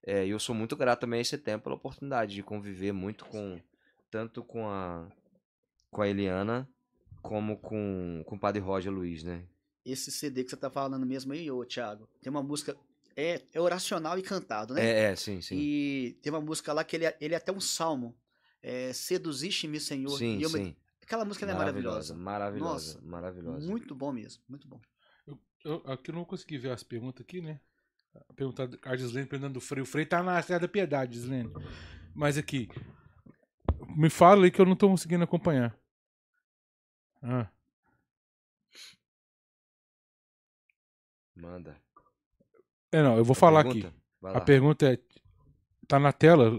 É, 0.04 0.26
e 0.26 0.30
eu 0.30 0.40
sou 0.40 0.56
muito 0.56 0.76
grato 0.76 1.02
também 1.02 1.20
a 1.20 1.22
esse 1.22 1.38
tempo 1.38 1.66
pela 1.66 1.76
oportunidade 1.76 2.34
de 2.34 2.42
conviver 2.42 2.92
muito 2.92 3.26
com, 3.26 3.62
tanto 4.10 4.44
com 4.44 4.68
a, 4.68 5.08
com 5.92 6.02
a 6.02 6.08
Eliana, 6.08 6.68
como 7.22 7.58
com, 7.58 8.24
com 8.26 8.36
o 8.36 8.40
Padre 8.40 8.62
Roger 8.62 8.92
Luiz, 8.92 9.24
né? 9.24 9.46
Esse 9.86 10.12
CD 10.12 10.44
que 10.44 10.50
você 10.50 10.58
tá 10.58 10.70
falando 10.70 11.06
mesmo 11.06 11.34
aí, 11.34 11.50
ô 11.52 11.64
Thiago, 11.66 12.08
tem 12.22 12.30
uma 12.30 12.44
música. 12.44 12.76
É, 13.16 13.42
é 13.54 13.60
oracional 13.60 14.18
e 14.18 14.22
cantado, 14.22 14.74
né? 14.74 14.86
É, 14.86 15.12
é, 15.12 15.16
sim, 15.16 15.42
sim. 15.42 15.56
E 15.56 16.18
tem 16.22 16.32
uma 16.32 16.42
música 16.42 16.72
lá 16.72 16.84
que 16.84 16.96
ele 16.96 17.06
é, 17.06 17.18
ele 17.20 17.34
é 17.34 17.38
até 17.38 17.52
um 17.52 17.60
salmo. 17.60 18.16
É, 18.62 18.94
Seduziste-me, 18.94 19.80
Senhor. 19.80 20.18
Sim, 20.18 20.38
e 20.38 20.44
eu 20.44 20.50
sim. 20.50 20.76
Aquela 21.02 21.26
música 21.26 21.46
é 21.46 21.54
maravilhosa. 21.54 22.16
Maravilhosa, 22.16 22.94
Nossa, 22.94 23.02
maravilhosa. 23.06 23.68
Muito 23.68 23.94
bom 23.94 24.14
mesmo, 24.14 24.42
muito 24.48 24.68
bom. 24.68 24.80
Eu, 25.64 25.84
aqui 25.86 26.10
eu 26.10 26.16
não 26.16 26.24
consegui 26.24 26.58
ver 26.58 26.72
as 26.72 26.84
perguntas 26.84 27.22
aqui, 27.22 27.42
né? 27.42 27.60
A 28.14 28.34
pergunta 28.34 28.68
da 28.68 28.96
Gislene 28.98 29.28
perguntando 29.28 29.54
do 29.56 29.62
Frei. 29.62 29.82
O 29.82 29.86
Frei 29.86 30.06
tá 30.06 30.22
na 30.22 30.42
Serra 30.42 30.60
da 30.60 30.68
Piedade, 30.68 31.16
Gislene. 31.16 31.52
Mas 32.14 32.38
aqui. 32.38 32.68
Me 33.96 34.10
fala 34.10 34.46
aí 34.46 34.52
que 34.52 34.60
eu 34.62 34.66
não 34.66 34.76
tô 34.76 34.90
conseguindo 34.90 35.24
acompanhar. 35.24 35.78
Ah, 37.22 37.48
Manda. 41.36 41.78
é, 42.92 43.02
não, 43.02 43.18
eu 43.18 43.24
vou 43.24 43.36
falar 43.36 43.64
Pergunta? 43.64 43.88
aqui. 43.88 43.98
A 44.38 44.42
pergunta 44.42 44.94
é. 44.94 45.00
Tá 45.88 46.00
na 46.00 46.14
tela? 46.14 46.50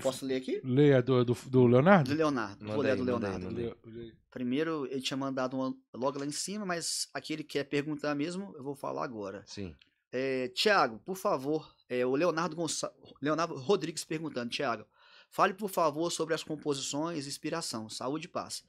Posso 0.00 0.24
ler 0.24 0.36
aqui? 0.36 0.60
Leia 0.62 1.02
do, 1.02 1.24
do, 1.24 1.34
do 1.34 1.66
Leonardo? 1.66 2.10
Do 2.10 2.16
Leonardo. 2.16 2.62
Manda 2.62 2.74
Vou 2.74 2.82
ler 2.82 2.90
aí, 2.92 2.96
do 2.96 3.04
manda 3.04 3.26
aí, 3.26 3.32
Leonardo. 3.38 3.44
manda 3.46 3.60
aí. 3.60 4.04
Le- 4.06 4.16
Primeiro, 4.30 4.86
ele 4.86 5.00
tinha 5.00 5.16
mandado 5.16 5.56
uma 5.56 5.74
logo 5.94 6.18
lá 6.20 6.26
em 6.26 6.30
cima, 6.30 6.64
mas 6.66 7.08
aqui 7.12 7.32
ele 7.32 7.42
quer 7.42 7.64
perguntar 7.64 8.14
mesmo, 8.14 8.54
eu 8.56 8.62
vou 8.62 8.76
falar 8.76 9.02
agora. 9.02 9.42
Sim. 9.46 9.74
É, 10.18 10.48
Tiago, 10.48 10.98
por 11.00 11.14
favor, 11.14 11.76
é, 11.90 12.06
o 12.06 12.16
Leonardo, 12.16 12.56
Gonça... 12.56 12.90
Leonardo 13.20 13.54
Rodrigues 13.56 14.02
perguntando, 14.02 14.48
Tiago, 14.48 14.86
fale 15.28 15.52
por 15.52 15.68
favor 15.68 16.10
sobre 16.10 16.34
as 16.34 16.42
composições 16.42 17.26
e 17.26 17.28
inspiração, 17.28 17.86
saúde 17.90 18.24
e 18.24 18.28
paz. 18.30 18.64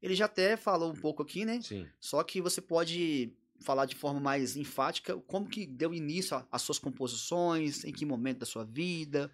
Ele 0.00 0.14
já 0.14 0.26
até 0.26 0.56
falou 0.56 0.92
um 0.92 0.94
pouco 0.94 1.20
aqui, 1.20 1.44
né? 1.44 1.60
Sim. 1.60 1.88
Só 1.98 2.22
que 2.22 2.40
você 2.40 2.60
pode 2.60 3.32
falar 3.60 3.86
de 3.86 3.96
forma 3.96 4.20
mais 4.20 4.56
enfática 4.56 5.16
como 5.26 5.48
que 5.48 5.66
deu 5.66 5.92
início 5.92 6.40
às 6.52 6.62
suas 6.62 6.78
composições, 6.78 7.84
em 7.84 7.92
que 7.92 8.06
momento 8.06 8.38
da 8.38 8.46
sua 8.46 8.64
vida. 8.64 9.28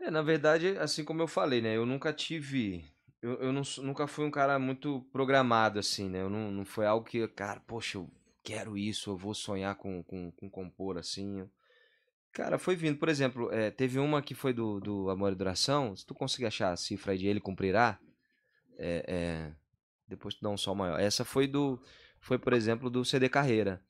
É, 0.00 0.10
na 0.10 0.20
verdade, 0.20 0.76
assim 0.78 1.04
como 1.04 1.22
eu 1.22 1.28
falei, 1.28 1.62
né? 1.62 1.76
Eu 1.76 1.86
nunca 1.86 2.12
tive. 2.12 2.84
Eu, 3.22 3.34
eu 3.34 3.52
não, 3.52 3.62
nunca 3.82 4.08
fui 4.08 4.24
um 4.24 4.32
cara 4.32 4.58
muito 4.58 5.00
programado, 5.12 5.78
assim, 5.78 6.08
né? 6.08 6.22
Eu 6.22 6.28
não, 6.28 6.50
não 6.50 6.64
foi 6.64 6.86
algo 6.86 7.06
que, 7.06 7.26
cara, 7.28 7.60
poxa, 7.60 7.98
eu 7.98 8.10
quero 8.44 8.78
isso, 8.78 9.10
eu 9.10 9.16
vou 9.16 9.34
sonhar 9.34 9.74
com, 9.76 10.02
com, 10.04 10.30
com 10.30 10.48
compor, 10.50 10.98
assim. 10.98 11.48
Cara, 12.32 12.58
foi 12.58 12.76
vindo. 12.76 12.98
Por 12.98 13.08
exemplo, 13.08 13.50
é, 13.52 13.70
teve 13.70 13.98
uma 13.98 14.20
que 14.22 14.34
foi 14.34 14.52
do, 14.52 14.80
do 14.80 15.10
Amor 15.10 15.32
e 15.32 15.36
Duração. 15.36 15.96
Se 15.96 16.04
tu 16.06 16.14
conseguir 16.14 16.46
achar 16.46 16.72
a 16.72 16.76
cifra 16.76 17.12
aí 17.12 17.18
de 17.18 17.26
Ele 17.26 17.40
Cumprirá, 17.40 17.98
é, 18.76 19.04
é, 19.08 19.52
depois 20.06 20.34
tu 20.34 20.42
dá 20.42 20.50
um 20.50 20.56
sol 20.56 20.74
maior. 20.74 21.00
Essa 21.00 21.24
foi 21.24 21.46
do. 21.46 21.80
Foi, 22.20 22.38
por 22.38 22.52
exemplo, 22.52 22.90
do 22.90 23.04
CD 23.04 23.28
Carreira, 23.28 23.82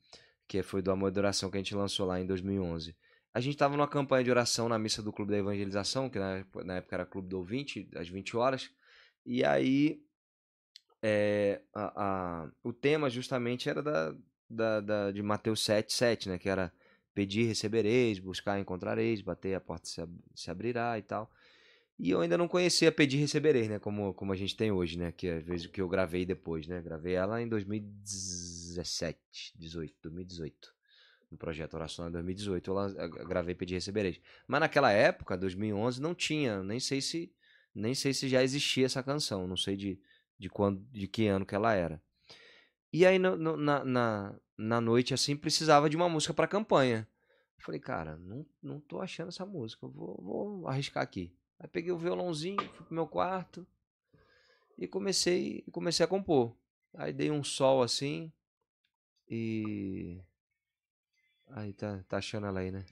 que 0.47 0.61
foi 0.63 0.81
do 0.81 0.91
Amor 0.91 1.09
e 1.09 1.13
Duração 1.13 1.49
que 1.49 1.57
a 1.57 1.59
gente 1.59 1.75
lançou 1.75 2.05
lá 2.07 2.19
em 2.19 2.25
2011. 2.25 2.95
A 3.33 3.39
gente 3.41 3.55
estava 3.55 3.75
numa 3.75 3.87
campanha 3.87 4.23
de 4.23 4.31
oração 4.31 4.69
na 4.69 4.79
missa 4.79 5.01
do 5.01 5.11
Clube 5.11 5.31
da 5.31 5.37
Evangelização, 5.37 6.09
que 6.09 6.17
na, 6.17 6.37
época- 6.37 6.95
era 6.95 7.05
Clube 7.05 7.27
do 7.27 7.37
Ouvinte, 7.37 7.89
às 7.95 8.07
20 8.07 8.37
horas. 8.37 8.69
E 9.25 9.43
aí 9.43 10.01
a, 11.73 12.43
a- 12.43 12.51
o 12.63 12.73
tema 12.73 13.09
justamente 13.09 13.69
era 13.69 13.81
da, 13.81 14.15
da, 14.49 14.81
da- 14.81 15.11
de 15.11 15.21
Mateus 15.21 15.63
7, 15.63 15.93
7, 15.93 16.29
né? 16.29 16.37
Que 16.37 16.49
era 16.49 16.71
pedir, 17.13 17.43
recebereis, 17.45 18.19
buscar, 18.19 18.59
encontrareis, 18.59 19.21
bater, 19.21 19.55
a 19.55 19.61
porta 19.61 19.87
se, 19.87 20.01
ab- 20.01 20.19
se 20.35 20.49
abrirá 20.51 20.97
e 20.97 21.01
tal. 21.01 21.31
E 21.97 22.09
eu 22.11 22.19
ainda 22.21 22.37
não 22.37 22.47
conhecia 22.47 22.91
pedir, 22.91 23.17
recebereis, 23.17 23.69
né? 23.69 23.79
Como, 23.79 24.13
como 24.13 24.33
a 24.33 24.35
gente 24.35 24.55
tem 24.55 24.71
hoje, 24.71 24.97
né? 24.97 25.11
Que 25.13 25.29
às 25.29 25.43
vezes 25.43 25.67
que 25.67 25.81
eu 25.81 25.87
gravei 25.87 26.25
depois, 26.25 26.67
né? 26.67 26.81
Gravei 26.81 27.13
ela 27.15 27.41
em 27.41 27.47
2017, 27.47 29.53
18, 29.57 29.95
2018. 30.01 30.73
No 31.31 31.37
projeto 31.37 31.75
em 31.77 32.11
2018, 32.11 32.69
eu 32.69 32.73
lan- 32.73 32.95
eu 32.97 33.09
gravei 33.09 33.55
Pedir 33.55 33.75
Recebereis. 33.75 34.19
Mas 34.47 34.59
naquela 34.59 34.91
época, 34.91 35.37
2011, 35.37 36.01
não 36.01 36.13
tinha, 36.13 36.61
nem 36.63 36.79
sei 36.79 37.01
se 37.01 37.31
nem 37.73 37.93
sei 37.93 38.13
se 38.13 38.29
já 38.29 38.41
existia 38.41 38.85
essa 38.85 39.03
canção, 39.03 39.45
não 39.47 39.57
sei 39.57 39.75
de, 39.75 39.99
de 40.39 40.49
quando, 40.49 40.79
de 40.93 41.07
que 41.09 41.27
ano 41.27 41.45
que 41.45 41.53
ela 41.53 41.73
era. 41.73 42.01
E 42.93 43.05
aí 43.05 43.19
no- 43.19 43.35
no- 43.35 43.57
na, 43.57 43.83
na, 43.83 44.39
na 44.57 44.81
noite 44.81 45.13
assim 45.13 45.35
precisava 45.35 45.89
de 45.89 45.95
uma 45.97 46.07
música 46.09 46.33
para 46.33 46.47
campanha. 46.47 47.07
Eu 47.57 47.63
Falei, 47.63 47.79
cara, 47.79 48.17
não, 48.17 48.45
não 48.61 48.79
tô 48.79 49.01
achando 49.01 49.29
essa 49.29 49.45
música, 49.45 49.87
vou, 49.87 50.21
vou 50.21 50.67
arriscar 50.67 51.03
aqui. 51.03 51.35
Aí 51.59 51.67
peguei 51.67 51.91
o 51.91 51.97
violãozinho, 51.97 52.57
fui 52.73 52.85
pro 52.85 52.93
meu 52.95 53.07
quarto 53.07 53.65
e 54.77 54.87
comecei, 54.87 55.63
comecei 55.71 56.03
a 56.03 56.07
compor. 56.07 56.55
Aí 56.95 57.11
dei 57.13 57.31
um 57.31 57.43
sol 57.43 57.81
assim 57.81 58.31
e 59.29 60.21
aí 61.47 61.73
tá, 61.73 62.03
tá 62.07 62.17
achando 62.17 62.47
ela 62.47 62.59
aí, 62.59 62.71
né? 62.71 62.85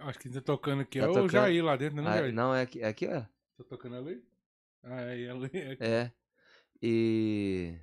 Acho 0.00 0.18
que 0.18 0.28
tá 0.28 0.40
tocando 0.40 0.82
aqui. 0.82 0.98
Tá 0.98 1.04
é 1.06 1.08
o 1.08 1.12
tocando. 1.12 1.30
Jair 1.30 1.64
lá 1.64 1.76
dentro, 1.76 2.02
né, 2.02 2.08
Ah, 2.08 2.16
Jair? 2.18 2.34
não, 2.34 2.54
é 2.54 2.62
aqui, 2.62 2.80
é 2.80 2.88
aqui, 2.88 3.06
ó. 3.06 3.20
Tá 3.56 3.64
tocando 3.68 3.94
ela 3.96 4.10
aí? 4.10 4.22
Ah, 4.82 5.02
é 5.02 5.22
ela 5.24 5.46
aí. 5.52 5.60
É 5.60 5.70
aqui. 5.72 5.84
É. 5.84 6.12
E 6.82 7.78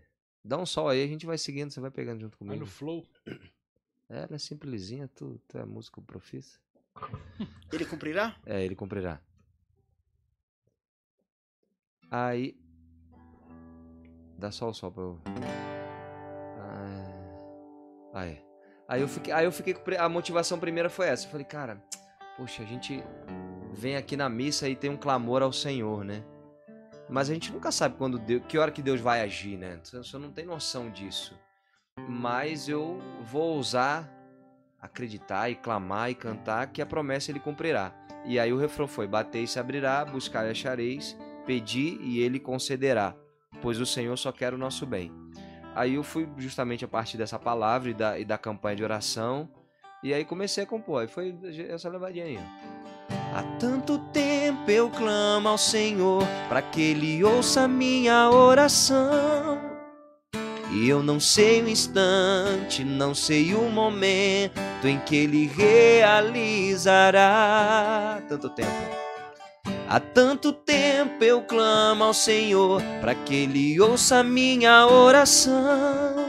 dá 0.45 0.57
um 0.57 0.65
sol 0.65 0.87
aí, 0.87 1.03
a 1.03 1.07
gente 1.07 1.25
vai 1.25 1.37
seguindo, 1.37 1.71
você 1.71 1.79
vai 1.79 1.91
pegando 1.91 2.21
junto 2.21 2.37
comigo. 2.37 2.59
no 2.59 2.65
Flow. 2.65 3.05
É, 4.07 4.19
ela 4.19 4.35
é 4.35 4.37
simplesinha, 4.37 5.07
tu, 5.07 5.41
tu 5.47 5.57
é 5.57 5.65
músico 5.65 6.01
profissa. 6.01 6.59
Ele 7.73 7.85
cumprirá? 7.85 8.37
É, 8.45 8.63
ele 8.63 8.75
cumprirá. 8.75 9.19
Aí. 12.09 12.55
Dá 14.37 14.51
só 14.51 14.69
o 14.69 14.73
sol 14.73 14.91
pra 14.91 15.03
eu. 15.03 15.21
Ah, 18.13 18.25
é. 18.25 18.41
Aí 18.87 19.01
eu 19.01 19.07
fiquei. 19.07 19.33
Aí 19.33 19.45
eu 19.45 19.51
fiquei 19.51 19.75
A 19.97 20.07
motivação 20.07 20.59
primeira 20.59 20.89
foi 20.89 21.07
essa. 21.07 21.25
Eu 21.25 21.31
falei, 21.31 21.45
cara, 21.45 21.83
poxa, 22.37 22.63
a 22.63 22.65
gente 22.65 23.03
vem 23.73 23.97
aqui 23.97 24.15
na 24.15 24.29
missa 24.29 24.69
e 24.69 24.75
tem 24.75 24.89
um 24.89 24.97
clamor 24.97 25.41
ao 25.41 25.51
Senhor, 25.51 26.05
né? 26.05 26.23
Mas 27.09 27.29
a 27.29 27.33
gente 27.33 27.51
nunca 27.51 27.71
sabe 27.71 27.95
quando 27.97 28.17
Deus, 28.17 28.43
que 28.47 28.57
hora 28.57 28.71
que 28.71 28.81
Deus 28.81 28.99
vai 28.99 29.21
agir, 29.21 29.57
né? 29.57 29.79
Você 29.83 30.17
não 30.17 30.31
tem 30.31 30.45
noção 30.45 30.89
disso. 30.89 31.37
Mas 32.09 32.67
eu 32.67 32.99
vou 33.23 33.55
ousar 33.55 34.11
acreditar 34.85 35.49
e 35.49 35.55
clamar 35.55 36.11
e 36.11 36.15
cantar 36.15 36.67
que 36.67 36.81
a 36.81 36.85
promessa 36.85 37.31
ele 37.31 37.39
cumprirá. 37.39 37.91
E 38.23 38.39
aí 38.39 38.53
o 38.53 38.57
refrão 38.57 38.87
foi: 38.87 39.07
Batei 39.07 39.43
e 39.43 39.47
se 39.47 39.59
abrirá, 39.59 40.05
buscar 40.05 40.45
e 40.45 40.51
achareis, 40.51 41.17
pedi 41.45 41.97
e 42.01 42.19
ele 42.19 42.39
concederá, 42.39 43.15
pois 43.61 43.79
o 43.79 43.85
Senhor 43.85 44.15
só 44.17 44.31
quer 44.31 44.53
o 44.53 44.57
nosso 44.57 44.85
bem. 44.85 45.11
Aí 45.75 45.95
eu 45.95 46.03
fui 46.03 46.27
justamente 46.37 46.85
a 46.85 46.87
partir 46.87 47.17
dessa 47.17 47.37
palavra 47.37 47.89
e 47.89 47.93
da, 47.93 48.17
e 48.17 48.23
da 48.23 48.37
campanha 48.37 48.77
de 48.77 48.83
oração, 48.83 49.49
e 50.01 50.13
aí 50.13 50.23
comecei 50.23 50.63
a 50.63 50.67
compor. 50.67 51.01
Aí 51.01 51.07
foi 51.07 51.37
essa 51.69 51.89
levadinha 51.89 52.25
aí. 52.25 52.39
Há 53.35 53.43
tanto 53.59 53.99
tempo 54.13 54.71
eu 54.71 54.89
clamo 54.89 55.49
ao 55.49 55.57
Senhor 55.57 56.25
para 56.47 56.61
que 56.61 56.81
Ele 56.81 57.21
ouça 57.21 57.67
minha 57.67 58.29
oração. 58.29 59.59
E 60.71 60.87
eu 60.87 61.03
não 61.03 61.19
sei 61.19 61.61
o 61.61 61.67
instante, 61.67 62.85
não 62.85 63.13
sei 63.13 63.53
o 63.53 63.69
momento 63.69 64.87
em 64.87 64.97
que 64.99 65.17
Ele 65.17 65.47
realizará. 65.47 67.19
Tanto 68.29 68.47
tempo. 68.51 68.71
Há 69.89 69.99
tanto 69.99 70.53
tempo 70.53 71.21
eu 71.21 71.41
clamo 71.41 72.05
ao 72.05 72.13
Senhor 72.13 72.81
para 73.01 73.13
que 73.13 73.35
Ele 73.35 73.81
ouça 73.81 74.23
minha 74.23 74.87
oração. 74.87 76.24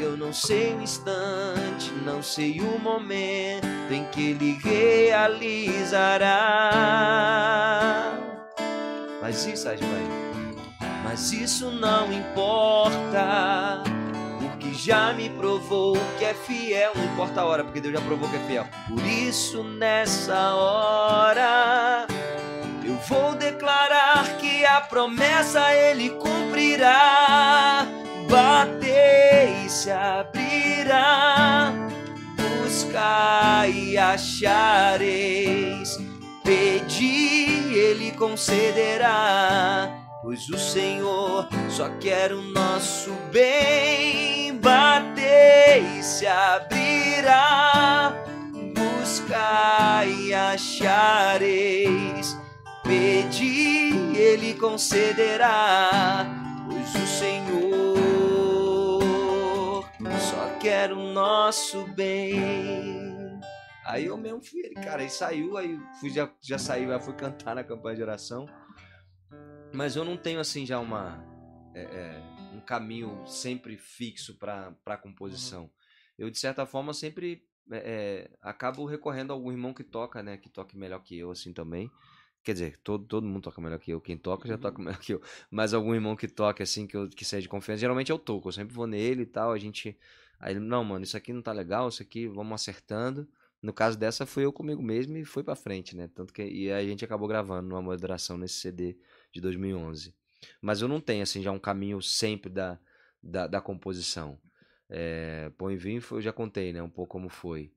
Eu 0.00 0.16
não 0.16 0.32
sei 0.32 0.72
o 0.72 0.80
instante, 0.80 1.92
não 2.06 2.22
sei 2.22 2.58
o 2.62 2.78
momento 2.78 3.66
em 3.92 4.02
que 4.06 4.30
Ele 4.30 4.58
realizará. 4.64 6.24
Mas 9.20 9.44
isso, 9.44 9.66
vai. 9.66 9.76
Mas 11.04 11.32
isso 11.32 11.70
não 11.70 12.10
importa, 12.10 13.82
porque 14.40 14.72
já 14.72 15.12
me 15.12 15.28
provou 15.28 15.98
que 16.18 16.24
é 16.24 16.32
fiel. 16.32 16.92
Não 16.94 17.04
importa 17.04 17.42
a 17.42 17.44
hora, 17.44 17.62
porque 17.62 17.82
Deus 17.82 17.92
já 17.92 18.00
provou 18.00 18.26
que 18.30 18.36
é 18.36 18.40
fiel. 18.46 18.66
Por 18.88 19.04
isso, 19.04 19.62
nessa 19.62 20.54
hora, 20.54 22.06
eu 22.82 22.94
vou 23.06 23.34
declarar 23.34 24.38
que 24.38 24.64
a 24.64 24.80
promessa 24.80 25.74
Ele 25.74 26.08
cumprirá. 26.08 27.86
Bater 28.30 28.89
se 29.80 29.90
abrirá, 29.90 31.72
buscar 32.36 33.66
e 33.70 33.96
achareis, 33.96 35.96
pedir 36.44 37.74
Ele 37.74 38.12
concederá. 38.12 39.88
Pois 40.22 40.46
o 40.50 40.58
Senhor 40.58 41.48
só 41.70 41.88
quer 41.98 42.34
o 42.34 42.42
nosso 42.42 43.12
bem. 43.32 44.58
Bater 44.58 45.82
e 45.96 46.02
se 46.02 46.26
abrirá, 46.26 48.12
buscar 48.76 50.06
e 50.06 50.34
achareis. 50.34 52.36
Pedir, 52.84 53.94
Ele 54.14 54.52
concederá. 54.52 56.49
Quer 60.60 60.92
o 60.92 61.12
nosso 61.12 61.86
bem. 61.94 63.40
Aí 63.86 64.06
eu 64.06 64.16
mesmo 64.18 64.42
fui, 64.42 64.62
cara, 64.74 65.02
aí 65.02 65.08
saiu, 65.08 65.56
aí 65.56 65.80
fui, 65.98 66.10
já, 66.10 66.30
já 66.40 66.58
saiu, 66.58 66.92
aí 66.92 67.00
fui 67.00 67.14
cantar 67.14 67.54
na 67.54 67.64
campanha 67.64 67.96
de 67.96 68.02
oração. 68.02 68.46
Mas 69.72 69.96
eu 69.96 70.04
não 70.04 70.16
tenho 70.16 70.38
assim 70.38 70.66
já 70.66 70.78
uma 70.78 71.24
é, 71.74 71.82
é, 71.82 72.22
um 72.54 72.60
caminho 72.60 73.26
sempre 73.26 73.78
fixo 73.78 74.36
para 74.36 74.72
para 74.84 74.98
composição. 74.98 75.70
Eu 76.18 76.28
de 76.28 76.38
certa 76.38 76.66
forma 76.66 76.92
sempre 76.92 77.42
é, 77.70 77.78
é, 77.78 78.30
acabo 78.42 78.84
recorrendo 78.84 79.32
a 79.32 79.34
algum 79.34 79.50
irmão 79.50 79.72
que 79.72 79.82
toca, 79.82 80.22
né, 80.22 80.36
que 80.36 80.50
toque 80.50 80.76
melhor 80.76 81.02
que 81.02 81.16
eu 81.18 81.30
assim 81.30 81.52
também. 81.54 81.90
Quer 82.42 82.52
dizer, 82.54 82.78
todo, 82.82 83.04
todo 83.04 83.26
mundo 83.26 83.42
toca 83.42 83.60
melhor 83.60 83.78
que 83.78 83.90
eu. 83.90 84.00
Quem 84.00 84.16
toca 84.16 84.48
já 84.48 84.56
toca 84.56 84.80
melhor 84.82 84.98
que 84.98 85.12
eu. 85.12 85.22
Mas 85.50 85.74
algum 85.74 85.94
irmão 85.94 86.16
que 86.16 86.26
toque, 86.26 86.62
assim, 86.62 86.86
que, 86.86 86.96
eu, 86.96 87.08
que 87.08 87.24
seja 87.24 87.42
de 87.42 87.48
confiança, 87.48 87.80
geralmente 87.80 88.10
eu 88.10 88.18
toco. 88.18 88.48
Eu 88.48 88.52
sempre 88.52 88.74
vou 88.74 88.86
nele 88.86 89.22
e 89.22 89.26
tal. 89.26 89.52
A 89.52 89.58
gente. 89.58 89.96
Aí 90.40 90.54
ele, 90.54 90.60
não, 90.60 90.84
mano, 90.84 91.04
isso 91.04 91.16
aqui 91.16 91.32
não 91.32 91.42
tá 91.42 91.52
legal, 91.52 91.88
isso 91.88 92.02
aqui 92.02 92.26
vamos 92.28 92.54
acertando. 92.60 93.28
No 93.62 93.72
caso 93.74 93.98
dessa, 93.98 94.26
fui 94.26 94.44
eu 94.44 94.52
comigo 94.52 94.82
mesmo 94.82 95.16
e 95.18 95.24
fui 95.24 95.42
pra 95.44 95.54
frente, 95.54 95.94
né? 95.96 96.08
Tanto 96.14 96.32
que. 96.32 96.42
E 96.42 96.72
a 96.72 96.82
gente 96.84 97.04
acabou 97.04 97.28
gravando 97.28 97.68
numa 97.68 97.82
moderação 97.82 98.38
nesse 98.38 98.54
CD 98.56 98.98
de 99.32 99.40
2011. 99.40 100.14
Mas 100.62 100.80
eu 100.82 100.88
não 100.88 101.00
tenho, 101.00 101.22
assim, 101.22 101.42
já 101.42 101.52
um 101.52 101.58
caminho 101.58 102.00
sempre 102.02 102.50
da, 102.50 102.78
da, 103.22 103.46
da 103.46 103.60
composição. 103.60 104.38
É, 104.88 105.50
Põe 105.58 105.78
foi- 106.00 106.18
eu 106.18 106.22
já 106.22 106.32
contei, 106.32 106.72
né? 106.72 106.82
Um 106.82 106.90
pouco 106.90 107.12
como 107.12 107.28
foi. 107.28 107.72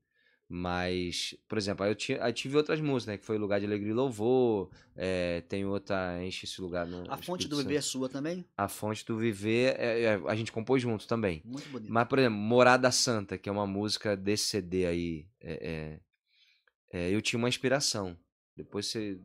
Mas, 0.55 1.35
por 1.47 1.57
exemplo, 1.57 1.83
aí 1.83 1.89
eu, 1.89 1.95
tinha, 1.95 2.23
aí 2.23 2.31
tive 2.31 2.55
outras 2.55 2.79
músicas, 2.79 3.07
né? 3.07 3.17
Que 3.17 3.25
foi 3.25 3.39
Lugar 3.39 3.59
de 3.59 3.65
Alegria 3.65 3.89
e 3.89 3.93
Louvor. 3.95 4.69
é, 4.95 5.41
tem 5.41 5.65
outra, 5.65 6.23
Enche 6.23 6.45
esse 6.45 6.61
lugar. 6.61 6.85
No 6.85 7.11
A 7.11 7.17
fonte 7.17 7.47
do 7.47 7.57
bebê 7.57 7.77
é 7.77 7.81
sua 7.81 8.07
também? 8.07 8.45
A 8.55 8.67
Fonte 8.67 9.03
do 9.03 9.17
Viver, 9.17 9.75
é, 9.79 10.01
é, 10.03 10.21
a 10.27 10.35
gente 10.35 10.51
compôs 10.51 10.79
junto 10.79 11.07
também. 11.07 11.41
Muito 11.43 11.67
bonito. 11.69 11.91
Mas, 11.91 12.07
por 12.07 12.19
exemplo, 12.19 12.37
Morada 12.37 12.91
Santa, 12.91 13.35
que 13.35 13.49
é 13.49 13.51
uma 13.51 13.65
música 13.65 14.15
desse 14.15 14.43
CD 14.43 14.85
aí, 14.85 15.27
é, 15.41 15.99
é, 16.91 17.09
eu 17.09 17.19
tinha 17.19 17.39
uma 17.39 17.49
inspiração. 17.49 18.15
Depois 18.55 18.85
você. 18.85 19.19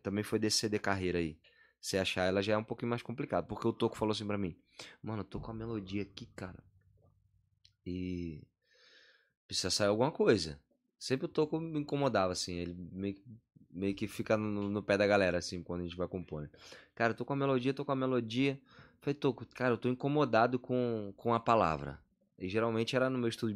também 0.00 0.22
foi 0.22 0.38
desse 0.38 0.58
CD 0.58 0.78
Carreira 0.78 1.18
aí. 1.18 1.36
Você 1.80 1.98
achar 1.98 2.22
ela 2.22 2.40
já 2.40 2.52
é 2.52 2.56
um 2.56 2.62
pouquinho 2.62 2.90
mais 2.90 3.02
complicado. 3.02 3.48
Porque 3.48 3.66
o 3.66 3.72
Toco 3.72 3.96
falou 3.96 4.12
assim 4.12 4.28
pra 4.28 4.38
mim: 4.38 4.56
Mano, 5.02 5.22
eu 5.22 5.24
tô 5.24 5.40
com 5.40 5.50
a 5.50 5.54
melodia 5.54 6.02
aqui, 6.02 6.26
cara. 6.36 6.62
E. 7.84 8.40
Precisa 9.52 9.68
sair 9.70 9.88
alguma 9.88 10.10
coisa. 10.10 10.58
Sempre 10.98 11.26
o 11.26 11.28
Toco 11.28 11.60
me 11.60 11.78
incomodava, 11.80 12.32
assim. 12.32 12.54
Ele 12.54 12.74
meio, 12.90 13.14
que- 13.14 13.24
meio 13.70 13.94
que 13.94 14.08
fica 14.08 14.34
no, 14.34 14.70
no 14.70 14.82
pé 14.82 14.96
da 14.96 15.06
galera, 15.06 15.36
assim, 15.36 15.62
quando 15.62 15.82
a 15.82 15.84
gente 15.84 15.94
vai 15.94 16.08
compor. 16.08 16.48
Cara, 16.94 17.12
eu 17.12 17.16
tô 17.16 17.22
com 17.22 17.34
a 17.34 17.36
melodia, 17.36 17.74
tô 17.74 17.84
com 17.84 17.92
a 17.92 17.96
melodia. 17.96 18.58
Falei, 19.02 19.14
Toco, 19.14 19.44
cara, 19.54 19.74
eu 19.74 19.78
tô 19.78 19.90
incomodado 19.90 20.58
com, 20.58 21.12
com 21.18 21.34
a 21.34 21.40
palavra. 21.40 21.98
E 22.38 22.48
geralmente 22.48 22.96
era 22.96 23.10
no 23.10 23.18
meu 23.18 23.28
estudo, 23.28 23.54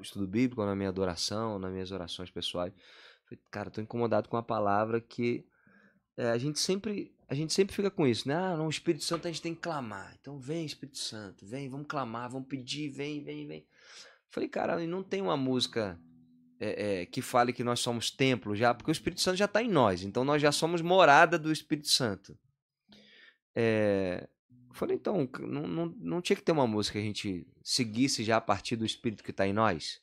estudo 0.00 0.26
bíblico, 0.26 0.64
na 0.64 0.74
minha 0.74 0.88
adoração, 0.88 1.58
nas 1.58 1.70
minhas 1.70 1.90
orações 1.92 2.30
pessoais. 2.30 2.72
Falei, 3.26 3.38
cara, 3.50 3.70
tô 3.70 3.82
incomodado 3.82 4.30
com 4.30 4.38
a 4.38 4.42
palavra 4.42 4.98
que 4.98 5.44
é, 6.16 6.30
a 6.30 6.38
gente 6.38 6.58
sempre. 6.58 7.12
A 7.28 7.34
gente 7.34 7.52
sempre 7.54 7.74
fica 7.74 7.90
com 7.90 8.06
isso, 8.06 8.28
né? 8.28 8.34
Ah, 8.34 8.62
o 8.62 8.68
Espírito 8.68 9.02
Santo 9.04 9.26
a 9.26 9.30
gente 9.30 9.42
tem 9.42 9.54
que 9.54 9.60
clamar. 9.62 10.14
Então 10.20 10.38
vem, 10.38 10.64
Espírito 10.66 10.98
Santo, 10.98 11.44
vem, 11.46 11.68
vamos 11.68 11.86
clamar, 11.86 12.30
vamos 12.30 12.46
pedir, 12.48 12.90
vem, 12.90 13.22
vem, 13.24 13.46
vem. 13.46 13.66
Falei, 14.34 14.48
cara, 14.48 14.84
não 14.84 15.00
tem 15.00 15.22
uma 15.22 15.36
música 15.36 15.96
é, 16.58 17.02
é, 17.02 17.06
que 17.06 17.22
fale 17.22 17.52
que 17.52 17.62
nós 17.62 17.78
somos 17.78 18.10
templo 18.10 18.56
já, 18.56 18.74
porque 18.74 18.90
o 18.90 18.92
Espírito 18.92 19.20
Santo 19.20 19.36
já 19.36 19.44
está 19.44 19.62
em 19.62 19.68
nós, 19.68 20.02
então 20.02 20.24
nós 20.24 20.42
já 20.42 20.50
somos 20.50 20.82
morada 20.82 21.38
do 21.38 21.52
Espírito 21.52 21.86
Santo. 21.86 22.36
É, 23.54 24.28
falei, 24.72 24.96
então, 24.96 25.30
não, 25.38 25.68
não, 25.68 25.86
não 26.00 26.20
tinha 26.20 26.34
que 26.34 26.42
ter 26.42 26.50
uma 26.50 26.66
música 26.66 26.98
que 26.98 27.04
a 27.04 27.06
gente 27.06 27.46
seguisse 27.62 28.24
já 28.24 28.38
a 28.38 28.40
partir 28.40 28.74
do 28.74 28.84
Espírito 28.84 29.22
que 29.22 29.30
está 29.30 29.46
em 29.46 29.52
nós? 29.52 30.02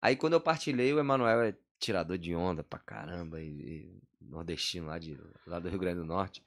Aí 0.00 0.16
quando 0.16 0.32
eu 0.32 0.40
partilhei, 0.40 0.94
o 0.94 0.98
Emanuel 0.98 1.42
é 1.42 1.54
tirador 1.78 2.16
de 2.16 2.34
onda 2.34 2.64
pra 2.64 2.78
caramba, 2.78 3.42
e, 3.42 3.50
e 3.50 4.02
nordestino 4.22 4.86
lá, 4.86 4.98
de, 4.98 5.20
lá 5.46 5.58
do 5.58 5.68
Rio 5.68 5.78
Grande 5.78 5.98
do 5.98 6.06
Norte. 6.06 6.42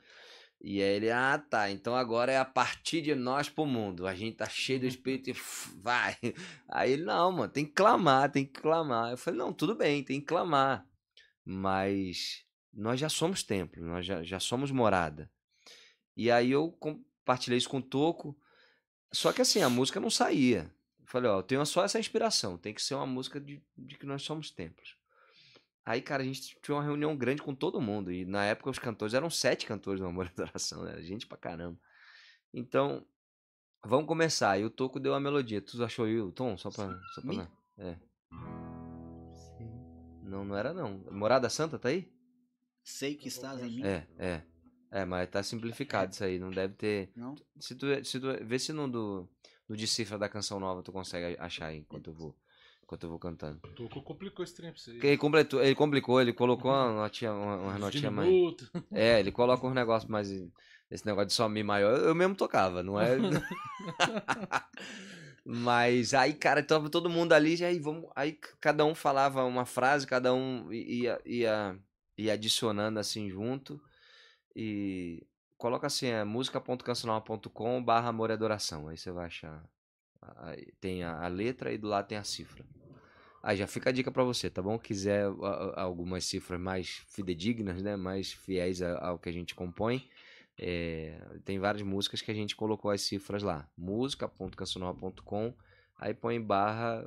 E 0.62 0.82
aí 0.82 0.96
ele, 0.96 1.10
ah 1.10 1.38
tá, 1.38 1.72
então 1.72 1.96
agora 1.96 2.34
é 2.34 2.38
a 2.38 2.44
partir 2.44 3.02
de 3.02 3.16
nós 3.16 3.48
pro 3.48 3.66
mundo. 3.66 4.06
A 4.06 4.14
gente 4.14 4.38
tá 4.38 4.50
cheio 4.50 4.82
do 4.82 4.86
espírito 4.86 5.30
e 5.30 5.36
vai. 5.82 6.18
Aí 6.68 6.92
ele, 6.92 7.04
não, 7.04 7.32
mano, 7.32 7.52
tem 7.52 7.66
que 7.66 7.72
clamar, 7.72 8.30
tem 8.30 8.46
que 8.46 8.60
clamar. 8.60 9.12
Eu 9.12 9.18
falei, 9.18 9.40
não, 9.40 9.54
tudo 9.54 9.74
bem, 9.74 10.04
tem 10.04 10.20
que 10.20 10.26
clamar. 10.26 10.86
Mas 11.46 12.44
nós 12.74 13.00
já 13.00 13.08
somos 13.08 13.42
templo, 13.42 13.82
nós 13.82 14.06
já, 14.06 14.22
já 14.22 14.40
somos 14.40 14.70
morada. 14.70 15.32
E 16.16 16.30
aí 16.30 16.52
eu 16.52 16.70
compartilhei 16.74 17.58
isso 17.58 17.70
com 17.70 17.78
o 17.78 17.82
Toco. 17.82 18.38
Só 19.12 19.32
que 19.32 19.42
assim, 19.42 19.62
a 19.62 19.70
música 19.70 20.00
não 20.00 20.10
saía. 20.10 20.70
Eu 21.00 21.08
falei, 21.08 21.32
ó, 21.32 21.40
eu 21.40 21.44
tenho 21.44 21.66
só 21.66 21.86
essa 21.86 21.98
inspiração, 21.98 22.58
tem 22.58 22.74
que 22.74 22.82
ser 22.82 22.96
uma 22.96 23.08
música 23.08 23.40
de, 23.40 23.64
de 23.78 23.98
que 23.98 24.06
nós 24.06 24.22
somos 24.22 24.52
templos. 24.52 24.99
Aí, 25.90 26.04
cara, 26.04 26.22
a 26.22 26.26
gente 26.26 26.56
tinha 26.62 26.76
uma 26.78 26.84
reunião 26.84 27.18
grande 27.18 27.42
com 27.42 27.56
todo 27.56 27.82
mundo. 27.82 28.12
E 28.12 28.24
na 28.24 28.46
época 28.46 28.70
os 28.70 28.78
cantores 28.78 29.16
eram 29.16 29.28
sete 29.28 29.66
cantores 29.66 30.00
no 30.00 30.06
Amor 30.06 30.28
e 30.28 30.30
Adoração, 30.30 30.84
né? 30.84 31.02
Gente 31.02 31.26
pra 31.26 31.36
caramba. 31.36 31.80
Então, 32.54 33.04
vamos 33.84 34.06
começar. 34.06 34.60
E 34.60 34.64
o 34.64 34.70
Toco 34.70 35.00
deu 35.00 35.16
a 35.16 35.20
melodia. 35.20 35.60
Tu 35.60 35.84
achou 35.84 36.06
aí 36.06 36.22
o 36.22 36.32
tom? 36.32 36.56
Só 36.60 36.70
pra. 36.70 36.96
Só 37.16 37.22
pra 37.24 37.50
é. 37.80 37.98
Não, 40.22 40.46
não 40.46 40.56
era 40.56 40.76
não. 40.76 41.00
Morada 41.12 41.50
Santa 41.50 41.80
tá 41.80 41.90
aí? 41.90 42.08
Sei 42.84 43.16
que 43.16 43.28
estás 43.28 43.60
em 43.60 43.78
mim. 43.78 43.84
É, 43.84 44.08
é. 44.20 44.44
É, 44.92 45.06
mas 45.06 45.28
tá 45.28 45.42
simplificado 45.42 46.14
isso 46.14 46.24
aí. 46.24 46.38
Não 46.38 46.52
deve 46.52 46.76
ter. 46.76 47.12
Não? 47.16 47.34
Se 47.60 47.74
tu, 47.74 47.88
se 48.06 48.20
tu, 48.20 48.28
vê 48.46 48.60
se 48.60 48.72
no 48.72 48.88
do, 48.88 49.28
do 49.68 49.76
decifra 49.76 50.20
da 50.20 50.30
canção 50.30 50.60
nova 50.60 50.84
tu 50.84 50.92
consegue 50.92 51.36
achar 51.40 51.66
aí 51.66 51.80
enquanto 51.80 52.12
eu 52.12 52.14
vou 52.14 52.38
enquanto 52.90 53.04
eu 53.04 53.10
vou 53.10 53.20
cantando. 53.20 53.60
Tocou, 53.76 54.02
complicou 54.02 54.44
esse 54.44 54.56
trem 54.56 54.72
pra 54.72 54.82
você. 54.82 54.92
Ele, 54.92 55.18
completou, 55.18 55.62
ele 55.62 55.76
complicou, 55.76 56.20
ele 56.20 56.34
colocou 56.34 56.72
uma 56.72 56.92
notinha, 56.92 57.32
uma, 57.32 57.58
uma 57.58 57.78
notinha 57.78 58.10
mais. 58.10 58.28
É, 58.92 59.20
ele 59.20 59.32
coloca 59.32 59.68
uns 59.68 59.76
negócios 59.76 60.10
mais. 60.10 60.32
Esse 60.90 61.06
negócio 61.06 61.28
de 61.28 61.34
só 61.34 61.48
mi 61.48 61.62
maior, 61.62 62.00
eu 62.00 62.16
mesmo 62.16 62.36
tocava, 62.36 62.82
não 62.82 63.00
é? 63.00 63.10
Mas 65.46 66.16
aí, 66.16 66.34
cara, 66.34 66.64
tava 66.64 66.90
todo 66.90 67.10
mundo 67.10 67.34
ali, 67.34 67.64
aí, 67.64 67.80
vamos, 67.80 68.10
aí 68.16 68.40
cada 68.60 68.84
um 68.84 68.96
falava 68.96 69.46
uma 69.46 69.66
frase, 69.66 70.08
cada 70.08 70.34
um 70.34 70.72
ia, 70.74 71.22
ia, 71.26 71.80
ia 72.18 72.34
adicionando 72.34 73.00
assim 73.00 73.30
junto. 73.30 73.80
E 74.56 75.24
coloca 75.60 75.86
assim, 75.86 76.08
é 76.08 76.24
música.cancional.com 76.24 77.84
barra 77.84 78.10
amor 78.10 78.32
e 78.32 78.34
adoração. 78.34 78.88
Aí 78.88 78.98
você 78.98 79.12
vai 79.12 79.28
achar. 79.28 79.64
Tem 80.80 81.04
a, 81.04 81.24
a 81.24 81.28
letra 81.28 81.74
e 81.74 81.78
do 81.78 81.88
lado 81.88 82.08
tem 82.08 82.18
a 82.18 82.24
cifra. 82.24 82.66
Aí 83.42 83.56
já 83.56 83.68
fica 83.68 83.90
a 83.90 83.94
dica 83.94 84.12
para 84.12 84.24
você, 84.24 84.50
tá 84.50 84.62
bom? 84.62 84.78
Quiser 84.78 85.26
algumas 85.76 86.26
cifras 86.26 86.60
mais 86.60 87.04
fidedignas, 87.08 87.82
né? 87.82 87.96
Mais 87.96 88.34
fiéis 88.34 88.82
ao 88.82 89.18
que 89.18 89.30
a 89.30 89.32
gente 89.32 89.56
compõe. 89.56 90.10
É, 90.58 91.18
tem 91.46 91.58
várias 91.58 91.84
músicas 91.84 92.22
que 92.22 92.30
a 92.30 92.34
gente 92.34 92.56
colocou 92.56 92.92
as 92.92 93.02
cifras 93.02 93.42
lá. 93.42 93.70
música.cancional.com 93.78 95.54
Aí 96.00 96.14
põe 96.14 96.42
barra. 96.42 97.04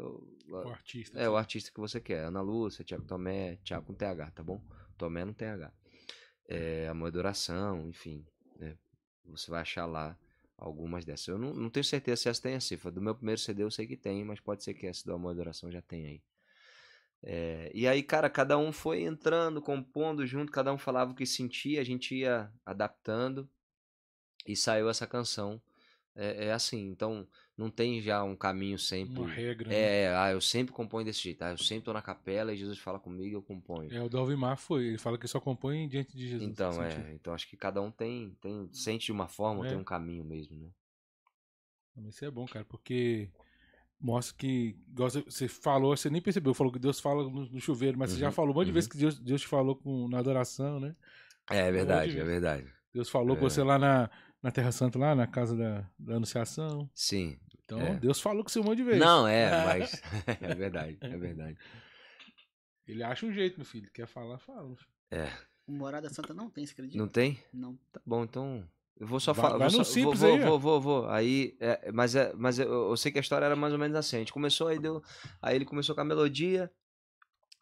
O 0.49 0.69
artista. 0.69 1.19
É, 1.19 1.29
o 1.29 1.37
artista 1.37 1.71
que 1.71 1.81
você 1.81 2.01
quer. 2.01 2.25
Ana 2.25 2.43
Lúcia, 2.43 2.85
Tiago 2.85 3.05
Tomé, 3.05 3.57
Tiago 3.65 3.87
com 3.87 3.95
TH, 3.95 4.31
tá 4.31 4.43
bom? 4.43 4.63
Tomé 4.99 5.25
não 5.25 5.33
tem 5.33 5.49
H. 5.49 5.73
É, 6.47 6.89
Amor 6.89 7.07
e 7.07 7.09
Adoração, 7.09 7.89
enfim. 7.89 8.25
Né? 8.59 8.77
Você 9.27 9.51
vai 9.51 9.63
achar 9.63 9.87
lá 9.87 10.17
algumas 10.63 11.05
dessas. 11.05 11.29
Eu 11.29 11.39
não, 11.39 11.53
não 11.53 11.69
tenho 11.69 11.85
certeza 11.85 12.23
se 12.23 12.29
essa 12.29 12.41
tem 12.43 12.55
a 12.55 12.61
cifra. 12.61 12.91
Do 12.91 13.03
meu 13.03 13.15
primeiro 13.15 13.41
CD 13.41 13.65
eu 13.65 13.71
sei 13.71 13.87
que 13.87 13.97
tem, 13.97 14.25
mas 14.25 14.41
pode 14.41 14.63
ser 14.63 14.75
que 14.75 14.87
essa 14.87 15.05
do 15.05 15.13
Amor 15.13 15.31
e 15.31 15.35
Adoração 15.35 15.71
já 15.71 15.83
tenha 15.83 16.09
aí. 16.09 16.23
É, 17.25 17.71
e 17.75 17.87
aí, 17.87 18.03
cara, 18.03 18.29
cada 18.31 18.57
um 18.59 18.73
foi 18.73 19.03
entrando, 19.03 19.61
compondo 19.61 20.27
junto, 20.27 20.51
cada 20.51 20.73
um 20.73 20.79
falava 20.79 21.13
o 21.13 21.15
que 21.15 21.27
sentia, 21.27 21.81
a 21.81 21.85
gente 21.85 22.15
ia 22.15 22.53
adaptando 22.65 23.49
e 24.47 24.57
saiu 24.57 24.89
essa 24.89 25.07
canção. 25.07 25.61
É, 26.15 26.47
é 26.47 26.53
assim, 26.53 26.89
então 26.89 27.27
não 27.57 27.71
tem 27.71 28.01
já 28.01 28.23
um 28.23 28.35
caminho 28.35 28.79
sempre. 28.79 29.21
Uma 29.21 29.29
regra. 29.29 29.69
Né? 29.69 29.75
É, 29.75 30.09
né? 30.09 30.17
ah, 30.17 30.33
eu 30.33 30.41
sempre 30.41 30.73
componho 30.73 31.05
desse 31.05 31.23
jeito. 31.23 31.43
Ah, 31.43 31.51
eu 31.51 31.59
sempre 31.59 31.85
tô 31.85 31.93
na 31.93 32.03
capela 32.03 32.53
e 32.53 32.57
Jesus 32.57 32.79
fala 32.79 32.99
comigo 32.99 33.37
eu 33.37 33.43
componho. 33.43 33.93
É, 33.93 34.03
o 34.03 34.09
Dalvimar 34.09 34.57
foi, 34.57 34.87
ele 34.87 34.99
fala 34.99 35.19
que 35.19 35.29
só 35.29 35.41
compõe 35.41 35.89
diante 35.89 36.17
de 36.17 36.29
Jesus. 36.29 36.51
Então, 36.51 36.83
é, 36.83 37.13
então 37.15 37.35
acho 37.35 37.49
que 37.49 37.57
cada 37.57 37.81
um 37.81 37.91
tem, 37.91 38.37
tem 38.41 38.69
sente 38.73 39.07
de 39.07 39.13
uma 39.13 39.29
forma, 39.29 39.67
é. 39.67 39.71
tem 39.71 39.79
um 39.79 39.85
caminho 39.85 40.25
mesmo, 40.25 40.59
né? 40.59 40.71
Isso 42.09 42.25
é 42.25 42.31
bom, 42.31 42.47
cara, 42.47 42.65
porque 42.65 43.29
mostra 44.01 44.35
que, 44.37 44.77
você 45.27 45.47
falou, 45.47 45.95
você 45.95 46.09
nem 46.09 46.23
percebeu, 46.23 46.55
falou 46.55 46.73
que 46.73 46.79
Deus 46.79 46.99
fala 46.99 47.23
no, 47.23 47.45
no 47.45 47.61
chuveiro, 47.61 47.99
mas 47.99 48.11
uhum, 48.11 48.17
você 48.17 48.21
já 48.21 48.29
uhum, 48.29 48.33
falou 48.33 48.51
um 48.53 48.55
monte 48.55 48.65
de 48.65 48.71
uhum. 48.71 48.75
vezes 48.75 48.89
que 48.89 48.97
Deus, 48.97 49.19
Deus 49.19 49.43
te 49.43 49.47
falou 49.47 49.77
com, 49.77 50.09
na 50.09 50.19
adoração, 50.19 50.81
né? 50.81 50.97
É, 51.51 51.59
é 51.59 51.71
verdade, 51.71 52.17
um 52.17 52.21
é 52.21 52.25
verdade. 52.25 52.67
Deus 52.95 53.11
falou 53.11 53.37
é. 53.37 53.39
com 53.39 53.49
você 53.49 53.63
lá 53.63 53.79
na, 53.79 54.11
na 54.43 54.51
Terra 54.51 54.73
Santa, 54.73 54.99
lá 54.99 55.15
na 55.15 55.27
casa 55.27 55.57
da, 55.57 55.89
da 55.99 56.17
Anunciação. 56.17 56.91
Sim, 56.95 57.39
então, 57.65 57.81
é. 57.81 57.95
Deus 57.95 58.21
falou 58.21 58.43
com 58.43 58.51
você 58.51 58.59
um 58.59 58.65
monte 58.65 58.79
de 58.79 58.85
vezes. 58.85 59.01
Não, 59.01 59.27
é, 59.27 59.49
mas. 59.65 60.03
é 60.41 60.55
verdade, 60.55 60.99
é 61.01 61.17
verdade. 61.17 61.59
Ele 62.87 63.03
acha 63.03 63.25
um 63.25 63.33
jeito, 63.33 63.57
meu 63.57 63.65
filho. 63.65 63.91
Quer 63.93 64.07
falar, 64.07 64.39
fala. 64.39 64.75
É. 65.11 65.31
Morada 65.67 66.11
Santa 66.11 66.35
não 66.35 66.51
tem, 66.51 66.67
você 66.67 66.73
acredita? 66.73 66.99
Não 66.99 67.09
tem? 67.09 67.39
Não. 67.53 67.79
Tá 67.93 68.01
bom, 68.05 68.25
então. 68.25 68.69
Eu 68.99 69.07
vou 69.07 69.21
só 69.21 69.33
falar. 69.33 69.57
Vai 69.57 69.69
vou 69.69 69.79
no 69.79 69.85
só, 69.85 69.93
simples 69.93 70.21
vou, 70.21 70.35
aí. 70.35 70.41
Vou, 70.41 70.59
vou, 70.59 70.81
vou, 70.81 71.09
Aí, 71.09 71.57
é, 71.61 71.91
mas 71.93 72.15
é, 72.15 72.33
mas 72.37 72.59
eu, 72.59 72.91
eu, 72.91 72.97
sei 72.97 73.11
que 73.11 73.19
a 73.19 73.21
história 73.21 73.47
era 73.47 73.57
mais 73.57 73.73
ou 73.73 73.79
menos 73.79 73.97
assim. 73.97 74.17
A 74.17 74.19
gente 74.19 74.33
começou, 74.33 74.69
aí 74.69 74.79
deu. 74.79 75.03
Aí 75.41 75.57
ele 75.57 75.65
começou 75.65 75.95
com 75.95 76.01
a 76.01 76.05
melodia. 76.05 76.71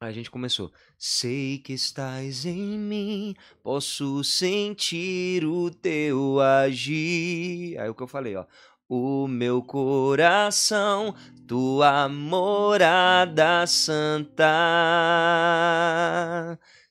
A 0.00 0.10
gente 0.10 0.30
começou. 0.30 0.72
Sei 0.96 1.58
que 1.58 1.74
estás 1.74 2.46
em 2.46 2.78
mim, 2.78 3.36
posso 3.62 4.24
sentir 4.24 5.44
o 5.44 5.70
teu 5.70 6.40
agir. 6.40 7.78
Aí 7.78 7.88
o 7.88 7.94
que 7.94 8.02
eu 8.02 8.08
falei, 8.08 8.34
ó 8.34 8.46
o 8.92 9.28
meu 9.28 9.62
coração, 9.62 11.14
tua 11.46 12.08
morada 12.08 13.64
santa. 13.64 14.48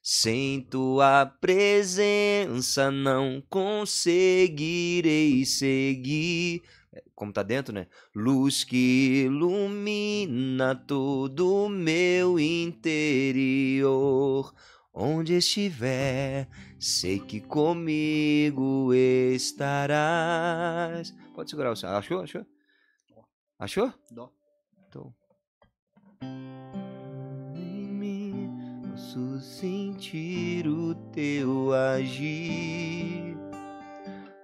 Sem 0.01 0.61
tua 0.61 1.25
presença 1.25 2.89
não 2.89 3.43
conseguirei 3.49 5.43
seguir. 5.43 6.63
Como 7.19 7.33
tá 7.33 7.43
dentro, 7.43 7.73
né? 7.73 7.87
Luz 8.15 8.63
que 8.63 9.25
ilumina 9.25 10.73
todo 10.73 11.65
o 11.65 11.67
meu 11.67 12.39
interior. 12.39 13.75
Onde 14.93 15.33
estiver, 15.33 16.47
sei 16.79 17.19
que 17.19 17.41
comigo 17.41 18.93
estarás. 19.33 21.13
Pode 21.35 21.49
segurar 21.49 21.73
o 21.73 21.75
som. 21.75 21.87
Achou? 21.87 22.21
Achou? 22.21 22.45
Achou? 23.59 23.93
Dó. 24.09 24.31
Então. 24.87 25.13
Em 27.53 27.85
mim 27.85 28.49
posso 28.89 29.41
sentir 29.41 30.69
o 30.69 30.95
teu 31.11 31.73
agir. 31.73 33.37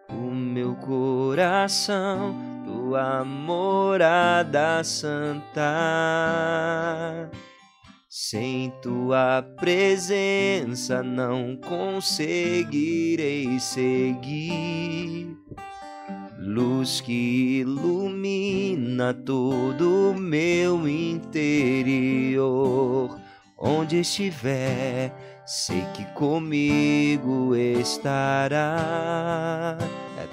O 0.10 0.34
meu 0.34 0.76
coração, 0.76 2.55
tua 2.86 3.26
morada 3.26 4.84
santa. 4.84 5.72
Sem 8.08 8.72
tua 8.82 9.44
presença 9.60 11.02
não 11.02 11.58
conseguirei 11.58 13.60
seguir 13.60 15.36
luz 16.38 17.02
que 17.02 17.62
ilumina 17.62 19.12
todo 19.14 20.12
o 20.12 20.14
meu 20.14 20.88
interior. 20.88 22.40
Onde 23.58 24.02
estiver, 24.02 25.12
sei 25.46 25.82
que 25.96 26.04
comigo 26.14 27.56
estará. 27.56 28.76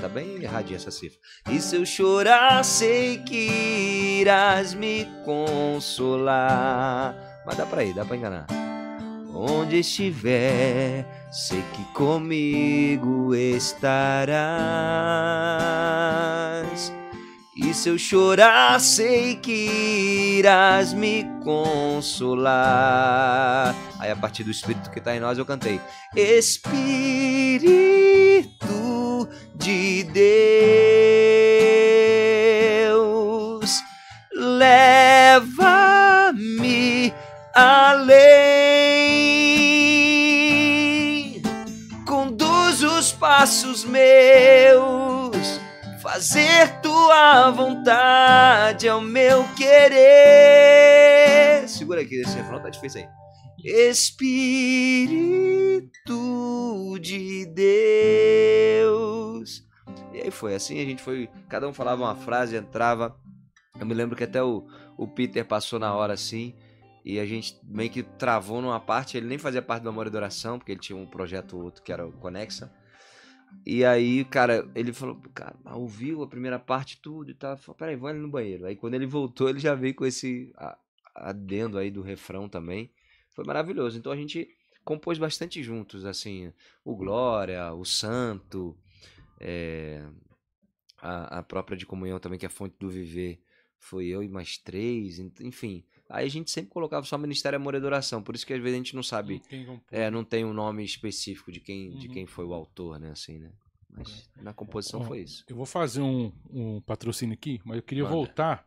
Tá 0.02 0.08
bem 0.08 0.42
erradinha 0.42 0.76
essa 0.78 0.90
cifra. 0.90 1.16
E 1.48 1.60
se 1.60 1.76
eu 1.76 1.86
chorar, 1.86 2.64
sei 2.64 3.18
que 3.18 4.18
irás 4.20 4.74
me 4.74 5.06
consolar. 5.24 7.14
Mas 7.46 7.56
dá 7.56 7.64
pra 7.64 7.84
ir, 7.84 7.94
dá 7.94 8.04
pra 8.04 8.16
enganar. 8.16 8.48
onde 9.32 9.78
estiver, 9.78 11.06
sei 11.30 11.62
que 11.72 11.84
comigo 11.94 13.32
estarás. 13.32 14.02
E 17.56 17.72
se 17.72 17.88
eu 17.88 17.96
chorar, 17.96 18.80
sei 18.80 19.36
que 19.36 20.38
irás 20.40 20.92
me 20.92 21.24
consolar. 21.44 22.52
Aí, 24.00 24.10
a 24.10 24.16
partir 24.16 24.42
do 24.42 24.50
Espírito 24.50 24.90
que 24.90 24.98
está 24.98 25.14
em 25.14 25.20
nós, 25.20 25.38
eu 25.38 25.46
cantei: 25.46 25.80
Espírito 26.16 27.92
de 29.62 30.02
Deus, 30.02 30.22
leva-me 34.34 35.55
além, 37.55 38.20
conduz 42.05 42.82
os 42.82 43.12
passos 43.12 43.84
meus, 43.84 45.60
fazer 46.02 46.80
tua 46.80 47.52
vontade 47.52 48.89
é 48.89 48.94
o 48.94 49.01
meu 49.01 49.44
querer. 49.55 50.02
Segura 51.68 52.01
aqui, 52.01 52.16
esse 52.16 52.36
refrão 52.36 52.60
tá 52.60 52.68
difícil 52.68 53.02
aí. 53.02 53.21
Espírito 53.64 54.98
de 57.01 57.47
Deus. 57.47 58.93
E 60.12 60.20
aí 60.20 60.30
foi 60.32 60.55
assim, 60.55 60.80
a 60.80 60.84
gente 60.84 61.01
foi, 61.01 61.28
cada 61.48 61.68
um 61.68 61.72
falava 61.72 62.02
uma 62.02 62.16
frase, 62.16 62.56
entrava. 62.56 63.16
Eu 63.78 63.86
me 63.86 63.94
lembro 63.94 64.16
que 64.16 64.24
até 64.24 64.43
o, 64.43 64.66
o 64.98 65.06
Peter 65.06 65.44
passou 65.44 65.78
na 65.78 65.94
hora 65.94 66.12
assim, 66.12 66.55
e 67.05 67.20
a 67.20 67.26
gente 67.26 67.56
meio 67.64 67.90
que 67.90 68.02
travou 68.02 68.60
numa 68.60 68.80
parte, 68.80 69.16
ele 69.16 69.26
nem 69.26 69.39
fazia 69.39 69.62
parte 69.62 69.84
do 69.84 69.89
Amor 69.89 70.06
e 70.06 70.09
Adoração, 70.09 70.59
porque 70.59 70.72
ele 70.72 70.80
tinha 70.80 70.97
um 70.97 71.06
projeto 71.06 71.56
outro 71.56 71.82
que 71.82 71.93
era 71.93 72.06
o 72.06 72.12
Conexa. 72.12 72.72
E 73.64 73.84
aí, 73.84 74.24
cara, 74.24 74.68
ele 74.74 74.93
falou, 74.93 75.20
cara, 75.34 75.55
ouviu 75.74 76.22
a 76.22 76.28
primeira 76.28 76.59
parte 76.59 77.01
tudo 77.01 77.30
e 77.30 77.34
tal. 77.34 77.56
Falei, 77.56 77.78
peraí, 77.78 77.97
vou 77.97 78.09
ali 78.09 78.18
no 78.18 78.28
banheiro. 78.28 78.66
Aí 78.66 78.74
quando 78.74 78.94
ele 78.94 79.06
voltou, 79.06 79.48
ele 79.48 79.60
já 79.60 79.74
veio 79.74 79.94
com 79.94 80.05
esse 80.05 80.52
adendo 81.14 81.78
aí 81.78 81.90
do 81.90 82.02
refrão 82.02 82.48
também. 82.48 82.90
Foi 83.34 83.44
maravilhoso. 83.44 83.98
Então 83.98 84.12
a 84.12 84.16
gente 84.16 84.48
compôs 84.84 85.18
bastante 85.18 85.62
juntos, 85.62 86.04
assim, 86.04 86.52
o 86.84 86.96
Glória, 86.96 87.72
o 87.72 87.84
Santo, 87.84 88.76
é, 89.40 90.04
a, 91.00 91.38
a 91.38 91.42
própria 91.42 91.76
de 91.76 91.86
comunhão 91.86 92.18
também, 92.18 92.38
que 92.38 92.46
é 92.46 92.48
a 92.48 92.50
fonte 92.50 92.76
do 92.78 92.88
viver, 92.88 93.40
foi 93.78 94.06
eu 94.06 94.22
e 94.22 94.28
mais 94.28 94.59
três, 94.59 95.18
enfim. 95.40 95.84
Aí 96.09 96.26
a 96.26 96.28
gente 96.28 96.50
sempre 96.50 96.70
colocava 96.70 97.06
só 97.06 97.16
Ministério 97.16 97.56
Amor 97.56 97.74
e 97.74 97.76
Adoração, 97.78 98.22
por 98.22 98.34
isso 98.34 98.46
que 98.46 98.52
às 98.52 98.60
vezes 98.60 98.74
a 98.74 98.78
gente 98.78 98.94
não 98.94 99.02
sabe, 99.02 99.34
Não 99.34 99.40
tem 99.40 99.82
é, 99.90 100.10
não 100.10 100.24
tem 100.24 100.44
um 100.44 100.52
nome 100.52 100.84
específico 100.84 101.50
de 101.50 101.60
quem, 101.60 101.90
de 101.96 102.09
Uhum. 102.09 102.14
quem 102.14 102.26
foi 102.26 102.44
o 102.44 102.52
autor, 102.54 102.98
né, 102.98 103.10
assim, 103.10 103.38
né. 103.38 103.52
Mas 103.88 104.28
na 104.36 104.54
composição 104.54 105.00
Ó, 105.00 105.04
foi 105.04 105.20
isso. 105.20 105.44
Eu 105.48 105.54
vou 105.56 105.66
fazer 105.66 106.00
um, 106.00 106.32
um 106.50 106.80
patrocínio 106.80 107.34
aqui, 107.34 107.60
mas 107.64 107.76
eu 107.76 107.82
queria 107.82 108.04
Manda. 108.04 108.16
voltar 108.16 108.66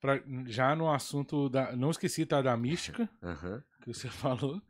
pra, 0.00 0.22
já 0.46 0.76
no 0.76 0.90
assunto 0.90 1.48
da. 1.48 1.74
Não 1.74 1.90
esqueci, 1.90 2.26
tá? 2.26 2.42
Da 2.42 2.54
mística, 2.56 3.08
Aham. 3.22 3.62
Que 3.80 3.88
você 3.88 4.08
falou. 4.10 4.60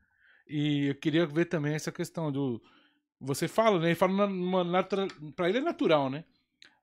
E 0.49 0.87
eu 0.87 0.95
queria 0.97 1.27
ver 1.27 1.47
também 1.47 1.75
essa 1.75 1.93
questão 1.93 2.33
do. 2.33 2.63
Você 3.21 3.47
fala, 3.47 3.79
né? 3.79 3.89
Ele 3.89 3.95
fala 3.95 4.27
numa, 4.27 4.65
natura, 4.65 5.07
pra 5.37 5.49
ele 5.49 5.59
é 5.59 5.61
natural, 5.61 6.09
né? 6.11 6.25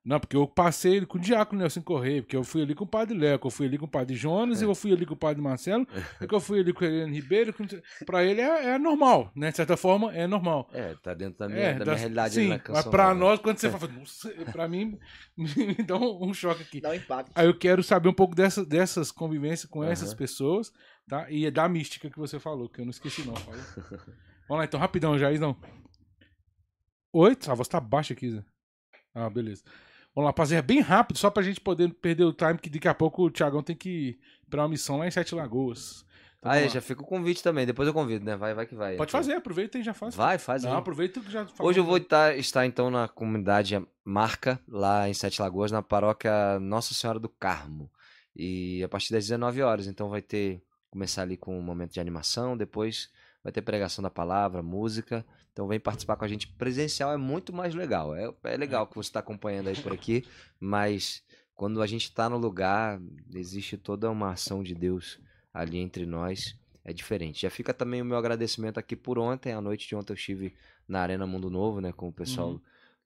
Não, 0.08 0.18
porque 0.18 0.34
eu 0.34 0.46
passei 0.46 1.04
com 1.04 1.18
o 1.18 1.20
Diácono 1.20 1.60
Nelson 1.60 1.82
Correia, 1.82 2.22
porque 2.22 2.34
eu 2.34 2.42
fui 2.42 2.62
ali 2.62 2.74
com 2.74 2.84
o 2.84 2.86
Padre 2.86 3.14
Léo, 3.14 3.38
que 3.38 3.46
eu 3.46 3.50
fui 3.50 3.66
ali 3.66 3.76
com 3.76 3.84
o 3.84 3.88
Padre 3.88 4.16
Jonas, 4.16 4.62
e 4.62 4.64
eu 4.64 4.74
fui 4.74 4.90
ali 4.90 5.04
com 5.04 5.12
o 5.12 5.16
Padre 5.18 5.42
Marcelo, 5.42 5.86
e 6.18 6.26
que 6.26 6.34
eu 6.34 6.40
fui 6.40 6.60
ali 6.60 6.72
com 6.72 6.82
o 6.82 6.88
Helena 6.88 7.12
Ribeiro. 7.12 7.52
Com... 7.52 7.66
Pra 8.06 8.24
ele 8.24 8.40
é, 8.40 8.70
é 8.70 8.78
normal, 8.78 9.30
né? 9.36 9.50
De 9.50 9.58
certa 9.58 9.76
forma, 9.76 10.10
é 10.16 10.26
normal. 10.26 10.66
É, 10.72 10.94
tá 10.94 11.12
dentro 11.12 11.38
da 11.38 11.46
minha, 11.46 11.60
É, 11.60 11.74
da 11.74 11.84
minha 11.84 11.96
realidade 11.96 12.34
sim, 12.36 12.48
na 12.48 12.54
mas 12.54 12.62
canção. 12.62 12.90
né? 12.90 13.14
nós, 13.20 13.38
quando 13.38 13.58
você 13.58 13.68
fala, 13.70 13.92
nossa, 13.92 14.30
pra 14.50 14.66
mim, 14.66 14.98
me 15.36 15.74
dá 15.86 15.96
um, 15.96 16.28
um 16.28 16.32
choque 16.32 16.62
aqui. 16.62 16.80
Dá 16.80 16.88
um 16.88 16.94
impacto. 16.94 17.30
Aí 17.34 17.46
eu 17.46 17.58
quero 17.58 17.82
saber 17.82 18.08
um 18.08 18.14
pouco 18.14 18.34
dessa, 18.34 18.64
dessas 18.64 19.10
convivências 19.10 19.70
com 19.70 19.84
essas 19.84 20.08
Aham. 20.08 20.16
pessoas, 20.16 20.72
tá? 21.06 21.30
E 21.30 21.44
é 21.44 21.50
da 21.50 21.68
mística 21.68 22.08
que 22.08 22.18
você 22.18 22.40
falou, 22.40 22.66
que 22.70 22.80
eu 22.80 22.86
não 22.86 22.92
esqueci 22.92 23.26
não. 23.26 23.36
Falou? 23.36 23.60
Vamos 24.48 24.60
lá 24.60 24.64
então, 24.64 24.80
rapidão, 24.80 25.18
Jair, 25.18 25.38
não. 25.38 25.54
Oi? 27.12 27.36
A 27.46 27.52
voz 27.52 27.68
tá 27.68 27.78
baixa 27.78 28.14
aqui, 28.14 28.30
Zé. 28.30 28.42
Ah, 29.14 29.28
beleza. 29.28 29.62
Vamos 30.18 30.26
lá, 30.26 30.30
rapaziada, 30.30 30.66
bem 30.66 30.80
rápido, 30.80 31.16
só 31.16 31.30
pra 31.30 31.44
gente 31.44 31.60
poder 31.60 31.94
perder 31.94 32.24
o 32.24 32.32
time, 32.32 32.58
que 32.58 32.68
daqui 32.68 32.88
a 32.88 32.94
pouco 32.94 33.26
o 33.26 33.30
Thiagão 33.30 33.62
tem 33.62 33.76
que 33.76 33.88
ir 33.88 34.18
pra 34.50 34.62
uma 34.62 34.68
missão 34.68 34.98
lá 34.98 35.06
em 35.06 35.12
Sete 35.12 35.32
Lagoas. 35.32 36.04
Então, 36.40 36.50
Ah, 36.50 36.56
é, 36.56 36.68
já 36.68 36.80
fica 36.80 37.02
o 37.02 37.06
convite 37.06 37.40
também, 37.40 37.64
depois 37.64 37.86
eu 37.86 37.94
convido, 37.94 38.24
né? 38.24 38.34
Vai, 38.36 38.52
vai 38.52 38.66
que 38.66 38.74
vai. 38.74 38.96
Pode 38.96 39.12
fazer, 39.12 39.34
aproveita 39.34 39.78
e 39.78 39.82
já 39.84 39.94
faz. 39.94 40.16
Vai, 40.16 40.36
faz 40.36 40.64
Não, 40.64 40.72
aí. 40.72 40.78
aproveita 40.78 41.20
que 41.20 41.30
já 41.30 41.46
falou. 41.46 41.70
Hoje 41.70 41.78
eu 41.78 41.84
vou 41.84 41.98
estar, 41.98 42.36
estar 42.36 42.66
então 42.66 42.90
na 42.90 43.06
comunidade 43.06 43.80
Marca, 44.04 44.60
lá 44.66 45.08
em 45.08 45.14
Sete 45.14 45.40
Lagoas, 45.40 45.70
na 45.70 45.84
paróquia 45.84 46.58
Nossa 46.58 46.94
Senhora 46.94 47.20
do 47.20 47.28
Carmo. 47.28 47.88
E 48.34 48.82
a 48.82 48.88
partir 48.88 49.12
das 49.12 49.22
19 49.22 49.62
horas, 49.62 49.86
então 49.86 50.10
vai 50.10 50.20
ter, 50.20 50.60
começar 50.90 51.22
ali 51.22 51.36
com 51.36 51.56
um 51.56 51.62
momento 51.62 51.92
de 51.92 52.00
animação, 52.00 52.56
depois 52.56 53.08
vai 53.44 53.52
ter 53.52 53.62
pregação 53.62 54.02
da 54.02 54.10
palavra, 54.10 54.64
música. 54.64 55.24
Então 55.58 55.66
vem 55.66 55.80
participar 55.80 56.14
com 56.14 56.24
a 56.24 56.28
gente 56.28 56.46
presencial, 56.46 57.12
é 57.12 57.16
muito 57.16 57.52
mais 57.52 57.74
legal. 57.74 58.14
É, 58.14 58.32
é 58.44 58.56
legal 58.56 58.86
que 58.86 58.94
você 58.94 59.08
está 59.08 59.18
acompanhando 59.18 59.66
aí 59.66 59.74
por 59.82 59.92
aqui, 59.92 60.24
mas 60.60 61.20
quando 61.52 61.82
a 61.82 61.86
gente 61.88 62.04
está 62.04 62.30
no 62.30 62.38
lugar, 62.38 63.02
existe 63.34 63.76
toda 63.76 64.08
uma 64.08 64.30
ação 64.30 64.62
de 64.62 64.72
Deus 64.72 65.18
ali 65.52 65.78
entre 65.78 66.06
nós. 66.06 66.56
É 66.84 66.92
diferente. 66.92 67.42
Já 67.42 67.50
fica 67.50 67.74
também 67.74 68.00
o 68.00 68.04
meu 68.04 68.16
agradecimento 68.16 68.78
aqui 68.78 68.94
por 68.94 69.18
ontem. 69.18 69.52
À 69.52 69.60
noite 69.60 69.88
de 69.88 69.96
ontem 69.96 70.12
eu 70.12 70.14
estive 70.14 70.54
na 70.86 71.00
Arena 71.00 71.26
Mundo 71.26 71.50
Novo, 71.50 71.80
né? 71.80 71.90
Com 71.90 72.06
o 72.06 72.12
pessoal 72.12 72.50
Uhum. 72.50 72.60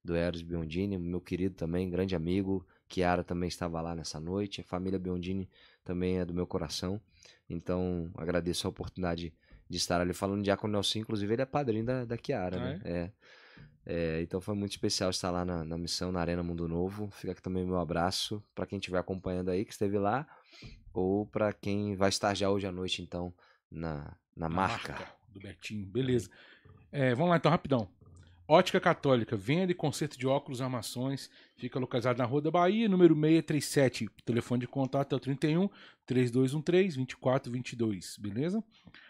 do 0.04 0.14
Eros 0.14 0.42
Biondini, 0.42 0.98
meu 0.98 1.22
querido 1.22 1.54
também, 1.54 1.88
grande 1.88 2.14
amigo. 2.14 2.66
Kiara 2.86 3.24
também 3.24 3.48
estava 3.48 3.80
lá 3.80 3.94
nessa 3.94 4.20
noite. 4.20 4.60
A 4.60 4.64
família 4.64 4.98
Biondini 4.98 5.48
também 5.82 6.18
é 6.18 6.24
do 6.26 6.34
meu 6.34 6.46
coração. 6.46 7.00
Então, 7.48 8.10
agradeço 8.14 8.66
a 8.66 8.70
oportunidade 8.70 9.32
de 9.72 9.78
estar 9.78 10.00
ali 10.02 10.12
falando 10.12 10.38
de 10.38 10.44
Diácono 10.44 10.74
Nelson. 10.74 10.98
Inclusive, 10.98 11.32
ele 11.32 11.42
é 11.42 11.46
padrinho 11.46 11.84
da, 11.84 12.04
da 12.04 12.18
Kiara, 12.18 12.56
Ah, 12.56 12.60
né? 12.60 12.80
É. 12.84 13.10
É, 13.84 14.20
então 14.22 14.40
foi 14.40 14.54
muito 14.54 14.70
especial 14.72 15.10
estar 15.10 15.30
lá 15.30 15.44
na, 15.44 15.64
na 15.64 15.76
missão, 15.76 16.12
na 16.12 16.20
Arena 16.20 16.42
Mundo 16.42 16.68
Novo. 16.68 17.10
Fica 17.10 17.32
aqui 17.32 17.42
também 17.42 17.64
meu 17.64 17.80
abraço 17.80 18.42
para 18.54 18.66
quem 18.66 18.78
estiver 18.78 18.98
acompanhando 18.98 19.50
aí, 19.50 19.64
que 19.64 19.72
esteve 19.72 19.98
lá, 19.98 20.24
ou 20.92 21.26
para 21.26 21.52
quem 21.52 21.96
vai 21.96 22.08
estar 22.10 22.32
já 22.34 22.48
hoje 22.50 22.66
à 22.66 22.70
noite, 22.70 23.02
então, 23.02 23.34
na, 23.70 24.14
na 24.36 24.46
A 24.46 24.48
marca. 24.50 24.94
do 25.30 25.40
Betinho, 25.40 25.84
beleza. 25.86 26.28
É, 26.92 27.14
vamos 27.14 27.30
lá 27.30 27.38
então, 27.38 27.50
rapidão. 27.50 27.88
Ótica 28.52 28.78
Católica, 28.78 29.34
venda 29.34 29.72
e 29.72 29.74
conserto 29.74 30.18
de 30.18 30.26
óculos 30.26 30.60
armações. 30.60 31.30
Fica 31.56 31.78
localizado 31.78 32.18
na 32.18 32.26
Rua 32.26 32.42
da 32.42 32.50
Bahia, 32.50 32.86
número 32.86 33.14
637. 33.14 34.04
O 34.04 34.22
telefone 34.26 34.60
de 34.60 34.68
contato 34.68 35.14
é 35.14 35.16
o 35.16 35.18
31 35.18 35.70
3213 36.04 36.96
2422, 36.96 38.18
beleza? 38.18 38.62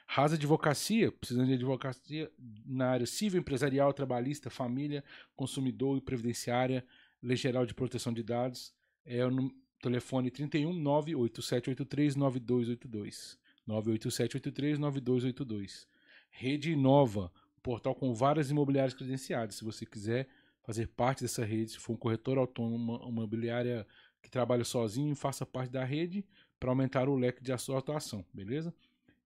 Rasa 0.07 0.37
Advocacia, 0.37 1.11
precisando 1.11 1.49
de 1.49 1.55
advocacia 1.55 2.31
na 2.65 2.91
área 2.91 3.05
civil, 3.05 3.41
empresarial, 3.41 3.93
trabalhista, 3.93 4.49
família, 4.49 5.03
consumidor 5.35 5.99
e 5.99 6.01
previdenciária, 6.01 6.87
Lei 7.21 7.37
Geral 7.37 7.67
de 7.67 7.75
Proteção 7.75 8.13
de 8.13 8.23
Dados. 8.23 8.73
É 9.05 9.27
o 9.27 9.51
telefone 9.81 10.31
31 10.31 10.73
98783 10.73 12.15
9282. 12.15 13.37
98783 13.67 14.79
9282. 14.79 15.89
Rede 16.31 16.77
Nova, 16.77 17.33
portal 17.63 17.95
com 17.95 18.15
várias 18.15 18.51
imobiliárias 18.51 18.95
credenciadas. 18.95 19.57
Se 19.57 19.65
você 19.65 19.87
quiser 19.87 20.29
fazer 20.63 20.89
parte 20.89 21.23
dessa 21.23 21.45
rede, 21.45 21.73
se 21.73 21.79
for 21.79 21.93
um 21.93 21.97
corretor 21.97 22.39
autônomo, 22.39 22.97
uma 22.97 23.09
imobiliária 23.09 23.87
que 24.23 24.31
trabalha 24.31 24.65
sozinho, 24.65 25.15
faça 25.17 25.45
parte 25.45 25.71
da 25.71 25.85
rede 25.85 26.25
para 26.59 26.71
aumentar 26.71 27.07
o 27.09 27.17
leque 27.17 27.43
de 27.43 27.57
sua 27.59 27.79
atuação, 27.79 28.25
beleza? 28.33 28.75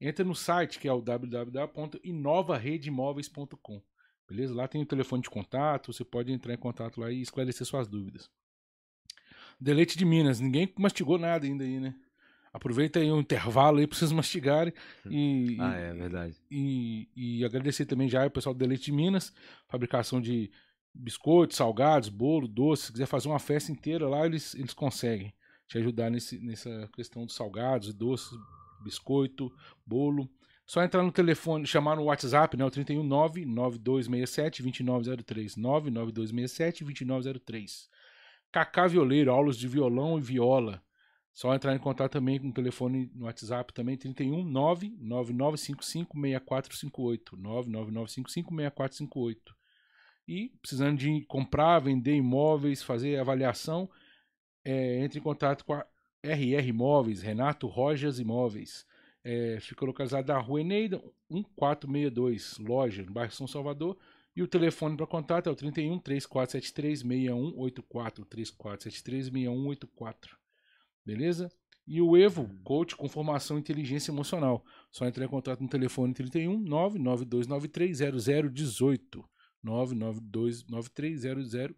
Entra 0.01 0.25
no 0.25 0.35
site 0.35 0.79
que 0.79 0.89
é 0.89 0.93
o 0.93 1.03
www.inovaredeimóveis.com, 1.03 3.83
beleza? 4.29 4.55
Lá 4.55 4.67
tem 4.67 4.83
o 4.83 4.87
telefone 4.87 5.23
de 5.23 5.31
contato, 5.31 5.93
você 5.93 6.05
pode 6.05 6.33
entrar 6.33 6.55
em 6.55 6.59
contato 6.59 7.01
lá 7.01 7.11
e 7.11 7.21
esclarecer 7.21 7.67
suas 7.67 7.87
dúvidas. 7.87 8.31
Deleite 9.61 9.97
de 9.97 10.05
Minas, 10.05 10.41
ninguém 10.41 10.73
mastigou 10.79 11.19
nada 11.19 11.47
ainda 11.47 11.65
aí, 11.65 11.81
né? 11.81 11.95
Aproveita 12.57 12.99
aí 12.99 13.12
um 13.12 13.20
intervalo 13.20 13.78
aí 13.78 13.87
para 13.87 13.99
vocês 13.99 14.11
mastigarem 14.12 14.73
e, 15.11 15.59
Ah, 15.61 15.74
é 15.74 15.93
verdade. 15.93 16.35
e, 16.51 17.07
e 17.15 17.45
agradecer 17.45 17.85
também 17.85 18.09
já 18.09 18.24
o 18.27 18.31
pessoal 18.31 18.55
do 18.55 18.59
Deleite 18.59 18.87
de 18.87 18.93
Minas, 18.93 19.31
fabricação 19.69 20.23
de 20.23 20.51
biscoitos, 20.95 21.59
salgados, 21.59 22.09
bolo, 22.09 22.49
doce. 22.49 22.87
Se 22.87 22.93
quiser 22.93 23.05
fazer 23.07 23.28
uma 23.28 23.39
festa 23.39 23.70
inteira 23.70 24.09
lá, 24.09 24.24
eles, 24.24 24.55
eles 24.55 24.73
conseguem 24.73 25.35
te 25.69 25.77
ajudar 25.77 26.09
nesse, 26.11 26.39
nessa 26.39 26.89
questão 26.95 27.27
dos 27.27 27.35
salgados, 27.35 27.93
doces, 27.93 28.39
biscoito, 28.83 29.53
bolo. 29.85 30.27
Só 30.65 30.83
entrar 30.83 31.03
no 31.03 31.12
telefone, 31.12 31.66
chamar 31.66 31.97
no 31.97 32.05
WhatsApp, 32.05 32.57
né? 32.57 32.65
O 32.65 32.70
319 32.70 33.45
9267 33.45 34.62
2903. 34.62 35.57
99267 35.57 36.85
2903. 36.85 37.91
Cacá 38.51 38.87
Violeiro, 38.87 39.31
aulas 39.31 39.59
de 39.59 39.69
violão 39.69 40.19
e 40.19 40.23
viola. 40.23 40.83
Só 41.37 41.55
entrar 41.55 41.77
em 41.77 41.79
contato 41.79 42.13
também 42.13 42.41
com 42.41 42.49
o 42.49 42.53
telefone 42.53 43.11
no 43.15 43.27
WhatsApp 43.27 43.71
também, 43.75 43.95
31 43.95 44.43
99955 44.43 46.19
6458. 46.19 47.37
99955 47.37 48.57
6458. 48.57 49.55
E 50.27 50.49
precisando 50.63 50.97
de 50.97 51.27
comprar, 51.27 51.79
vender 51.81 52.15
imóveis, 52.17 52.83
fazer 52.83 53.21
avaliação, 53.21 53.87
é, 54.65 55.05
entre 55.05 55.19
em 55.19 55.23
contato 55.23 55.63
com 55.67 55.75
a 55.75 55.87
RR 56.23 56.69
Imóveis, 56.69 57.21
Renato 57.21 57.67
Rojas 57.67 58.19
Imóveis. 58.19 58.87
É, 59.23 59.59
fica 59.61 59.85
localizado 59.85 60.33
na 60.33 60.39
Rua 60.39 60.63
Eneida, 60.63 60.97
1462, 61.29 62.57
loja, 62.61 63.03
no 63.03 63.13
bairro 63.13 63.33
São 63.33 63.47
Salvador. 63.47 63.99
E 64.35 64.43
o 64.43 64.49
telefone 64.49 64.97
para 64.97 65.07
contato 65.07 65.51
é 65.51 65.53
o 65.53 65.55
31 65.55 65.99
3473 65.99 67.01
6184. 67.01 68.25
3473 68.25 69.27
6184. 69.27 70.45
Beleza? 71.07 71.49
E 71.87 72.03
o 72.03 72.16
Evo, 72.16 72.51
coach 72.65 72.97
com 72.97 73.09
formação 73.09 73.57
em 73.57 73.61
inteligência 73.61 74.11
emocional. 74.11 74.65
Só 74.91 75.07
entrar 75.07 75.24
em 75.24 75.28
contato 75.28 75.61
no 75.61 75.69
telefone 75.69 76.12
31 76.12 76.59
99293 76.59 77.99
0018. 78.53 79.24
99293 79.62 81.20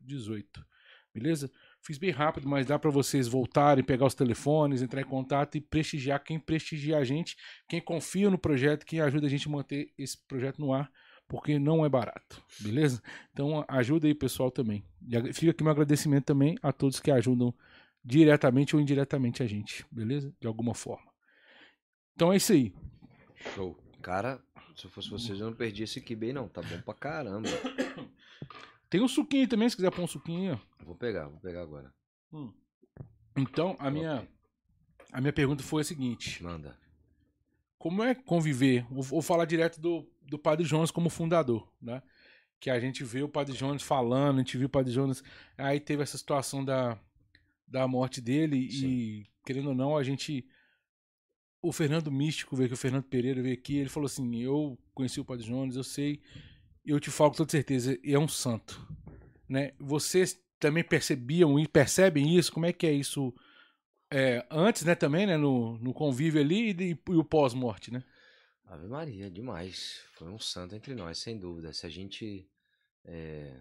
0018. 0.01 0.67
Beleza? 1.13 1.51
Fiz 1.83 1.99
bem 1.99 2.11
rápido, 2.11 2.49
mas 2.49 2.67
dá 2.67 2.79
para 2.79 2.91
vocês 2.91 3.29
voltarem, 3.29 3.85
pegar 3.85 4.07
os 4.07 4.15
telefones, 4.15 4.83
entrar 4.83 5.01
em 5.03 5.05
contato 5.05 5.57
e 5.57 5.61
prestigiar 5.61 6.23
quem 6.23 6.39
prestigia 6.39 6.99
a 6.99 7.05
gente, 7.05 7.37
quem 7.69 7.81
confia 7.81 8.31
no 8.31 8.39
projeto, 8.39 8.87
quem 8.87 9.01
ajuda 9.01 9.27
a 9.27 9.31
gente 9.31 9.47
a 9.47 9.51
manter 9.51 9.93
esse 9.99 10.19
projeto 10.27 10.59
no 10.59 10.73
ar, 10.73 10.91
porque 11.27 11.59
não 11.59 11.85
é 11.85 11.89
barato, 11.89 12.43
beleza? 12.61 13.03
Então 13.33 13.65
ajuda 13.69 14.07
aí, 14.07 14.15
pessoal, 14.15 14.51
também. 14.51 14.85
E 15.07 15.33
fica 15.33 15.51
aqui 15.51 15.63
meu 15.63 15.73
agradecimento 15.73 16.25
também 16.25 16.57
a 16.63 16.73
todos 16.73 17.01
que 17.01 17.11
ajudam 17.11 17.55
diretamente 18.05 18.75
ou 18.75 18.83
indiretamente 18.83 19.43
a 19.43 19.47
gente, 19.47 19.85
beleza? 19.91 20.35
De 20.41 20.47
alguma 20.47 20.75
forma. 20.75 21.09
Então 22.15 22.33
é 22.33 22.37
isso 22.37 22.53
aí. 22.53 22.75
Show. 23.55 23.77
Cara, 24.03 24.43
se 24.75 24.87
eu 24.87 24.91
fosse 24.91 25.11
vocês, 25.11 25.39
eu 25.39 25.47
não 25.47 25.55
perdi 25.55 25.83
esse 25.83 26.01
kibe 26.01 26.33
não. 26.33 26.49
Tá 26.49 26.63
bom 26.63 26.81
pra 26.83 26.95
caramba. 26.95 27.49
Tem 28.91 29.01
um 29.03 29.09
suquinho 29.09 29.47
também, 29.47 29.69
se 29.69 29.77
quiser 29.77 29.91
pôr 29.91 30.03
um 30.03 30.07
suquinho. 30.07 30.55
ó. 30.55 30.85
Vou 30.85 30.95
pegar, 30.95 31.29
vou 31.29 31.41
pegar 31.41 31.63
agora. 31.63 31.93
Então, 33.37 33.77
a 33.79 33.91
minha, 33.91 34.27
a 35.13 35.21
minha 35.21 35.33
pergunta 35.33 35.63
foi 35.63 35.83
a 35.83 35.85
seguinte: 35.85 36.43
Manda. 36.43 36.79
Como 37.79 38.03
é 38.03 38.15
conviver? 38.15 38.87
Vou, 38.91 39.03
vou 39.03 39.23
falar 39.23 39.45
direto 39.45 39.81
do, 39.81 40.11
do 40.23 40.39
Padre 40.39 40.65
Jonas 40.65 40.91
como 40.91 41.11
fundador, 41.11 41.71
né? 41.81 42.03
Que 42.59 42.71
a 42.71 42.81
gente 42.81 43.05
vê 43.05 43.23
o 43.23 43.29
Padre 43.29 43.55
Jonas 43.55 43.83
falando, 43.83 44.37
a 44.37 44.39
gente 44.39 44.59
viu 44.59 44.67
o 44.67 44.71
Padre 44.71 44.93
Jonas. 44.93 45.23
Aí 45.57 45.79
teve 45.79 46.03
essa 46.03 46.19
situação 46.19 46.65
da, 46.65 46.99
da 47.69 47.87
morte 47.87 48.21
dele 48.21 48.57
e, 48.57 49.27
querendo 49.45 49.69
ou 49.71 49.75
não, 49.75 49.97
a 49.97 50.03
gente. 50.03 50.47
O 51.61 51.73
Fernando 51.73 52.11
Místico 52.11 52.55
veio 52.55 52.67
aqui, 52.67 52.75
o 52.75 52.79
Fernando 52.79 53.05
Pereira 53.05 53.43
veio 53.43 53.55
aqui, 53.55 53.77
ele 53.77 53.89
falou 53.89 54.07
assim: 54.07 54.43
Eu 54.43 54.79
conheci 54.95 55.21
o 55.21 55.25
Padre 55.25 55.45
Jonas, 55.45 55.77
eu 55.77 55.85
sei, 55.85 56.23
eu 56.85 57.01
te 57.01 57.11
falo 57.11 57.31
com 57.31 57.39
toda 57.39 57.51
certeza, 57.51 57.99
é 58.05 58.19
um 58.19 58.29
santo. 58.29 58.81
Né? 59.49 59.73
Vocês 59.79 60.41
também 60.59 60.85
percebiam 60.85 61.59
e 61.59 61.67
percebem 61.67 62.37
isso? 62.37 62.53
Como 62.53 62.67
é 62.67 62.73
que 62.73 62.87
é 62.87 62.93
isso 62.93 63.35
é, 64.11 64.47
antes, 64.51 64.85
né, 64.85 64.95
também, 64.95 65.27
né, 65.27 65.37
no, 65.37 65.79
no 65.79 65.93
convívio 65.93 66.41
ali 66.41 66.71
e, 66.73 66.91
e 66.93 67.15
o 67.15 67.25
pós-morte, 67.25 67.93
né? 67.93 68.03
Ave 68.65 68.87
Maria, 68.87 69.31
demais. 69.31 70.03
Foi 70.15 70.29
um 70.29 70.39
santo 70.39 70.75
entre 70.75 70.95
nós, 70.95 71.19
sem 71.19 71.39
dúvida. 71.39 71.73
Se 71.73 71.87
a 71.87 71.89
gente, 71.91 72.49
é, 73.05 73.61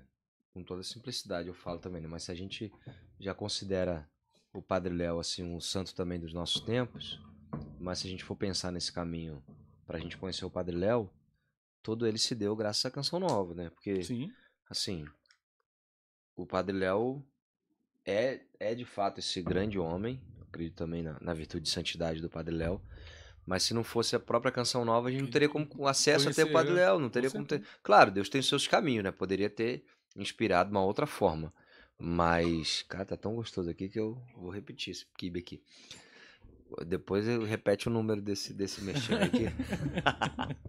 com 0.53 0.63
toda 0.63 0.83
simplicidade 0.83 1.47
eu 1.47 1.53
falo 1.53 1.79
também, 1.79 2.01
né? 2.01 2.07
mas 2.07 2.23
se 2.23 2.31
a 2.31 2.35
gente 2.35 2.71
já 3.19 3.33
considera 3.33 4.07
o 4.53 4.61
Padre 4.61 4.93
Léo 4.93 5.19
assim 5.19 5.43
um 5.43 5.59
santo 5.59 5.93
também 5.93 6.19
dos 6.19 6.33
nossos 6.33 6.61
tempos, 6.61 7.19
mas 7.79 7.99
se 7.99 8.07
a 8.07 8.09
gente 8.09 8.23
for 8.23 8.35
pensar 8.35 8.71
nesse 8.71 8.91
caminho 8.91 9.43
para 9.85 9.97
a 9.97 10.01
gente 10.01 10.17
conhecer 10.17 10.45
o 10.45 10.49
Padre 10.49 10.75
Léo, 10.75 11.09
todo 11.81 12.05
ele 12.05 12.17
se 12.17 12.35
deu 12.35 12.55
graças 12.55 12.85
à 12.85 12.91
Canção 12.91 13.19
Nova, 13.19 13.53
né? 13.53 13.69
Porque, 13.69 14.03
Sim. 14.03 14.31
assim, 14.69 15.05
o 16.35 16.45
Padre 16.45 16.75
Léo 16.75 17.23
é, 18.05 18.41
é 18.59 18.75
de 18.75 18.85
fato 18.85 19.19
esse 19.19 19.41
grande 19.41 19.79
homem, 19.79 20.21
acredito 20.41 20.75
também 20.75 21.03
na, 21.03 21.17
na 21.21 21.33
virtude 21.33 21.63
de 21.63 21.69
santidade 21.69 22.21
do 22.21 22.29
Padre 22.29 22.55
Léo, 22.55 22.81
mas 23.45 23.63
se 23.63 23.73
não 23.73 23.83
fosse 23.83 24.15
a 24.15 24.19
própria 24.19 24.51
Canção 24.51 24.83
Nova, 24.83 25.07
a 25.07 25.11
gente 25.11 25.23
não 25.23 25.29
teria 25.29 25.47
como 25.47 25.87
acesso 25.87 26.27
a 26.27 26.33
ter 26.33 26.43
o 26.43 26.51
Padre 26.51 26.73
Léo, 26.73 26.99
não 26.99 27.09
teria 27.09 27.31
como 27.31 27.45
ter... 27.45 27.63
Claro, 27.81 28.11
Deus 28.11 28.27
tem 28.27 28.39
os 28.39 28.47
seus 28.49 28.67
caminhos, 28.67 29.05
né? 29.05 29.11
Poderia 29.11 29.49
ter 29.49 29.85
inspirado 30.17 30.69
uma 30.69 30.83
outra 30.83 31.05
forma, 31.05 31.53
mas, 31.99 32.83
cara, 32.83 33.05
tá 33.05 33.17
tão 33.17 33.35
gostoso 33.35 33.69
aqui 33.69 33.89
que 33.89 33.99
eu 33.99 34.21
vou 34.35 34.51
repetir 34.51 34.91
esse 34.91 35.05
kibe 35.17 35.39
aqui. 35.39 35.63
Depois 36.85 37.27
eu 37.27 37.43
repete 37.43 37.87
o 37.87 37.91
número 37.91 38.21
desse, 38.21 38.53
desse 38.53 38.83
mexendo 38.83 39.23
aqui. 39.23 39.45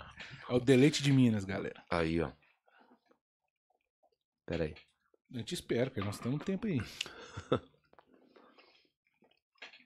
É 0.48 0.54
o 0.54 0.58
deleite 0.58 1.02
de 1.02 1.12
Minas, 1.12 1.44
galera. 1.44 1.84
Aí, 1.90 2.22
ó. 2.22 2.30
Pera 4.46 4.64
aí. 4.64 4.74
A 5.34 5.36
gente 5.36 5.52
espera, 5.52 5.90
porque 5.90 6.00
nós 6.00 6.18
temos 6.18 6.40
um 6.40 6.44
tempo 6.44 6.66
aí. 6.66 6.80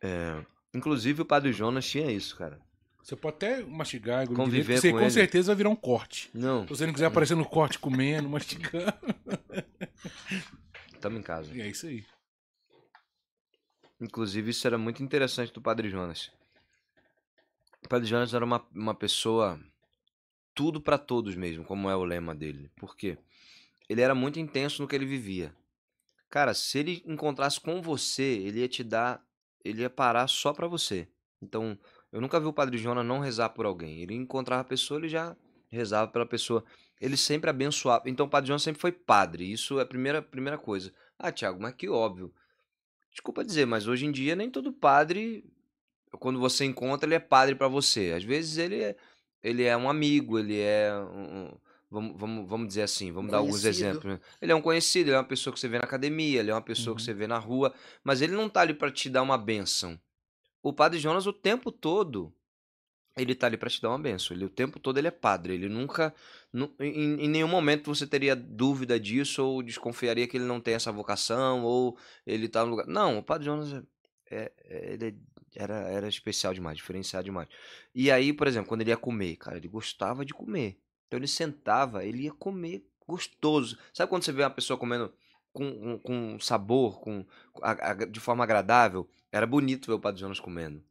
É, 0.04 0.44
inclusive 0.74 1.22
o 1.22 1.24
Padre 1.24 1.52
Jonas 1.52 1.88
tinha 1.88 2.10
isso, 2.10 2.36
cara. 2.36 2.60
Você 3.02 3.14
pode 3.14 3.36
até 3.36 3.62
mastigar, 3.62 4.24
engolir 4.24 4.36
Conviver 4.36 4.80
você 4.80 4.90
com 4.90 4.98
com 4.98 5.10
certeza 5.10 5.52
vai 5.52 5.56
virar 5.56 5.68
um 5.70 5.76
corte. 5.76 6.28
Não, 6.34 6.62
Se 6.62 6.70
você 6.70 6.86
não 6.86 6.92
quiser 6.92 7.06
aparecer 7.06 7.36
no 7.36 7.44
corte 7.44 7.78
comendo, 7.78 8.28
mastigando. 8.28 8.92
tamo 11.02 11.18
em 11.18 11.22
casa. 11.22 11.54
E 11.54 11.60
é 11.60 11.68
isso 11.68 11.86
aí. 11.86 12.06
Inclusive, 14.00 14.50
isso 14.50 14.66
era 14.66 14.78
muito 14.78 15.02
interessante 15.02 15.52
do 15.52 15.60
Padre 15.60 15.90
Jonas. 15.90 16.30
O 17.84 17.88
Padre 17.88 18.08
Jonas 18.08 18.32
era 18.32 18.44
uma, 18.44 18.64
uma 18.74 18.94
pessoa 18.94 19.60
tudo 20.54 20.80
pra 20.80 20.96
todos 20.96 21.34
mesmo, 21.34 21.64
como 21.64 21.90
é 21.90 21.96
o 21.96 22.04
lema 22.04 22.34
dele. 22.34 22.70
Por 22.76 22.96
quê? 22.96 23.18
Ele 23.88 24.00
era 24.00 24.14
muito 24.14 24.38
intenso 24.38 24.80
no 24.80 24.88
que 24.88 24.94
ele 24.94 25.04
vivia. 25.04 25.54
Cara, 26.30 26.54
se 26.54 26.78
ele 26.78 27.02
encontrasse 27.06 27.60
com 27.60 27.82
você, 27.82 28.22
ele 28.22 28.60
ia 28.60 28.68
te 28.68 28.82
dar, 28.82 29.22
ele 29.64 29.82
ia 29.82 29.90
parar 29.90 30.26
só 30.28 30.52
pra 30.52 30.66
você. 30.66 31.08
Então, 31.42 31.78
eu 32.10 32.20
nunca 32.20 32.40
vi 32.40 32.46
o 32.46 32.52
Padre 32.52 32.78
Jonas 32.78 33.04
não 33.04 33.18
rezar 33.18 33.50
por 33.50 33.66
alguém. 33.66 34.00
Ele 34.00 34.14
encontrava 34.14 34.62
a 34.62 34.64
pessoa, 34.64 34.98
ele 34.98 35.08
já 35.08 35.36
rezava 35.68 36.10
pela 36.10 36.26
pessoa. 36.26 36.64
Ele 37.02 37.16
sempre 37.16 37.50
abençoava. 37.50 38.08
Então, 38.08 38.26
o 38.26 38.28
Padre 38.28 38.46
Jonas 38.48 38.62
sempre 38.62 38.80
foi 38.80 38.92
padre. 38.92 39.50
Isso 39.52 39.80
é 39.80 39.82
a 39.82 39.86
primeira, 39.86 40.22
primeira 40.22 40.56
coisa. 40.56 40.92
Ah, 41.18 41.32
Tiago, 41.32 41.60
mas 41.60 41.74
que 41.74 41.88
óbvio. 41.88 42.32
Desculpa 43.10 43.44
dizer, 43.44 43.66
mas 43.66 43.88
hoje 43.88 44.06
em 44.06 44.12
dia 44.12 44.36
nem 44.36 44.48
todo 44.48 44.72
padre, 44.72 45.44
quando 46.20 46.38
você 46.38 46.64
encontra, 46.64 47.06
ele 47.08 47.16
é 47.16 47.18
padre 47.18 47.56
pra 47.56 47.66
você. 47.66 48.12
Às 48.16 48.22
vezes 48.22 48.56
ele 48.56 48.80
é, 48.80 48.96
ele 49.42 49.64
é 49.64 49.76
um 49.76 49.90
amigo, 49.90 50.38
ele 50.38 50.58
é 50.60 50.92
um, 50.94 51.50
vamos, 51.90 52.16
vamos, 52.18 52.48
vamos 52.48 52.68
dizer 52.68 52.82
assim, 52.82 53.10
vamos 53.10 53.32
dar 53.32 53.38
alguns 53.38 53.60
Conhecido. 53.60 53.84
exemplos. 53.88 54.12
né? 54.14 54.20
Ele 54.40 54.52
é 54.52 54.54
um 54.54 54.62
conhecido, 54.62 55.08
ele 55.08 55.16
é 55.16 55.18
uma 55.18 55.24
pessoa 55.24 55.52
que 55.52 55.58
você 55.60 55.68
vê 55.68 55.78
na 55.78 55.84
academia, 55.84 56.38
ele 56.40 56.50
é 56.50 56.54
uma 56.54 56.62
pessoa 56.62 56.94
que 56.96 57.02
Uhum. 57.02 57.04
você 57.06 57.12
vê 57.12 57.26
na 57.26 57.38
rua, 57.38 57.74
mas 58.04 58.22
ele 58.22 58.32
não 58.32 58.48
tá 58.48 58.60
ali 58.60 58.72
pra 58.74 58.90
te 58.92 59.10
dar 59.10 59.22
uma 59.22 59.36
bênção. 59.36 60.00
O 60.62 60.72
padre 60.72 60.98
Jonas 61.00 61.26
o 61.26 61.32
tempo 61.32 61.70
todo 61.72 62.32
ele 63.16 63.34
tá 63.34 63.46
ali 63.46 63.56
pra 63.56 63.68
te 63.70 63.80
dar 63.80 63.90
uma 63.90 63.98
benção. 63.98 64.36
Ele 64.36 64.44
o 64.44 64.48
tempo 64.50 64.78
todo 64.80 64.98
ele 64.98 65.08
é 65.08 65.10
padre. 65.10 65.54
Ele 65.54 65.68
nunca, 65.68 66.14
nu- 66.52 66.74
em, 66.80 67.24
em 67.24 67.28
nenhum 67.28 67.48
momento 67.48 67.94
você 67.94 68.06
teria 68.06 68.34
dúvida 68.36 68.98
disso 68.98 69.44
ou 69.44 69.62
desconfiaria 69.62 70.26
que 70.26 70.36
ele 70.36 70.44
não 70.44 70.60
tem 70.60 70.74
essa 70.74 70.92
vocação 70.92 71.62
ou 71.64 71.96
ele 72.26 72.48
tá 72.48 72.64
no 72.64 72.70
lugar. 72.70 72.86
Não, 72.86 73.18
o 73.18 73.22
padre 73.22 73.46
Jonas 73.46 73.72
é, 73.72 73.82
é- 74.30 74.52
é- 74.64 74.92
ele 74.94 75.16
era, 75.54 75.74
era 75.90 76.08
especial 76.08 76.54
demais, 76.54 76.76
diferenciado 76.78 77.24
demais. 77.24 77.48
E 77.94 78.10
aí, 78.10 78.32
por 78.32 78.46
exemplo, 78.46 78.68
quando 78.68 78.80
ele 78.80 78.90
ia 78.90 78.96
comer, 78.96 79.36
cara, 79.36 79.56
ele 79.56 79.68
gostava 79.68 80.24
de 80.24 80.32
comer. 80.34 80.78
Então 81.06 81.18
ele 81.18 81.28
sentava, 81.28 82.04
ele 82.04 82.24
ia 82.24 82.32
comer 82.32 82.84
gostoso. 83.06 83.78
Sabe 83.92 84.08
quando 84.08 84.22
você 84.24 84.32
vê 84.32 84.42
uma 84.42 84.50
pessoa 84.50 84.78
comendo 84.78 85.12
com, 85.52 85.98
com, 85.98 85.98
com 85.98 86.40
sabor, 86.40 87.00
com, 87.00 87.24
a- 87.62 87.90
a- 87.90 87.94
de 88.06 88.20
forma 88.20 88.44
agradável? 88.44 89.08
Era 89.30 89.46
bonito 89.46 89.86
ver 89.86 89.94
o 89.94 90.00
padre 90.00 90.20
Jonas 90.20 90.40
comendo. 90.40 90.82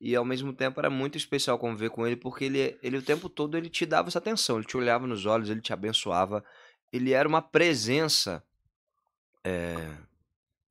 E 0.00 0.16
ao 0.16 0.24
mesmo 0.24 0.52
tempo 0.52 0.80
era 0.80 0.88
muito 0.88 1.18
especial 1.18 1.58
conviver 1.58 1.90
com 1.90 2.06
ele, 2.06 2.16
porque 2.16 2.46
ele, 2.46 2.78
ele 2.82 2.96
o 2.96 3.02
tempo 3.02 3.28
todo 3.28 3.56
ele 3.56 3.68
te 3.68 3.84
dava 3.84 4.08
essa 4.08 4.18
atenção, 4.18 4.56
ele 4.56 4.66
te 4.66 4.76
olhava 4.76 5.06
nos 5.06 5.26
olhos, 5.26 5.50
ele 5.50 5.60
te 5.60 5.72
abençoava. 5.72 6.42
Ele 6.90 7.12
era 7.12 7.28
uma 7.28 7.42
presença 7.42 8.42
é, 9.44 9.96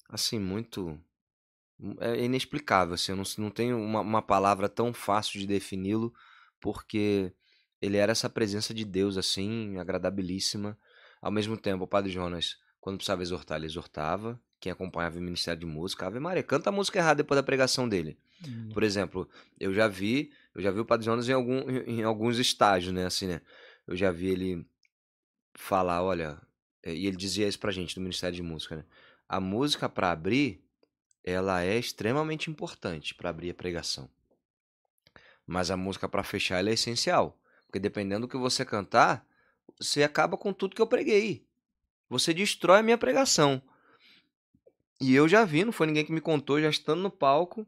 assim, 0.10 0.39
muito 0.39 0.99
é 1.99 2.26
inexplicável, 2.26 2.95
assim, 2.95 3.14
eu 3.14 3.15
não, 3.15 3.23
não 3.38 3.49
tenho 3.49 3.77
uma, 3.77 4.01
uma 4.01 4.22
palavra 4.22 4.68
tão 4.68 4.93
fácil 4.93 5.39
de 5.39 5.47
defini-lo, 5.47 6.14
porque 6.60 7.31
ele 7.81 7.95
era 7.97 8.11
essa 8.11 8.30
presença 8.30 8.73
de 8.73 8.84
Deus, 8.84 9.15
assim, 9.15 9.77
agradabilíssima. 9.77 10.77
Ao 11.22 11.31
mesmo 11.31 11.56
tempo, 11.56 11.85
o 11.85 11.88
Padre 11.88 12.11
Jonas, 12.11 12.57
quando 12.81 12.97
precisava 12.97 13.22
exortar, 13.22 13.57
ele 13.57 13.68
exortava. 13.68 14.39
Quem 14.60 14.72
acompanhava 14.72 15.18
o 15.18 15.22
Ministério 15.22 15.60
de 15.60 15.65
Música, 15.65 16.07
Ave 16.07 16.19
Maria, 16.19 16.43
canta 16.43 16.69
a 16.69 16.73
música 16.73 16.99
errada 16.99 17.23
depois 17.23 17.38
da 17.38 17.43
pregação 17.43 17.88
dele. 17.88 18.19
Por 18.73 18.83
exemplo, 18.83 19.27
eu 19.59 19.73
já 19.73 19.87
vi, 19.87 20.31
eu 20.55 20.61
já 20.61 20.71
vi 20.71 20.79
o 20.79 20.85
Padre 20.85 21.05
Jonas 21.05 21.27
em, 21.27 21.33
algum, 21.33 21.69
em, 21.69 22.03
alguns 22.03 22.37
estágios, 22.37 22.93
né, 22.93 23.05
assim, 23.05 23.27
né? 23.27 23.41
Eu 23.85 23.95
já 23.95 24.11
vi 24.11 24.27
ele 24.27 24.65
falar, 25.53 26.03
olha, 26.03 26.39
eh, 26.83 26.93
e 26.93 27.07
ele 27.07 27.17
dizia 27.17 27.47
isso 27.47 27.59
pra 27.59 27.71
gente 27.71 27.95
do 27.95 28.01
Ministério 28.01 28.35
de 28.35 28.43
Música, 28.43 28.77
né? 28.77 28.85
A 29.27 29.39
música 29.39 29.89
pra 29.89 30.11
abrir 30.11 30.63
ela 31.23 31.61
é 31.61 31.77
extremamente 31.77 32.49
importante 32.49 33.13
para 33.13 33.29
abrir 33.29 33.49
a 33.49 33.53
pregação. 33.53 34.09
Mas 35.45 35.69
a 35.69 35.77
música 35.77 36.07
para 36.07 36.23
fechar 36.23 36.59
ela 36.59 36.69
é 36.69 36.73
essencial, 36.73 37.39
porque 37.65 37.79
dependendo 37.79 38.25
do 38.25 38.29
que 38.29 38.37
você 38.37 38.63
cantar, 38.63 39.25
você 39.79 40.03
acaba 40.03 40.37
com 40.37 40.53
tudo 40.53 40.75
que 40.75 40.81
eu 40.81 40.87
preguei. 40.87 41.45
Você 42.09 42.33
destrói 42.33 42.79
a 42.79 42.83
minha 42.83 42.97
pregação. 42.97 43.61
E 44.99 45.13
eu 45.13 45.27
já 45.27 45.45
vi, 45.45 45.63
não 45.63 45.71
foi 45.71 45.87
ninguém 45.87 46.05
que 46.05 46.11
me 46.11 46.21
contou, 46.21 46.59
já 46.59 46.69
estando 46.69 47.01
no 47.01 47.11
palco, 47.11 47.65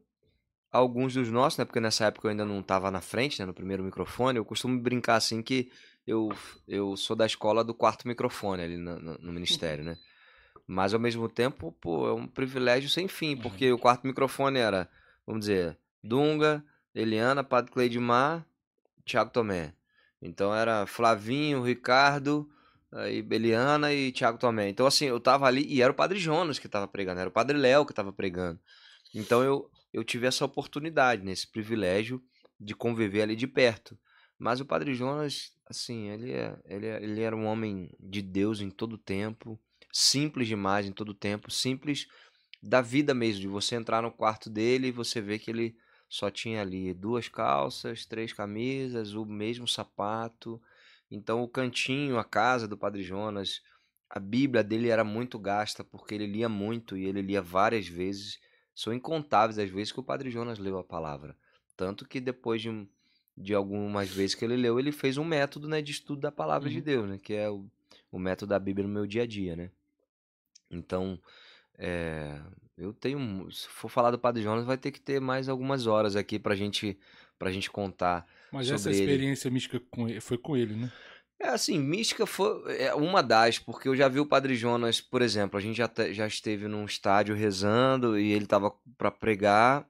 alguns 0.72 1.14
dos 1.14 1.30
nossos, 1.30 1.57
né? 1.57 1.65
Porque 1.65 1.80
nessa 1.80 2.06
época 2.06 2.27
eu 2.27 2.31
ainda 2.31 2.45
não 2.45 2.60
estava 2.60 2.89
na 2.89 3.02
frente, 3.02 3.39
né? 3.39 3.45
No 3.45 3.53
primeiro 3.53 3.84
microfone. 3.84 4.38
Eu 4.38 4.45
costumo 4.45 4.80
brincar 4.80 5.15
assim 5.15 5.41
que 5.41 5.72
eu, 6.06 6.30
eu 6.68 6.95
sou 6.95 7.15
da 7.15 7.26
escola 7.26 7.64
do 7.64 7.73
quarto 7.73 8.07
microfone 8.07 8.64
ali 8.64 8.77
no, 8.77 8.99
no, 8.99 9.18
no 9.18 9.34
ministério, 9.34 9.84
né? 9.84 9.98
Mas 10.65 10.93
ao 10.93 10.99
mesmo 10.99 11.27
tempo, 11.27 11.72
pô, 11.81 12.07
é 12.07 12.14
um 12.14 12.27
privilégio 12.27 12.89
sem 12.89 13.07
fim, 13.07 13.35
uhum. 13.35 13.41
porque 13.41 13.72
o 13.72 13.77
quarto 13.77 14.07
microfone 14.07 14.60
era, 14.60 14.89
vamos 15.26 15.41
dizer, 15.41 15.77
Dunga, 16.03 16.64
Eliana, 16.95 17.43
Padre 17.43 17.72
Cleidmar, 17.72 18.45
Thiago 19.06 19.31
Tomé. 19.31 19.73
Então 20.22 20.56
era 20.56 20.85
Flavinho, 20.85 21.64
Ricardo, 21.64 22.49
aí 22.91 23.26
Eliana 23.30 23.93
e 23.93 24.11
Thiago 24.11 24.38
Tomé. 24.38 24.69
Então 24.69 24.85
assim, 24.85 25.06
eu 25.06 25.19
tava 25.19 25.45
ali 25.45 25.65
e 25.68 25.81
era 25.81 25.91
o 25.91 25.95
Padre 25.95 26.19
Jonas 26.19 26.60
que 26.60 26.69
tava 26.69 26.88
pregando, 26.88 27.19
era 27.19 27.30
o 27.30 27.34
Padre 27.34 27.57
Léo 27.57 27.85
que 27.85 27.93
tava 27.93 28.14
pregando. 28.14 28.60
Então 29.14 29.43
eu, 29.43 29.69
eu 29.94 30.04
tive 30.04 30.28
essa 30.28 30.46
oportunidade, 30.46 31.24
né, 31.24 31.34
privilégio 31.52 32.22
de 32.60 32.76
conviver 32.76 33.24
ali 33.24 33.36
de 33.36 33.48
perto. 33.48 33.98
Mas 34.38 34.60
o 34.60 34.66
Padre 34.66 34.94
Jonas, 34.94 35.52
assim, 35.68 36.10
ele, 36.10 36.32
é, 36.32 36.58
ele, 36.66 36.88
é, 36.88 37.04
ele 37.04 37.22
era 37.22 37.36
um 37.36 37.46
homem 37.46 37.92
de 38.00 38.22
Deus 38.22 38.60
em 38.60 38.70
todo 38.70 38.98
tempo, 38.98 39.60
simples 39.92 40.48
demais 40.48 40.86
em 40.86 40.92
todo 40.92 41.14
tempo, 41.14 41.52
simples 41.52 42.08
da 42.62 42.82
vida 42.82 43.14
mesmo, 43.14 43.42
de 43.42 43.48
você 43.48 43.76
entrar 43.76 44.02
no 44.02 44.12
quarto 44.12 44.50
dele 44.50 44.88
e 44.88 44.92
você 44.92 45.20
ver 45.20 45.40
que 45.40 45.52
ele 45.52 45.76
só 46.08 46.30
tinha 46.30 46.62
ali 46.62 46.94
duas 46.94 47.28
calças, 47.28 48.06
três 48.06 48.34
camisas, 48.34 49.14
o 49.14 49.26
mesmo 49.26 49.68
sapato. 49.68 50.62
Então 51.10 51.42
o 51.42 51.48
cantinho, 51.48 52.18
a 52.18 52.24
casa 52.24 52.68
do 52.68 52.78
Padre 52.78 53.02
Jonas, 53.04 53.62
a 54.10 54.20
Bíblia 54.20 54.64
dele 54.64 54.90
era 54.90 55.04
muito 55.04 55.40
gasta 55.40 55.84
porque 55.84 56.14
ele 56.14 56.28
lia 56.28 56.50
muito 56.50 56.98
e 56.98 57.06
ele 57.06 57.22
lia 57.22 57.42
várias 57.42 57.88
vezes. 57.88 58.40
São 58.82 58.91
incontáveis 58.91 59.60
as 59.60 59.70
vezes 59.70 59.91
que 59.91 59.99
o 59.99 60.03
Padre 60.03 60.32
Jonas 60.32 60.58
leu 60.58 60.80
a 60.80 60.84
palavra. 60.84 61.38
Tanto 61.78 62.03
que 62.03 62.20
depois 62.20 62.64
de, 62.64 62.88
de 63.38 63.53
algumas 63.53 64.10
vezes 64.10 64.34
que 64.34 64.44
ele 64.44 64.56
leu, 64.56 64.80
ele 64.80 64.91
fez 64.91 65.20
um 65.20 65.24
método 65.24 65.68
né, 65.68 65.84
de 65.84 65.91
estudo 65.91 66.22
da 66.22 66.32
palavra 66.32 66.68
uhum. 66.68 66.74
de 66.74 66.82
Deus, 66.82 67.08
né, 67.08 67.20
que 67.20 67.36
é 67.36 67.48
o, 67.48 67.64
o 68.12 68.18
método 68.18 68.49
da 68.49 68.58
Bíblia 68.58 68.88
no 68.88 68.91
meu 68.91 69.06
dia 69.06 69.22
a 69.22 69.28
dia. 69.28 69.56
Né? 69.56 69.70
Então, 70.72 71.22
é, 71.78 72.41
eu 72.76 72.91
tenho. 72.91 73.52
Se 73.52 73.68
for 73.68 73.88
falar 73.88 74.10
do 74.10 74.18
Padre 74.18 74.41
Jonas, 74.41 74.66
vai 74.66 74.80
ter 74.80 74.91
que 74.91 74.99
ter 74.99 75.22
mais 75.22 75.48
algumas 75.48 75.86
horas 75.86 76.16
aqui 76.16 76.40
pra 76.40 76.56
gente, 76.56 76.98
pra 77.38 77.52
gente 77.52 77.70
contar. 77.70 78.26
Mas 78.52 78.68
essa 78.72 78.90
experiência 78.90 79.48
ele. 79.48 79.53
mística 79.53 79.80
foi 80.22 80.40
com 80.40 80.58
ele, 80.58 80.76
né? 80.76 80.91
É 81.44 81.50
assim, 81.50 81.80
mística 81.80 82.28
foi 82.28 82.78
é 82.78 82.94
uma 82.94 83.24
das, 83.24 83.58
porque 83.58 83.90
eu 83.90 83.96
já 83.96 84.08
vi 84.08 84.20
o 84.20 84.26
Padre 84.28 84.56
Jonas, 84.56 85.02
por 85.02 85.24
exemplo, 85.24 85.58
a 85.58 85.62
gente 85.62 85.76
já, 85.76 85.90
já 86.12 86.28
esteve 86.28 86.68
num 86.68 86.86
estádio 86.86 87.34
rezando 87.34 88.18
e 88.20 88.32
ele 88.32 88.46
tava 88.46 88.72
para 88.96 89.10
pregar 89.10 89.90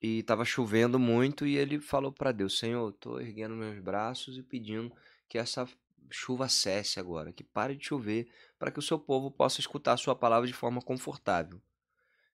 e 0.00 0.22
tava 0.22 0.44
chovendo 0.44 0.96
muito 0.96 1.44
e 1.44 1.56
ele 1.56 1.80
falou 1.80 2.12
para 2.12 2.30
Deus: 2.30 2.60
Senhor, 2.60 2.92
tô 2.92 3.18
erguendo 3.18 3.56
meus 3.56 3.80
braços 3.80 4.38
e 4.38 4.42
pedindo 4.42 4.94
que 5.28 5.36
essa 5.36 5.68
chuva 6.08 6.48
cesse 6.48 7.00
agora, 7.00 7.32
que 7.32 7.42
pare 7.42 7.74
de 7.74 7.84
chover, 7.84 8.28
para 8.56 8.70
que 8.70 8.78
o 8.78 8.82
seu 8.82 8.98
povo 8.98 9.32
possa 9.32 9.58
escutar 9.58 9.94
a 9.94 9.96
sua 9.96 10.14
palavra 10.14 10.46
de 10.46 10.54
forma 10.54 10.80
confortável. 10.80 11.60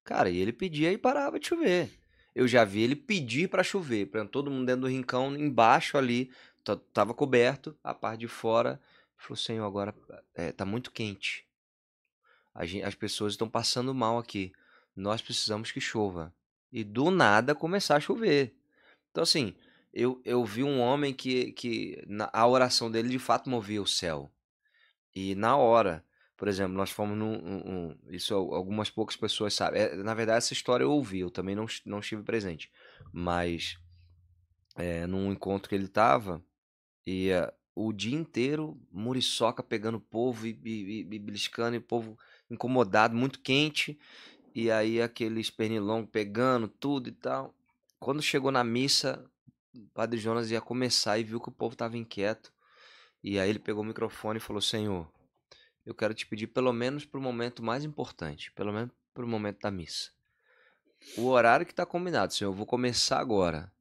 Cara, 0.05 0.29
e 0.29 0.37
ele 0.37 0.53
pedia 0.53 0.93
e 0.93 0.99
parava 0.99 1.41
de 1.41 1.49
chover. 1.49 1.91
Eu 2.35 2.47
já 2.47 2.65
vi 2.65 2.83
ele 2.83 2.95
pedir 2.95 3.49
para 3.49 3.63
chover, 3.63 4.07
para 4.07 4.25
todo 4.25 4.51
mundo 4.51 4.67
dentro 4.67 4.83
do 4.83 4.89
rincão, 4.89 5.35
embaixo 5.35 5.99
ali, 5.99 6.31
tava 6.93 7.15
coberto, 7.15 7.77
a 7.83 7.95
parte 7.95 8.21
de 8.21 8.29
fora, 8.29 8.81
falou: 9.17 9.37
"Senhor, 9.37 9.67
agora 9.67 9.95
é, 10.35 10.53
tá 10.53 10.65
muito 10.65 10.91
quente. 10.91 11.47
Gente, 12.63 12.85
as 12.85 12.95
pessoas 12.95 13.33
estão 13.33 13.49
passando 13.49 13.95
mal 13.95 14.19
aqui. 14.19 14.53
Nós 14.95 15.23
precisamos 15.23 15.73
que 15.73 15.81
chova." 15.81 16.35
E 16.73 16.85
do 16.85 17.11
nada 17.11 17.55
começar 17.55 17.97
a 17.97 18.01
chover. 18.01 18.55
Então 19.11 19.23
assim, 19.23 19.57
eu, 19.93 20.21
eu 20.25 20.45
vi 20.45 20.63
um 20.63 20.81
homem 20.81 21.13
que, 21.13 21.53
que 21.53 22.03
na, 22.07 22.31
a 22.33 22.47
oração 22.47 22.91
dele 22.91 23.09
de 23.09 23.19
fato 23.19 23.51
movia 23.51 23.83
o 23.83 23.87
céu. 23.87 24.31
E 25.15 25.35
na 25.35 25.57
hora, 25.57 26.05
por 26.37 26.49
exemplo, 26.49 26.73
nós 26.73 26.91
fomos 26.91 27.19
num. 27.19 27.35
Um, 27.35 27.89
um, 27.91 27.99
isso 28.09 28.35
algumas 28.35 28.89
poucas 28.89 29.17
pessoas 29.17 29.53
sabem. 29.53 29.83
É, 29.83 29.97
na 29.97 30.15
verdade, 30.15 30.39
essa 30.39 30.53
história 30.53 30.85
eu 30.85 30.91
ouvi, 30.91 31.21
eu 31.21 31.31
também 31.31 31.55
não, 31.55 31.67
não 31.85 31.99
estive 31.99 32.23
presente. 32.23 32.71
Mas 33.13 33.77
é, 34.77 35.07
num 35.07 35.33
encontro 35.33 35.69
que 35.69 35.75
ele 35.75 35.87
estava, 35.87 36.43
e 37.11 37.33
uh, 37.33 37.53
o 37.75 37.93
dia 37.93 38.17
inteiro, 38.17 38.81
muriçoca 38.93 39.63
pegando 39.63 39.97
o 39.97 40.01
povo 40.01 40.47
e, 40.47 40.57
e, 40.65 41.01
e 41.01 41.19
beliscando, 41.19 41.75
e 41.75 41.79
o 41.79 41.83
povo 41.83 42.17
incomodado, 42.49 43.17
muito 43.17 43.41
quente. 43.41 43.99
E 44.55 44.71
aí 44.71 45.03
aqueles 45.03 45.51
pernilongos 45.51 46.09
pegando 46.11 46.69
tudo 46.69 47.09
e 47.09 47.13
tal. 47.13 47.53
Quando 47.99 48.23
chegou 48.23 48.53
na 48.53 48.63
missa, 48.63 49.25
o 49.75 49.87
Padre 49.89 50.19
Jonas 50.19 50.51
ia 50.51 50.61
começar 50.61 51.19
e 51.19 51.25
viu 51.25 51.41
que 51.41 51.49
o 51.49 51.53
povo 51.53 51.73
estava 51.73 51.97
inquieto. 51.97 52.53
E 53.23 53.39
aí 53.39 53.51
ele 53.51 53.59
pegou 53.59 53.83
o 53.83 53.87
microfone 53.87 54.39
e 54.39 54.41
falou: 54.41 54.63
Senhor, 54.63 55.11
eu 55.85 55.95
quero 55.95 56.15
te 56.15 56.27
pedir 56.27 56.47
pelo 56.47 56.73
menos 56.73 57.05
para 57.05 57.19
o 57.19 57.23
momento 57.23 57.63
mais 57.63 57.85
importante, 57.85 58.53
pelo 58.53 58.73
menos 58.73 58.91
para 59.13 59.25
o 59.25 59.29
momento 59.29 59.61
da 59.61 59.71
missa. 59.71 60.11
O 61.17 61.27
horário 61.27 61.67
que 61.67 61.73
está 61.73 61.85
combinado, 61.85 62.33
Senhor, 62.33 62.51
eu 62.51 62.57
vou 62.57 62.67
começar 62.67 63.19
agora. 63.19 63.73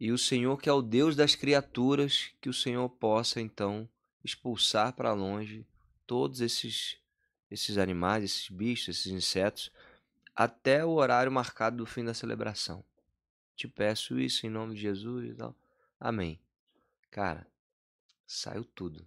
E 0.00 0.10
o 0.10 0.16
Senhor, 0.16 0.56
que 0.56 0.68
é 0.68 0.72
o 0.72 0.80
Deus 0.80 1.14
das 1.14 1.34
criaturas, 1.34 2.30
que 2.40 2.48
o 2.48 2.54
Senhor 2.54 2.88
possa 2.88 3.38
então 3.38 3.86
expulsar 4.24 4.94
para 4.94 5.12
longe 5.12 5.66
todos 6.06 6.40
esses 6.40 6.98
esses 7.50 7.76
animais, 7.78 8.22
esses 8.22 8.48
bichos, 8.48 8.88
esses 8.88 9.12
insetos, 9.12 9.72
até 10.36 10.84
o 10.84 10.90
horário 10.90 11.32
marcado 11.32 11.76
do 11.76 11.84
fim 11.84 12.04
da 12.04 12.14
celebração. 12.14 12.84
Te 13.56 13.66
peço 13.66 14.18
isso 14.20 14.46
em 14.46 14.50
nome 14.50 14.74
de 14.76 14.82
Jesus 14.82 15.30
e 15.30 15.34
tal. 15.34 15.54
Amém. 15.98 16.40
Cara, 17.10 17.46
saiu 18.24 18.64
tudo. 18.64 19.04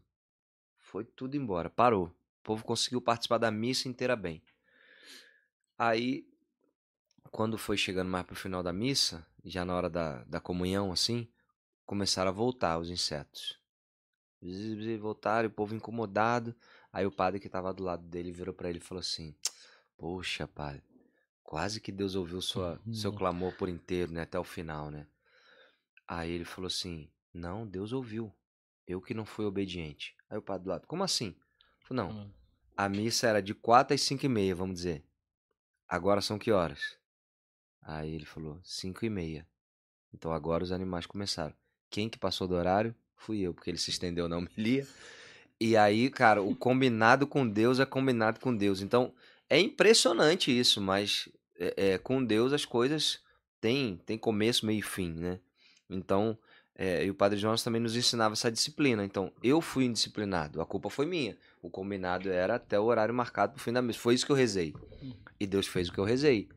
Foi 0.77 1.05
tudo 1.05 1.37
embora, 1.37 1.69
parou. 1.69 2.07
O 2.07 2.43
povo 2.43 2.65
conseguiu 2.65 3.01
participar 3.01 3.37
da 3.37 3.49
missa 3.49 3.87
inteira 3.87 4.15
bem. 4.15 4.43
Aí, 5.77 6.27
quando 7.31 7.57
foi 7.57 7.77
chegando 7.77 8.09
mais 8.09 8.25
pro 8.25 8.35
final 8.35 8.61
da 8.61 8.73
missa, 8.73 9.25
já 9.43 9.65
na 9.65 9.75
hora 9.75 9.89
da, 9.89 10.23
da 10.23 10.39
comunhão, 10.39 10.91
assim, 10.91 11.27
começaram 11.85 12.29
a 12.29 12.33
voltar 12.33 12.79
os 12.79 12.89
insetos. 12.89 13.59
Voltaram, 14.99 15.47
o 15.47 15.51
povo 15.51 15.75
incomodado. 15.75 16.55
Aí 16.91 17.05
o 17.05 17.11
padre 17.11 17.39
que 17.39 17.47
estava 17.47 17.73
do 17.73 17.83
lado 17.83 18.03
dele 18.03 18.31
virou 18.31 18.53
para 18.53 18.69
ele 18.69 18.79
e 18.79 18.81
falou 18.81 18.99
assim: 18.99 19.35
Poxa, 19.97 20.47
padre, 20.47 20.83
quase 21.41 21.79
que 21.79 21.91
Deus 21.91 22.15
ouviu 22.15 22.41
sua, 22.41 22.81
seu 22.91 23.13
clamor 23.13 23.55
por 23.55 23.69
inteiro, 23.69 24.11
né? 24.11 24.21
Até 24.21 24.37
o 24.37 24.43
final, 24.43 24.91
né? 24.91 25.07
Aí 26.07 26.31
ele 26.31 26.45
falou 26.45 26.67
assim: 26.67 27.09
Não, 27.33 27.65
Deus 27.65 27.93
ouviu. 27.93 28.33
Eu 28.85 29.01
que 29.01 29.13
não 29.13 29.25
fui 29.25 29.45
obediente. 29.45 30.15
Aí 30.29 30.37
o 30.37 30.41
padre 30.41 30.65
do 30.65 30.69
lado, 30.69 30.87
como 30.87 31.03
assim? 31.03 31.35
Falei, 31.87 32.03
não, 32.03 32.33
a 32.75 32.89
missa 32.89 33.27
era 33.27 33.41
de 33.41 33.53
4 33.53 33.93
às 33.93 34.01
5 34.01 34.25
e 34.25 34.29
meia, 34.29 34.55
vamos 34.55 34.75
dizer. 34.75 35.05
Agora 35.87 36.21
são 36.21 36.37
que 36.37 36.51
horas? 36.51 36.97
Aí 37.83 38.13
ele 38.13 38.25
falou, 38.25 38.59
5 38.63 39.05
e 39.05 39.09
meia. 39.09 39.47
Então 40.13 40.31
agora 40.31 40.63
os 40.63 40.71
animais 40.71 41.05
começaram. 41.05 41.53
Quem 41.89 42.09
que 42.09 42.17
passou 42.17 42.47
do 42.47 42.55
horário? 42.55 42.95
Fui 43.15 43.39
eu, 43.39 43.53
porque 43.53 43.69
ele 43.69 43.77
se 43.77 43.89
estendeu 43.89 44.27
na 44.27 44.37
homilia. 44.37 44.87
E 45.59 45.77
aí, 45.77 46.09
cara, 46.09 46.41
o 46.41 46.55
combinado 46.55 47.25
com 47.25 47.47
Deus 47.47 47.79
é 47.79 47.85
combinado 47.85 48.39
com 48.39 48.55
Deus. 48.55 48.81
Então, 48.81 49.13
é 49.49 49.59
impressionante 49.59 50.57
isso, 50.57 50.81
mas 50.81 51.29
é, 51.57 51.93
é, 51.93 51.97
com 51.97 52.23
Deus 52.23 52.51
as 52.51 52.65
coisas 52.65 53.19
têm, 53.61 53.97
têm 54.05 54.17
começo, 54.17 54.65
meio 54.65 54.79
e 54.79 54.81
fim, 54.81 55.13
né? 55.13 55.39
Então, 55.89 56.37
é, 56.75 57.05
e 57.05 57.09
o 57.09 57.15
Padre 57.15 57.37
Jonas 57.37 57.63
também 57.63 57.79
nos 57.79 57.95
ensinava 57.95 58.33
essa 58.33 58.51
disciplina. 58.51 59.05
Então, 59.05 59.31
eu 59.41 59.61
fui 59.61 59.85
indisciplinado, 59.85 60.59
a 60.61 60.65
culpa 60.65 60.89
foi 60.89 61.05
minha. 61.05 61.37
O 61.61 61.69
combinado 61.69 62.29
era 62.29 62.55
até 62.55 62.79
o 62.79 62.85
horário 62.85 63.13
marcado 63.13 63.53
pro 63.53 63.61
fim 63.63 63.71
da 63.71 63.81
missa. 63.81 63.99
Foi 63.99 64.15
isso 64.15 64.25
que 64.25 64.31
eu 64.31 64.35
rezei. 64.35 64.73
E 65.39 65.45
Deus 65.45 65.67
fez 65.67 65.87
o 65.87 65.93
que 65.93 65.99
eu 65.99 66.03
rezei. 66.03 66.49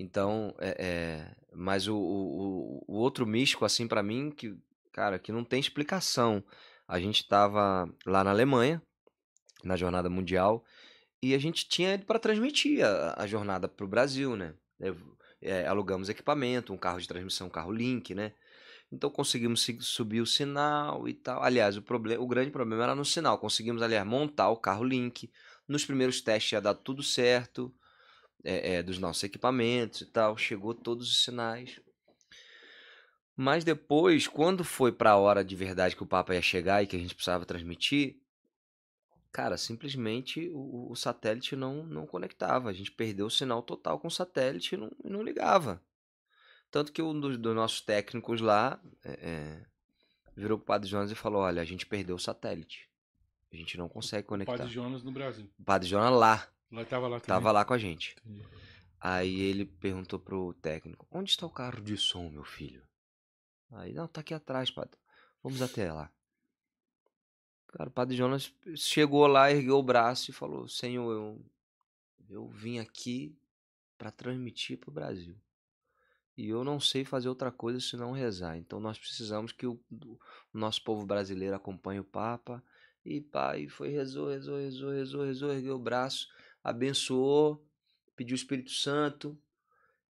Então, 0.00 0.54
é, 0.60 0.76
é 0.78 1.34
mas 1.52 1.88
o, 1.88 1.96
o, 1.96 2.84
o, 2.86 2.94
outro 2.94 3.26
místico, 3.26 3.64
assim, 3.64 3.88
para 3.88 4.00
mim, 4.00 4.30
que, 4.30 4.56
cara, 4.92 5.18
que 5.18 5.32
não 5.32 5.42
tem 5.42 5.58
explicação. 5.58 6.42
A 6.86 7.00
gente 7.00 7.26
tava 7.26 7.92
lá 8.06 8.22
na 8.22 8.30
Alemanha, 8.30 8.80
na 9.64 9.74
Jornada 9.74 10.08
Mundial, 10.08 10.64
e 11.20 11.34
a 11.34 11.38
gente 11.38 11.68
tinha 11.68 11.94
ido 11.94 12.06
para 12.06 12.20
transmitir 12.20 12.84
a, 12.84 13.16
a 13.18 13.26
jornada 13.26 13.66
pro 13.66 13.88
Brasil, 13.88 14.36
né? 14.36 14.54
É, 15.42 15.66
alugamos 15.66 16.08
equipamento, 16.08 16.72
um 16.72 16.78
carro 16.78 17.00
de 17.00 17.08
transmissão, 17.08 17.48
um 17.48 17.50
carro 17.50 17.72
Link, 17.72 18.14
né? 18.14 18.34
Então 18.92 19.10
conseguimos 19.10 19.66
subir 19.80 20.20
o 20.20 20.26
sinal 20.26 21.08
e 21.08 21.14
tal. 21.14 21.42
Aliás, 21.42 21.76
o, 21.76 21.82
problema, 21.82 22.22
o 22.22 22.26
grande 22.26 22.52
problema 22.52 22.84
era 22.84 22.94
no 22.94 23.04
sinal. 23.04 23.38
Conseguimos, 23.38 23.82
aliás, 23.82 24.06
montar 24.06 24.48
o 24.48 24.56
carro 24.56 24.84
Link. 24.84 25.30
Nos 25.66 25.84
primeiros 25.84 26.20
testes 26.20 26.52
ia 26.52 26.60
dar 26.60 26.74
tudo 26.74 27.02
certo. 27.02 27.74
É, 28.44 28.74
é, 28.74 28.82
dos 28.82 28.98
nossos 28.98 29.22
equipamentos 29.24 30.00
e 30.00 30.06
tal. 30.06 30.36
Chegou 30.36 30.74
todos 30.74 31.10
os 31.10 31.24
sinais. 31.24 31.80
Mas 33.36 33.64
depois, 33.64 34.26
quando 34.26 34.64
foi 34.64 34.90
para 34.90 35.12
a 35.12 35.16
hora 35.16 35.44
de 35.44 35.54
verdade 35.54 35.94
que 35.94 36.02
o 36.02 36.06
Papa 36.06 36.34
ia 36.34 36.42
chegar 36.42 36.82
e 36.82 36.86
que 36.86 36.96
a 36.96 36.98
gente 36.98 37.14
precisava 37.14 37.46
transmitir, 37.46 38.20
cara, 39.30 39.56
simplesmente 39.56 40.50
o, 40.52 40.90
o 40.90 40.96
satélite 40.96 41.54
não, 41.54 41.84
não 41.84 42.06
conectava. 42.06 42.68
A 42.68 42.72
gente 42.72 42.90
perdeu 42.90 43.26
o 43.26 43.30
sinal 43.30 43.62
total 43.62 44.00
com 44.00 44.08
o 44.08 44.10
satélite 44.10 44.74
e 44.74 44.78
não, 44.78 44.90
não 45.04 45.22
ligava. 45.22 45.80
Tanto 46.70 46.92
que 46.92 47.00
um 47.00 47.18
dos, 47.18 47.38
dos 47.38 47.54
nossos 47.54 47.80
técnicos 47.80 48.40
lá 48.40 48.80
é, 49.04 49.12
é, 49.12 49.66
virou 50.36 50.58
pro 50.58 50.66
Padre 50.66 50.88
Jonas 50.88 51.10
e 51.10 51.14
falou: 51.14 51.42
Olha, 51.42 51.62
a 51.62 51.64
gente 51.64 51.86
perdeu 51.86 52.16
o 52.16 52.20
satélite. 52.20 52.88
A 53.52 53.56
gente 53.56 53.78
não 53.78 53.88
consegue 53.88 54.26
conectar. 54.26 54.58
Padre 54.58 54.72
Jonas 54.72 55.02
no 55.02 55.10
Brasil. 55.10 55.48
O 55.58 55.64
Padre 55.64 55.88
Jonas 55.88 56.12
lá. 56.12 56.48
Lá 56.70 56.84
tava 56.84 57.08
lá 57.08 57.20
também. 57.20 57.28
Tava 57.28 57.52
lá 57.52 57.64
com 57.64 57.74
a 57.74 57.78
gente. 57.78 58.14
Entendi. 58.24 58.46
Aí 59.00 59.40
ele 59.40 59.64
perguntou 59.64 60.18
pro 60.18 60.52
técnico: 60.54 61.06
Onde 61.10 61.30
está 61.30 61.46
o 61.46 61.50
carro 61.50 61.80
de 61.80 61.96
som, 61.96 62.28
meu 62.28 62.44
filho? 62.44 62.82
Aí, 63.70 63.92
não, 63.92 64.08
tá 64.08 64.20
aqui 64.20 64.34
atrás, 64.34 64.70
padre. 64.70 64.98
Vamos 65.42 65.62
até 65.62 65.92
lá. 65.92 66.10
Cara, 67.68 67.90
o 67.90 67.92
padre 67.92 68.16
Jonas 68.16 68.52
chegou 68.74 69.26
lá, 69.26 69.50
ergueu 69.50 69.76
o 69.76 69.82
braço 69.82 70.30
e 70.30 70.34
falou: 70.34 70.66
Senhor, 70.68 71.10
eu, 71.12 71.44
eu 72.28 72.48
vim 72.48 72.78
aqui 72.78 73.38
para 73.96 74.10
transmitir 74.10 74.78
pro 74.78 74.90
Brasil. 74.90 75.36
E 76.36 76.48
eu 76.48 76.62
não 76.62 76.78
sei 76.78 77.04
fazer 77.04 77.28
outra 77.28 77.50
coisa 77.50 77.80
senão 77.80 78.12
rezar. 78.12 78.56
Então 78.56 78.78
nós 78.80 78.98
precisamos 78.98 79.52
que 79.52 79.66
o, 79.66 79.78
o 79.90 80.18
nosso 80.58 80.82
povo 80.82 81.04
brasileiro 81.04 81.54
acompanhe 81.54 82.00
o 82.00 82.04
Papa. 82.04 82.62
E 83.04 83.20
pai, 83.20 83.68
foi, 83.68 83.88
rezou, 83.88 84.28
rezou, 84.28 84.58
rezou, 84.58 84.90
rezou, 84.90 85.24
rezou, 85.24 85.52
ergueu 85.52 85.76
o 85.76 85.78
braço, 85.78 86.28
abençoou, 86.62 87.64
pediu 88.16 88.34
o 88.34 88.36
Espírito 88.38 88.70
Santo. 88.70 89.38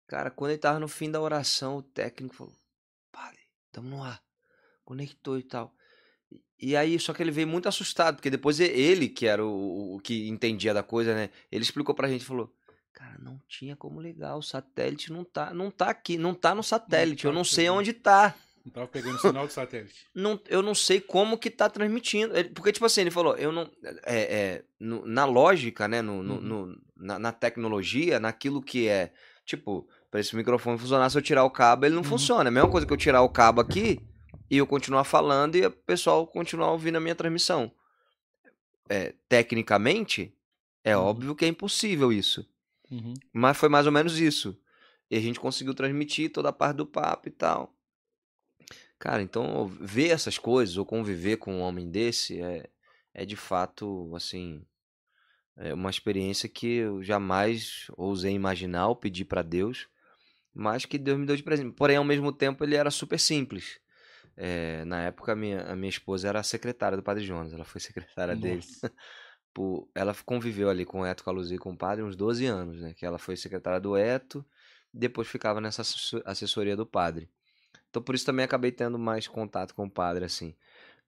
Cara, 0.07 0.31
quando 0.31 0.53
ele 0.53 0.59
tava 0.61 0.79
no 0.79 0.89
fim 0.89 1.11
da 1.11 1.21
oração, 1.21 1.77
o 1.79 1.83
técnico 1.83 2.35
falou: 2.35 2.55
Padre, 3.13 3.41
tamo 3.71 3.89
no 3.89 4.03
ar. 4.03 4.23
Conectou 4.85 5.39
e 5.39 5.43
tal. 5.43 5.75
E- 6.59 6.77
aí, 6.77 6.99
só 6.99 7.13
que 7.13 7.23
ele 7.23 7.31
veio 7.31 7.47
muito 7.47 7.69
assustado, 7.69 8.17
porque 8.17 8.31
depois 8.31 8.59
ele, 8.59 9.09
que 9.09 9.27
era 9.27 9.45
o, 9.45 9.97
o 9.97 10.01
que 10.01 10.29
entendia 10.29 10.73
da 10.75 10.83
coisa, 10.83 11.15
né? 11.15 11.31
Ele 11.53 11.63
explicou 11.63 11.95
pra 11.95 12.09
gente, 12.09 12.25
falou: 12.25 12.53
Cara, 12.93 13.19
não 13.19 13.41
tinha 13.47 13.77
como 13.77 14.01
ligar, 14.01 14.37
o 14.37 14.43
satélite 14.43 15.13
não 15.13 15.25
tá, 15.25 15.53
não 15.53 15.71
tá 15.71 15.91
aqui, 15.91 16.17
não 16.19 16.35
tá 16.35 16.55
no 16.55 16.63
satélite, 16.63 17.25
eu 17.27 17.31
tá 17.31 17.35
não 17.37 17.45
sei 17.45 17.69
aqui. 17.69 17.77
onde 17.79 17.93
tá. 17.93 18.35
Não 18.69 18.73
tava 18.75 18.87
pegando 18.89 19.19
sinal 19.21 19.47
do 19.47 19.53
satélite. 19.53 20.07
Não, 20.15 20.39
eu 20.49 20.61
não 20.63 20.75
sei 20.75 21.01
como 21.01 21.39
que 21.39 21.49
tá 21.51 21.71
transmitindo. 21.71 22.33
Porque, 22.55 22.71
tipo 22.73 22.85
assim, 22.85 23.01
ele 23.01 23.11
falou, 23.11 23.35
eu 23.37 23.51
não. 23.51 23.71
É, 24.05 24.19
é, 24.37 24.65
no- 24.79 25.07
na 25.07 25.25
lógica, 25.25 25.89
né? 25.89 26.03
No, 26.03 26.23
no- 26.23 26.35
Uhum. 26.35 26.41
no- 26.41 26.83
na, 26.97 27.19
na 27.19 27.33
tecnologia, 27.33 28.21
naquilo 28.21 28.61
que 28.63 28.87
é. 28.89 29.13
Tipo, 29.47 29.89
pra 30.11 30.21
esse 30.21 30.37
microfone 30.37 30.79
funcionar, 30.79 31.09
se 31.09 31.17
eu 31.17 31.23
tirar 31.23 31.45
o 31.45 31.51
cabo, 31.51 31.87
ele 31.87 31.95
não 31.95 32.03
Uhum. 32.03 32.09
funciona. 32.09 32.45
É 32.45 32.49
a 32.49 32.53
mesma 32.53 32.71
coisa 32.71 32.87
que 32.87 32.93
eu 32.93 32.97
tirar 32.99 33.23
o 33.23 33.29
cabo 33.31 33.61
aqui 33.63 33.99
e 34.51 34.59
eu 34.59 34.67
continuar 34.67 35.05
falando 35.05 35.57
e 35.57 35.65
o 35.65 35.71
pessoal 35.71 36.27
continuar 36.27 36.71
ouvindo 36.73 36.97
a 36.97 37.01
minha 37.01 37.15
transmissão. 37.15 37.73
É, 38.89 39.15
tecnicamente, 39.29 40.35
é 40.85 40.97
Uhum. 40.97 41.03
óbvio 41.05 41.35
que 41.35 41.45
é 41.45 41.49
impossível 41.49 42.13
isso. 42.13 42.47
Uhum. 42.91 43.15
Mas 43.33 43.57
foi 43.57 43.69
mais 43.69 43.87
ou 43.87 43.93
menos 43.93 44.19
isso. 44.19 44.59
E 45.11 45.17
a 45.17 45.21
gente 45.21 45.41
conseguiu 45.41 45.75
transmitir 45.75 46.31
toda 46.31 46.49
a 46.51 46.53
parte 46.53 46.77
do 46.77 46.87
papo 46.87 47.29
e 47.29 47.31
tal. 47.31 47.75
Cara, 48.99 49.23
então 49.23 49.67
ver 49.81 50.09
essas 50.09 50.39
coisas 50.39 50.77
ou 50.77 50.85
conviver 50.85 51.37
com 51.37 51.55
um 51.55 51.61
homem 51.61 51.89
desse 51.89 52.41
é, 52.41 52.69
é 53.15 53.25
de 53.25 53.37
fato, 53.37 54.13
assim, 54.15 54.65
é 55.57 55.73
uma 55.73 55.91
experiência 55.91 56.49
que 56.49 56.67
eu 56.67 57.03
jamais 57.03 57.87
ousei 57.97 58.33
imaginar 58.33 58.89
ou 58.89 58.97
pedir 58.97 59.25
pra 59.25 59.43
Deus, 59.43 59.89
mas 60.53 60.85
que 60.85 60.99
Deus 60.99 61.19
me 61.19 61.27
deu 61.27 61.37
de 61.37 61.43
presente. 61.43 61.75
Porém, 61.75 61.97
ao 61.97 62.05
mesmo 62.05 62.33
tempo, 62.33 62.65
ele 62.65 62.75
era 62.75 62.91
super 62.91 63.19
simples. 63.21 63.79
É, 64.37 64.85
na 64.85 65.03
época, 65.03 65.33
a 65.33 65.37
minha, 65.37 65.63
a 65.63 65.77
minha 65.77 65.91
esposa 65.91 66.29
era 66.29 66.41
a 66.41 66.45
secretária 66.45 66.97
do 66.97 67.03
Padre 67.03 67.25
Jonas, 67.25 67.53
ela 67.53 67.65
foi 67.65 67.81
secretária 67.83 68.35
dele 68.37 68.57
Nossa. 68.57 68.93
por- 69.55 69.89
ela 69.95 70.15
conviveu 70.25 70.69
ali 70.71 70.85
com 70.85 71.01
o 71.01 71.07
Eto 71.07 71.25
Caluzzi 71.25 71.55
e 71.55 71.59
com 71.59 71.73
o 71.73 71.77
padre 71.77 72.05
uns 72.05 72.17
12 72.17 72.47
anos, 72.47 72.81
né? 72.81 72.95
Que 72.95 73.07
ela 73.07 73.19
foi 73.19 73.37
secretária 73.37 73.81
do 73.81 73.97
Eto, 73.97 74.45
depois 74.93 75.29
ficava 75.29 75.61
nessa 75.61 75.83
assessor- 75.83 76.23
assessoria 76.25 76.77
do 76.77 76.87
padre. 76.87 77.29
Então 77.99 78.05
por 78.05 78.15
isso 78.15 78.25
também 78.25 78.45
acabei 78.45 78.71
tendo 78.71 78.97
mais 78.97 79.27
contato 79.27 79.75
com 79.75 79.87
o 79.87 79.91
padre, 79.91 80.25
assim. 80.25 80.55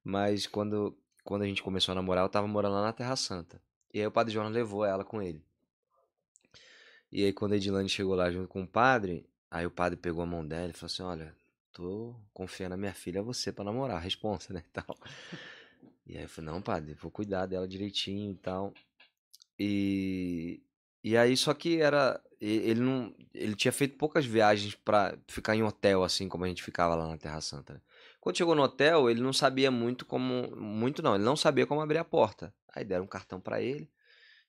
Mas 0.03 0.45
quando, 0.49 0.99
quando 1.23 1.43
a 1.43 1.47
gente 1.47 1.63
começou 1.63 1.93
a 1.93 1.95
namorar, 1.95 2.25
eu 2.25 2.29
tava 2.29 2.49
morando 2.49 2.75
lá 2.75 2.83
na 2.83 2.93
Terra 2.93 3.15
Santa. 3.15 3.63
E 3.95 4.01
aí 4.01 4.07
o 4.09 4.11
padre 4.11 4.35
Jonas 4.35 4.53
levou 4.53 4.85
ela 4.85 5.05
com 5.05 5.23
ele. 5.23 5.41
E 7.13 7.25
aí 7.25 7.33
quando 7.33 7.53
a 7.53 7.57
Edilane 7.57 7.89
chegou 7.89 8.17
lá 8.17 8.29
junto 8.29 8.49
com 8.49 8.63
o 8.63 8.67
padre, 8.67 9.25
aí 9.49 9.65
o 9.65 9.71
padre 9.71 9.97
pegou 9.97 10.21
a 10.21 10.27
mão 10.27 10.45
dela 10.45 10.71
e 10.71 10.73
falou 10.73 10.93
assim, 10.93 11.03
olha, 11.05 11.33
tô 11.73 12.17
confiando 12.35 12.75
a 12.75 12.79
minha 12.79 12.93
filha 12.93 13.21
a 13.21 13.23
você 13.23 13.53
pra 13.53 13.65
namorar, 13.65 14.01
responsa, 14.03 14.53
né, 14.53 14.65
tal. 14.75 14.99
E 16.05 16.17
aí 16.17 16.25
eu 16.25 16.29
falei, 16.29 16.51
não, 16.51 16.61
padre, 16.61 16.95
vou 16.95 17.11
cuidar 17.13 17.47
dela 17.47 17.69
direitinho 17.69 18.33
e 18.33 18.37
tal. 18.37 18.75
E, 19.57 20.61
e 21.05 21.17
aí, 21.17 21.37
só 21.37 21.55
que 21.55 21.81
era. 21.81 22.21
Ele 22.41 22.81
não. 22.81 23.15
Ele 23.35 23.55
tinha 23.55 23.71
feito 23.71 23.97
poucas 23.99 24.25
viagens 24.25 24.75
pra 24.75 25.17
ficar 25.29 25.55
em 25.55 25.63
hotel, 25.63 26.03
assim 26.03 26.29
como 26.29 26.45
a 26.45 26.49
gente 26.49 26.63
ficava 26.63 26.95
lá 26.95 27.07
na 27.07 27.19
Terra 27.19 27.41
Santa. 27.41 27.75
né? 27.75 27.81
Quando 28.19 28.37
chegou 28.39 28.55
no 28.55 28.63
hotel, 28.63 29.11
ele 29.11 29.21
não 29.21 29.33
sabia 29.33 29.71
muito 29.71 30.07
como. 30.07 30.55
Muito 30.57 31.03
não, 31.03 31.15
ele 31.15 31.25
não 31.25 31.37
sabia 31.37 31.67
como 31.67 31.81
abrir 31.83 31.99
a 31.99 32.05
porta. 32.05 32.55
Aí 32.75 32.85
deram 32.85 33.05
um 33.05 33.09
cartão 33.09 33.39
pra 33.41 33.61
ele. 33.61 33.91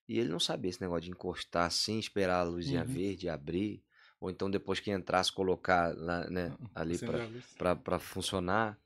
E 0.07 0.19
ele 0.19 0.29
não 0.29 0.39
sabia 0.39 0.69
esse 0.69 0.81
negócio 0.81 1.03
de 1.03 1.11
encostar 1.11 1.65
assim, 1.67 1.99
esperar 1.99 2.39
a 2.39 2.43
luzinha 2.43 2.81
Uhum. 2.81 2.87
verde 2.87 3.27
abrir. 3.29 3.83
Ou 4.19 4.29
então 4.29 4.49
depois 4.49 4.79
que 4.79 4.91
entrasse, 4.91 5.31
colocar 5.31 5.93
lá, 5.97 6.29
né, 6.29 6.55
ali 6.75 6.95
Acender 6.95 7.15
pra, 7.15 7.23
a 7.23 7.27
luz. 7.27 7.45
pra, 7.57 7.75
pra 7.75 7.99
funcionar. 7.99 8.77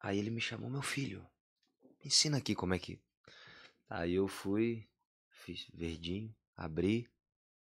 Aí 0.00 0.18
ele 0.18 0.30
me 0.30 0.40
chamou, 0.40 0.68
meu 0.68 0.82
filho, 0.82 1.26
ensina 2.04 2.36
aqui 2.38 2.54
como 2.54 2.74
é 2.74 2.78
que. 2.78 2.98
Aí 3.88 4.14
eu 4.14 4.26
fui, 4.28 4.86
fiz 5.30 5.66
verdinho, 5.72 6.34
abri. 6.56 7.08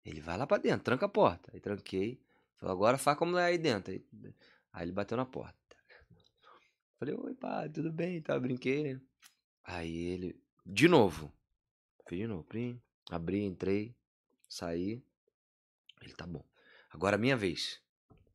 Ele 0.04 0.20
vai 0.20 0.38
lá 0.38 0.48
pra 0.48 0.58
dentro, 0.58 0.84
tranca 0.84 1.06
a 1.06 1.10
porta. 1.10 1.52
Aí 1.54 1.60
tranquei. 1.60 2.22
Falou, 2.56 2.76
agora 2.76 2.98
faz 2.98 3.18
como 3.18 3.38
é 3.38 3.46
aí 3.46 3.58
dentro. 3.58 3.94
Aí, 3.94 4.06
aí 4.74 4.86
ele 4.86 4.92
bateu 4.92 5.18
na 5.18 5.26
porta. 5.26 5.58
Falei, 6.98 7.16
oi, 7.16 7.34
pai, 7.34 7.70
tudo 7.70 7.92
bem? 7.92 8.22
Tá, 8.22 8.40
brinquei, 8.40 8.94
né? 8.94 9.02
Aí 9.64 9.96
ele, 9.96 10.40
de 10.66 10.88
novo. 10.88 11.32
Fiz 12.08 12.20
de 12.20 12.28
novo, 12.28 12.44
prim, 12.44 12.82
abri, 13.10 13.44
entrei, 13.44 13.96
saí. 14.48 15.04
Ele, 16.02 16.14
tá 16.14 16.28
bom. 16.28 16.46
Agora 16.90 17.16
é 17.16 17.20
minha 17.20 17.38
vez. 17.38 17.82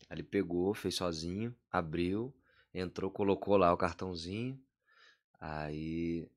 Aí 0.09 0.17
ele 0.17 0.23
pegou, 0.23 0.73
fez 0.73 0.95
sozinho, 0.95 1.55
abriu, 1.71 2.35
entrou, 2.73 3.11
colocou 3.11 3.57
lá 3.57 3.73
o 3.73 3.77
cartãozinho. 3.77 4.61
Aí 5.39 6.29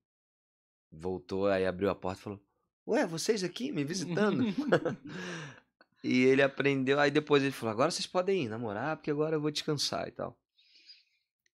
voltou, 0.91 1.47
aí 1.47 1.65
abriu 1.65 1.89
a 1.89 1.95
porta 1.95 2.19
e 2.19 2.23
falou: 2.23 2.41
Ué, 2.89 3.05
vocês 3.05 3.43
aqui 3.43 3.71
me 3.71 3.83
visitando? 3.83 4.43
e 6.03 6.23
ele 6.23 6.41
aprendeu, 6.41 6.99
aí 6.99 7.11
depois 7.11 7.43
ele 7.43 7.51
falou: 7.51 7.71
Agora 7.71 7.91
vocês 7.91 8.07
podem 8.07 8.45
ir 8.45 8.49
namorar, 8.49 8.97
porque 8.97 9.11
agora 9.11 9.35
eu 9.35 9.41
vou 9.41 9.51
descansar 9.51 10.07
e 10.07 10.11
tal. 10.11 10.35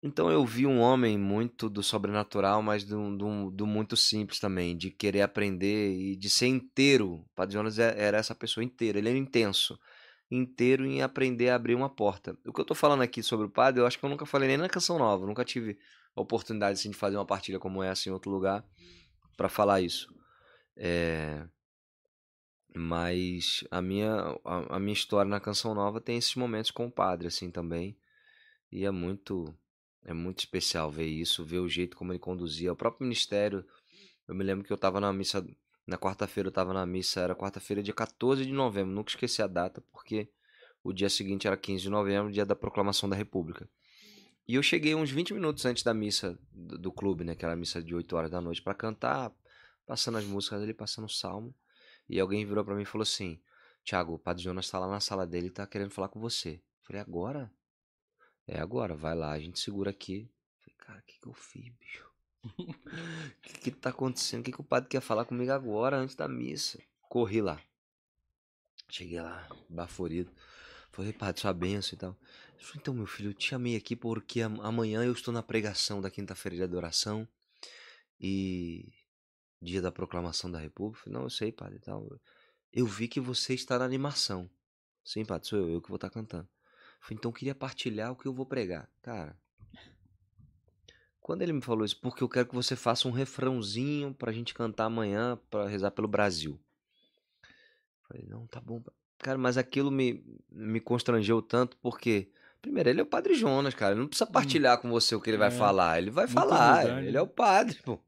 Então 0.02 0.32
eu 0.32 0.46
vi 0.46 0.66
um 0.66 0.80
homem 0.80 1.18
muito 1.18 1.70
do 1.70 1.84
sobrenatural, 1.84 2.62
mas 2.62 2.86
do, 2.86 3.18
do, 3.18 3.52
do 3.52 3.68
muito 3.68 3.98
simples 3.98 4.40
também, 4.40 4.78
de 4.78 4.90
querer 4.90 5.24
aprender 5.24 5.98
e 5.98 6.16
de 6.16 6.30
ser 6.30 6.48
inteiro. 6.48 7.16
O 7.16 7.30
Padre 7.36 7.56
Jonas 7.56 7.80
é- 7.80 7.96
era 7.98 8.18
essa 8.18 8.34
pessoa 8.34 8.64
inteira, 8.64 8.98
ele 8.98 9.10
era 9.10 9.18
intenso. 9.18 9.78
Inteiro 10.32 10.86
em 10.86 11.02
aprender 11.02 11.50
a 11.50 11.56
abrir 11.56 11.76
uma 11.76 11.90
porta. 11.90 12.38
O 12.46 12.54
que 12.54 12.62
eu 12.62 12.66
tô 12.66 12.74
falando 12.74 13.02
aqui 13.02 13.22
sobre 13.22 13.48
o 13.48 13.50
padre, 13.50 13.82
eu 13.82 13.86
acho 13.86 14.00
que 14.00 14.06
eu 14.06 14.10
nunca 14.10 14.26
falei 14.26 14.48
nem 14.48 14.58
na 14.58 14.70
canção 14.70 14.98
nova, 14.98 15.26
nunca 15.26 15.44
tive 15.44 15.78
a 16.16 16.22
oportunidade 16.22 16.80
assim, 16.80 16.92
de 16.92 16.98
fazer 16.98 17.18
uma 17.18 17.26
partilha 17.26 17.60
como 17.60 17.84
essa 17.84 18.08
em 18.08 18.12
outro 18.14 18.32
lugar 18.32 18.64
para 19.36 19.50
falar 19.50 19.82
isso. 19.82 20.15
É, 20.78 21.48
Mas 22.76 23.64
a 23.72 23.82
minha, 23.82 24.38
a, 24.44 24.76
a 24.76 24.80
minha 24.80 24.94
história 24.94 25.30
na 25.30 25.40
canção 25.40 25.74
nova 25.74 26.02
tem 26.02 26.18
esses 26.18 26.36
momentos 26.36 26.72
com 26.72 26.88
o 26.88 26.92
padre, 26.92 27.28
assim, 27.28 27.50
também. 27.50 27.98
E 28.72 28.86
é 28.86 28.92
muito, 28.92 29.56
é 30.04 30.14
muito 30.14 30.40
especial 30.40 30.92
ver 30.92 31.08
isso, 31.08 31.46
ver 31.46 31.60
o 31.60 31.70
jeito 31.70 31.96
como 31.96 32.12
ele 32.12 32.20
conduzia. 32.20 32.74
O 32.74 32.76
próprio 32.76 33.06
ministério, 33.06 33.66
eu 34.28 34.36
me 34.36 34.44
lembro 34.44 34.66
que 34.66 34.74
eu 34.74 34.78
tava 34.78 35.00
na 35.00 35.14
missa, 35.14 35.46
na 35.88 35.98
quarta-feira 35.98 36.50
eu 36.50 36.54
tava 36.54 36.74
na 36.74 36.86
missa, 36.86 37.22
era 37.22 37.36
quarta-feira, 37.36 37.82
dia 37.84 37.94
14 37.94 38.46
de 38.46 38.52
novembro, 38.52 38.94
nunca 38.94 39.12
esqueci 39.12 39.42
a 39.42 39.48
data, 39.48 39.82
porque 39.94 40.30
o 40.84 40.92
dia 40.92 41.10
seguinte 41.10 41.48
era 41.48 41.58
15 41.58 41.84
de 41.84 41.90
novembro, 41.90 42.32
dia 42.32 42.46
da 42.46 42.56
proclamação 42.56 43.08
da 43.08 43.16
República. 43.16 43.70
E 44.48 44.56
eu 44.56 44.64
cheguei 44.64 44.96
uns 44.96 45.12
20 45.12 45.34
minutos 45.34 45.66
antes 45.66 45.84
da 45.84 45.94
missa 45.94 46.38
do, 46.52 46.78
do 46.78 46.92
clube, 46.92 47.24
né? 47.24 47.36
Que 47.36 47.46
era 47.46 47.54
a 47.54 47.58
missa 47.58 47.82
de 47.82 47.96
8 47.96 48.16
horas 48.16 48.32
da 48.32 48.42
noite, 48.42 48.62
pra 48.62 48.74
cantar, 48.74 49.32
passando 49.86 50.18
as 50.18 50.26
músicas 50.26 50.62
ali, 50.62 50.74
passando 50.74 51.06
o 51.06 51.10
salmo. 51.10 51.54
E 52.08 52.20
alguém 52.20 52.46
virou 52.46 52.64
pra 52.64 52.76
mim 52.76 52.84
e 52.84 52.86
falou 52.86 53.04
assim: 53.04 53.40
Tiago, 53.84 54.14
o 54.14 54.20
Padre 54.20 54.44
Jonas 54.44 54.70
tá 54.70 54.80
lá 54.80 54.88
na 54.88 55.00
sala 55.00 55.26
dele 55.26 55.48
e 55.48 55.52
tá 55.52 55.66
querendo 55.68 55.92
falar 55.92 56.10
com 56.10 56.20
você. 56.20 56.56
Eu 56.56 56.86
falei, 56.88 57.02
agora? 57.02 57.52
É 58.48 58.60
agora, 58.60 58.96
vai 58.96 59.16
lá, 59.16 59.32
a 59.32 59.40
gente 59.40 59.60
segura 59.60 59.90
aqui. 59.90 60.22
Eu 60.22 60.60
falei, 60.60 60.76
cara, 60.78 61.00
o 61.00 61.04
que, 61.04 61.20
que 61.20 61.28
eu 61.28 61.34
fiz, 61.34 61.74
bicho? 61.74 62.06
O 62.44 62.52
que, 63.42 63.54
que 63.60 63.72
tá 63.72 63.90
acontecendo? 63.90 64.42
O 64.42 64.44
que, 64.44 64.52
que 64.52 64.62
o 64.62 64.64
padre 64.64 64.90
quer 64.90 65.02
falar 65.02 65.26
comigo 65.26 65.52
agora, 65.52 65.98
antes 65.98 66.16
da 66.16 66.28
missa? 66.28 66.80
Corri 67.02 67.42
lá. 67.42 67.62
Cheguei 68.90 69.20
lá, 69.20 69.48
baforido. 69.70 70.32
Falei, 70.92 71.12
padre, 71.12 71.42
sua 71.42 71.54
benção 71.54 71.96
e 71.96 72.00
tal. 72.00 72.18
Falou, 72.60 72.76
então, 72.76 72.94
meu 72.94 73.06
filho, 73.06 73.32
eu 73.32 73.34
te 73.34 73.50
chamei 73.50 73.76
aqui 73.76 73.96
porque 73.96 74.42
amanhã 74.42 75.04
eu 75.04 75.12
estou 75.12 75.34
na 75.34 75.44
pregação 75.44 76.02
da 76.02 76.10
quinta-feira 76.10 76.56
de 76.56 76.64
adoração. 76.64 77.28
E 78.20 78.94
dia 79.66 79.82
da 79.82 79.92
proclamação 79.92 80.50
da 80.50 80.60
República. 80.60 81.04
Falei, 81.04 81.18
não, 81.18 81.26
eu 81.26 81.30
sei, 81.30 81.52
padre, 81.52 81.80
tal. 81.80 82.08
Eu 82.72 82.86
vi 82.86 83.08
que 83.08 83.20
você 83.20 83.54
está 83.54 83.80
na 83.80 83.86
animação. 83.86 84.50
Sim, 85.04 85.26
padre, 85.26 85.48
sou 85.48 85.60
eu, 85.60 85.70
eu 85.70 85.82
que 85.82 85.90
vou 85.90 85.98
estar 85.98 86.10
cantando. 86.10 86.48
Falei, 87.02 87.18
então 87.18 87.30
eu 87.30 87.34
queria 87.34 87.56
partilhar 87.56 88.12
o 88.12 88.16
que 88.16 88.28
eu 88.28 88.34
vou 88.34 88.46
pregar. 88.46 88.90
Cara, 89.02 89.38
quando 91.26 91.42
ele 91.42 91.54
me 91.54 91.62
falou 91.62 91.84
isso, 91.84 92.00
porque 92.00 92.24
eu 92.24 92.30
quero 92.30 92.48
que 92.48 92.54
você 92.54 92.76
faça 92.76 93.08
um 93.08 93.12
refrãozinho 93.12 94.14
pra 94.14 94.32
gente 94.32 94.54
cantar 94.54 94.86
amanhã 94.86 95.40
para 95.50 95.68
rezar 95.68 95.90
pelo 95.90 96.08
Brasil. 96.08 96.60
Falei, 98.08 98.24
não, 98.28 98.46
tá 98.46 98.62
bom. 98.62 98.84
Cara, 99.18 99.38
mas 99.38 99.58
aquilo 99.58 99.90
me, 99.90 100.24
me 100.52 100.80
constrangeu 100.80 101.42
tanto 101.42 101.78
porque, 101.78 102.30
primeiro, 102.62 102.90
ele 102.90 103.00
é 103.00 103.04
o 103.04 103.08
Padre 103.08 103.34
Jonas, 103.34 103.74
cara. 103.74 103.94
Ele 103.94 104.02
não 104.02 104.08
precisa 104.08 104.30
hum. 104.30 104.34
partilhar 104.34 104.78
hum. 104.78 104.82
com 104.84 104.90
você 104.92 105.16
o 105.16 105.20
que 105.20 105.32
ele 105.32 105.38
vai 105.38 105.48
é, 105.48 105.52
falar. 105.52 105.98
Ele 105.98 106.12
vai 106.12 106.28
falar. 106.28 107.00
Ele 107.00 107.12
né? 107.12 107.18
é 107.18 107.22
o 107.22 107.28
padre, 107.28 107.80
pô. 107.84 108.00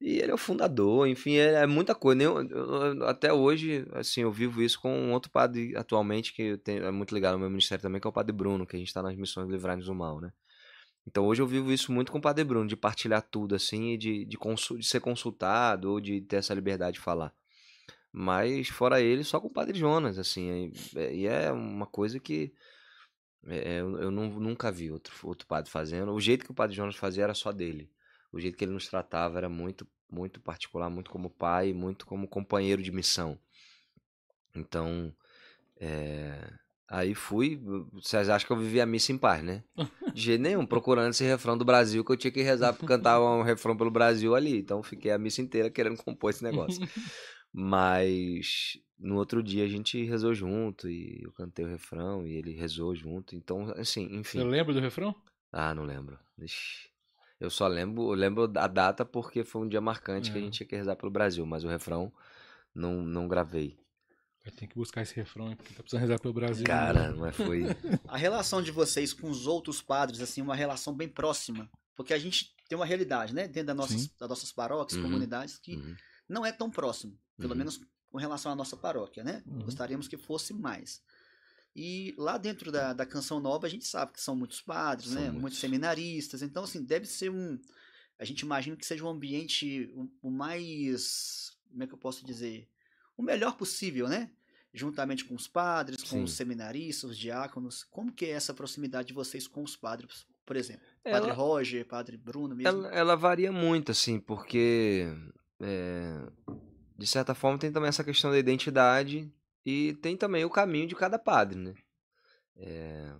E 0.00 0.18
ele 0.18 0.30
é 0.30 0.34
o 0.34 0.38
fundador, 0.38 1.06
enfim, 1.06 1.34
é, 1.36 1.62
é 1.62 1.66
muita 1.66 1.94
coisa. 1.94 2.22
Eu, 2.22 2.42
eu, 2.48 3.06
até 3.06 3.32
hoje, 3.32 3.86
assim, 3.92 4.22
eu 4.22 4.32
vivo 4.32 4.62
isso 4.62 4.80
com 4.80 4.90
um 4.90 5.12
outro 5.12 5.30
padre 5.30 5.76
atualmente, 5.76 6.32
que 6.32 6.56
tenho, 6.58 6.84
é 6.84 6.90
muito 6.90 7.14
ligado 7.14 7.34
ao 7.34 7.38
meu 7.38 7.50
ministério 7.50 7.82
também, 7.82 8.00
que 8.00 8.06
é 8.06 8.10
o 8.10 8.12
Padre 8.12 8.32
Bruno, 8.32 8.66
que 8.66 8.76
a 8.76 8.78
gente 8.78 8.88
está 8.88 9.02
nas 9.02 9.14
missões 9.14 9.46
de 9.46 9.52
livrar-nos 9.52 9.86
do 9.86 9.94
mal, 9.94 10.18
né? 10.20 10.32
Então 11.06 11.26
hoje 11.26 11.42
eu 11.42 11.46
vivo 11.46 11.70
isso 11.70 11.92
muito 11.92 12.10
com 12.12 12.18
o 12.18 12.20
Padre 12.20 12.44
Bruno, 12.44 12.66
de 12.66 12.76
partilhar 12.76 13.22
tudo, 13.22 13.54
assim, 13.54 13.92
e 13.92 13.98
de, 13.98 14.24
de, 14.24 14.38
de 14.78 14.86
ser 14.86 15.00
consultado, 15.00 15.90
ou 15.90 16.00
de 16.00 16.22
ter 16.22 16.36
essa 16.36 16.54
liberdade 16.54 16.94
de 16.94 17.00
falar. 17.00 17.34
Mas 18.12 18.68
fora 18.68 19.00
ele, 19.02 19.22
só 19.22 19.38
com 19.40 19.48
o 19.48 19.52
Padre 19.52 19.78
Jonas, 19.78 20.18
assim, 20.18 20.72
e 20.96 21.26
é, 21.26 21.44
é 21.46 21.52
uma 21.52 21.86
coisa 21.86 22.18
que 22.18 22.54
é, 23.46 23.76
é, 23.76 23.80
eu, 23.80 23.98
eu 23.98 24.10
não, 24.10 24.30
nunca 24.40 24.72
vi 24.72 24.90
outro, 24.90 25.14
outro 25.24 25.46
padre 25.46 25.70
fazendo. 25.70 26.12
O 26.12 26.20
jeito 26.20 26.44
que 26.44 26.50
o 26.50 26.54
Padre 26.54 26.76
Jonas 26.76 26.96
fazia 26.96 27.24
era 27.24 27.34
só 27.34 27.52
dele 27.52 27.90
o 28.32 28.40
jeito 28.40 28.56
que 28.56 28.64
ele 28.64 28.72
nos 28.72 28.88
tratava 28.88 29.38
era 29.38 29.48
muito, 29.48 29.86
muito 30.10 30.40
particular, 30.40 30.88
muito 30.88 31.10
como 31.10 31.30
pai, 31.30 31.72
muito 31.72 32.06
como 32.06 32.28
companheiro 32.28 32.82
de 32.82 32.92
missão. 32.92 33.38
Então, 34.54 35.14
é... 35.78 36.52
aí 36.88 37.14
fui. 37.14 37.60
Vocês 37.92 38.28
acham 38.28 38.46
que 38.46 38.52
eu 38.52 38.58
vivia 38.58 38.82
a 38.82 38.86
missa 38.86 39.12
em 39.12 39.18
paz, 39.18 39.42
né? 39.42 39.64
De 40.14 40.22
jeito 40.22 40.42
nenhum, 40.42 40.66
procurando 40.66 41.10
esse 41.10 41.24
refrão 41.24 41.56
do 41.56 41.64
Brasil 41.64 42.04
que 42.04 42.12
eu 42.12 42.16
tinha 42.16 42.30
que 42.30 42.42
rezar 42.42 42.72
para 42.72 42.86
cantar 42.86 43.20
um 43.20 43.42
refrão 43.42 43.76
pelo 43.76 43.90
Brasil 43.90 44.34
ali. 44.34 44.58
Então, 44.58 44.82
fiquei 44.82 45.10
a 45.10 45.18
missa 45.18 45.42
inteira 45.42 45.70
querendo 45.70 45.96
compor 46.02 46.30
esse 46.30 46.42
negócio. 46.42 46.80
Mas 47.52 48.78
no 48.98 49.16
outro 49.16 49.42
dia 49.42 49.64
a 49.64 49.68
gente 49.68 50.04
rezou 50.04 50.34
junto 50.34 50.88
e 50.88 51.20
eu 51.22 51.32
cantei 51.32 51.64
o 51.64 51.68
refrão 51.68 52.26
e 52.26 52.36
ele 52.36 52.52
rezou 52.52 52.94
junto. 52.94 53.34
Então, 53.34 53.72
assim, 53.76 54.04
enfim. 54.12 54.38
Você 54.38 54.44
lembra 54.44 54.72
do 54.72 54.80
refrão? 54.80 55.14
Ah, 55.52 55.74
não 55.74 55.84
lembro. 55.84 56.18
Ixi. 56.38 56.89
Eu 57.40 57.48
só 57.50 57.66
lembro, 57.66 58.10
lembro 58.10 58.52
a 58.56 58.66
data 58.66 59.04
porque 59.04 59.42
foi 59.42 59.62
um 59.62 59.68
dia 59.68 59.80
marcante 59.80 60.28
é. 60.28 60.32
que 60.32 60.38
a 60.38 60.42
é. 60.42 60.44
gente 60.44 60.54
tinha 60.58 60.66
que 60.66 60.76
rezar 60.76 60.94
pelo 60.94 61.10
Brasil, 61.10 61.44
mas 61.46 61.64
o 61.64 61.68
refrão 61.68 62.12
não, 62.74 63.02
não 63.02 63.26
gravei. 63.26 63.78
Vai 64.44 64.52
ter 64.52 64.66
que 64.66 64.74
buscar 64.74 65.02
esse 65.02 65.14
refrão, 65.14 65.54
porque 65.56 65.74
tá 65.74 65.82
precisando 65.82 66.02
rezar 66.02 66.18
pelo 66.18 66.34
Brasil. 66.34 66.64
Cara, 66.64 67.12
não 67.12 67.26
é 67.26 67.32
foi. 67.32 67.62
a 68.08 68.16
relação 68.16 68.62
de 68.62 68.70
vocês 68.70 69.12
com 69.12 69.30
os 69.30 69.46
outros 69.46 69.82
padres, 69.82 70.20
assim, 70.20 70.42
uma 70.42 70.54
relação 70.54 70.94
bem 70.94 71.08
próxima. 71.08 71.68
Porque 71.94 72.14
a 72.14 72.18
gente 72.18 72.54
tem 72.68 72.76
uma 72.76 72.86
realidade, 72.86 73.34
né? 73.34 73.46
Dentro 73.46 73.68
das 73.68 73.76
nossas, 73.76 74.06
das 74.18 74.28
nossas 74.28 74.52
paróquias, 74.52 74.96
uhum. 74.96 75.04
comunidades, 75.04 75.58
que 75.58 75.76
uhum. 75.76 75.96
não 76.28 76.46
é 76.46 76.52
tão 76.52 76.70
próximo. 76.70 77.18
Pelo 77.36 77.52
uhum. 77.52 77.58
menos 77.58 77.80
com 78.10 78.18
relação 78.18 78.50
à 78.52 78.54
nossa 78.54 78.76
paróquia, 78.76 79.22
né? 79.22 79.42
Uhum. 79.46 79.64
Gostaríamos 79.64 80.08
que 80.08 80.16
fosse 80.16 80.54
mais. 80.54 81.02
E 81.74 82.14
lá 82.18 82.36
dentro 82.36 82.72
da, 82.72 82.92
da 82.92 83.06
Canção 83.06 83.38
Nova, 83.38 83.66
a 83.66 83.70
gente 83.70 83.86
sabe 83.86 84.12
que 84.12 84.20
são 84.20 84.34
muitos 84.34 84.60
padres, 84.60 85.10
são 85.10 85.14
né? 85.14 85.26
Muitos. 85.26 85.40
muitos. 85.40 85.58
seminaristas. 85.60 86.42
Então, 86.42 86.64
assim, 86.64 86.82
deve 86.82 87.06
ser 87.06 87.30
um. 87.30 87.58
A 88.18 88.24
gente 88.24 88.40
imagina 88.40 88.76
que 88.76 88.84
seja 88.84 89.04
um 89.04 89.08
ambiente 89.08 89.90
o, 89.94 90.10
o 90.28 90.30
mais. 90.30 91.52
Como 91.70 91.82
é 91.82 91.86
que 91.86 91.94
eu 91.94 91.98
posso 91.98 92.24
dizer? 92.24 92.68
O 93.16 93.22
melhor 93.22 93.56
possível, 93.56 94.08
né? 94.08 94.30
Juntamente 94.74 95.24
com 95.24 95.34
os 95.34 95.46
padres, 95.46 96.02
com 96.02 96.08
Sim. 96.08 96.22
os 96.24 96.32
seminaristas, 96.32 97.10
os 97.10 97.18
diáconos. 97.18 97.84
Como 97.84 98.12
que 98.12 98.26
é 98.26 98.30
essa 98.30 98.52
proximidade 98.52 99.08
de 99.08 99.14
vocês 99.14 99.46
com 99.46 99.62
os 99.62 99.76
padres, 99.76 100.26
por 100.44 100.56
exemplo? 100.56 100.86
Ela, 101.04 101.20
padre 101.20 101.32
Roger, 101.32 101.86
Padre 101.86 102.16
Bruno 102.16 102.54
mesmo? 102.54 102.68
Ela, 102.68 102.88
ela 102.88 103.16
varia 103.16 103.52
muito, 103.52 103.92
assim, 103.92 104.18
porque. 104.18 105.06
É, 105.60 106.26
de 106.98 107.06
certa 107.06 107.34
forma 107.34 107.58
tem 107.58 107.70
também 107.70 107.88
essa 107.88 108.04
questão 108.04 108.30
da 108.30 108.38
identidade 108.38 109.30
e 109.64 109.94
tem 109.94 110.16
também 110.16 110.44
o 110.44 110.50
caminho 110.50 110.86
de 110.86 110.94
cada 110.94 111.18
padre, 111.18 111.58
né? 111.58 111.74
É... 112.56 113.14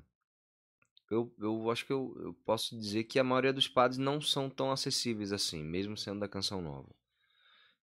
Eu, 1.11 1.35
eu 1.39 1.71
acho 1.71 1.85
que 1.85 1.93
eu, 1.93 2.15
eu 2.21 2.35
posso 2.45 2.79
dizer 2.79 3.05
que 3.05 3.19
a 3.19 3.25
maioria 3.25 3.53
dos 3.53 3.67
padres 3.67 3.99
não 3.99 4.21
são 4.21 4.49
tão 4.49 4.71
acessíveis 4.71 5.33
assim, 5.33 5.63
mesmo 5.65 5.97
sendo 5.97 6.21
da 6.21 6.29
Canção 6.29 6.63
Nova. 6.63 6.89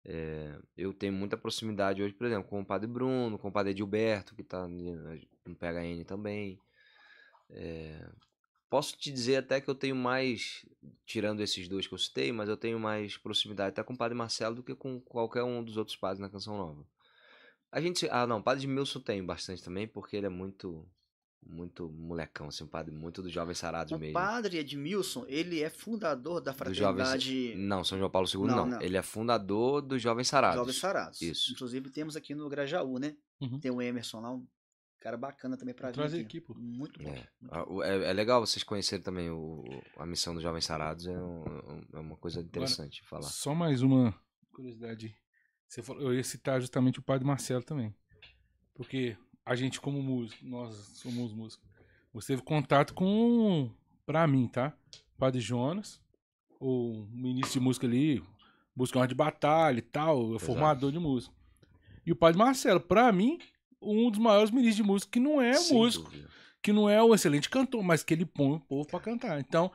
É, 0.05 0.59
eu 0.77 0.93
tenho 0.93 1.15
muita 1.15 1.37
proximidade 1.37 2.03
hoje, 2.03 2.13
por 2.13 2.27
exemplo, 2.27 2.49
com 2.49 2.61
o 2.61 2.67
Padre 2.67 2.87
Bruno, 2.87 3.39
com 3.39 3.49
o 3.49 3.53
Padre 3.53 3.71
Edilberto, 3.71 4.35
que 4.35 4.43
está 4.43 4.69
no 4.69 5.57
PHN 5.57 6.05
também. 6.07 6.61
É, 7.49 8.07
posso 8.69 8.95
te 8.99 9.11
dizer 9.11 9.37
até 9.37 9.59
que 9.61 9.71
eu 9.71 9.75
tenho 9.75 9.97
mais, 9.97 10.67
tirando 11.07 11.41
esses 11.43 11.67
dois 11.67 11.87
que 11.87 11.95
eu 11.95 11.99
citei, 11.99 12.31
mas 12.31 12.51
eu 12.51 12.57
tenho 12.59 12.79
mais 12.79 13.17
proximidade 13.17 13.71
até 13.71 13.83
com 13.83 13.95
o 13.95 13.99
Padre 13.99 14.17
Marcelo 14.17 14.57
do 14.57 14.63
que 14.63 14.75
com 14.75 15.01
qualquer 15.01 15.43
um 15.43 15.65
dos 15.65 15.79
outros 15.79 15.97
padres 15.97 16.21
na 16.21 16.29
Canção 16.29 16.59
Nova. 16.59 16.87
A 17.75 17.81
gente. 17.81 18.09
Ah, 18.09 18.25
não, 18.25 18.39
o 18.39 18.43
Padre 18.43 18.69
Milson 18.69 19.01
tem 19.01 19.25
bastante 19.25 19.61
também, 19.61 19.89
porque 19.89 20.17
ele 20.17 20.27
é 20.27 20.31
muito. 20.31 20.89
Muito 21.47 21.91
molecão, 21.91 22.49
assim, 22.49 22.65
um 22.65 22.67
padre 22.67 22.91
muito 22.91 23.23
dos 23.23 23.31
Jovens 23.31 23.59
Sarados 23.59 23.93
o 23.93 23.99
mesmo. 23.99 24.19
O 24.19 24.23
padre 24.23 24.57
Edmilson, 24.57 25.27
ele 25.29 25.61
é 25.61 25.69
fundador 25.69 26.41
da 26.41 26.55
fraternidade... 26.55 27.49
Jovens... 27.51 27.69
Não, 27.69 27.85
São 27.85 27.99
João 27.99 28.09
Paulo 28.09 28.27
II 28.27 28.47
não, 28.47 28.57
não. 28.57 28.67
não, 28.67 28.81
Ele 28.81 28.97
é 28.97 29.03
fundador 29.03 29.83
dos 29.83 30.01
Jovens 30.01 30.27
Sarados. 30.27 30.57
Jovens 30.57 30.79
Sarados. 30.79 31.21
Isso. 31.21 31.53
Inclusive 31.53 31.91
temos 31.91 32.17
aqui 32.17 32.35
no 32.35 32.49
Grajaú, 32.49 32.99
né? 32.99 33.15
Uhum. 33.43 33.61
Tem 33.61 33.71
o 33.71 33.83
Emerson 33.83 34.23
lá, 34.23 34.33
um 34.33 34.47
cara 34.99 35.19
bacana 35.19 35.55
também 35.59 35.75
pra 35.75 35.93
Trazer 35.93 36.23
aqui. 36.23 36.41
pô. 36.41 36.55
Muito 36.55 36.99
bom. 36.99 37.11
É. 37.11 37.29
Muito 37.39 37.83
é. 37.83 38.09
é. 38.09 38.13
legal 38.15 38.41
vocês 38.41 38.65
conhecerem 38.65 39.03
também 39.03 39.29
o, 39.29 39.63
a 39.99 40.07
missão 40.07 40.33
dos 40.33 40.43
Jovens 40.43 40.65
Sarados, 40.65 41.07
é, 41.07 41.11
um, 41.11 41.85
é 41.93 41.99
uma 41.99 42.17
coisa 42.17 42.41
interessante 42.41 43.03
Agora, 43.05 43.23
falar. 43.23 43.31
Só 43.31 43.55
mais 43.55 43.83
uma 43.83 44.19
curiosidade. 44.51 45.15
Você 45.75 45.83
falou, 45.83 46.03
eu 46.03 46.15
ia 46.15 46.23
citar 46.23 46.61
justamente 46.61 47.01
o 47.01 47.03
padre 47.03 47.27
Marcelo 47.27 47.65
também. 47.65 47.93
Porque 48.75 49.17
a 49.45 49.57
gente, 49.57 49.81
como 49.81 50.01
músico, 50.01 50.47
nós 50.47 50.73
somos 50.95 51.33
músicos, 51.33 51.69
você 52.13 52.35
teve 52.35 52.43
contato 52.43 52.95
com, 52.95 53.69
pra 54.07 54.25
mim, 54.25 54.47
tá? 54.47 54.73
Padre 55.19 55.41
Jonas, 55.41 56.01
o 56.61 57.05
ministro 57.11 57.55
de 57.55 57.61
música 57.61 57.89
ali, 57.89 58.23
música 58.77 59.05
de 59.05 59.17
batalha 59.17 59.81
e 59.81 59.83
tal, 59.83 60.29
Exato. 60.29 60.45
formador 60.45 60.93
de 60.93 61.01
música. 61.01 61.35
E 62.07 62.13
o 62.13 62.17
Padre 62.17 62.39
Marcelo, 62.39 62.79
pra 62.81 63.11
mim, 63.11 63.41
um 63.83 64.13
dos 64.13 64.21
maiores 64.21 64.53
ministros 64.53 64.77
de 64.77 64.83
música 64.85 65.11
que 65.11 65.19
não 65.19 65.43
é 65.43 65.55
Sem 65.55 65.77
músico, 65.77 66.05
dúvida. 66.05 66.31
que 66.63 66.73
não 66.73 66.89
é 66.89 67.03
um 67.03 67.13
excelente 67.13 67.51
cantor, 67.51 67.83
mas 67.83 68.05
que 68.05 68.15
ele 68.15 68.25
põe 68.25 68.53
o 68.53 68.61
povo 68.61 68.87
pra 68.87 69.01
cantar. 69.01 69.41
Então, 69.41 69.73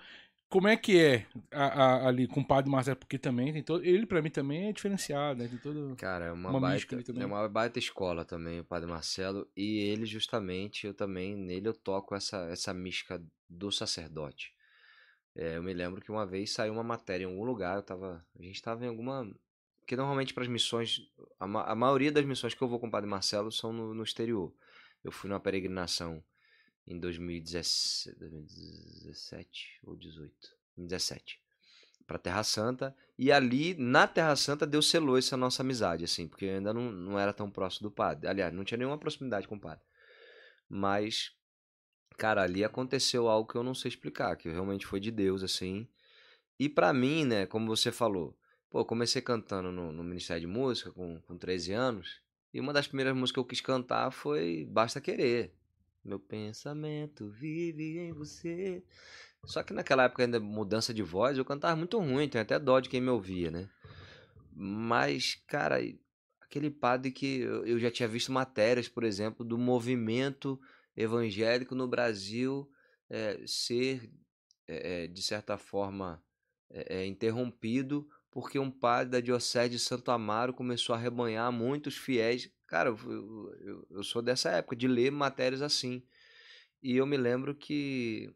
como 0.50 0.68
é 0.68 0.76
que 0.76 1.00
é 1.00 1.28
a, 1.52 1.66
a, 1.66 2.08
ali 2.08 2.28
com 2.28 2.42
o 2.42 2.46
Padre 2.46 2.72
Marcelo? 2.72 2.98
Porque 2.98 3.20
também 3.20 3.54
tem 3.54 3.62
todo. 3.62 3.86
Ele, 3.86 4.06
pra 4.08 4.20
mim, 4.20 4.32
também 4.32 4.68
é 4.68 4.74
diferenciado, 4.74 5.40
né? 5.40 5.48
Tem 5.48 5.60
todo. 5.60 5.96
Cara, 5.96 6.26
é 6.26 6.32
uma, 6.32 6.50
uma 6.50 6.60
baita, 6.60 6.96
é 6.96 7.26
uma 7.26 7.48
baita 7.48 7.78
escola 7.78 8.26
também, 8.26 8.60
o 8.60 8.64
Padre 8.64 8.90
Marcelo. 8.90 9.48
E 9.56 9.78
ele, 9.78 10.08
justamente, 10.08 10.88
eu 10.88 10.94
também, 10.94 11.36
nele 11.36 11.68
eu 11.68 11.74
toco 11.74 12.16
essa, 12.16 12.38
essa 12.50 12.74
mística 12.74 13.24
do 13.48 13.72
sacerdote. 13.72 14.52
É, 15.36 15.58
eu 15.58 15.64
me 15.64 15.72
lembro 15.72 16.02
que 16.02 16.12
uma 16.12 16.26
vez 16.26 16.52
saiu 16.52 16.74
uma 16.74 16.84
matéria 16.84 17.26
em 17.26 17.28
algum 17.28 17.44
lugar, 17.44 17.78
eu 17.78 17.84
tava. 17.84 18.26
A 18.38 18.42
gente 18.42 18.60
tava 18.60 18.84
em 18.84 18.88
alguma. 18.88 19.32
Porque 19.80 19.96
normalmente 19.96 20.34
para 20.34 20.44
as 20.44 20.50
missões. 20.50 21.00
A, 21.40 21.46
ma... 21.46 21.64
a, 21.64 21.76
maioria 21.76 22.12
das 22.12 22.26
missões 22.26 22.56
que 22.56 22.62
eu 22.62 22.68
vou 22.68 22.80
com 22.80 22.88
o 22.88 22.92
Padre 22.92 23.08
Marcelo 23.08 23.52
são 23.52 23.72
no, 23.72 23.94
no 23.94 24.04
exterior. 24.04 24.52
Eu 25.04 25.12
fui 25.12 25.30
numa 25.30 25.40
peregrinação 25.40 26.24
em 26.90 27.00
2017, 27.00 28.18
2017 28.20 29.80
ou 29.84 29.96
18, 29.96 30.34
2017, 30.76 31.40
para 32.08 32.18
Terra 32.18 32.44
Santa. 32.44 32.96
E 33.16 33.32
ali, 33.32 33.76
na 33.76 34.08
Terra 34.08 34.36
Santa, 34.36 34.66
Deus 34.66 34.90
selou 34.90 35.16
essa 35.16 35.38
nossa 35.38 35.62
amizade, 35.62 36.04
assim, 36.04 36.28
porque 36.28 36.46
eu 36.46 36.56
ainda 36.56 36.74
não, 36.74 36.92
não 36.92 37.20
era 37.20 37.32
tão 37.32 37.50
próximo 37.52 37.90
do 37.90 37.96
padre. 37.96 38.28
Aliás, 38.28 38.52
não 38.52 38.64
tinha 38.64 38.80
nenhuma 38.80 38.98
proximidade 38.98 39.48
com 39.48 39.56
o 39.56 39.60
padre. 39.60 39.84
Mas, 40.68 41.32
cara, 42.18 42.42
ali 42.42 42.64
aconteceu 42.64 43.28
algo 43.30 43.48
que 43.48 43.56
eu 43.56 43.64
não 43.64 43.76
sei 43.76 43.90
explicar, 43.90 44.36
que 44.36 44.50
realmente 44.50 44.88
foi 44.88 45.00
de 45.00 45.12
Deus, 45.12 45.44
assim. 45.44 45.88
E 46.58 46.68
para 46.68 46.92
mim, 46.92 47.24
né, 47.24 47.46
como 47.46 47.68
você 47.68 47.92
falou, 47.92 48.36
pô, 48.68 48.84
comecei 48.84 49.22
cantando 49.22 49.72
no, 49.72 49.92
no 49.92 50.04
Ministério 50.04 50.42
de 50.42 50.48
Música 50.48 50.92
com, 50.92 51.22
com 51.22 51.38
13 51.38 51.72
anos. 51.74 52.22
E 52.52 52.60
uma 52.60 52.74
das 52.74 52.88
primeiras 52.88 53.14
músicas 53.14 53.34
que 53.34 53.40
eu 53.40 53.46
quis 53.46 53.62
cantar 53.62 54.10
foi 54.12 54.66
Basta 54.72 55.00
Querer. 55.00 55.59
Meu 56.10 56.20
pensamento 56.20 57.30
vive 57.30 58.00
em 58.00 58.12
você. 58.12 58.84
Só 59.46 59.62
que 59.62 59.72
naquela 59.72 60.06
época 60.06 60.24
ainda 60.24 60.40
mudança 60.40 60.92
de 60.92 61.04
voz, 61.04 61.38
eu 61.38 61.46
cantava 61.46 61.76
muito 61.76 62.00
ruim, 62.00 62.28
tenho 62.28 62.42
até 62.42 62.58
dó 62.58 62.80
de 62.80 62.90
quem 62.90 63.00
me 63.00 63.12
ouvia, 63.12 63.52
né? 63.52 63.70
Mas, 64.52 65.36
cara, 65.48 65.78
aquele 66.42 66.72
padre 66.72 67.12
que 67.12 67.42
eu 67.42 67.78
já 67.78 67.92
tinha 67.92 68.10
visto 68.10 68.32
matérias, 68.32 68.90
por 68.90 69.04
exemplo, 69.04 69.46
do 69.46 69.56
movimento 69.56 70.60
evangélico 70.98 71.76
no 71.76 71.88
Brasil 71.88 72.68
eh, 73.08 73.44
ser, 73.46 74.12
eh, 74.68 75.06
de 75.06 75.22
certa 75.22 75.60
forma, 75.60 76.24
eh, 76.72 77.06
interrompido 77.06 78.10
porque 78.32 78.60
um 78.60 78.72
padre 78.72 79.12
da 79.12 79.20
Diocese 79.20 79.70
de 79.72 79.80
Santo 79.80 80.12
Amaro 80.12 80.54
começou 80.54 80.94
a 80.96 80.98
arrebanhar 80.98 81.52
muitos 81.52 81.98
fiéis. 81.98 82.52
Cara, 82.68 82.90
eu, 82.90 82.98
eu, 83.62 83.88
eu- 83.92 84.04
sou 84.04 84.22
dessa 84.22 84.50
época, 84.52 84.76
de 84.76 84.88
ler 84.88 85.12
matérias 85.12 85.62
assim. 85.62 86.04
E 86.82 86.96
eu 86.98 87.06
me 87.06 87.18
lembro 87.18 87.56
que 87.56 88.34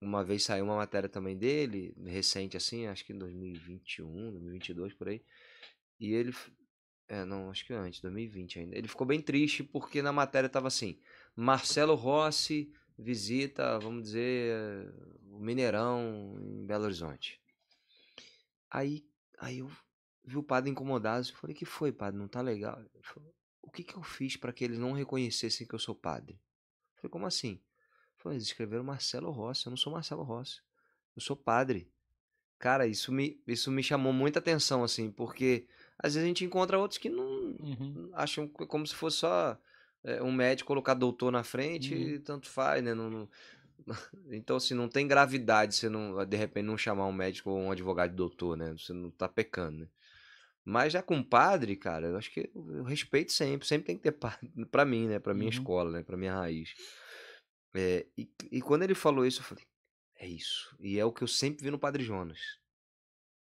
uma 0.00 0.24
vez 0.24 0.44
saiu 0.44 0.64
uma 0.66 0.76
matéria 0.76 1.08
também 1.08 1.36
dele, 1.36 1.94
recente 2.06 2.56
assim, 2.56 2.86
acho 2.86 3.04
que 3.04 3.12
em 3.12 3.18
2021, 3.18 4.30
2022, 4.32 4.94
por 4.94 5.08
aí. 5.08 5.22
E 6.00 6.12
ele. 6.14 6.34
É, 7.08 7.24
não, 7.24 7.50
acho 7.50 7.66
que 7.66 7.72
antes, 7.74 8.00
2020 8.00 8.58
ainda. 8.58 8.76
Ele 8.76 8.88
ficou 8.88 9.06
bem 9.06 9.20
triste 9.20 9.62
porque 9.62 10.02
na 10.02 10.12
matéria 10.12 10.48
tava 10.48 10.68
assim: 10.68 10.98
Marcelo 11.36 11.94
Rossi 11.94 12.72
visita, 12.98 13.78
vamos 13.78 14.04
dizer, 14.04 14.92
o 15.30 15.38
Mineirão 15.38 16.36
em 16.40 16.66
Belo 16.66 16.84
Horizonte. 16.84 17.40
Aí, 18.70 19.04
aí 19.42 19.58
eu 19.58 19.70
vi 20.24 20.36
o 20.36 20.42
padre 20.42 20.70
incomodado. 20.70 21.26
Eu 21.28 21.34
falei: 21.34 21.54
que 21.54 21.64
foi, 21.64 21.92
padre? 21.92 22.18
Não 22.18 22.28
tá 22.28 22.40
legal? 22.40 22.78
Ele 22.80 23.02
falou: 23.04 23.34
o 23.60 23.70
que 23.70 23.82
que 23.82 23.96
eu 23.96 24.02
fiz 24.02 24.36
para 24.36 24.52
que 24.52 24.64
eles 24.64 24.78
não 24.78 24.92
reconhecessem 24.92 25.66
que 25.66 25.74
eu 25.74 25.78
sou 25.78 25.94
padre? 25.94 26.34
Eu 26.34 27.00
falei: 27.02 27.10
como 27.10 27.26
assim? 27.26 27.50
Ele 27.52 27.60
falou: 28.18 28.34
eles 28.34 28.44
escreveram 28.46 28.84
Marcelo 28.84 29.30
Rossi. 29.30 29.66
Eu 29.66 29.70
não 29.70 29.76
sou 29.76 29.92
Marcelo 29.92 30.22
Rossi. 30.22 30.60
Eu 31.16 31.20
sou 31.22 31.36
padre. 31.36 31.90
Cara, 32.58 32.86
isso 32.86 33.10
me, 33.10 33.42
isso 33.46 33.70
me 33.72 33.82
chamou 33.82 34.12
muita 34.12 34.38
atenção, 34.38 34.84
assim, 34.84 35.10
porque 35.10 35.66
às 35.98 36.14
vezes 36.14 36.24
a 36.24 36.28
gente 36.28 36.44
encontra 36.44 36.78
outros 36.78 36.96
que 36.98 37.08
não 37.10 37.56
Uhum. 37.58 38.10
acham 38.14 38.46
como 38.48 38.86
se 38.86 38.94
fosse 38.94 39.18
só 39.18 39.58
é, 40.04 40.22
um 40.22 40.30
médico 40.32 40.68
colocar 40.68 40.94
doutor 40.94 41.32
na 41.32 41.42
frente 41.42 41.92
Uhum. 41.94 42.00
e 42.10 42.18
tanto 42.20 42.48
faz, 42.48 42.82
né? 42.82 42.94
Não, 42.94 43.10
não- 43.10 43.28
Então, 44.30 44.56
assim, 44.56 44.74
não 44.74 44.88
tem 44.88 45.06
gravidade 45.06 45.74
você 45.74 45.88
não, 45.88 46.24
de 46.24 46.36
repente, 46.36 46.64
não 46.66 46.76
chamar 46.78 47.06
um 47.06 47.12
médico 47.12 47.50
ou 47.50 47.58
um 47.58 47.70
advogado 47.70 48.10
de 48.10 48.16
doutor, 48.16 48.56
né? 48.56 48.72
Você 48.72 48.92
não 48.92 49.10
tá 49.10 49.28
pecando, 49.28 49.78
né? 49.80 49.88
Mas 50.64 50.92
já 50.92 51.02
com 51.02 51.22
padre, 51.22 51.76
cara, 51.76 52.06
eu 52.08 52.16
acho 52.16 52.30
que 52.30 52.50
eu 52.54 52.76
eu 52.76 52.84
respeito 52.84 53.32
sempre, 53.32 53.66
sempre 53.66 53.86
tem 53.86 53.96
que 53.96 54.02
ter 54.02 54.12
padre, 54.12 54.48
pra 54.70 54.84
mim, 54.84 55.08
né? 55.08 55.18
Pra 55.18 55.34
minha 55.34 55.46
Uhum. 55.46 55.50
escola, 55.50 55.90
né? 55.90 56.02
Pra 56.02 56.16
minha 56.16 56.34
raiz. 56.34 56.74
É, 57.74 58.06
e, 58.16 58.30
e 58.50 58.60
quando 58.62 58.82
ele 58.82 58.94
falou 58.94 59.26
isso, 59.26 59.40
eu 59.40 59.44
falei, 59.44 59.64
é 60.16 60.26
isso. 60.28 60.76
E 60.80 60.98
é 60.98 61.04
o 61.04 61.12
que 61.12 61.22
eu 61.22 61.28
sempre 61.28 61.64
vi 61.64 61.70
no 61.70 61.78
Padre 61.78 62.02
Jonas. 62.04 62.38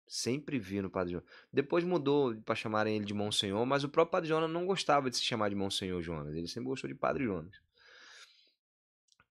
Sempre 0.07 0.59
vi 0.59 0.81
no 0.81 0.91
Padre 0.91 1.15
Jonas. 1.15 1.29
Depois 1.53 1.85
mudou 1.85 2.35
para 2.43 2.55
chamarem 2.55 2.97
ele 2.97 3.05
de 3.05 3.13
Monsenhor, 3.15 3.67
mas 3.67 3.85
o 3.85 3.89
próprio 3.89 4.13
Padre 4.13 4.29
Jonas 4.29 4.51
não 4.51 4.67
gostava 4.67 5.11
de 5.11 5.17
se 5.17 5.23
chamar 5.25 5.51
de 5.51 5.55
Monsenhor 5.57 6.01
Jonas. 6.03 6.35
Ele 6.35 6.49
sempre 6.49 6.69
gostou 6.69 6.89
de 6.89 6.95
Padre 6.95 7.25
Jonas. 7.25 7.55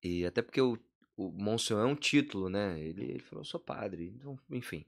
E 0.04 0.26
até 0.26 0.42
porque 0.42 0.62
o, 0.62 0.78
o 1.18 1.32
Monsenhor 1.32 1.82
é 1.84 1.92
um 1.92 1.96
título, 1.96 2.48
né? 2.48 2.80
Ele, 2.80 3.04
ele 3.04 3.20
falou, 3.20 3.42
eu 3.42 3.46
sou 3.46 3.60
padre. 3.60 4.14
Então, 4.16 4.40
enfim. 4.52 4.86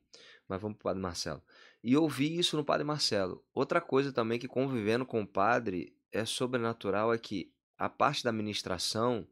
Mas 0.48 0.62
vamos 0.62 0.78
pro 0.78 0.84
Padre 0.84 1.02
Marcelo. 1.02 1.42
E 1.84 1.94
eu 1.94 2.08
vi 2.08 2.38
isso 2.38 2.56
no 2.56 2.64
Padre 2.64 2.86
Marcelo. 2.86 3.44
Outra 3.54 3.82
coisa 3.82 4.14
também 4.14 4.38
que 4.38 4.48
convivendo 4.48 5.06
com 5.06 5.22
o 5.22 5.28
padre 5.28 5.96
é 6.12 6.24
sobrenatural 6.26 7.12
é 7.14 7.18
que 7.18 7.52
a 7.78 7.90
parte 7.90 8.24
da 8.24 8.32
ministração, 8.32 9.28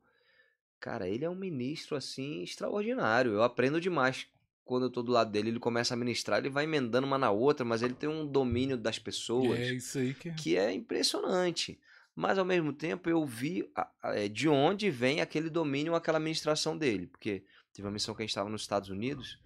cara, 0.79 1.07
ele 1.07 1.23
é 1.23 1.29
um 1.29 1.35
ministro 1.35 1.95
assim 1.95 2.41
extraordinário. 2.41 3.33
Eu 3.33 3.43
aprendo 3.43 3.79
demais 3.79 4.27
quando 4.65 4.83
eu 4.83 4.89
tô 4.89 5.03
do 5.03 5.11
lado 5.11 5.31
dele. 5.31 5.49
Ele 5.49 5.59
começa 5.59 5.93
a 5.93 5.97
ministrar, 5.97 6.39
ele 6.39 6.49
vai 6.49 6.63
emendando 6.63 7.05
uma 7.05 7.17
na 7.17 7.29
outra, 7.29 7.63
mas 7.63 7.83
ele 7.83 7.93
tem 7.93 8.09
um 8.09 8.25
domínio 8.25 8.77
das 8.77 8.97
pessoas 8.97 9.59
É 9.59 9.73
isso 9.73 9.99
aí 9.99 10.13
que. 10.13 10.31
que 10.31 10.57
é 10.57 10.71
impressionante. 10.71 11.79
Mas 12.17 12.39
ao 12.39 12.43
mesmo 12.43 12.73
tempo 12.73 13.07
eu 13.11 13.23
vi 13.27 13.69
a- 13.75 13.87
a- 14.01 14.15
é, 14.15 14.27
de 14.27 14.49
onde 14.49 14.89
vem 14.89 15.21
aquele 15.21 15.51
domínio, 15.51 15.93
aquela 15.93 16.17
administração 16.17 16.75
dele. 16.75 17.05
Porque 17.05 17.43
teve 17.71 17.87
uma 17.87 17.91
missão 17.93 18.15
que 18.15 18.23
a 18.23 18.25
gente 18.25 18.31
estava 18.31 18.49
nos 18.49 18.61
Estados 18.61 18.89
Unidos 18.89 19.39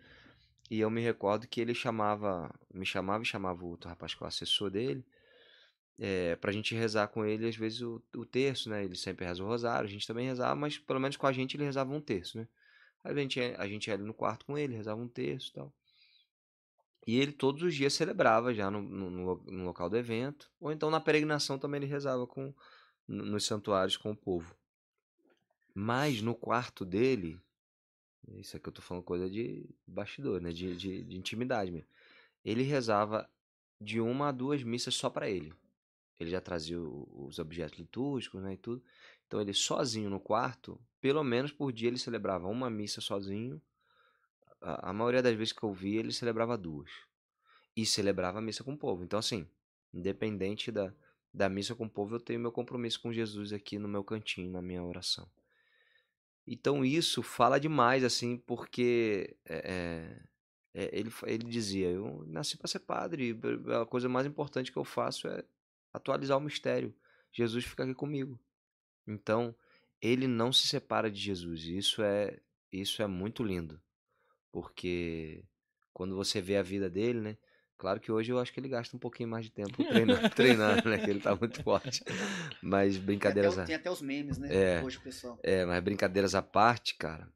e 0.69 0.80
eu 0.80 0.89
me 0.89 1.02
recordo 1.02 1.45
que 1.49 1.60
ele 1.60 1.73
chamava, 1.76 2.49
me 2.73 2.85
chamava 2.85 3.23
e 3.23 3.26
chamava 3.26 3.61
o 3.61 3.68
outro 3.68 3.89
rapaz 3.89 4.14
que 4.15 4.23
é 4.23 4.26
o 4.26 4.27
assessor 4.27 4.69
dele, 4.72 5.06
é, 5.99 6.38
pra 6.38 6.53
gente 6.53 6.73
rezar 6.73 7.10
com 7.10 7.26
ele, 7.26 7.45
às 7.45 7.57
vezes, 7.57 7.81
o, 7.81 8.02
o 8.15 8.26
terço, 8.26 8.69
né? 8.69 8.85
Ele 8.85 8.95
sempre 8.95 9.26
reza 9.26 9.43
o 9.43 9.48
rosário, 9.48 9.85
a 9.89 9.91
gente 9.91 10.07
também 10.07 10.26
rezava, 10.26 10.56
mas 10.56 10.77
pelo 10.77 10.99
menos 11.02 11.18
com 11.18 11.27
a 11.27 11.34
gente 11.34 11.57
ele 11.57 11.65
rezava 11.65 11.93
um 11.93 11.99
terço, 11.99 12.38
né? 12.38 12.48
Aí 13.03 13.11
a 13.11 13.15
gente, 13.18 13.39
a 13.41 13.68
gente 13.68 13.88
ia 13.88 13.95
ali 13.95 14.03
no 14.03 14.14
quarto 14.14 14.45
com 14.45 14.57
ele, 14.57 14.77
rezava 14.77 15.02
um 15.02 15.10
terço 15.10 15.49
e 15.49 15.53
tal. 15.56 15.73
E 17.06 17.19
ele 17.19 17.32
todos 17.32 17.64
os 17.64 17.76
dias 17.76 17.94
celebrava 17.94 18.53
já 18.53 18.69
no, 18.72 18.82
no, 18.82 19.10
no 19.10 19.26
lo- 19.26 19.44
no 19.48 19.65
local 19.65 19.90
do 19.90 19.98
evento. 19.98 20.52
Ou 20.60 20.72
então 20.72 20.90
na 20.91 20.99
peregrinação 20.99 21.57
também 21.60 21.80
ele 21.80 21.88
rezava 21.91 22.28
com, 22.28 22.53
no- 23.07 23.26
nos 23.26 23.45
santuários 23.45 23.98
com 23.98 24.11
o 24.11 24.15
povo. 24.15 24.56
Mas 25.73 26.22
no 26.22 26.36
quarto 26.36 26.86
dele, 26.86 27.40
isso 28.38 28.57
aqui 28.57 28.69
eu 28.69 28.73
tô 28.73 28.82
falando 28.82 29.03
coisa 29.03 29.30
de 29.30 29.65
bastidor, 29.88 30.41
né? 30.41 30.52
De, 30.52 30.76
de, 30.76 31.03
de 31.03 31.18
intimidade 31.18 31.72
mesmo. 31.72 31.88
Ele 32.45 32.64
rezava 32.64 33.30
de 33.80 33.99
uma 34.02 34.30
a 34.30 34.32
duas 34.32 34.64
missas 34.64 34.95
só 34.95 35.10
para 35.10 35.30
ele. 35.30 35.53
Ele 36.19 36.30
já 36.30 36.41
trazia 36.41 36.80
os 36.80 37.40
objetos 37.40 37.80
litúrgicos, 37.80 38.41
né, 38.44 38.53
e 38.53 38.57
tudo. 38.57 38.84
Então 39.28 39.41
ele 39.41 39.53
sozinho 39.53 40.10
no 40.10 40.19
quarto, 40.19 40.80
pelo 41.02 41.23
menos 41.23 41.52
por 41.52 41.72
dia 41.73 41.88
ele 41.90 41.98
celebrava 41.98 42.48
uma 42.48 42.69
missa 42.69 43.02
sozinho. 43.02 43.61
A, 44.62 44.94
maioria 44.94 45.22
das 45.22 45.36
vezes 45.36 45.54
que 45.54 45.64
eu 45.64 45.74
vi, 45.74 45.98
ele 45.98 46.12
celebrava 46.12 46.58
duas. 46.58 46.92
E 47.76 47.86
celebrava 47.86 48.40
a 48.40 48.42
missa 48.42 48.64
com 48.64 48.74
o 48.74 48.78
povo. 48.78 49.04
Então 49.04 49.20
assim, 49.20 49.48
independente 49.94 50.72
da, 50.72 50.94
da 51.34 51.50
missa 51.50 51.76
com 51.76 51.86
o 51.86 51.90
povo, 51.90 52.16
eu 52.16 52.20
tenho 52.20 52.40
meu 52.40 52.52
compromisso 52.52 53.02
com 53.02 53.12
Jesus 53.12 53.54
aqui 53.54 53.80
no 53.80 53.88
meu 53.88 54.04
cantinho, 54.04 54.52
na 54.52 54.62
minha 54.62 54.84
oração. 54.84 55.28
Então 56.46 56.84
isso 56.84 57.22
fala 57.22 57.60
demais, 57.60 58.04
assim, 58.04 58.38
porque 58.38 59.36
é, 59.46 60.22
é, 60.74 60.84
é, 60.84 61.00
ele, 61.00 61.12
ele 61.24 61.44
dizia, 61.46 61.90
eu 61.90 62.24
nasci 62.28 62.58
para 62.58 62.68
ser 62.68 62.80
padre, 62.80 63.38
a 63.82 63.86
coisa 63.86 64.10
mais 64.10 64.26
importante 64.26 64.72
que 64.72 64.78
eu 64.78 64.86
faço 64.86 65.28
é 65.28 65.44
atualizar 65.94 66.38
o 66.38 66.42
mistério. 66.42 66.94
Jesus 67.32 67.66
fica 67.66 67.84
aqui 67.84 67.94
comigo. 67.94 68.40
Então, 69.08 69.56
ele 70.02 70.28
não 70.28 70.52
se 70.52 70.68
separa 70.68 71.12
de 71.12 71.20
Jesus. 71.20 71.64
Isso 71.64 72.02
é, 72.02 72.40
isso 72.72 73.02
é 73.02 73.08
muito 73.08 73.44
lindo. 73.44 73.80
Porque 74.52 75.44
quando 75.94 76.15
você 76.15 76.41
vê 76.41 76.57
a 76.57 76.61
vida 76.64 76.90
dele, 76.90 77.19
né? 77.19 77.38
Claro 77.78 77.99
que 77.99 78.11
hoje 78.11 78.32
eu 78.32 78.38
acho 78.38 78.53
que 78.53 78.60
ele 78.60 78.69
gasta 78.69 78.95
um 78.95 78.99
pouquinho 78.99 79.28
mais 79.30 79.45
de 79.45 79.52
tempo 79.52 79.84
treinando, 79.84 80.30
treinando 80.36 80.90
né? 80.90 80.99
Que 80.99 81.10
ele 81.10 81.19
tá 81.19 81.36
muito 81.36 81.64
forte. 81.64 82.03
Mas 82.61 82.94
Tem 82.94 82.99
até, 82.99 83.06
brincadeiras 83.06 83.57
à- 83.57 83.65
tem 83.65 83.76
até 83.76 83.90
os 83.90 84.02
memes, 84.02 84.38
né? 84.38 84.49
É. 84.80 84.84
Hoje, 84.84 84.99
pessoal. 84.99 85.40
é, 85.41 85.65
mas 85.65 85.84
brincadeiras 85.84 86.36
à 86.36 86.41
parte, 86.44 86.95
cara, 86.95 87.28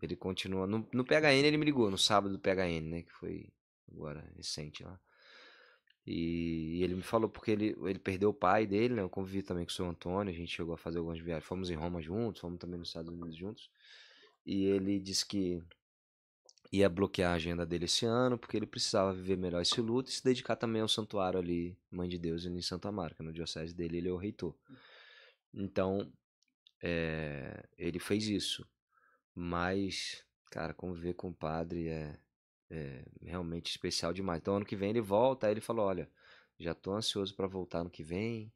ele 0.00 0.14
continua. 0.14 0.66
No, 0.66 0.86
no 0.92 1.04
PHN 1.04 1.44
ele 1.44 1.56
me 1.56 1.64
ligou, 1.64 1.90
no 1.90 1.98
sábado 1.98 2.32
do 2.32 2.38
PHN, 2.38 2.80
né? 2.88 3.02
Que 3.02 3.12
foi 3.12 3.48
agora 3.90 4.24
recente 4.36 4.84
lá. 4.84 5.00
E, 6.06 6.78
e 6.78 6.82
ele 6.84 6.94
me 6.94 7.02
falou 7.02 7.28
porque 7.28 7.50
ele, 7.50 7.76
ele 7.84 7.98
perdeu 7.98 8.30
o 8.30 8.34
pai 8.34 8.66
dele, 8.66 8.94
né? 8.94 9.02
Eu 9.02 9.10
convivi 9.10 9.42
também 9.42 9.64
com 9.64 9.70
o 9.70 9.74
seu 9.74 9.86
Antônio, 9.86 10.32
a 10.32 10.36
gente 10.36 10.54
chegou 10.54 10.74
a 10.74 10.78
fazer 10.78 10.98
algumas 10.98 11.18
viagens. 11.18 11.44
Fomos 11.44 11.70
em 11.70 11.74
Roma 11.74 12.00
juntos, 12.00 12.40
fomos 12.40 12.58
também 12.58 12.78
nos 12.78 12.88
Estados 12.88 13.12
Unidos 13.12 13.36
juntos. 13.36 13.68
E 14.46 14.64
ele 14.64 14.98
disse 14.98 15.26
que 15.26 15.60
ia 16.70 16.88
bloquear 16.88 17.32
a 17.32 17.36
agenda 17.36 17.64
dele 17.64 17.86
esse 17.86 18.04
ano, 18.04 18.38
porque 18.38 18.56
ele 18.56 18.66
precisava 18.66 19.12
viver 19.12 19.36
melhor 19.36 19.62
esse 19.62 19.80
luto 19.80 20.10
e 20.10 20.12
se 20.12 20.22
dedicar 20.22 20.56
também 20.56 20.82
ao 20.82 20.88
santuário 20.88 21.38
ali, 21.38 21.78
Mãe 21.90 22.08
de 22.08 22.18
Deus, 22.18 22.44
em 22.44 22.60
Santa 22.60 22.92
Marca, 22.92 23.22
no 23.22 23.32
diocese 23.32 23.74
dele, 23.74 23.98
ele 23.98 24.08
é 24.08 24.12
o 24.12 24.16
reitor. 24.16 24.54
Então, 25.52 26.12
é, 26.82 27.64
ele 27.76 27.98
fez 27.98 28.28
isso. 28.28 28.68
Mas, 29.34 30.24
cara, 30.50 30.74
conviver 30.74 31.14
com 31.14 31.28
o 31.28 31.34
padre 31.34 31.88
é, 31.88 32.18
é 32.70 33.04
realmente 33.22 33.70
especial 33.70 34.12
demais. 34.12 34.40
Então, 34.40 34.56
ano 34.56 34.66
que 34.66 34.76
vem 34.76 34.90
ele 34.90 35.00
volta, 35.00 35.46
aí 35.46 35.52
ele 35.52 35.60
falou, 35.60 35.86
olha, 35.86 36.10
já 36.58 36.74
tô 36.74 36.92
ansioso 36.92 37.34
pra 37.34 37.46
voltar 37.46 37.80
ano 37.80 37.90
que 37.90 38.02
vem. 38.02 38.52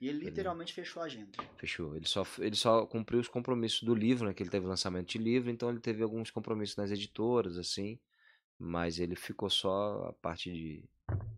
E 0.00 0.08
ele 0.08 0.24
literalmente 0.24 0.72
fechou 0.72 1.02
a 1.02 1.06
agenda. 1.06 1.38
Fechou. 1.58 1.94
Ele 1.94 2.06
só, 2.06 2.24
ele 2.38 2.56
só 2.56 2.86
cumpriu 2.86 3.20
os 3.20 3.28
compromissos 3.28 3.82
do 3.82 3.94
livro, 3.94 4.26
né? 4.26 4.32
Que 4.32 4.42
ele 4.42 4.50
teve 4.50 4.66
lançamento 4.66 5.08
de 5.10 5.18
livro, 5.18 5.50
então 5.50 5.68
ele 5.68 5.80
teve 5.80 6.02
alguns 6.02 6.30
compromissos 6.30 6.76
nas 6.76 6.90
editoras, 6.90 7.58
assim. 7.58 7.98
Mas 8.58 8.98
ele 8.98 9.14
ficou 9.14 9.50
só 9.50 10.06
a 10.08 10.12
parte 10.14 10.50
de, 10.50 10.88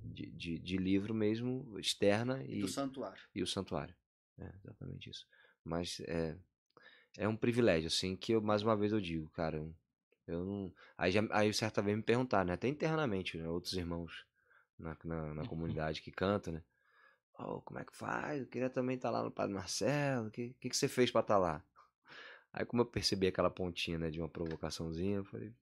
de, 0.05 0.27
de, 0.31 0.59
de 0.59 0.77
livro 0.77 1.13
mesmo, 1.13 1.77
externa, 1.79 2.43
E 2.45 2.59
e, 2.59 2.61
do 2.61 2.69
santuário. 2.69 3.21
e 3.35 3.43
o 3.43 3.47
santuário. 3.47 3.95
É, 4.39 4.53
exatamente 4.63 5.11
isso. 5.11 5.27
Mas 5.65 6.01
é, 6.01 6.37
é 7.19 7.29
um 7.29 7.37
privilégio, 7.37 7.89
assim, 7.89 8.15
que 8.17 8.33
eu, 8.33 8.41
mais 8.41 8.63
uma 8.63 8.77
vez 8.77 8.93
eu 8.93 9.01
digo, 9.01 9.29
cara, 9.31 9.57
eu, 9.57 9.75
eu 10.27 10.45
não. 10.45 10.75
Aí, 10.97 11.11
já, 11.11 11.21
aí 11.33 11.53
certa 11.53 11.83
vez 11.83 11.97
me 11.97 12.03
perguntaram, 12.03 12.47
né? 12.47 12.53
Até 12.55 12.69
internamente, 12.69 13.37
né, 13.39 13.49
outros 13.49 13.73
irmãos 13.75 14.25
na, 14.79 14.97
na, 15.05 15.35
na 15.35 15.47
comunidade 15.49 16.01
que 16.01 16.13
cantam, 16.13 16.55
né? 16.55 16.63
Oh, 17.39 17.61
como 17.63 17.79
é 17.79 17.85
que 17.85 17.97
faz? 17.97 18.41
Eu 18.41 18.47
queria 18.47 18.71
também 18.71 18.97
estar 18.97 19.11
lá 19.11 19.23
no 19.23 19.31
Padre 19.31 19.55
Marcelo. 19.55 20.29
O 20.29 20.31
que, 20.31 20.55
que, 20.61 20.69
que 20.69 20.77
você 20.77 20.89
fez 20.89 21.11
pra 21.11 21.23
estar 21.23 21.39
lá? 21.39 21.65
Aí, 22.53 22.65
como 22.67 22.83
eu 22.83 22.87
percebi 22.87 23.27
aquela 23.27 23.51
pontinha, 23.51 23.99
né, 23.99 24.11
de 24.11 24.21
uma 24.21 24.29
provocaçãozinha, 24.29 25.17
eu 25.17 25.25
falei, 25.25 25.55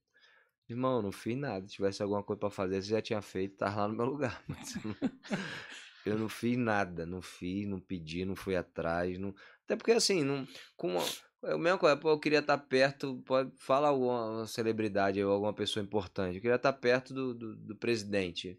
irmão, 0.69 1.01
não 1.01 1.13
fiz 1.13 1.37
nada. 1.39 1.67
Se 1.67 1.75
tivesse 1.75 2.03
alguma 2.03 2.23
coisa 2.23 2.41
pra 2.41 2.51
fazer, 2.51 2.83
você 2.83 2.91
já 2.91 3.01
tinha 3.01 3.23
feito, 3.23 3.57
tava 3.57 3.83
lá 3.83 3.89
no 3.89 3.95
meu 3.95 4.07
lugar. 4.11 4.43
Mas, 4.49 4.75
Eu 6.05 6.19
não 6.19 6.29
fiz 6.29 6.57
nada, 6.57 7.05
não 7.05 7.21
fiz, 7.21 7.69
não 7.69 7.79
pedi, 7.79 8.25
não 8.25 8.35
fui 8.35 8.57
atrás, 8.57 9.19
não... 9.19 9.35
até 9.65 9.77
porque 9.77 9.93
assim, 9.93 10.25
não, 10.25 10.47
com 10.77 10.89
uma, 10.89 11.05
é 11.45 11.57
mesma 11.57 11.79
coisa, 11.79 11.97
pô, 11.97 12.11
eu 12.11 12.19
queria 12.19 12.39
estar 12.39 12.57
perto, 12.57 13.23
pode 13.27 13.53
fala 13.59 13.89
alguma 13.89 14.47
celebridade 14.47 15.23
ou 15.23 15.33
alguma 15.33 15.53
pessoa 15.53 15.83
importante, 15.83 16.37
eu 16.37 16.41
queria 16.41 16.57
estar 16.57 16.73
perto 16.73 17.13
do, 17.13 17.35
do, 17.35 17.57
do 17.57 17.77
presidente. 17.77 18.59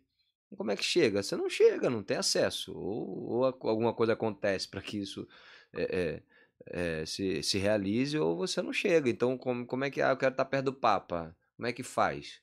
Como 0.56 0.72
é 0.72 0.76
que 0.76 0.84
chega? 0.84 1.24
Você 1.24 1.36
não 1.36 1.50
chega, 1.50 1.90
não 1.90 2.04
tem 2.04 2.18
acesso. 2.18 2.74
Ou, 2.74 3.30
ou 3.30 3.46
alguma 3.46 3.94
coisa 3.94 4.14
acontece 4.14 4.68
para 4.68 4.82
que 4.82 4.98
isso 4.98 5.28
é, 5.74 6.22
é, 6.68 7.02
é, 7.02 7.06
se, 7.06 7.42
se 7.42 7.58
realize, 7.58 8.18
ou 8.18 8.36
você 8.36 8.62
não 8.62 8.74
chega. 8.74 9.10
Então, 9.10 9.38
como, 9.38 9.66
como 9.66 9.84
é 9.84 9.90
que. 9.90 10.02
Ah, 10.02 10.10
eu 10.10 10.18
quero 10.18 10.34
estar 10.34 10.46
perto 10.46 10.66
do 10.66 10.74
Papa. 10.74 11.36
Como 11.56 11.68
é 11.68 11.74
que 11.74 11.84
faz? 11.84 12.42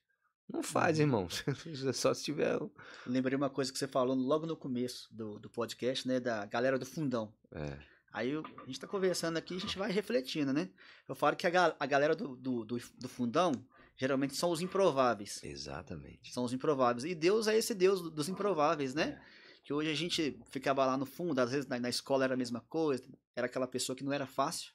Não 0.48 0.62
faz, 0.62 0.98
uhum. 0.98 1.04
irmão. 1.04 1.28
Só 1.92 2.14
se 2.14 2.24
tiver. 2.24 2.58
Lembrei 3.06 3.36
uma 3.36 3.50
coisa 3.50 3.70
que 3.70 3.78
você 3.78 3.86
falou 3.86 4.16
logo 4.16 4.46
no 4.46 4.56
começo 4.56 5.14
do, 5.14 5.38
do 5.38 5.50
podcast, 5.50 6.08
né? 6.08 6.18
Da 6.18 6.46
galera 6.46 6.78
do 6.78 6.86
fundão. 6.86 7.32
É. 7.52 7.78
Aí 8.10 8.32
a 8.34 8.66
gente 8.66 8.80
tá 8.80 8.86
conversando 8.86 9.36
aqui 9.36 9.54
a 9.54 9.60
gente 9.60 9.76
vai 9.76 9.92
refletindo, 9.92 10.52
né? 10.52 10.70
Eu 11.06 11.14
falo 11.14 11.36
que 11.36 11.46
a, 11.46 11.76
a 11.78 11.86
galera 11.86 12.16
do, 12.16 12.34
do, 12.36 12.64
do, 12.64 12.78
do 12.98 13.08
fundão 13.08 13.52
geralmente 13.98 14.36
são 14.36 14.50
os 14.50 14.62
improváveis. 14.62 15.42
Exatamente. 15.42 16.32
São 16.32 16.44
os 16.44 16.52
improváveis. 16.52 17.04
E 17.04 17.14
Deus 17.14 17.48
é 17.48 17.56
esse 17.56 17.74
Deus 17.74 18.00
dos 18.00 18.28
improváveis, 18.28 18.94
né? 18.94 19.20
É. 19.20 19.38
Que 19.64 19.72
hoje 19.72 19.90
a 19.90 19.94
gente 19.94 20.40
ficava 20.50 20.86
lá 20.86 20.96
no 20.96 21.04
fundo, 21.04 21.38
às 21.40 21.50
vezes 21.50 21.66
na, 21.66 21.78
na, 21.78 21.90
escola 21.90 22.24
era 22.24 22.32
a 22.32 22.36
mesma 22.36 22.60
coisa, 22.60 23.04
era 23.36 23.46
aquela 23.46 23.66
pessoa 23.66 23.94
que 23.94 24.04
não 24.04 24.12
era 24.12 24.26
fácil. 24.26 24.72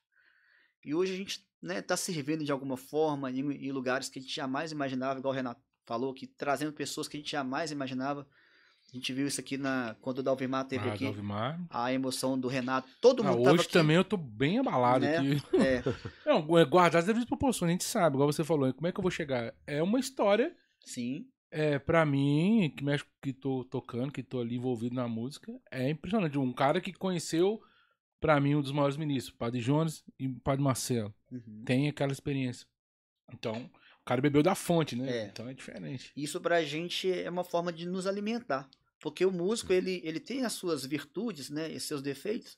E 0.85 0.93
hoje 0.93 1.13
a 1.13 1.17
gente 1.17 1.47
né, 1.61 1.81
tá 1.81 1.95
servindo 1.95 2.43
de 2.43 2.51
alguma 2.51 2.77
forma 2.77 3.31
em, 3.31 3.39
em 3.39 3.71
lugares 3.71 4.09
que 4.09 4.19
a 4.19 4.21
gente 4.21 4.35
jamais 4.35 4.71
imaginava, 4.71 5.19
igual 5.19 5.33
o 5.33 5.35
Renato 5.35 5.61
falou, 5.85 6.13
que 6.13 6.27
trazendo 6.27 6.73
pessoas 6.73 7.07
que 7.07 7.17
a 7.17 7.19
gente 7.19 7.31
jamais 7.31 7.71
imaginava. 7.71 8.27
A 8.93 8.95
gente 8.95 9.11
viu 9.11 9.25
isso 9.25 9.41
aqui 9.41 9.57
na 9.57 9.95
quando 10.01 10.19
o 10.19 10.23
Dalvimar 10.23 10.65
teve 10.65 10.87
ah, 10.87 10.93
aqui. 10.93 11.05
Dalvimar. 11.05 11.59
A 11.67 11.91
emoção 11.91 12.39
do 12.39 12.47
Renato. 12.47 12.87
Todo 13.01 13.23
ah, 13.23 13.31
mundo 13.31 13.49
ah, 13.49 13.53
Hoje 13.53 13.67
também 13.67 13.95
eu 13.95 14.03
tô 14.03 14.15
bem 14.15 14.59
abalado 14.59 15.03
né? 15.03 15.17
aqui. 15.17 15.41
É. 15.57 15.81
Não, 16.29 16.59
é 16.59 16.63
guardar 16.63 16.99
as 16.99 17.07
devidas 17.07 17.27
proporções, 17.27 17.69
a 17.69 17.71
gente 17.71 17.85
sabe, 17.85 18.15
igual 18.15 18.31
você 18.31 18.43
falou. 18.43 18.71
Como 18.71 18.85
é 18.85 18.91
que 18.91 18.99
eu 18.99 19.01
vou 19.01 19.09
chegar? 19.09 19.51
É 19.65 19.81
uma 19.81 19.99
história. 19.99 20.55
Sim. 20.85 21.25
É, 21.49 21.79
pra 21.79 22.05
mim, 22.05 22.71
que 22.77 22.83
mexe 22.83 23.03
que 23.19 23.33
tô 23.33 23.63
tocando, 23.63 24.11
que 24.11 24.21
tô 24.21 24.41
ali 24.41 24.57
envolvido 24.57 24.93
na 24.93 25.07
música, 25.07 25.51
é 25.71 25.89
impressionante. 25.89 26.37
Um 26.37 26.53
cara 26.53 26.79
que 26.79 26.93
conheceu, 26.93 27.59
pra 28.19 28.39
mim, 28.39 28.53
um 28.53 28.61
dos 28.61 28.71
maiores 28.71 28.97
ministros, 28.97 29.35
Padre 29.35 29.59
Jonas 29.59 30.03
e 30.19 30.29
Padre 30.29 30.63
Marcelo. 30.63 31.11
Uhum. 31.31 31.63
Tem 31.65 31.89
aquela 31.89 32.11
experiência. 32.11 32.67
Então, 33.33 33.69
o 34.01 34.05
cara 34.05 34.21
bebeu 34.21 34.43
da 34.43 34.53
fonte, 34.53 34.95
né? 34.95 35.09
É. 35.09 35.25
Então 35.25 35.49
é 35.49 35.53
diferente. 35.53 36.11
Isso 36.15 36.39
pra 36.39 36.63
gente 36.63 37.11
é 37.11 37.29
uma 37.29 37.43
forma 37.43 37.73
de 37.73 37.87
nos 37.87 38.05
alimentar. 38.05 38.69
Porque 39.03 39.25
o 39.25 39.31
músico, 39.31 39.73
ele, 39.73 39.99
ele 40.01 40.17
tem 40.17 40.45
as 40.45 40.53
suas 40.53 40.85
virtudes, 40.85 41.49
né, 41.49 41.69
e 41.69 41.77
seus 41.77 42.01
defeitos, 42.01 42.57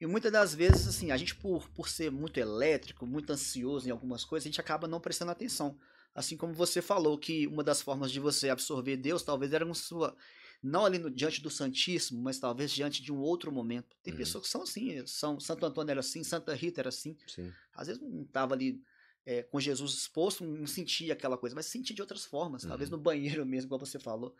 e 0.00 0.06
muitas 0.06 0.32
das 0.32 0.54
vezes, 0.54 0.88
assim, 0.88 1.10
a 1.10 1.16
gente 1.18 1.34
por, 1.34 1.68
por 1.68 1.90
ser 1.90 2.10
muito 2.10 2.40
elétrico, 2.40 3.06
muito 3.06 3.30
ansioso 3.30 3.86
em 3.86 3.90
algumas 3.90 4.24
coisas, 4.24 4.46
a 4.46 4.48
gente 4.48 4.60
acaba 4.62 4.88
não 4.88 4.98
prestando 4.98 5.30
atenção. 5.30 5.78
Assim 6.14 6.38
como 6.38 6.54
você 6.54 6.80
falou 6.80 7.18
que 7.18 7.46
uma 7.46 7.62
das 7.62 7.82
formas 7.82 8.10
de 8.10 8.18
você 8.18 8.48
absorver 8.48 8.96
Deus 8.96 9.22
talvez 9.22 9.52
era 9.52 9.62
uma 9.62 9.74
sua 9.74 10.16
não 10.62 10.86
ali 10.86 10.98
no, 10.98 11.10
diante 11.10 11.42
do 11.42 11.50
Santíssimo, 11.50 12.22
mas 12.22 12.38
talvez 12.38 12.70
diante 12.70 13.02
de 13.02 13.12
um 13.12 13.18
outro 13.18 13.52
momento. 13.52 13.94
Tem 14.02 14.14
uhum. 14.14 14.18
pessoas 14.18 14.44
que 14.44 14.50
são 14.50 14.62
assim, 14.62 15.06
são 15.06 15.38
Santo 15.38 15.66
Antônio 15.66 15.90
era 15.90 16.00
assim, 16.00 16.24
Santa 16.24 16.54
Rita 16.54 16.80
era 16.80 16.88
assim. 16.88 17.14
Sim. 17.26 17.52
Às 17.74 17.88
vezes 17.88 18.00
não 18.00 18.22
estava 18.22 18.54
ali 18.54 18.80
é, 19.26 19.42
com 19.42 19.60
Jesus 19.60 19.92
exposto, 19.92 20.44
não 20.44 20.66
sentia 20.66 21.12
aquela 21.12 21.36
coisa, 21.36 21.54
mas 21.54 21.66
sentia 21.66 21.94
de 21.94 22.00
outras 22.00 22.24
formas, 22.24 22.62
uhum. 22.62 22.70
talvez 22.70 22.88
no 22.88 22.96
banheiro 22.96 23.44
mesmo, 23.46 23.68
como 23.68 23.84
você 23.84 23.98
falou. 23.98 24.34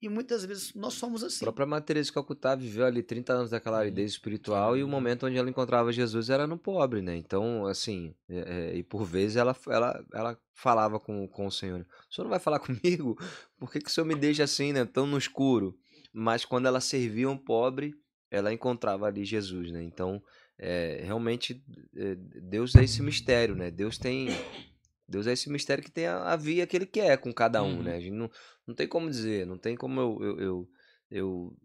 E 0.00 0.08
muitas 0.08 0.44
vezes 0.44 0.74
nós 0.74 0.94
somos 0.94 1.24
assim. 1.24 1.44
A 1.44 1.46
própria 1.46 1.66
Maria 1.66 1.84
Teresa 1.84 2.06
de 2.06 2.12
Calcutá 2.12 2.54
viveu 2.54 2.84
ali 2.84 3.02
30 3.02 3.32
anos 3.32 3.50
daquela 3.50 3.78
aridez 3.78 4.12
espiritual 4.12 4.76
e 4.76 4.84
o 4.84 4.88
momento 4.88 5.26
onde 5.26 5.38
ela 5.38 5.48
encontrava 5.48 5.90
Jesus 5.90 6.28
era 6.28 6.46
no 6.46 6.58
pobre, 6.58 7.00
né? 7.00 7.16
Então, 7.16 7.66
assim, 7.66 8.14
é, 8.28 8.72
é, 8.72 8.76
e 8.76 8.82
por 8.82 9.04
vezes 9.04 9.36
ela, 9.36 9.56
ela, 9.68 10.04
ela 10.12 10.38
falava 10.54 11.00
com, 11.00 11.26
com 11.28 11.46
o 11.46 11.50
Senhor, 11.50 11.80
o 11.80 12.14
Senhor 12.14 12.24
não 12.24 12.30
vai 12.30 12.38
falar 12.38 12.58
comigo? 12.60 13.16
Por 13.58 13.72
que, 13.72 13.80
que 13.80 13.88
o 13.88 13.92
Senhor 13.92 14.06
me 14.06 14.14
deixa 14.14 14.44
assim, 14.44 14.72
né? 14.72 14.84
Tão 14.84 15.06
no 15.06 15.16
escuro? 15.16 15.78
Mas 16.12 16.44
quando 16.44 16.66
ela 16.66 16.80
servia 16.80 17.28
um 17.30 17.36
pobre, 17.36 17.94
ela 18.30 18.52
encontrava 18.52 19.06
ali 19.06 19.24
Jesus, 19.24 19.70
né? 19.72 19.82
Então, 19.82 20.22
é, 20.58 21.00
realmente, 21.04 21.62
é, 21.96 22.14
Deus 22.42 22.74
é 22.74 22.84
esse 22.84 23.02
mistério, 23.02 23.54
né? 23.54 23.70
Deus 23.70 23.96
tem 23.96 24.28
Deus 25.08 25.26
é 25.26 25.32
esse 25.32 25.50
mistério 25.50 25.84
que 25.84 25.90
tem 25.90 26.06
a, 26.06 26.32
a 26.32 26.36
via 26.36 26.66
que 26.66 26.76
ele 26.76 26.86
quer 26.86 27.18
com 27.18 27.32
cada 27.32 27.62
um, 27.62 27.76
uhum. 27.76 27.82
né? 27.82 27.96
A 27.96 28.00
gente 28.00 28.14
não, 28.14 28.30
não 28.66 28.74
tem 28.74 28.88
como 28.88 29.08
dizer, 29.08 29.46
não 29.46 29.56
tem 29.56 29.76
como 29.76 30.00
eu, 30.00 30.18
eu, 30.22 30.40
eu, 30.40 30.68
eu 31.10 31.56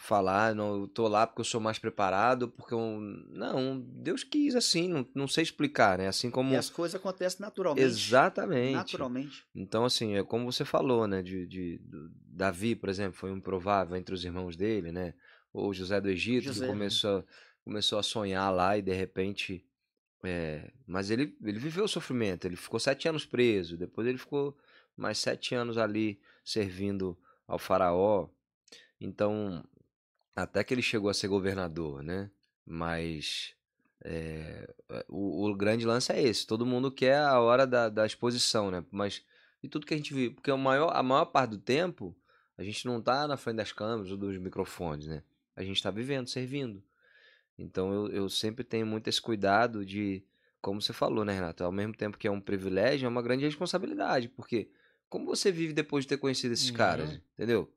falar, 0.00 0.54
não, 0.54 0.80
eu 0.80 0.88
tô 0.88 1.06
lá 1.06 1.26
porque 1.26 1.42
eu 1.42 1.44
sou 1.44 1.60
mais 1.60 1.78
preparado, 1.78 2.48
porque 2.48 2.74
eu. 2.74 3.00
Não, 3.28 3.80
Deus 3.80 4.24
quis 4.24 4.56
assim, 4.56 4.88
não, 4.88 5.06
não 5.14 5.28
sei 5.28 5.42
explicar, 5.42 5.98
né? 5.98 6.08
Assim 6.08 6.30
como. 6.30 6.52
E 6.52 6.56
as 6.56 6.70
coisas 6.70 6.98
acontecem 6.98 7.40
naturalmente. 7.40 7.86
Exatamente. 7.86 8.74
Naturalmente. 8.74 9.44
Então, 9.54 9.84
assim, 9.84 10.16
é 10.16 10.24
como 10.24 10.50
você 10.50 10.64
falou, 10.64 11.06
né? 11.06 11.22
De, 11.22 11.46
de, 11.46 11.80
Davi, 12.26 12.74
por 12.74 12.88
exemplo, 12.88 13.18
foi 13.18 13.30
um 13.30 13.36
improvável 13.36 13.96
entre 13.96 14.14
os 14.14 14.24
irmãos 14.24 14.56
dele, 14.56 14.90
né? 14.90 15.14
Ou 15.52 15.72
José 15.72 16.00
do 16.00 16.08
Egito, 16.08 16.44
José. 16.44 16.60
que 16.60 16.66
né? 16.66 16.72
começou, 16.72 17.24
começou 17.64 17.98
a 17.98 18.02
sonhar 18.02 18.52
lá 18.52 18.78
e 18.78 18.82
de 18.82 18.92
repente 18.92 19.64
é, 20.22 20.70
mas 20.86 21.10
ele, 21.10 21.36
ele 21.42 21.58
viveu 21.58 21.84
o 21.84 21.88
sofrimento, 21.88 22.46
ele 22.46 22.56
ficou 22.56 22.78
sete 22.78 23.08
anos 23.08 23.24
preso, 23.24 23.76
depois 23.76 24.06
ele 24.06 24.18
ficou 24.18 24.56
mais 24.96 25.18
sete 25.18 25.54
anos 25.54 25.78
ali 25.78 26.20
servindo 26.44 27.18
ao 27.46 27.58
faraó. 27.58 28.28
Então, 29.00 29.64
até 30.36 30.62
que 30.62 30.74
ele 30.74 30.82
chegou 30.82 31.10
a 31.10 31.14
ser 31.14 31.28
governador, 31.28 32.02
né? 32.02 32.30
Mas 32.66 33.54
é, 34.04 34.72
o, 35.08 35.48
o, 35.48 35.54
grande 35.54 35.86
lance 35.86 36.12
é 36.12 36.22
esse, 36.22 36.46
todo 36.46 36.66
mundo 36.66 36.90
quer 36.90 37.18
a 37.18 37.40
hora 37.40 37.66
da, 37.66 37.88
da 37.88 38.06
exposição, 38.06 38.70
né? 38.70 38.84
Mas 38.90 39.24
e 39.62 39.68
tudo 39.68 39.86
que 39.86 39.94
a 39.94 39.96
gente 39.96 40.14
vive, 40.14 40.34
porque 40.34 40.52
maior, 40.52 40.94
a 40.94 41.02
maior 41.02 41.26
parte 41.26 41.50
do 41.50 41.58
tempo 41.58 42.16
a 42.56 42.62
gente 42.62 42.86
não 42.86 43.00
tá 43.00 43.26
na 43.26 43.38
frente 43.38 43.56
das 43.56 43.72
câmeras 43.72 44.10
ou 44.10 44.18
dos 44.18 44.36
microfones, 44.36 45.06
né? 45.06 45.22
A 45.56 45.62
gente 45.62 45.76
está 45.76 45.90
vivendo, 45.90 46.28
servindo. 46.28 46.82
Então 47.62 47.92
eu, 47.92 48.08
eu 48.08 48.28
sempre 48.28 48.64
tenho 48.64 48.86
muito 48.86 49.08
esse 49.08 49.20
cuidado 49.20 49.84
de, 49.84 50.24
como 50.60 50.80
você 50.80 50.92
falou, 50.92 51.24
né, 51.24 51.34
Renato? 51.34 51.64
Ao 51.64 51.72
mesmo 51.72 51.94
tempo 51.94 52.18
que 52.18 52.26
é 52.26 52.30
um 52.30 52.40
privilégio, 52.40 53.06
é 53.06 53.08
uma 53.08 53.22
grande 53.22 53.44
responsabilidade, 53.44 54.28
porque 54.28 54.70
como 55.08 55.26
você 55.26 55.50
vive 55.52 55.72
depois 55.72 56.04
de 56.04 56.08
ter 56.08 56.18
conhecido 56.18 56.52
esses 56.52 56.70
uhum. 56.70 56.76
caras, 56.76 57.20
entendeu? 57.34 57.72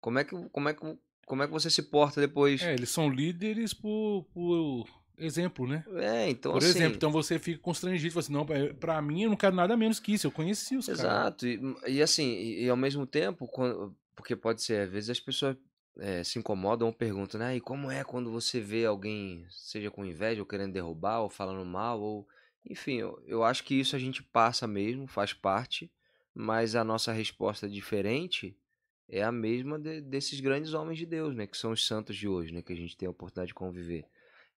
Como 0.00 0.18
é 0.18 0.24
que 0.24 0.36
como 0.50 0.68
é 0.68 0.74
que 0.74 0.98
como 1.26 1.42
é 1.42 1.46
que 1.46 1.52
você 1.52 1.68
se 1.68 1.82
porta 1.82 2.20
depois? 2.20 2.62
É, 2.62 2.74
eles 2.74 2.88
são 2.88 3.10
líderes 3.10 3.74
por, 3.74 4.24
por 4.32 4.86
exemplo, 5.18 5.66
né? 5.66 5.84
É, 5.96 6.30
então 6.30 6.52
Por 6.52 6.58
assim... 6.58 6.70
exemplo, 6.70 6.96
então 6.96 7.10
você 7.10 7.38
fica 7.38 7.58
constrangido, 7.60 8.12
você 8.12 8.18
assim, 8.20 8.32
não, 8.32 8.46
para 8.78 9.00
mim 9.02 9.22
eu 9.22 9.30
não 9.30 9.36
quero 9.36 9.56
nada 9.56 9.76
menos 9.76 9.98
que 9.98 10.12
isso, 10.12 10.26
eu 10.26 10.30
conheci 10.30 10.76
os 10.76 10.88
Exato. 10.88 11.08
caras. 11.08 11.42
Exato, 11.42 11.86
e, 11.88 11.96
e, 11.96 12.02
assim, 12.02 12.28
e, 12.28 12.64
e, 12.64 12.68
ao 12.68 12.76
mesmo 12.76 13.06
tempo, 13.06 13.46
quando, 13.48 13.96
porque 14.14 14.36
pode 14.36 14.62
ser, 14.62 14.82
às 14.82 14.90
vezes 14.90 15.10
as 15.10 15.20
pessoas 15.20 15.56
é, 15.98 16.22
se 16.22 16.38
incomodam 16.38 16.88
ou 16.88 16.94
perguntam, 16.94 17.38
né? 17.40 17.56
E 17.56 17.60
como 17.60 17.90
é 17.90 18.04
quando 18.04 18.30
você 18.30 18.60
vê 18.60 18.84
alguém, 18.84 19.46
seja 19.50 19.90
com 19.90 20.04
inveja 20.04 20.40
ou 20.40 20.46
querendo 20.46 20.72
derrubar, 20.72 21.20
ou 21.20 21.30
falando 21.30 21.64
mal, 21.64 22.00
ou. 22.00 22.28
Enfim, 22.68 22.96
eu, 22.96 23.22
eu 23.26 23.44
acho 23.44 23.62
que 23.62 23.78
isso 23.78 23.94
a 23.94 23.98
gente 23.98 24.22
passa 24.22 24.66
mesmo, 24.66 25.06
faz 25.06 25.32
parte, 25.32 25.90
mas 26.34 26.74
a 26.74 26.82
nossa 26.82 27.12
resposta 27.12 27.68
diferente 27.68 28.56
é 29.08 29.22
a 29.22 29.30
mesma 29.30 29.78
de, 29.78 30.00
desses 30.00 30.40
grandes 30.40 30.74
homens 30.74 30.98
de 30.98 31.06
Deus, 31.06 31.34
né? 31.34 31.46
Que 31.46 31.56
são 31.56 31.70
os 31.72 31.86
santos 31.86 32.16
de 32.16 32.26
hoje, 32.26 32.52
né? 32.52 32.62
Que 32.62 32.72
a 32.72 32.76
gente 32.76 32.96
tem 32.96 33.06
a 33.06 33.10
oportunidade 33.10 33.48
de 33.48 33.54
conviver. 33.54 34.04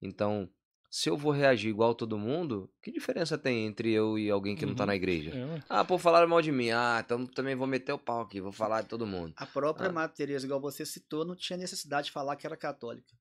Então, 0.02 0.50
se 0.90 1.10
eu 1.10 1.16
vou 1.16 1.32
reagir 1.32 1.70
igual 1.70 1.94
todo 1.94 2.18
mundo, 2.18 2.70
que 2.82 2.92
diferença 2.92 3.38
tem 3.38 3.68
entre 3.68 3.92
eu 3.92 4.18
e 4.18 4.30
alguém 4.30 4.56
que 4.56 4.66
uhum. 4.66 4.70
não 4.72 4.76
tá 4.76 4.84
uhum. 4.84 4.88
na 4.88 4.96
igreja? 4.96 5.32
É. 5.32 5.64
Ah, 5.70 5.86
pô, 5.86 6.00
falaram 6.00 6.28
mal 6.28 6.42
de 6.42 6.52
mim. 6.52 6.72
Ah, 6.72 7.02
então 7.06 7.28
também 7.28 7.56
vou 7.56 7.68
meter 7.68 7.94
o 7.94 8.00
pau 8.00 8.22
aqui, 8.22 8.42
vou 8.42 8.52
falar 8.52 8.82
de 8.82 8.88
todo 8.88 9.06
mundo. 9.06 9.34
A 9.38 9.46
própria 9.46 9.90
ah. 9.90 9.94
Madre 9.94 10.18
Teresa, 10.18 10.46
igual 10.46 10.60
você 10.60 10.84
citou, 10.86 11.24
não 11.24 11.36
tinha 11.36 11.58
necessidade 11.58 12.08
de 12.08 12.12
falar 12.12 12.36
que 12.36 12.48
era 12.48 12.58
católica. 12.58 13.16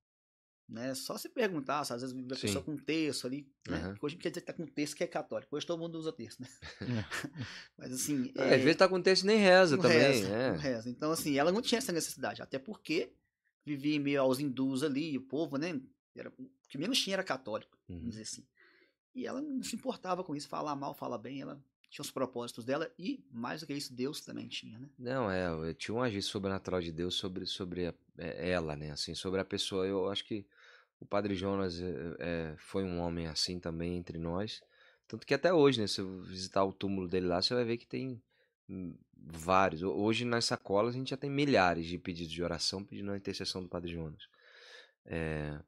Né? 0.66 0.94
Só 0.94 1.16
se 1.16 1.30
perguntar, 1.30 1.80
às 1.80 1.88
vezes 1.88 2.14
a 2.14 2.40
pessoa 2.40 2.62
com 2.62 2.76
texto 2.76 3.26
ali, 3.26 3.50
né? 3.66 3.88
Uhum. 3.88 3.94
Hoje 4.02 4.16
quer 4.16 4.28
dizer 4.28 4.42
que 4.42 4.46
tá 4.46 4.52
com 4.52 4.66
texto 4.66 4.96
que 4.96 5.04
é 5.04 5.06
católico. 5.06 5.56
Hoje 5.56 5.66
todo 5.66 5.78
mundo 5.78 5.98
usa 5.98 6.12
texto, 6.12 6.40
né? 6.40 6.48
É. 6.82 6.84
Mas 7.78 7.92
assim. 7.92 8.30
É, 8.34 8.54
Às 8.54 8.60
vezes 8.62 8.76
tá 8.76 8.86
com 8.86 9.00
texto 9.00 9.22
e 9.22 9.26
nem 9.26 9.38
reza 9.38 9.76
não 9.76 9.82
também. 9.82 9.98
Reza, 9.98 10.28
é. 10.28 10.50
Não 10.52 10.58
reza. 10.58 10.90
Então, 10.90 11.10
assim, 11.10 11.38
ela 11.38 11.50
não 11.50 11.62
tinha 11.62 11.78
essa 11.78 11.90
necessidade. 11.90 12.42
Até 12.42 12.58
porque 12.58 13.14
vivia 13.64 13.96
em 13.96 13.98
meio 13.98 14.20
aos 14.20 14.40
hindus 14.40 14.82
ali, 14.82 15.16
o 15.16 15.22
povo, 15.22 15.56
né? 15.56 15.80
Era, 16.16 16.30
o 16.30 16.50
que 16.68 16.78
menos 16.78 17.00
tinha 17.00 17.14
era 17.14 17.24
católico, 17.24 17.76
uhum. 17.88 17.98
vamos 17.98 18.10
dizer 18.12 18.22
assim. 18.22 18.46
E 19.14 19.26
ela 19.26 19.40
não 19.40 19.62
se 19.62 19.76
importava 19.76 20.22
com 20.22 20.34
isso, 20.34 20.48
falar 20.48 20.74
mal, 20.76 20.94
falar 20.94 21.18
bem, 21.18 21.40
ela 21.40 21.62
tinha 21.90 22.02
os 22.02 22.10
propósitos 22.10 22.64
dela 22.64 22.92
e, 22.98 23.24
mais 23.30 23.60
do 23.60 23.66
que 23.66 23.74
isso, 23.74 23.94
Deus 23.94 24.20
também 24.20 24.46
tinha, 24.46 24.78
né? 24.78 24.88
Não, 24.98 25.30
é, 25.30 25.72
tinha 25.74 25.94
um 25.94 26.02
agir 26.02 26.22
sobrenatural 26.22 26.80
de 26.80 26.92
Deus 26.92 27.14
sobre, 27.14 27.46
sobre 27.46 27.86
a, 27.86 27.94
é, 28.18 28.50
ela, 28.50 28.76
né? 28.76 28.90
Assim, 28.90 29.14
sobre 29.14 29.40
a 29.40 29.44
pessoa. 29.44 29.86
Eu 29.86 30.10
acho 30.10 30.24
que 30.24 30.46
o 31.00 31.06
Padre 31.06 31.34
Jonas 31.34 31.80
é, 31.80 32.16
é, 32.18 32.54
foi 32.58 32.84
um 32.84 32.98
homem 33.00 33.26
assim 33.26 33.58
também 33.58 33.96
entre 33.96 34.18
nós. 34.18 34.62
Tanto 35.06 35.26
que 35.26 35.32
até 35.32 35.52
hoje, 35.52 35.80
né? 35.80 35.86
Se 35.86 36.02
você 36.02 36.28
visitar 36.28 36.64
o 36.64 36.72
túmulo 36.72 37.08
dele 37.08 37.26
lá, 37.26 37.40
você 37.40 37.54
vai 37.54 37.64
ver 37.64 37.78
que 37.78 37.86
tem 37.86 38.20
hum, 38.68 38.94
vários. 39.16 39.82
Ho- 39.82 39.94
Hoje 39.94 40.24
nas 40.24 40.44
sacolas 40.44 40.94
a 40.94 40.98
gente 40.98 41.10
já 41.10 41.16
tem 41.16 41.30
milhares 41.30 41.86
de 41.86 41.98
pedidos 41.98 42.32
de 42.32 42.42
oração 42.42 42.84
pedindo 42.84 43.10
a 43.12 43.16
intercessão 43.16 43.62
do 43.62 43.68
Padre 43.68 43.90
Jonas. 43.92 44.28
É, 45.06 45.58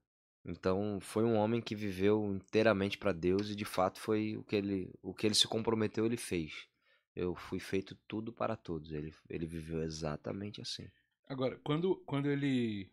então 0.45 0.99
foi 1.01 1.25
um 1.25 1.37
homem 1.37 1.61
que 1.61 1.75
viveu 1.75 2.25
inteiramente 2.35 2.97
para 2.99 3.12
Deus 3.12 3.51
e 3.51 3.55
de 3.57 3.65
fato 3.65 4.01
foi 4.01 4.37
o 4.37 4.43
que 4.43 4.57
ele, 4.57 4.91
o 5.03 5.12
que 5.15 5.27
ele 5.27 5.35
se 5.35 5.47
comprometeu, 5.49 6.07
ele 6.07 6.17
fez. 6.17 6.67
Eu 7.15 7.35
fui 7.35 7.59
feito 7.59 7.95
tudo 8.09 8.33
para 8.33 8.57
todos. 8.57 8.93
Ele, 8.93 9.12
ele 9.29 9.47
viveu 9.47 9.83
exatamente 9.83 10.61
assim. 10.61 10.89
Agora, 11.29 11.59
quando, 11.62 11.97
quando 12.07 12.31
ele 12.31 12.91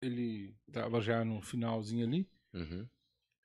ele 0.00 0.54
tava 0.72 1.00
já 1.00 1.24
no 1.24 1.40
finalzinho 1.42 2.06
ali, 2.06 2.28
Uhum. 2.52 2.86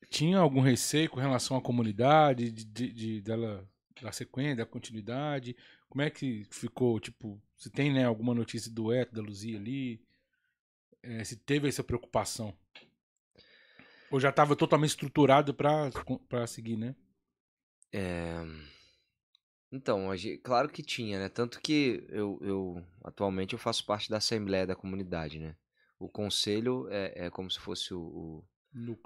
tinha 0.09 0.37
algum 0.39 0.61
receio 0.61 1.09
com 1.09 1.19
relação 1.19 1.57
à 1.57 1.61
comunidade, 1.61 2.51
de, 2.51 2.65
de, 2.65 2.91
de- 2.93 3.21
dela 3.21 3.67
da 4.01 4.11
sequência, 4.11 4.57
da 4.57 4.65
continuidade? 4.65 5.55
Como 5.89 6.01
é 6.01 6.09
que 6.09 6.45
ficou, 6.51 6.99
tipo, 6.99 7.41
se 7.57 7.69
tem, 7.69 7.91
né, 7.91 8.05
alguma 8.05 8.33
notícia 8.33 8.71
do 8.71 8.93
Eto, 8.93 9.13
da 9.15 9.21
Luzia 9.21 9.57
ali? 9.57 10.01
É, 11.01 11.23
se 11.23 11.37
teve 11.37 11.67
essa 11.67 11.83
preocupação? 11.83 12.53
Ou 14.11 14.19
já 14.19 14.29
estava 14.29 14.55
totalmente 14.55 14.89
estruturado 14.91 15.53
pra 15.53 16.47
seguir, 16.47 16.77
né? 16.77 16.95
É, 17.91 18.43
Então, 19.71 20.09
a 20.09 20.15
gen- 20.15 20.37
claro 20.39 20.67
que 20.69 20.81
tinha, 20.81 21.19
né? 21.19 21.29
Tanto 21.29 21.61
que 21.61 22.03
eu, 22.09 22.39
eu 22.41 22.83
atualmente 23.03 23.53
eu 23.53 23.59
faço 23.59 23.85
parte 23.85 24.09
da 24.09 24.17
Assembleia 24.17 24.65
da 24.65 24.75
Comunidade, 24.75 25.39
né? 25.39 25.55
O 25.99 26.07
conselho 26.09 26.87
é, 26.89 27.27
é 27.27 27.29
como 27.29 27.51
se 27.51 27.59
fosse 27.59 27.93
o, 27.93 27.99
o, 27.99 28.43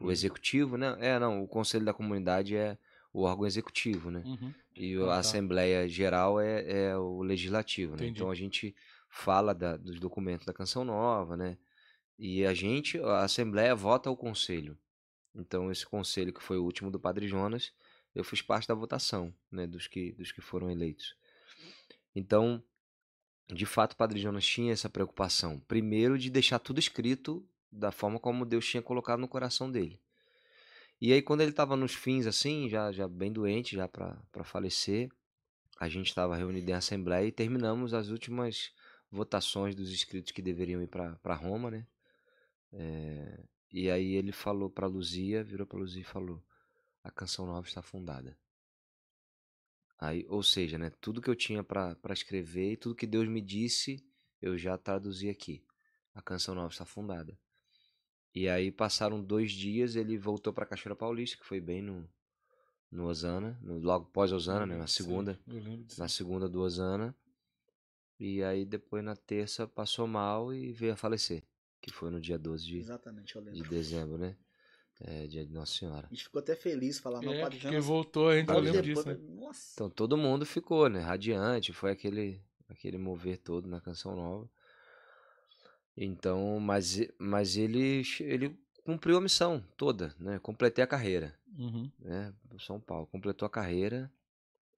o 0.02 0.12
executivo, 0.12 0.78
né? 0.78 0.96
É, 1.00 1.20
não, 1.20 1.44
o 1.44 1.48
conselho 1.48 1.84
da 1.84 1.94
comunidade 1.94 2.56
é 2.56 2.78
o 3.12 3.24
órgão 3.24 3.46
executivo, 3.46 4.10
né? 4.10 4.24
Uhum. 4.26 4.54
E 4.76 4.96
Ah, 4.96 5.04
a 5.06 5.08
tá. 5.08 5.20
Assembleia 5.20 5.88
Geral 5.90 6.40
é, 6.40 6.90
é 6.90 6.98
o 6.98 7.22
legislativo, 7.24 7.96
né? 7.96 8.08
Então 8.08 8.32
a 8.32 8.36
gente 8.36 8.74
fala 9.10 9.54
da- 9.54 9.76
dos 9.78 10.00
documentos 10.00 10.46
da 10.46 10.54
Canção 10.54 10.86
Nova, 10.86 11.36
né? 11.36 11.58
E 12.18 12.46
a 12.46 12.54
gente, 12.54 13.00
a 13.00 13.24
Assembleia 13.24 13.76
vota 13.76 14.10
o 14.10 14.16
conselho. 14.18 14.78
Então 15.36 15.72
esse 15.72 15.86
conselho 15.86 16.34
que 16.34 16.44
foi 16.44 16.58
o 16.58 16.64
último 16.64 16.92
do 16.92 17.00
Padre 17.00 17.28
Jonas, 17.28 17.72
eu 18.14 18.24
fiz 18.24 18.42
parte 18.42 18.68
da 18.68 18.76
votação, 18.76 19.34
né? 19.52 19.66
Dos 19.66 19.88
que, 19.88 20.12
dos 20.14 20.32
que 20.32 20.42
foram 20.42 20.70
eleitos. 20.70 21.16
Então, 22.16 22.64
de 23.52 23.66
fato, 23.66 23.94
o 23.94 23.98
Padre 23.98 24.20
Jonas 24.20 24.46
tinha 24.46 24.72
essa 24.72 24.90
preocupação. 24.90 25.60
Primeiro, 25.62 26.18
de 26.18 26.30
deixar 26.30 26.60
tudo 26.60 26.80
escrito 26.80 27.46
da 27.72 27.92
forma 27.92 28.20
como 28.20 28.46
Deus 28.46 28.68
tinha 28.68 28.84
colocado 28.84 29.20
no 29.20 29.28
coração 29.28 29.72
dele. 29.72 30.00
E 31.02 31.12
aí, 31.12 31.22
quando 31.22 31.42
ele 31.42 31.50
estava 31.50 31.76
nos 31.76 31.94
fins, 31.94 32.28
assim, 32.28 32.70
já, 32.70 32.92
já 32.92 33.08
bem 33.08 33.32
doente, 33.32 33.76
já 33.76 33.88
para 33.88 34.44
falecer, 34.44 35.10
a 35.80 35.90
gente 35.90 36.08
estava 36.08 36.36
reunido 36.36 36.70
em 36.70 36.74
assembleia 36.74 37.28
e 37.28 37.32
terminamos 37.32 37.94
as 37.94 38.10
últimas 38.10 38.72
votações 39.12 39.76
dos 39.76 39.92
inscritos 39.92 40.32
que 40.32 40.42
deveriam 40.42 40.82
ir 40.82 40.88
para 40.88 41.36
Roma, 41.36 41.70
né? 41.70 41.86
É, 42.72 43.44
e 43.74 43.90
aí 43.90 44.14
ele 44.14 44.32
falou 44.32 44.70
para 44.70 44.88
Luzia, 44.88 45.44
virou 45.44 45.68
para 45.68 45.80
Luzia 45.80 46.02
e 46.02 46.06
falou: 46.06 46.42
a 47.04 47.12
canção 47.12 47.46
nova 47.46 47.68
está 47.68 47.82
fundada. 47.82 48.38
Aí, 50.00 50.26
ou 50.30 50.44
seja, 50.44 50.78
né, 50.78 50.90
tudo 51.02 51.22
que 51.22 51.30
eu 51.30 51.36
tinha 51.36 51.64
para 51.64 51.98
escrever 52.12 52.74
e 52.74 52.78
tudo 52.78 52.96
que 52.96 53.08
Deus 53.08 53.28
me 53.28 53.42
disse, 53.42 54.06
eu 54.42 54.58
já 54.58 54.78
traduzi 54.78 55.30
aqui. 55.30 55.66
A 56.14 56.22
canção 56.22 56.54
nova 56.54 56.72
está 56.72 56.86
fundada. 56.86 57.38
E 58.36 58.50
aí 58.50 58.72
passaram 58.72 59.24
dois 59.24 59.52
dias, 59.52 59.96
ele 59.96 60.18
voltou 60.18 60.52
para 60.52 60.66
Cachoeira 60.66 60.96
Paulista, 60.96 61.38
que 61.38 61.46
foi 61.46 61.62
bem 61.62 61.82
no, 61.82 62.10
no 62.92 63.06
Osana, 63.06 63.58
no- 63.62 63.80
logo 63.80 64.06
pós 64.08 64.32
Osana, 64.32 64.66
né, 64.66 64.76
na 64.78 64.88
segunda, 64.88 65.40
disso. 65.84 66.00
na 66.00 66.08
segunda 66.08 66.50
do 66.50 66.62
Osana. 66.62 67.16
E 68.20 68.44
aí 68.44 68.66
depois 68.66 69.04
na 69.04 69.16
terça 69.16 69.68
passou 69.68 70.08
mal 70.08 70.54
e 70.54 70.72
veio 70.74 70.94
a 70.94 70.98
falecer, 70.98 71.44
que 71.84 71.92
foi 71.92 72.10
no 72.10 72.20
dia 72.20 72.40
12 72.40 72.66
de, 72.66 72.78
Exatamente, 72.80 73.36
eu 73.36 73.42
de 73.44 73.62
dezembro, 73.64 74.18
né? 74.18 74.38
É, 75.02 75.28
dia 75.28 75.46
de 75.46 75.52
Nossa 75.52 75.74
Senhora. 75.74 76.08
A 76.10 76.14
gente 76.14 76.24
ficou 76.24 76.40
até 76.40 76.56
feliz 76.56 76.98
falar, 76.98 77.22
não, 77.22 77.34
É, 77.34 77.42
Padre 77.42 77.58
porque 77.60 77.72
Jonas. 77.74 77.86
voltou, 77.86 78.30
a 78.30 78.38
gente 78.38 78.50
eu 78.50 78.60
lembro 78.60 78.82
disso. 78.82 79.08
né? 79.08 79.16
Nossa. 79.16 79.72
Então 79.74 79.90
todo 79.90 80.16
mundo 80.16 80.46
ficou, 80.46 80.88
né? 80.88 81.00
Radiante, 81.02 81.74
foi 81.74 81.92
aquele 81.92 82.42
aquele 82.70 82.98
mover 82.98 83.38
todo 83.38 83.68
na 83.68 83.82
canção 83.82 84.16
nova. 84.16 84.50
Então, 85.98 86.60
mas 86.60 87.00
mas 87.20 87.58
ele 87.58 88.02
ele 88.22 88.58
cumpriu 88.86 89.18
a 89.18 89.22
missão 89.22 89.64
toda, 89.78 90.16
né? 90.20 90.40
Completei 90.40 90.84
a 90.84 90.88
carreira, 90.88 91.38
Uhum. 91.58 91.92
né? 92.00 92.34
São 92.60 92.80
Paulo 92.80 93.06
completou 93.08 93.46
a 93.46 93.50
carreira 93.50 94.12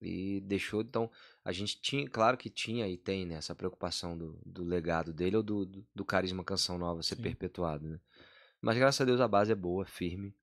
e 0.02 0.42
deixou. 0.42 0.82
Então 0.82 1.10
a 1.44 1.52
gente 1.52 1.80
tinha, 1.82 2.10
claro 2.10 2.38
que 2.38 2.50
tinha 2.50 2.88
e 2.88 2.98
tem 2.98 3.26
né, 3.26 3.36
essa 3.36 3.56
preocupação 3.56 4.18
do, 4.18 4.40
do 4.46 4.64
legado 4.64 5.14
dele 5.14 5.38
ou 5.38 5.44
do, 5.44 5.66
do, 5.66 5.86
do 5.96 6.06
carisma 6.06 6.44
canção 6.44 6.78
nova 6.78 7.04
ser 7.04 7.16
Sim. 7.16 7.24
perpetuado, 7.24 7.88
né? 7.88 8.00
Mas 8.62 8.78
graças 8.78 9.02
a 9.02 9.06
Deus 9.06 9.22
a 9.22 9.28
base 9.28 9.52
é 9.52 9.56
boa, 9.56 9.86
firme. 9.86 10.34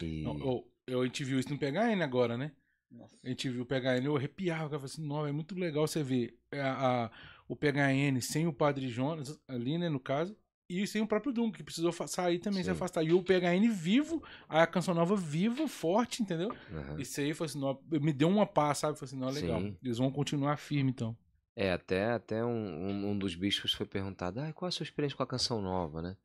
E 0.00 0.22
Não, 0.24 0.64
eu, 0.86 1.02
a 1.02 1.04
gente 1.06 1.24
viu 1.24 1.38
isso 1.38 1.48
no 1.50 1.58
PHN 1.58 2.02
agora, 2.02 2.36
né? 2.36 2.52
Nossa. 2.90 3.16
A 3.24 3.28
gente 3.28 3.48
viu 3.48 3.62
o 3.62 3.66
PHN, 3.66 4.04
eu 4.06 4.16
arrepiava, 4.16 4.64
eu 4.64 4.68
falava 4.70 4.84
assim, 4.86 5.06
não, 5.06 5.26
é 5.26 5.32
muito 5.32 5.54
legal 5.58 5.86
você 5.86 6.02
ver 6.02 6.38
a, 6.52 7.06
a- 7.06 7.10
o 7.48 7.56
PHN 7.56 8.20
sem 8.20 8.46
o 8.46 8.52
Padre 8.52 8.88
Jonas, 8.88 9.38
ali, 9.48 9.78
né, 9.78 9.88
no 9.88 10.00
caso, 10.00 10.36
e 10.68 10.86
sem 10.86 11.00
o 11.00 11.06
próprio 11.06 11.32
Dunga, 11.32 11.56
que 11.56 11.62
precisou 11.62 11.92
sair 11.92 12.38
também, 12.38 12.62
se 12.62 12.66
Sim. 12.66 12.72
afastar. 12.72 13.04
E 13.04 13.12
o 13.12 13.22
PHN 13.22 13.70
vivo, 13.72 14.22
aí 14.48 14.60
a 14.60 14.66
canção 14.66 14.94
nova 14.94 15.14
viva, 15.14 15.68
forte, 15.68 16.22
entendeu? 16.22 16.50
aham. 16.72 17.00
Isso 17.00 17.20
aí 17.20 17.32
foi 17.32 17.46
assim, 17.46 17.60
não, 17.60 17.80
me 17.90 18.12
deu 18.12 18.28
uma 18.28 18.46
paz, 18.46 18.78
sabe? 18.78 18.98
Foi 18.98 19.06
assim, 19.06 19.16
não, 19.16 19.30
legal. 19.30 19.60
Sim. 19.60 19.76
Eles 19.82 19.98
vão 19.98 20.10
continuar 20.10 20.56
firme, 20.56 20.90
então. 20.90 21.16
É, 21.54 21.72
até, 21.72 22.12
até 22.12 22.44
um, 22.44 23.10
um, 23.10 23.18
dos 23.18 23.34
bispos 23.34 23.72
foi 23.72 23.86
perguntado, 23.86 24.40
ah, 24.40 24.52
qual 24.52 24.68
a 24.68 24.72
sua 24.72 24.84
experiência 24.84 25.16
com 25.16 25.22
a 25.22 25.26
canção 25.26 25.62
nova, 25.62 26.02
né? 26.02 26.16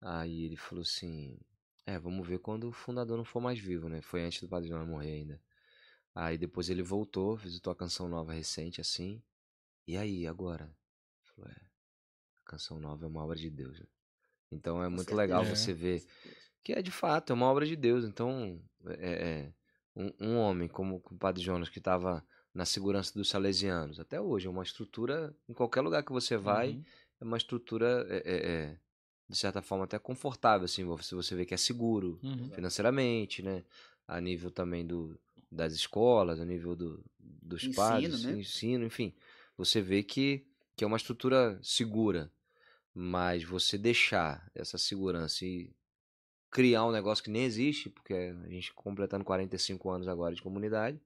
Aí 0.00 0.44
ele 0.44 0.56
falou 0.56 0.82
assim, 0.82 1.38
é, 1.86 1.98
vamos 1.98 2.26
ver 2.26 2.38
quando 2.38 2.68
o 2.68 2.72
fundador 2.72 3.16
não 3.16 3.24
for 3.24 3.40
mais 3.40 3.58
vivo, 3.58 3.88
né? 3.88 4.00
Foi 4.00 4.22
antes 4.22 4.40
do 4.40 4.48
Padre 4.48 4.68
Jonas 4.68 4.88
morrer 4.88 5.12
ainda. 5.12 5.40
Aí 6.14 6.36
depois 6.38 6.68
ele 6.68 6.82
voltou, 6.82 7.36
visitou 7.36 7.72
a 7.72 7.76
canção 7.76 8.08
nova 8.08 8.32
recente, 8.32 8.80
assim. 8.80 9.22
E 9.86 9.96
aí, 9.96 10.26
agora? 10.26 10.64
Ele 10.64 11.34
Falou, 11.34 11.50
é, 11.50 11.69
canção 12.50 12.78
nova 12.80 13.04
é 13.04 13.08
uma 13.08 13.22
obra 13.24 13.36
de 13.36 13.48
Deus, 13.50 13.78
né? 13.78 13.86
Então 14.52 14.82
é 14.82 14.88
muito 14.88 15.14
certeza. 15.14 15.22
legal 15.22 15.42
É. 15.42 15.54
você 15.54 15.72
ver 15.72 16.04
que 16.62 16.72
é 16.72 16.82
de 16.82 16.90
fato, 16.90 17.30
é 17.32 17.34
uma 17.34 17.46
obra 17.46 17.64
de 17.64 17.76
Deus. 17.76 18.04
Então, 18.04 18.60
é, 18.86 19.12
é, 19.28 19.52
um, 19.96 20.12
um 20.20 20.36
homem 20.36 20.68
como 20.68 20.96
o 21.10 21.18
Padre 21.18 21.42
Jonas, 21.42 21.68
que 21.68 21.78
estava 21.78 22.24
na 22.52 22.64
segurança 22.64 23.14
dos 23.14 23.28
salesianos, 23.28 23.98
até 24.00 24.20
hoje, 24.20 24.46
é 24.46 24.50
uma 24.50 24.62
estrutura, 24.62 25.34
em 25.48 25.54
qualquer 25.54 25.80
lugar 25.80 26.02
que 26.02 26.12
você 26.12 26.36
vai, 26.36 26.70
Uhum. 26.72 26.84
é 27.20 27.24
uma 27.24 27.36
estrutura, 27.36 28.06
é, 28.10 28.16
é, 28.16 28.52
é, 28.52 28.78
de 29.28 29.36
certa 29.36 29.62
forma, 29.62 29.84
até 29.84 29.98
confortável, 29.98 30.64
assim, 30.64 30.84
se 31.00 31.14
você 31.14 31.34
vê 31.34 31.46
que 31.46 31.54
é 31.54 31.56
seguro 31.56 32.18
Uhum. 32.22 32.50
financeiramente, 32.50 33.42
né? 33.42 33.64
A 34.06 34.20
nível 34.20 34.50
também 34.50 34.84
do, 34.84 35.18
das 35.50 35.72
escolas, 35.72 36.40
a 36.40 36.44
nível 36.44 36.74
do, 36.74 37.02
dos 37.18 37.62
Ensino, 37.64 37.74
padres, 37.76 38.24
né? 38.24 38.32
ensino, 38.32 38.84
enfim. 38.84 39.14
Você 39.56 39.80
vê 39.80 40.02
que, 40.02 40.44
que 40.76 40.82
é 40.82 40.86
uma 40.86 40.96
estrutura 40.96 41.58
segura, 41.62 42.30
mas 42.94 43.44
você 43.44 43.78
deixar 43.78 44.50
essa 44.54 44.76
segurança 44.78 45.44
e 45.44 45.70
criar 46.50 46.84
um 46.84 46.90
negócio 46.90 47.22
que 47.22 47.30
nem 47.30 47.44
existe, 47.44 47.88
porque 47.88 48.12
a 48.14 48.48
gente 48.48 48.72
completando 48.74 49.24
45 49.24 49.90
anos 49.90 50.08
agora 50.08 50.34
de 50.34 50.42
comunidade, 50.42 51.00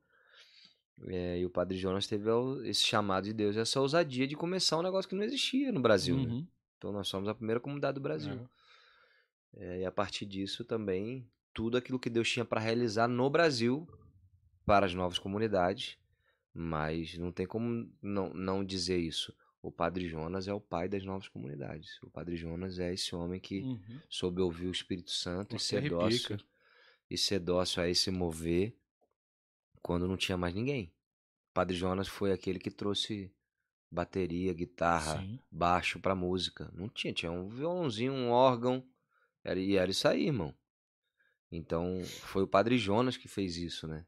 é, 1.07 1.39
e 1.39 1.45
o 1.45 1.51
Padre 1.51 1.77
Jonas 1.77 2.07
teve 2.07 2.31
esse 2.65 2.83
chamado 2.83 3.25
de 3.25 3.33
Deus, 3.33 3.57
essa 3.57 3.81
ousadia 3.81 4.27
de 4.27 4.37
começar 4.37 4.79
um 4.79 4.83
negócio 4.83 5.09
que 5.09 5.17
não 5.17 5.25
existia 5.25 5.73
no 5.73 5.81
Brasil, 5.81 6.17
né? 6.17 6.33
Uhum. 6.33 6.47
Então 6.79 6.93
nós 6.93 7.09
somos 7.09 7.29
a 7.29 7.35
primeira 7.35 7.61
comunidade 7.61 7.95
do 7.95 8.01
Brasil. 8.01 8.35
É. 8.35 8.65
É, 9.57 9.81
e 9.81 9.85
a 9.85 9.93
partir 9.93 10.27
disso 10.27 10.65
também, 10.65 11.29
tudo 11.53 11.77
aquilo 11.77 11.99
que 11.99 12.11
Deus 12.11 12.29
tinha 12.29 12.45
para 12.45 12.61
realizar 12.61 13.09
no 13.09 13.29
Brasil 13.31 13.89
para 14.67 14.87
as 14.87 14.95
novas 14.95 15.19
comunidades. 15.19 15.97
Mas 16.53 17.19
não 17.19 17.33
tem 17.33 17.47
como 17.47 17.91
não, 18.01 18.33
não 18.33 18.65
dizer 18.65 18.99
isso. 18.99 19.35
O 19.67 19.73
Padre 19.73 20.07
Jonas 20.07 20.47
é 20.47 20.53
o 20.53 20.61
pai 20.61 20.89
das 20.91 21.05
novas 21.05 21.27
comunidades. 21.27 21.99
O 22.03 22.11
Padre 22.11 22.37
Jonas 22.37 22.79
é 22.79 22.93
esse 22.93 23.15
homem 23.17 23.41
que 23.41 23.61
Uhum. 23.63 24.01
soube 24.11 24.43
ouvir 24.43 24.67
o 24.67 24.71
Espírito 24.71 25.11
Santo 25.11 25.57
e 25.57 25.59
ser 25.59 25.89
dócil, 25.89 26.37
e 27.11 27.17
ser 27.17 27.39
dócil 27.39 27.83
a 27.83 27.89
esse 27.89 28.11
mover 28.11 28.77
quando 29.83 30.07
não 30.07 30.19
tinha 30.19 30.37
mais 30.37 30.55
ninguém. 30.55 30.93
O 31.51 31.55
Padre 31.55 31.75
Jonas 31.77 32.09
foi 32.09 32.31
aquele 32.31 32.59
que 32.59 32.71
trouxe 32.71 33.33
bateria, 33.91 34.53
guitarra, 34.53 35.21
Sim. 35.23 35.39
baixo 35.51 35.99
pra 35.99 36.15
música. 36.15 36.71
Não 36.75 36.89
tinha, 36.89 37.15
tinha 37.15 37.33
um 37.33 37.49
violãozinho, 37.49 38.13
um 38.13 38.31
órgão, 38.31 38.87
era, 39.43 39.59
e 39.59 39.77
era 39.77 39.91
isso 39.91 40.07
aí, 40.07 40.27
irmão. 40.27 40.55
Então, 41.51 42.03
foi 42.05 42.43
o 42.43 42.49
Padre 42.49 42.77
Jonas 42.77 43.17
que 43.17 43.29
fez 43.29 43.57
isso, 43.57 43.87
né? 43.87 44.05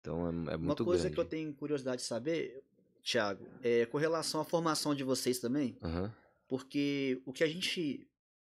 Então, 0.00 0.26
é, 0.26 0.52
é 0.52 0.56
Uma 0.56 0.58
muito 0.58 0.84
coisa 0.84 1.04
grande. 1.04 1.14
que 1.14 1.20
eu 1.20 1.24
tenho 1.24 1.52
curiosidade 1.54 2.02
de 2.02 2.06
saber, 2.06 2.62
Thiago, 3.10 3.48
é 3.62 3.86
com 3.86 3.98
relação 3.98 4.40
à 4.40 4.44
formação 4.44 4.94
de 4.94 5.02
vocês 5.02 5.38
também, 5.38 5.76
Aham, 5.82 6.14
porque 6.48 7.22
o 7.24 7.32
que 7.32 7.44
a 7.44 7.48
gente 7.48 8.08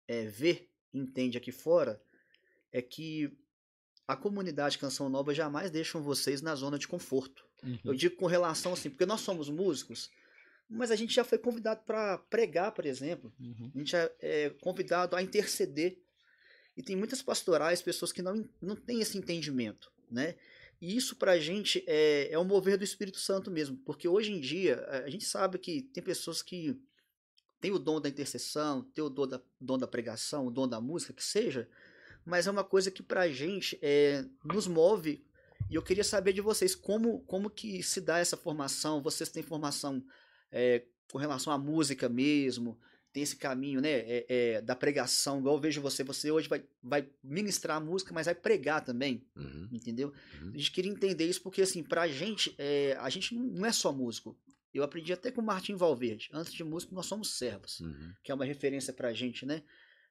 é, 0.08 0.26
vê, 0.26 0.70
entende 0.94 1.38
aqui 1.38 1.52
fora, 1.52 2.02
é 2.72 2.82
que 2.82 3.38
a 4.08 4.16
comunidade 4.16 4.78
Canção 4.78 5.10
Nova 5.10 5.34
jamais 5.34 5.70
deixam 5.70 6.02
vocês 6.02 6.42
na 6.42 6.56
zona 6.56 6.80
de 6.80 6.88
conforto. 6.88 7.46
Uhum. 7.64 7.80
Eu 7.84 7.94
digo 7.94 8.16
com 8.16 8.26
relação 8.26 8.74
assim, 8.74 8.90
porque 8.90 9.06
nós 9.06 9.22
somos 9.22 9.50
músicos, 9.50 10.10
mas 10.70 10.90
a 10.90 10.96
gente 10.96 11.14
já 11.14 11.24
foi 11.24 11.38
convidado 11.38 11.82
para 11.86 12.18
pregar, 12.18 12.72
por 12.72 12.86
exemplo. 12.86 13.34
Uhum. 13.40 13.72
A 13.76 13.78
gente 13.78 13.96
é, 13.96 14.16
é 14.22 14.50
convidado 14.50 15.16
a 15.16 15.22
interceder. 15.22 15.98
E 16.76 16.82
tem 16.82 16.96
muitas 16.96 17.22
pastorais, 17.22 17.82
pessoas 17.82 18.14
que 18.14 18.22
não, 18.22 18.48
não 18.62 18.78
têm 18.78 19.02
esse 19.02 19.18
entendimento, 19.18 19.92
né? 20.10 20.36
E 20.82 20.98
isso 20.98 21.16
pra 21.16 21.40
gente 21.40 21.84
é, 21.86 22.30
é 22.32 22.40
o 22.40 22.44
mover 22.44 22.76
do 22.76 22.84
Espírito 22.84 23.20
Santo 23.20 23.52
mesmo, 23.52 23.78
porque 23.86 24.08
hoje 24.08 24.32
em 24.32 24.40
dia 24.40 24.84
a 25.06 25.10
gente 25.10 25.26
sabe 25.26 25.60
que 25.60 25.84
tem 25.84 26.04
pessoas 26.04 26.42
que 26.42 26.76
têm 27.62 27.72
o 27.72 27.78
dom 27.78 28.02
da 28.02 28.10
intercessão, 28.10 28.82
têm 28.82 29.04
o 29.04 29.10
dom 29.10 29.28
da, 29.28 29.40
dom 29.60 29.78
da 29.78 29.88
pregação, 29.88 30.48
o 30.48 30.52
dom 30.52 30.68
da 30.68 30.82
música, 30.82 31.14
que 31.14 31.24
seja, 31.24 31.70
mas 32.26 32.48
é 32.48 32.52
uma 32.52 32.64
coisa 32.64 32.90
que 32.90 33.04
pra 33.04 33.30
gente 33.30 33.78
é, 33.80 34.26
nos 34.44 34.66
move. 34.66 35.24
E 35.70 35.76
eu 35.76 35.84
queria 35.84 36.04
saber 36.04 36.34
de 36.34 36.42
vocês 36.42 36.74
como, 36.74 37.22
como 37.22 37.50
que 37.50 37.84
se 37.84 38.02
dá 38.02 38.18
essa 38.18 38.36
formação. 38.36 39.02
Vocês 39.04 39.30
têm 39.30 39.44
formação 39.44 40.04
é, 40.52 40.84
com 41.12 41.20
relação 41.20 41.54
à 41.54 41.58
música 41.58 42.10
mesmo? 42.10 42.80
Tem 43.14 43.24
esse 43.24 43.36
caminho, 43.36 43.82
né? 43.82 43.90
é, 43.92 44.26
é, 44.30 44.62
da 44.62 44.76
pregação, 44.76 45.40
igual 45.40 45.56
eu 45.56 45.62
vejo 45.62 45.82
você. 45.82 46.04
Você 46.04 46.32
hoje 46.32 46.48
vai, 46.48 46.64
vai 46.82 47.10
ministrar 47.24 47.78
a 47.78 47.80
música, 47.80 48.14
mas 48.14 48.26
vai 48.26 48.36
pregar 48.36 48.84
também, 48.84 49.26
Uhum, 49.36 49.68
entendeu? 49.72 50.14
uhum. 50.42 50.52
A 50.54 50.58
gente 50.58 50.72
queria 50.72 50.92
entender 50.92 51.26
isso 51.26 51.42
porque, 51.42 51.62
assim, 51.62 51.84
pra 51.84 52.08
gente, 52.08 52.56
é, 52.58 52.96
a 53.00 53.10
gente 53.10 53.36
não 53.36 53.66
é 53.66 53.72
só 53.74 53.92
músico. 53.92 54.38
Eu 54.74 54.84
aprendi 54.84 55.12
até 55.12 55.30
com 55.32 55.42
o 55.42 55.46
Martin 55.46 55.76
Valverde. 55.76 56.30
Antes 56.32 56.54
de 56.54 56.64
músico, 56.64 56.96
nós 56.96 57.06
somos 57.06 57.38
servos 57.38 57.82
Uhum. 57.82 58.14
que 58.24 58.32
é 58.32 58.36
uma 58.36 58.46
referência 58.46 58.94
pra 58.94 59.12
gente, 59.12 59.46
né? 59.46 59.62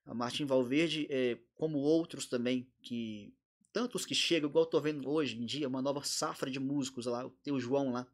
A 0.04 0.12
Martin 0.12 0.44
Valverde, 0.44 1.06
é, 1.08 1.38
como 1.54 1.78
outros 1.78 2.26
também, 2.26 2.66
que 2.82 3.32
tantos 3.72 4.04
que 4.04 4.14
chegam, 4.14 4.50
igual 4.50 4.64
eu 4.64 4.70
tô 4.70 4.80
vendo 4.80 5.08
hoje 5.08 5.38
em 5.40 5.46
dia, 5.46 5.68
uma 5.68 5.80
nova 5.80 6.02
safra 6.04 6.50
de 6.50 6.58
músicos 6.60 7.06
lá, 7.06 7.30
tem 7.42 7.52
o 7.54 7.60
João 7.60 7.92
lá 7.92 8.06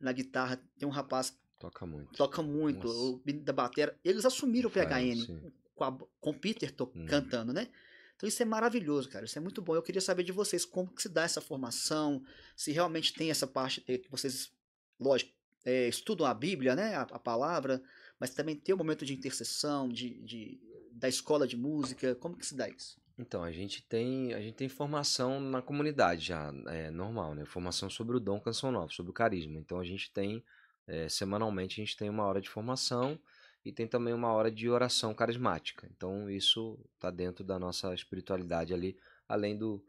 na 0.00 0.12
guitarra, 0.12 0.56
tem 0.78 0.88
um 0.88 0.92
rapaz 0.92 1.30
que 1.30 1.36
Toca 1.62 1.86
muito. 1.86 2.16
toca 2.16 2.42
muito, 2.42 2.86
Nossa. 2.88 2.98
o 2.98 3.22
menino 3.24 3.44
da 3.44 3.52
batera, 3.52 3.96
eles 4.04 4.24
assumiram 4.24 4.68
o 4.68 4.72
PHN 4.72 5.26
com, 5.74 5.84
a- 5.84 5.98
com 6.20 6.30
o 6.30 6.34
Peter 6.38 6.70
to- 6.72 6.90
Hum. 6.94 7.06
cantando, 7.06 7.52
né? 7.52 7.68
Então 8.16 8.28
isso 8.28 8.42
é 8.42 8.44
maravilhoso, 8.44 9.08
cara, 9.08 9.24
isso 9.24 9.38
é 9.38 9.40
muito 9.40 9.62
bom. 9.62 9.74
Eu 9.74 9.82
queria 9.82 10.00
saber 10.00 10.22
de 10.24 10.32
vocês 10.32 10.64
como 10.64 10.92
que 10.92 11.02
se 11.02 11.08
dá 11.08 11.22
essa 11.22 11.40
formação, 11.40 12.22
se 12.56 12.70
realmente 12.72 13.12
tem 13.14 13.30
essa 13.30 13.46
parte 13.46 13.80
que 13.80 14.08
vocês, 14.10 14.52
lógico, 15.00 15.32
eh, 15.64 15.88
estudam 15.88 16.26
a 16.26 16.34
Bíblia, 16.34 16.74
né, 16.76 16.94
a, 16.94 17.02
a 17.02 17.18
palavra, 17.18 17.82
mas 18.20 18.30
também 18.34 18.54
tem 18.56 18.74
o 18.74 18.78
momento 18.78 19.04
de 19.04 19.12
intercessão, 19.14 19.88
de, 19.88 20.20
de- 20.22 20.60
da 20.92 21.08
escola 21.08 21.46
de 21.48 21.56
música, 21.56 22.14
como 22.16 22.36
que 22.36 22.44
se 22.46 22.54
dá 22.56 22.68
isso? 22.68 23.00
Então, 23.18 23.42
a 23.44 23.52
gente 23.52 23.82
tem, 23.82 24.32
a 24.34 24.40
gente 24.40 24.54
tem 24.54 24.68
formação 24.68 25.38
na 25.40 25.60
comunidade 25.60 26.26
já, 26.26 26.52
é 26.68 26.90
normal, 26.90 27.34
né? 27.34 27.44
Formação 27.44 27.90
sobre 27.90 28.16
o 28.16 28.20
dom 28.20 28.40
Canção 28.40 28.72
Nova, 28.72 28.90
sobre 28.92 29.10
o 29.10 29.12
carisma. 29.14 29.58
Então, 29.58 29.78
a 29.78 29.84
gente 29.84 30.10
tem, 30.12 30.42
é, 30.86 31.08
semanalmente, 31.08 31.80
a 31.80 31.84
gente 31.84 31.96
tem 31.96 32.08
uma 32.10 32.24
hora 32.24 32.40
de 32.40 32.48
formação 32.48 33.18
e 33.64 33.72
tem 33.72 33.86
também 33.86 34.12
uma 34.14 34.32
hora 34.32 34.50
de 34.50 34.68
oração 34.68 35.14
carismática. 35.14 35.88
Então, 35.96 36.28
isso 36.30 36.78
está 36.94 37.10
dentro 37.10 37.44
da 37.44 37.58
nossa 37.58 37.94
espiritualidade 37.94 38.74
ali, 38.74 38.96
além 39.28 39.56
do, 39.56 39.84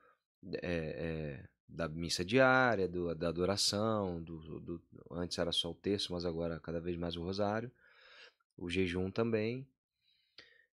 é, 0.61 1.40
é, 1.41 1.49
da 1.68 1.88
missa 1.88 2.24
diária, 2.24 2.88
do, 2.88 3.14
da 3.15 3.30
adoração, 3.30 4.22
do, 4.22 4.60
do- 4.60 4.82
antes 5.11 5.38
era 5.38 5.52
só 5.52 5.72
o 5.72 5.76
terço, 5.76 6.14
mas 6.14 6.26
agora 6.26 6.60
cada 6.60 6.80
vez 6.80 6.98
mais 6.98 7.15
o 7.15 7.24
rosário, 7.24 7.72
o 8.57 8.70
jejum 8.70 9.11
também. 9.11 9.68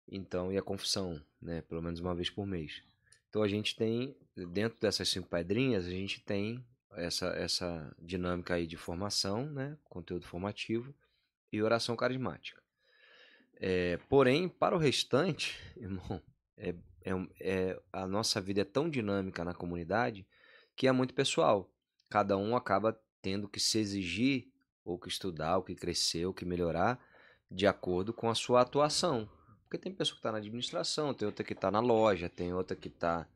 Então, 0.08 0.52
e 0.52 0.58
a 0.58 0.62
confissão, 0.62 1.20
né? 1.40 1.62
Pelo 1.62 1.82
menos 1.82 2.00
uma 2.00 2.14
vez 2.14 2.28
por 2.28 2.46
mês. 2.46 2.82
Então 3.28 3.42
a 3.42 3.48
gente 3.48 3.76
tem, 3.76 4.16
dentro 4.52 4.78
dessas 4.80 5.08
cinco 5.08 5.28
pedrinhas, 5.28 5.86
a 5.86 5.90
gente 5.90 6.20
tem 6.20 6.64
essa, 6.92 7.26
essa 7.28 7.94
dinâmica 7.98 8.54
aí 8.54 8.66
de 8.66 8.76
formação, 8.76 9.46
né? 9.46 9.76
Conteúdo 9.84 10.26
formativo 10.26 10.94
e 11.52 11.62
oração 11.62 11.96
carismática. 11.96 12.62
É, 13.56 13.98
porém, 14.08 14.48
para 14.48 14.74
o 14.74 14.78
restante, 14.78 15.58
irmão, 15.76 16.22
é, 16.56 16.74
é, 17.02 17.12
é- 17.40 17.82
a 17.92 18.06
nossa 18.06 18.40
vida 18.40 18.62
é 18.62 18.64
tão 18.64 18.88
dinâmica 18.88 19.44
na 19.44 19.54
comunidade 19.54 20.26
que 20.74 20.86
é 20.86 20.92
muito 20.92 21.14
pessoal. 21.14 21.70
Cada 22.08 22.36
um 22.36 22.56
acaba 22.56 22.98
tendo 23.22 23.48
que 23.48 23.60
se 23.60 23.78
exigir, 23.78 24.48
ou 24.84 24.98
que 24.98 25.08
estudar, 25.08 25.58
ou 25.58 25.62
que 25.62 25.74
crescer, 25.74 26.24
ou 26.24 26.32
que 26.32 26.44
melhorar, 26.44 26.98
de 27.50 27.66
acordo 27.66 28.12
com 28.12 28.30
a 28.30 28.34
sua 28.34 28.62
atuação. 28.62 29.28
Porque 29.62 29.78
tem 29.78 29.92
pessoa 29.94 30.14
que 30.14 30.20
está 30.20 30.32
na 30.32 30.38
administração, 30.38 31.14
tem 31.14 31.26
outra 31.26 31.44
que 31.44 31.52
está 31.52 31.70
na 31.70 31.80
loja, 31.80 32.28
tem 32.28 32.52
outra 32.52 32.76
que 32.76 32.88
está 32.88 33.28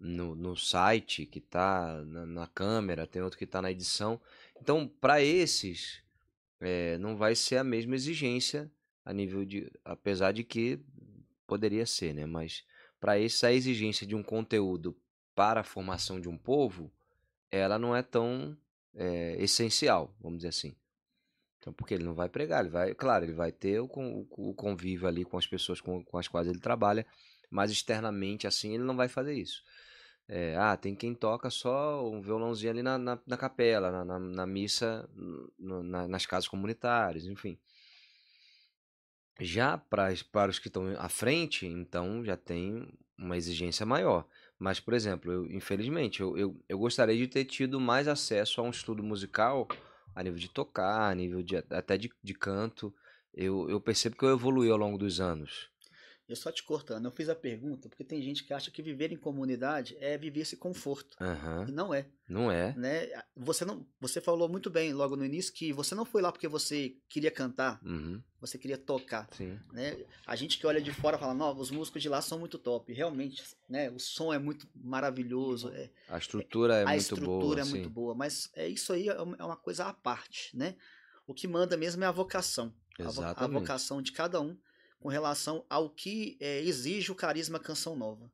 no, 0.00 0.34
no 0.34 0.56
site, 0.56 1.26
que 1.26 1.38
está 1.38 2.02
na, 2.04 2.26
na 2.26 2.46
câmera, 2.46 3.06
tem 3.06 3.20
outro 3.22 3.38
que 3.38 3.44
está 3.44 3.60
na 3.60 3.70
edição. 3.70 4.20
Então, 4.60 4.88
para 4.88 5.22
esses, 5.22 6.02
é, 6.60 6.96
não 6.98 7.16
vai 7.16 7.34
ser 7.34 7.58
a 7.58 7.64
mesma 7.64 7.94
exigência 7.94 8.70
a 9.04 9.12
nível 9.12 9.44
de. 9.44 9.70
Apesar 9.84 10.32
de 10.32 10.42
que 10.42 10.80
poderia 11.46 11.84
ser, 11.84 12.14
né? 12.14 12.26
Mas 12.26 12.64
para 12.98 13.18
esses, 13.18 13.44
a 13.44 13.52
exigência 13.52 14.06
de 14.06 14.14
um 14.14 14.22
conteúdo 14.22 14.96
para 15.34 15.60
a 15.60 15.64
formação 15.64 16.20
de 16.20 16.28
um 16.28 16.36
povo, 16.36 16.90
ela 17.50 17.78
não 17.78 17.94
é 17.94 18.02
tão 18.02 18.56
é, 18.94 19.36
essencial, 19.38 20.14
vamos 20.20 20.38
dizer 20.38 20.48
assim. 20.48 20.74
Então, 21.58 21.72
porque 21.74 21.92
ele 21.92 22.04
não 22.04 22.14
vai 22.14 22.28
pregar, 22.28 22.60
ele 22.60 22.70
vai, 22.70 22.94
claro, 22.94 23.24
ele 23.24 23.34
vai 23.34 23.52
ter 23.52 23.80
o, 23.80 23.88
con- 23.88 24.26
o 24.30 24.54
convívio 24.54 25.06
ali 25.06 25.24
com 25.24 25.36
as 25.36 25.46
pessoas 25.46 25.78
com, 25.80 26.02
com 26.02 26.16
as 26.16 26.26
quais 26.26 26.48
ele 26.48 26.58
trabalha, 26.58 27.06
mas 27.50 27.70
externamente, 27.70 28.46
assim, 28.46 28.74
ele 28.74 28.82
não 28.82 28.96
vai 28.96 29.08
fazer 29.08 29.34
isso. 29.34 29.62
É, 30.32 30.56
ah, 30.56 30.76
tem 30.76 30.94
quem 30.94 31.12
toca 31.12 31.50
só 31.50 32.08
um 32.08 32.20
violãozinho 32.22 32.70
ali 32.70 32.82
na, 32.84 32.96
na, 32.96 33.18
na 33.26 33.36
capela, 33.36 33.90
na, 33.90 34.04
na, 34.04 34.18
na 34.20 34.46
missa, 34.46 35.08
no- 35.58 35.82
na- 35.82 36.06
nas 36.06 36.24
casas 36.24 36.46
comunitárias, 36.48 37.26
enfim. 37.26 37.58
Já 39.40 39.76
para, 39.78 40.12
para 40.30 40.50
os 40.50 40.58
que 40.58 40.68
estão 40.68 40.94
à 40.98 41.08
frente, 41.08 41.66
então 41.66 42.24
já 42.24 42.36
tem 42.36 42.86
uma 43.18 43.36
exigência 43.36 43.86
maior. 43.86 44.26
Mas, 44.58 44.78
por 44.78 44.92
exemplo, 44.94 45.32
eu, 45.32 45.46
infelizmente, 45.50 46.20
eu, 46.20 46.36
eu, 46.36 46.62
eu 46.68 46.78
gostaria 46.78 47.16
de 47.16 47.26
ter 47.26 47.44
tido 47.46 47.80
mais 47.80 48.06
acesso 48.06 48.60
a 48.60 48.64
um 48.64 48.70
estudo 48.70 49.02
musical 49.02 49.66
a 50.14 50.22
nível 50.22 50.38
de 50.38 50.48
tocar, 50.48 51.10
a 51.10 51.14
nível 51.14 51.42
de, 51.42 51.56
até 51.56 51.96
de, 51.96 52.12
de 52.22 52.34
canto. 52.34 52.94
Eu, 53.32 53.68
eu 53.70 53.80
percebo 53.80 54.16
que 54.16 54.24
eu 54.24 54.32
evolui 54.32 54.70
ao 54.70 54.76
longo 54.76 54.98
dos 54.98 55.20
anos. 55.20 55.70
Eu 56.30 56.36
só 56.36 56.52
te 56.52 56.62
cortando, 56.62 57.06
eu 57.06 57.10
fiz 57.10 57.28
a 57.28 57.34
pergunta 57.34 57.88
porque 57.88 58.04
tem 58.04 58.22
gente 58.22 58.44
que 58.44 58.54
acha 58.54 58.70
que 58.70 58.80
viver 58.80 59.10
em 59.10 59.16
comunidade 59.16 59.96
é 60.00 60.16
viver 60.16 60.42
esse 60.42 60.56
conforto. 60.56 61.16
Aham, 61.20 61.66
E 61.68 61.72
não 61.72 61.92
é, 61.92 62.06
Não 62.28 62.52
é? 62.52 62.72
né? 62.76 63.08
Você 63.36 63.64
não, 63.64 63.84
você 64.00 64.20
falou 64.20 64.48
muito 64.48 64.70
bem 64.70 64.92
logo 64.92 65.16
no 65.16 65.24
início 65.24 65.52
que 65.52 65.72
você 65.72 65.92
não 65.92 66.04
foi 66.04 66.22
lá 66.22 66.30
porque 66.30 66.46
você 66.46 66.94
queria 67.08 67.32
cantar, 67.32 67.80
Uhum, 67.84 68.22
você 68.40 68.56
queria 68.56 68.78
tocar, 68.78 69.28
sim. 69.32 69.58
né? 69.72 69.96
A 70.24 70.36
gente 70.36 70.56
que 70.56 70.64
olha 70.68 70.80
de 70.80 70.92
fora 70.92 71.18
fala, 71.18 71.34
não, 71.34 71.56
os 71.58 71.72
músicos 71.72 72.00
de 72.00 72.08
lá 72.08 72.22
são 72.22 72.38
muito 72.38 72.58
top. 72.58 72.92
Realmente, 72.92 73.42
né? 73.68 73.90
O 73.90 73.98
som 73.98 74.32
é 74.32 74.38
muito 74.38 74.68
maravilhoso, 74.72 75.70
é, 75.70 75.90
A 76.08 76.16
estrutura 76.18 76.76
é 76.76 76.84
a 76.84 76.90
muito 76.92 76.98
estrutura 77.00 77.26
boa, 77.26 77.60
é 77.60 77.64
sim. 77.64 77.70
muito 77.70 77.90
boa, 77.90 78.14
mas 78.14 78.48
é 78.54 78.68
isso 78.68 78.92
aí 78.92 79.08
é 79.08 79.20
uma 79.20 79.36
é 79.36 79.42
uma 79.44 79.56
coisa 79.56 79.86
à 79.86 79.92
parte, 79.92 80.56
né? 80.56 80.76
O 81.26 81.34
que 81.34 81.48
manda 81.48 81.76
mesmo 81.76 82.04
é 82.04 82.06
a 82.06 82.12
vocação, 82.12 82.72
a, 83.00 83.04
vo- 83.04 83.10
a 83.22 83.24
Exatamente. 83.26 83.52
vocação 83.60 84.00
de 84.00 84.12
cada 84.12 84.40
um 84.40 84.56
com 85.00 85.08
relação 85.08 85.64
ao 85.68 85.88
que 85.90 86.36
é, 86.38 86.60
exige 86.60 87.10
o 87.10 87.14
carisma 87.14 87.58
canção 87.58 87.96
nova. 87.96 88.30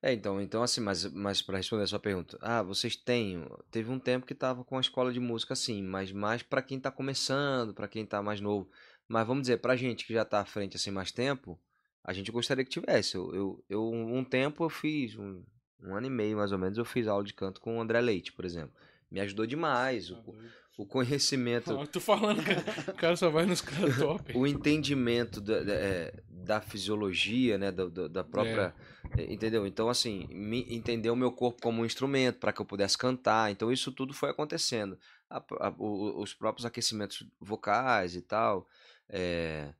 É, 0.00 0.12
então, 0.14 0.40
então 0.40 0.62
assim, 0.62 0.80
mas, 0.80 1.04
mas 1.12 1.42
para 1.42 1.58
responder 1.58 1.82
a 1.82 1.86
sua 1.86 1.98
pergunta, 1.98 2.38
ah, 2.40 2.62
vocês 2.62 2.96
têm, 2.96 3.46
teve 3.70 3.90
um 3.90 3.98
tempo 3.98 4.24
que 4.24 4.34
tava 4.34 4.64
com 4.64 4.78
a 4.78 4.80
escola 4.80 5.12
de 5.12 5.20
música 5.20 5.52
assim, 5.52 5.82
mas 5.82 6.10
mais 6.10 6.42
para 6.42 6.62
quem 6.62 6.80
tá 6.80 6.90
começando, 6.90 7.74
para 7.74 7.88
quem 7.88 8.06
tá 8.06 8.22
mais 8.22 8.40
novo. 8.40 8.70
Mas 9.06 9.26
vamos 9.26 9.42
dizer, 9.42 9.58
pra 9.58 9.76
gente 9.76 10.06
que 10.06 10.14
já 10.14 10.24
tá 10.24 10.40
à 10.40 10.44
frente 10.46 10.76
assim 10.76 10.90
mais 10.90 11.12
tempo, 11.12 11.60
a 12.02 12.14
gente 12.14 12.30
gostaria 12.30 12.64
que 12.64 12.70
tivesse. 12.70 13.16
Eu, 13.16 13.34
eu, 13.34 13.64
eu 13.68 13.90
um 13.92 14.24
tempo 14.24 14.64
eu 14.64 14.70
fiz, 14.70 15.16
um, 15.16 15.42
um 15.82 15.94
ano 15.94 16.06
e 16.06 16.10
meio 16.10 16.36
mais 16.36 16.52
ou 16.52 16.58
menos, 16.58 16.78
eu 16.78 16.84
fiz 16.84 17.06
aula 17.06 17.24
de 17.24 17.34
canto 17.34 17.60
com 17.60 17.76
o 17.76 17.80
André 17.80 18.00
Leite, 18.00 18.32
por 18.32 18.44
exemplo. 18.44 18.72
Me 19.10 19.20
ajudou 19.20 19.44
demais, 19.44 20.10
o, 20.10 20.34
o 20.82 20.86
conhecimento, 20.86 21.78
Ah, 21.78 21.86
tô 21.86 22.00
falando, 22.00 22.42
cara. 22.42 22.64
O 22.92 22.94
cara 22.96 23.16
só 23.16 23.28
vai 23.30 23.44
nos 23.46 23.60
caras 23.60 23.96
top. 23.98 24.36
o 24.36 24.46
entendimento 24.46 25.40
da, 25.40 25.62
da, 25.62 25.72
é, 25.74 26.22
da 26.28 26.60
fisiologia, 26.60 27.58
né, 27.58 27.70
da, 27.70 27.86
da, 27.86 28.08
da 28.08 28.24
própria, 28.24 28.74
é, 29.16 29.32
entendeu? 29.32 29.66
Então 29.66 29.88
assim, 29.88 30.26
me, 30.30 30.66
entender 30.74 31.10
o 31.10 31.16
meu 31.16 31.32
corpo 31.32 31.60
como 31.62 31.82
um 31.82 31.86
instrumento 31.86 32.38
para 32.38 32.52
que 32.52 32.60
eu 32.60 32.66
pudesse 32.66 32.96
cantar. 32.96 33.50
Então 33.50 33.70
isso 33.72 33.92
tudo 33.92 34.12
foi 34.14 34.30
acontecendo. 34.30 34.98
A- 35.28 35.42
a- 35.60 35.74
o- 35.78 36.20
os 36.22 36.34
próprios 36.34 36.64
aquecimentos 36.66 37.24
vocais 37.40 38.16
e 38.16 38.22
tal, 38.22 38.66
é, 39.08 39.72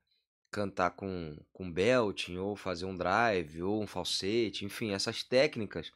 cantar 0.50 0.90
com 0.90 1.36
com 1.52 1.70
belting 1.72 2.36
ou 2.36 2.56
fazer 2.56 2.84
um 2.84 2.96
drive 2.96 3.62
ou 3.62 3.82
um 3.82 3.86
falsete, 3.86 4.64
enfim, 4.64 4.92
essas 4.92 5.22
técnicas 5.22 5.92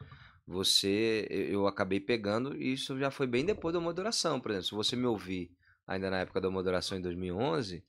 você 0.46 1.26
eu 1.30 1.66
acabei 1.66 2.00
pegando 2.00 2.54
e 2.56 2.72
isso 2.72 2.98
já 2.98 3.10
foi 3.10 3.26
bem 3.26 3.44
depois 3.44 3.72
da 3.72 3.80
moderação, 3.80 4.40
por 4.40 4.50
exemplo, 4.50 4.66
se 4.68 4.74
você 4.74 4.94
me 4.96 5.06
ouvir 5.06 5.50
ainda 5.86 6.10
na 6.10 6.18
época 6.20 6.40
da 6.40 6.50
moderação 6.50 6.96
em 6.98 7.00
2011, 7.02 7.84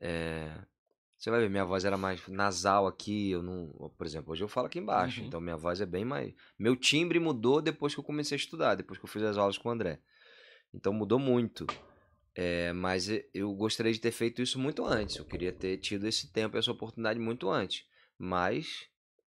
é, 0.00 0.52
Você 1.18 1.30
vai 1.30 1.40
ver, 1.40 1.48
minha 1.48 1.64
voz 1.64 1.84
era 1.84 1.96
mais 1.96 2.26
nasal 2.28 2.86
aqui, 2.86 3.30
eu 3.30 3.42
não, 3.42 3.68
por 3.96 4.06
exemplo, 4.06 4.32
hoje 4.32 4.44
eu 4.44 4.48
falo 4.48 4.66
aqui 4.66 4.78
embaixo, 4.78 5.20
Uhum. 5.20 5.26
então 5.26 5.40
minha 5.40 5.56
voz 5.56 5.80
é 5.80 5.86
bem 5.86 6.04
mais, 6.04 6.34
meu 6.58 6.76
timbre 6.76 7.18
mudou 7.18 7.62
depois 7.62 7.94
que 7.94 8.00
eu 8.00 8.04
comecei 8.04 8.36
a 8.36 8.38
estudar, 8.38 8.74
depois 8.74 8.98
que 8.98 9.04
eu 9.04 9.08
fiz 9.08 9.22
as 9.22 9.38
aulas 9.38 9.56
com 9.56 9.68
o 9.70 9.72
André. 9.72 9.98
Então 10.74 10.92
mudou 10.92 11.18
muito. 11.18 11.66
É, 12.34 12.70
mas 12.74 13.08
eu 13.32 13.50
gostaria 13.54 13.90
de 13.92 13.98
ter 13.98 14.12
feito 14.12 14.42
isso 14.42 14.58
muito 14.58 14.84
antes. 14.84 15.16
Eu 15.16 15.24
queria 15.24 15.52
ter 15.52 15.78
tido 15.78 16.06
esse 16.06 16.30
tempo, 16.30 16.58
essa 16.58 16.70
oportunidade 16.70 17.18
muito 17.18 17.48
antes. 17.48 17.86
Mas 18.18 18.86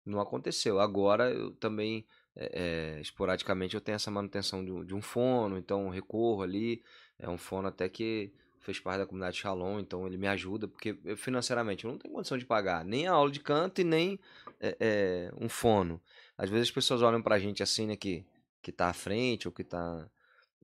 não 0.05 0.21
aconteceu. 0.21 0.79
Agora 0.79 1.29
eu 1.29 1.51
também, 1.55 2.07
é, 2.35 2.95
é, 2.97 3.01
esporadicamente, 3.01 3.75
eu 3.75 3.81
tenho 3.81 3.95
essa 3.95 4.09
manutenção 4.11 4.63
de, 4.63 4.71
um- 4.71 4.83
de 4.83 4.95
um 4.95 5.01
fono, 5.01 5.57
então 5.57 5.89
recorro 5.89 6.41
ali. 6.43 6.83
É 7.19 7.29
um 7.29 7.37
fono 7.37 7.67
até 7.67 7.87
que 7.87 8.31
fez 8.59 8.79
parte 8.79 8.99
da 8.99 9.05
comunidade 9.05 9.37
Shalom, 9.37 9.79
então 9.79 10.07
ele 10.07 10.17
me 10.17 10.27
ajuda, 10.27 10.67
porque 10.67 10.97
eu, 11.03 11.17
financeiramente 11.17 11.83
eu 11.85 11.91
não 11.91 11.97
tenho 11.97 12.13
condição 12.13 12.37
de 12.37 12.45
pagar 12.45 12.83
nem 12.85 13.07
a 13.07 13.11
aula 13.11 13.29
de 13.29 13.39
canto 13.39 13.81
e 13.81 13.83
nem 13.83 14.19
é, 14.59 14.77
é, 14.79 15.31
um 15.39 15.49
fono. 15.49 16.01
Às 16.37 16.49
vezes 16.49 16.69
as 16.69 16.71
pessoas 16.73 17.01
olham 17.01 17.21
pra 17.21 17.37
gente 17.39 17.61
assim, 17.61 17.85
né, 17.85 17.95
que, 17.95 18.25
que 18.61 18.71
tá 18.71 18.87
à 18.89 18.93
frente 18.93 19.47
ou 19.47 19.51
que 19.53 19.63
tá 19.63 20.09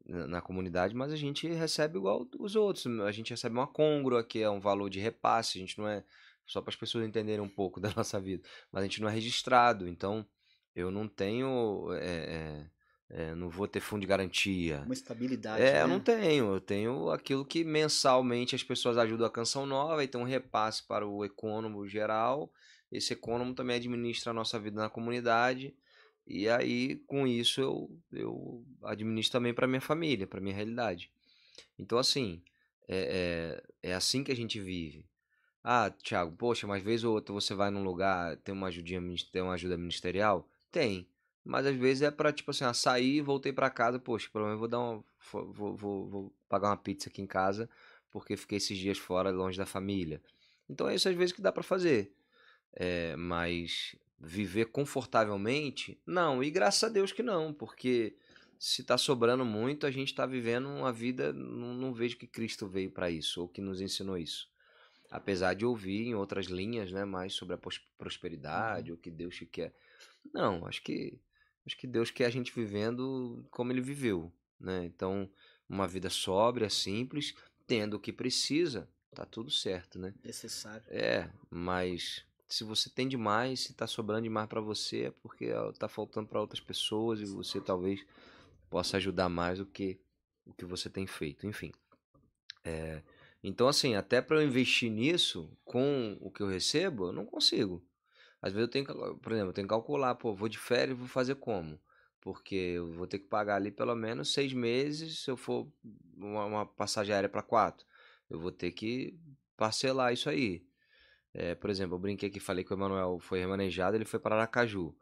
na, 0.06 0.28
na 0.28 0.42
comunidade, 0.42 0.96
mas 0.96 1.12
a 1.12 1.16
gente 1.16 1.48
recebe 1.48 1.98
igual 1.98 2.28
os 2.40 2.56
outros. 2.56 2.88
A 3.02 3.12
gente 3.12 3.32
recebe 3.32 3.54
uma 3.56 3.68
côngrua, 3.68 4.24
que 4.24 4.42
é 4.42 4.50
um 4.50 4.60
valor 4.60 4.90
de 4.90 5.00
repasse, 5.00 5.58
a 5.58 5.62
gente 5.62 5.78
não 5.78 5.88
é. 5.88 6.04
Só 6.46 6.62
para 6.62 6.72
as 6.72 6.76
pessoas 6.76 7.06
entenderem 7.06 7.42
um 7.42 7.50
pouco 7.50 7.80
da 7.82 7.94
nossa 7.96 8.20
vida. 8.20 8.42
Mas 8.72 8.82
a 8.82 8.86
gente 8.86 9.02
não 9.02 9.10
é 9.10 9.12
registrado, 9.14 9.88
então 9.88 10.26
eu 10.76 10.92
não 10.92 11.08
tenho. 11.08 11.88
é, 11.94 12.70
é, 13.12 13.34
não 13.34 13.50
vou 13.50 13.68
ter 13.68 13.80
fundo 13.80 14.02
de 14.02 14.08
garantia. 14.08 14.84
Uma 14.86 14.94
estabilidade. 14.94 15.62
É, 15.62 15.74
né? 15.74 15.82
eu 15.84 15.88
não 15.88 16.00
tenho. 16.00 16.54
Eu 16.54 16.62
tenho 16.62 17.10
aquilo 17.10 17.44
que 17.44 17.64
mensalmente 17.64 18.56
as 18.56 18.64
pessoas 18.64 18.98
ajudam 18.98 19.26
a 19.26 19.32
Canção 19.32 19.66
Nova 19.66 20.04
e 20.04 20.08
tem 20.08 20.22
um 20.22 20.26
repasse 20.26 20.84
para 20.84 21.08
o 21.08 21.26
econômico 21.26 21.88
geral. 21.88 22.54
Esse 22.92 23.14
econômico 23.14 23.56
também 23.56 23.78
administra 23.78 24.30
a 24.30 24.34
nossa 24.34 24.60
vida 24.60 24.80
na 24.80 24.90
comunidade. 24.90 25.76
E 26.28 26.48
aí, 26.48 26.98
com 27.08 27.26
isso, 27.26 27.60
eu, 27.60 28.00
eu 28.14 28.64
administro 28.84 29.32
também 29.32 29.54
para 29.54 29.68
minha 29.68 29.82
família, 29.82 30.28
para 30.28 30.40
minha 30.40 30.56
realidade. 30.56 31.12
Então, 31.80 31.98
assim, 31.98 32.44
é, 32.88 33.62
é, 33.84 33.90
é 33.90 33.94
assim 33.96 34.24
que 34.24 34.32
a 34.32 34.36
gente 34.36 34.60
vive. 34.60 35.08
Ah, 35.64 35.90
Thiago, 35.90 36.32
poxa, 36.38 36.68
mas 36.68 36.84
vez 36.84 37.04
ou 37.04 37.16
outra 37.16 37.34
você 37.34 37.56
vai 37.56 37.72
num 37.72 37.84
lugar, 37.84 38.38
tem 38.38 38.54
uma 38.54 38.68
ajudinha, 38.68 39.02
tem 39.32 39.42
uma 39.42 39.54
ajuda 39.54 39.76
ministerial? 39.78 40.48
Tem. 40.72 41.08
Mas 41.44 41.66
às 41.66 41.76
vezes 41.76 42.04
é 42.04 42.12
pra, 42.12 42.32
tipo 42.32 42.52
assim, 42.52 42.64
ah, 42.64 42.74
sair, 42.74 43.22
voltei 43.22 43.52
pra 43.52 43.70
casa, 43.70 43.98
poxa, 43.98 44.30
pelo 44.32 44.46
menos 44.46 44.60
vou 44.60 44.68
dar 44.68 44.80
uma, 44.80 45.04
vou, 45.32 45.76
vou, 45.76 46.08
vou 46.08 46.34
pagar 46.48 46.70
uma 46.70 46.78
pizza 46.78 47.10
aqui 47.10 47.22
em 47.22 47.28
casa, 47.28 47.70
porque 48.12 48.38
fiquei 48.38 48.58
esses 48.58 48.78
dias 48.78 48.98
fora, 48.98 49.32
longe 49.32 49.58
da 49.58 49.66
família. 49.66 50.22
Então 50.70 50.88
é 50.88 50.96
isso 50.96 51.10
às 51.10 51.16
vezes 51.16 51.34
que 51.34 51.42
dá 51.42 51.52
pra 51.52 51.64
fazer. 51.64 52.14
É, 52.74 53.16
mas 53.16 53.96
viver 54.20 54.66
confortavelmente, 54.66 56.00
não. 56.06 56.44
E 56.44 56.52
graças 56.52 56.84
a 56.84 56.90
Deus 56.90 57.12
que 57.12 57.24
não, 57.24 57.54
porque 57.54 58.16
se 58.60 58.84
tá 58.84 58.98
sobrando 58.98 59.46
muito, 59.46 59.88
a 59.88 59.92
gente 59.92 60.14
tá 60.14 60.26
vivendo 60.26 60.68
uma 60.68 60.92
vida, 60.92 61.32
não, 61.32 61.74
não 61.74 61.94
vejo 61.94 62.18
que 62.18 62.28
Cristo 62.28 62.68
veio 62.68 62.92
pra 62.92 63.10
isso, 63.10 63.42
ou 63.42 63.48
que 63.48 63.62
nos 63.62 63.80
ensinou 63.82 64.18
isso. 64.18 64.50
Apesar 65.10 65.56
de 65.56 65.66
ouvir 65.66 66.08
em 66.08 66.14
outras 66.16 66.46
linhas, 66.48 66.92
né, 66.92 67.06
mais 67.06 67.34
sobre 67.34 67.56
a 67.56 67.58
pros- 67.58 67.82
prosperidade, 67.98 68.92
o 68.92 68.98
que 68.98 69.10
Deus 69.10 69.36
te 69.36 69.46
quer. 69.46 69.74
Não, 70.34 70.66
acho 70.68 70.82
que 70.82 71.20
acho 71.66 71.78
que 71.78 71.88
Deus 71.88 72.10
quer 72.10 72.26
a 72.26 72.30
gente 72.30 72.54
vivendo 72.54 73.46
como 73.52 73.72
ele 73.72 73.82
viveu, 73.82 74.32
né? 74.60 74.86
Então, 74.86 75.30
uma 75.68 75.88
vida 75.88 76.10
sóbria, 76.10 76.70
simples, 76.70 77.36
tendo 77.68 77.96
o 77.96 78.00
que 78.00 78.12
precisa, 78.12 78.90
tá 79.14 79.26
tudo 79.26 79.52
certo, 79.52 80.00
né? 80.00 80.14
Necessário. 80.24 80.84
É, 80.88 81.30
mas 81.50 82.26
se 82.48 82.64
você 82.64 82.90
tem 82.90 83.08
demais, 83.08 83.60
se 83.62 83.74
tá 83.74 83.86
sobrando 83.86 84.24
demais 84.24 84.50
pra 84.50 84.60
você, 84.60 85.06
é 85.06 85.12
porque 85.12 85.52
tá 85.78 85.88
faltando 85.88 86.28
pra 86.28 86.42
outras 86.42 86.60
pessoas 86.60 87.22
e 87.22 87.26
você 87.26 87.62
talvez 87.62 88.04
possa 88.70 88.98
ajudar 88.98 89.30
mais 89.30 89.60
do 89.60 89.66
que 89.66 90.00
o 90.46 90.54
que 90.54 90.66
você 90.66 90.90
tem 90.90 91.06
feito, 91.06 91.46
enfim. 91.46 91.72
É, 92.64 93.04
então 93.44 93.68
assim, 93.68 93.96
até 93.96 94.22
pra 94.22 94.38
eu 94.38 94.48
investir 94.48 94.92
nisso 94.92 95.56
com 95.64 96.18
o 96.20 96.32
que 96.32 96.42
eu 96.42 96.48
recebo, 96.48 97.08
eu 97.08 97.14
não 97.14 97.26
consigo. 97.26 97.84
Às 98.42 98.54
vezes 98.54 98.68
eu 98.68 98.72
tenho, 98.72 98.86
que- 98.86 98.94
por 99.22 99.32
exemplo, 99.32 99.50
eu 99.50 99.54
tenho 99.54 99.68
que 99.68 99.74
calcular, 99.74 100.16
pô, 100.16 100.34
vou 100.34 100.50
de 100.50 100.58
férias, 100.58 100.98
vou 100.98 101.08
fazer 101.08 101.36
como? 101.36 101.80
Porque 102.22 102.56
eu 102.56 102.92
vou 102.94 103.08
ter 103.08 103.20
que 103.20 103.28
pagar 103.28 103.56
ali 103.56 103.72
pelo 103.72 103.96
menos 103.96 104.34
seis 104.34 104.54
meses 104.54 105.20
se 105.24 105.32
eu 105.32 105.38
for 105.38 105.68
uma, 106.18 106.46
uma 106.46 106.66
passagem 106.66 107.14
aérea 107.14 107.30
para 107.30 107.42
quatro. 107.44 107.86
Eu 108.30 108.40
vou 108.40 108.52
ter 108.52 108.72
que 108.72 109.18
parcelar 109.58 110.14
isso 110.14 110.30
aí. 110.30 110.64
É, 111.34 111.56
por 111.56 111.70
exemplo, 111.70 111.96
eu 111.96 112.00
brinquei 112.00 112.30
que 112.30 112.40
falei 112.40 112.64
que 112.64 112.74
o 112.74 112.76
Emanuel 112.76 113.20
foi 113.20 113.40
remanejado, 113.40 113.96
ele 113.96 114.06
foi 114.06 114.20
para 114.20 114.36
Aracaju. 114.36 114.96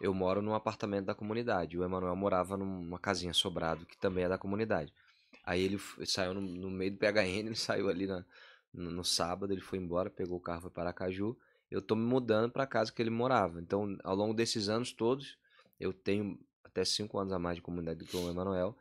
Eu 0.00 0.14
moro 0.14 0.40
num 0.42 0.54
apartamento 0.54 1.06
da 1.06 1.14
comunidade. 1.14 1.78
O 1.78 1.84
Emanuel 1.84 2.16
morava 2.16 2.56
numa 2.56 2.98
casinha 2.98 3.32
sobrado, 3.34 3.84
que 3.86 3.96
também 3.96 4.24
é 4.24 4.28
da 4.28 4.38
comunidade. 4.38 4.92
Aí 5.44 5.62
ele 5.62 5.78
saiu 6.06 6.34
no, 6.34 6.40
no 6.40 6.70
meio 6.70 6.92
do 6.92 6.98
PHN, 6.98 7.48
ele 7.48 7.56
saiu 7.56 7.88
ali 7.88 8.06
na- 8.06 8.24
no, 8.72 8.90
no 8.90 9.04
sábado, 9.04 9.52
ele 9.52 9.60
foi 9.60 9.78
embora, 9.78 10.10
pegou 10.10 10.38
o 10.38 10.40
carro, 10.40 10.62
foi 10.62 10.70
para 10.70 10.84
Aracaju. 10.84 11.36
Eu 11.74 11.82
tô 11.82 11.96
me 11.96 12.04
mudando 12.04 12.52
para 12.52 12.62
a 12.62 12.66
casa 12.68 12.92
que 12.92 13.02
ele 13.02 13.10
morava. 13.10 13.60
Então, 13.60 13.98
ao 14.04 14.14
longo 14.14 14.32
desses 14.32 14.68
anos 14.68 14.92
todos, 14.92 15.36
eu 15.80 15.92
tenho 15.92 16.38
até 16.62 16.84
cinco 16.84 17.18
anos 17.18 17.32
a 17.32 17.38
mais 17.38 17.56
de 17.56 17.62
comunidade 17.62 17.98
do 17.98 18.04
que 18.06 18.16
o 18.16 18.30
Emanuel, 18.30 18.76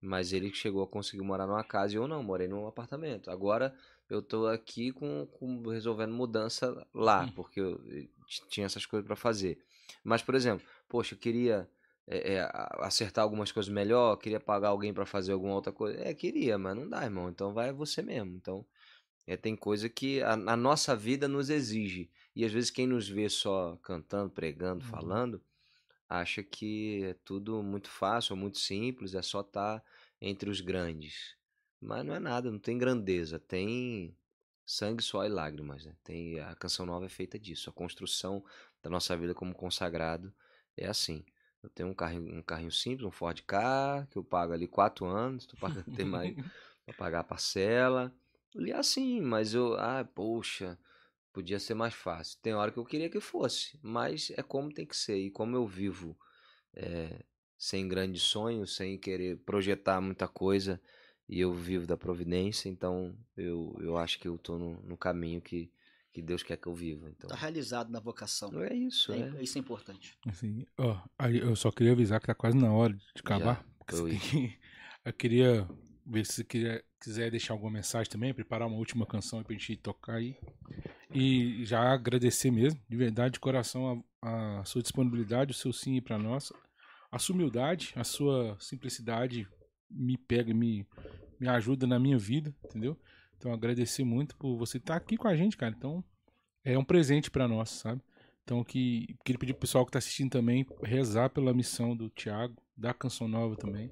mas 0.00 0.32
ele 0.32 0.50
chegou 0.54 0.82
a 0.82 0.86
conseguir 0.86 1.22
morar 1.22 1.46
numa 1.46 1.62
casa 1.62 1.92
e 1.92 1.96
eu 1.96 2.08
não, 2.08 2.22
morei 2.22 2.48
num 2.48 2.66
apartamento. 2.66 3.30
Agora 3.30 3.74
eu 4.08 4.22
tô 4.22 4.46
aqui 4.46 4.90
com, 4.92 5.26
com 5.26 5.68
resolvendo 5.68 6.14
mudança 6.14 6.86
lá, 6.94 7.26
Hum. 7.26 7.32
porque 7.36 7.60
eu 7.60 7.78
eh, 7.90 8.08
tinha 8.48 8.64
essas 8.64 8.86
coisas 8.86 9.06
para 9.06 9.16
fazer. 9.16 9.58
Mas, 10.02 10.22
por 10.22 10.34
exemplo, 10.34 10.66
poxa, 10.88 11.14
eu 11.14 11.18
queria 11.18 11.68
é, 12.06 12.36
é, 12.36 12.50
acertar 12.78 13.24
algumas 13.24 13.52
coisas 13.52 13.70
melhor, 13.70 14.16
queria 14.16 14.40
pagar 14.40 14.68
alguém 14.68 14.94
para 14.94 15.04
fazer 15.04 15.32
alguma 15.32 15.54
outra 15.54 15.70
coisa. 15.72 16.00
É, 16.00 16.14
queria, 16.14 16.56
mas 16.56 16.74
não 16.74 16.88
dá, 16.88 17.04
irmão. 17.04 17.28
Então 17.28 17.52
vai 17.52 17.72
você 17.74 18.00
mesmo. 18.00 18.36
Então, 18.36 18.64
é, 19.26 19.36
tem 19.36 19.54
coisa 19.54 19.88
que 19.90 20.22
a, 20.22 20.32
a 20.32 20.56
nossa 20.56 20.96
vida 20.96 21.28
nos 21.28 21.50
exige. 21.50 22.10
E 22.38 22.44
às 22.46 22.52
vezes 22.52 22.70
quem 22.70 22.86
nos 22.86 23.08
vê 23.08 23.28
só 23.28 23.76
cantando, 23.82 24.30
pregando, 24.30 24.84
Uhum. 24.84 24.90
falando, 24.90 25.42
acha 26.08 26.42
que 26.42 27.04
é 27.04 27.14
tudo 27.24 27.62
muito 27.62 27.90
fácil, 27.90 28.36
muito 28.36 28.58
simples, 28.58 29.14
é 29.14 29.22
só 29.22 29.40
estar 29.42 29.84
entre 30.20 30.50
os 30.50 30.60
grandes. 30.60 31.36
Mas 31.80 32.04
não 32.04 32.14
é 32.14 32.20
nada, 32.20 32.50
não 32.50 32.58
tem 32.58 32.78
grandeza, 32.78 33.38
tem 33.38 34.16
sangue, 34.66 35.02
suor 35.02 35.26
e 35.26 35.28
lágrimas, 35.28 35.84
né? 35.84 35.96
Tem, 36.04 36.40
a 36.40 36.54
canção 36.54 36.86
nova 36.86 37.06
é 37.06 37.08
feita 37.08 37.38
disso, 37.38 37.70
a 37.70 37.72
construção 37.72 38.44
da 38.82 38.90
nossa 38.90 39.16
vida 39.16 39.34
como 39.34 39.54
consagrado 39.54 40.32
é 40.76 40.86
assim. 40.86 41.24
Eu 41.62 41.70
tenho 41.70 41.88
um 41.90 41.94
carrinho, 41.94 42.36
um 42.38 42.42
carrinho 42.42 42.72
simples, 42.72 43.06
um 43.06 43.10
Ford 43.10 43.40
Ka, 43.42 44.06
que 44.10 44.18
eu 44.18 44.24
pago 44.24 44.52
ali 44.52 44.68
quatro 44.68 45.06
anos, 45.06 45.46
tô 45.46 45.56
pagando, 45.56 45.86
tem 45.92 46.04
mais 46.06 46.36
para 46.84 46.94
pagar 46.94 47.20
a 47.20 47.24
parcela. 47.24 48.14
E 48.56 48.70
é 48.70 48.76
assim, 48.76 49.20
mas 49.20 49.54
eu, 49.54 49.74
ah, 49.74 50.04
poxa, 50.04 50.78
podia 51.38 51.58
ser 51.60 51.74
mais 51.74 51.94
fácil. 51.94 52.38
Tem 52.42 52.54
hora 52.54 52.72
que 52.72 52.78
eu 52.78 52.84
queria 52.84 53.10
que 53.10 53.20
fosse, 53.20 53.78
mas 53.82 54.30
é 54.36 54.42
como 54.42 54.72
tem 54.72 54.86
que 54.86 54.96
ser. 54.96 55.18
E 55.18 55.30
como 55.30 55.56
eu 55.56 55.66
vivo 55.66 56.16
é, 56.74 57.24
sem 57.58 57.88
grandes 57.88 58.22
sonhos, 58.22 58.76
sem 58.76 58.98
querer 58.98 59.38
projetar 59.44 60.00
muita 60.00 60.28
coisa, 60.28 60.80
e 61.28 61.40
eu 61.40 61.52
vivo 61.54 61.86
da 61.86 61.96
providência, 61.96 62.68
então 62.68 63.16
eu, 63.36 63.76
eu 63.80 63.96
acho 63.98 64.18
que 64.18 64.28
eu 64.28 64.38
tô 64.38 64.58
no, 64.58 64.80
no 64.82 64.96
caminho 64.96 65.40
que, 65.40 65.70
que 66.12 66.22
Deus 66.22 66.42
quer 66.42 66.56
que 66.56 66.68
eu 66.68 66.74
viva. 66.74 67.10
Então, 67.10 67.28
Tá 67.30 67.36
realizado 67.36 67.90
na 67.90 68.00
vocação. 68.00 68.50
é 68.62 68.74
isso, 68.74 69.12
É, 69.12 69.20
é. 69.20 69.42
Isso 69.42 69.58
é 69.58 69.60
importante. 69.60 70.18
Assim, 70.26 70.66
ó, 70.78 71.00
aí 71.18 71.38
eu 71.38 71.54
só 71.56 71.70
queria 71.70 71.92
avisar 71.92 72.20
que 72.20 72.26
tá 72.26 72.34
quase 72.34 72.56
na 72.56 72.72
hora 72.72 72.92
de 72.94 73.04
acabar. 73.16 73.64
porque 73.78 73.94
eu 73.94 74.06
que- 74.08 74.58
eu 75.04 75.12
queria 75.12 75.68
ver 76.04 76.26
se 76.26 76.32
você 76.34 76.44
queria, 76.44 76.84
quiser 77.00 77.30
deixar 77.30 77.54
alguma 77.54 77.70
mensagem 77.72 78.10
também, 78.10 78.34
preparar 78.34 78.68
uma 78.68 78.76
última 78.76 79.06
canção 79.06 79.38
aí 79.38 79.44
pra 79.44 79.54
gente 79.54 79.76
tocar 79.76 80.14
aí. 80.16 80.36
E 81.12 81.64
já 81.64 81.92
agradecer 81.92 82.50
mesmo, 82.50 82.80
de 82.88 82.96
verdade, 82.96 83.34
de 83.34 83.40
coração, 83.40 84.04
a, 84.22 84.60
a 84.60 84.64
sua 84.64 84.82
disponibilidade, 84.82 85.52
o 85.52 85.54
seu 85.54 85.72
sim 85.72 86.00
para 86.00 86.18
nós. 86.18 86.52
A 87.10 87.18
sua 87.18 87.34
humildade, 87.34 87.92
a 87.96 88.04
sua 88.04 88.56
simplicidade 88.60 89.48
me 89.90 90.18
pega, 90.18 90.52
me, 90.52 90.86
me 91.40 91.48
ajuda 91.48 91.86
na 91.86 91.98
minha 91.98 92.18
vida, 92.18 92.54
entendeu? 92.64 92.98
Então 93.38 93.52
agradecer 93.52 94.04
muito 94.04 94.36
por 94.36 94.56
você 94.56 94.76
estar 94.76 94.96
aqui 94.96 95.16
com 95.16 95.28
a 95.28 95.34
gente, 95.34 95.56
cara. 95.56 95.74
Então 95.76 96.04
é 96.64 96.76
um 96.76 96.84
presente 96.84 97.30
para 97.30 97.48
nós, 97.48 97.70
sabe? 97.70 98.02
Então 98.42 98.62
que 98.62 99.16
queria 99.24 99.38
pedir 99.38 99.52
pro 99.54 99.60
pessoal 99.60 99.86
que 99.86 99.92
tá 99.92 99.98
assistindo 99.98 100.30
também 100.30 100.66
rezar 100.82 101.30
pela 101.30 101.54
missão 101.54 101.96
do 101.96 102.10
Thiago, 102.10 102.56
da 102.76 102.92
Canção 102.92 103.28
Nova 103.28 103.56
também, 103.56 103.90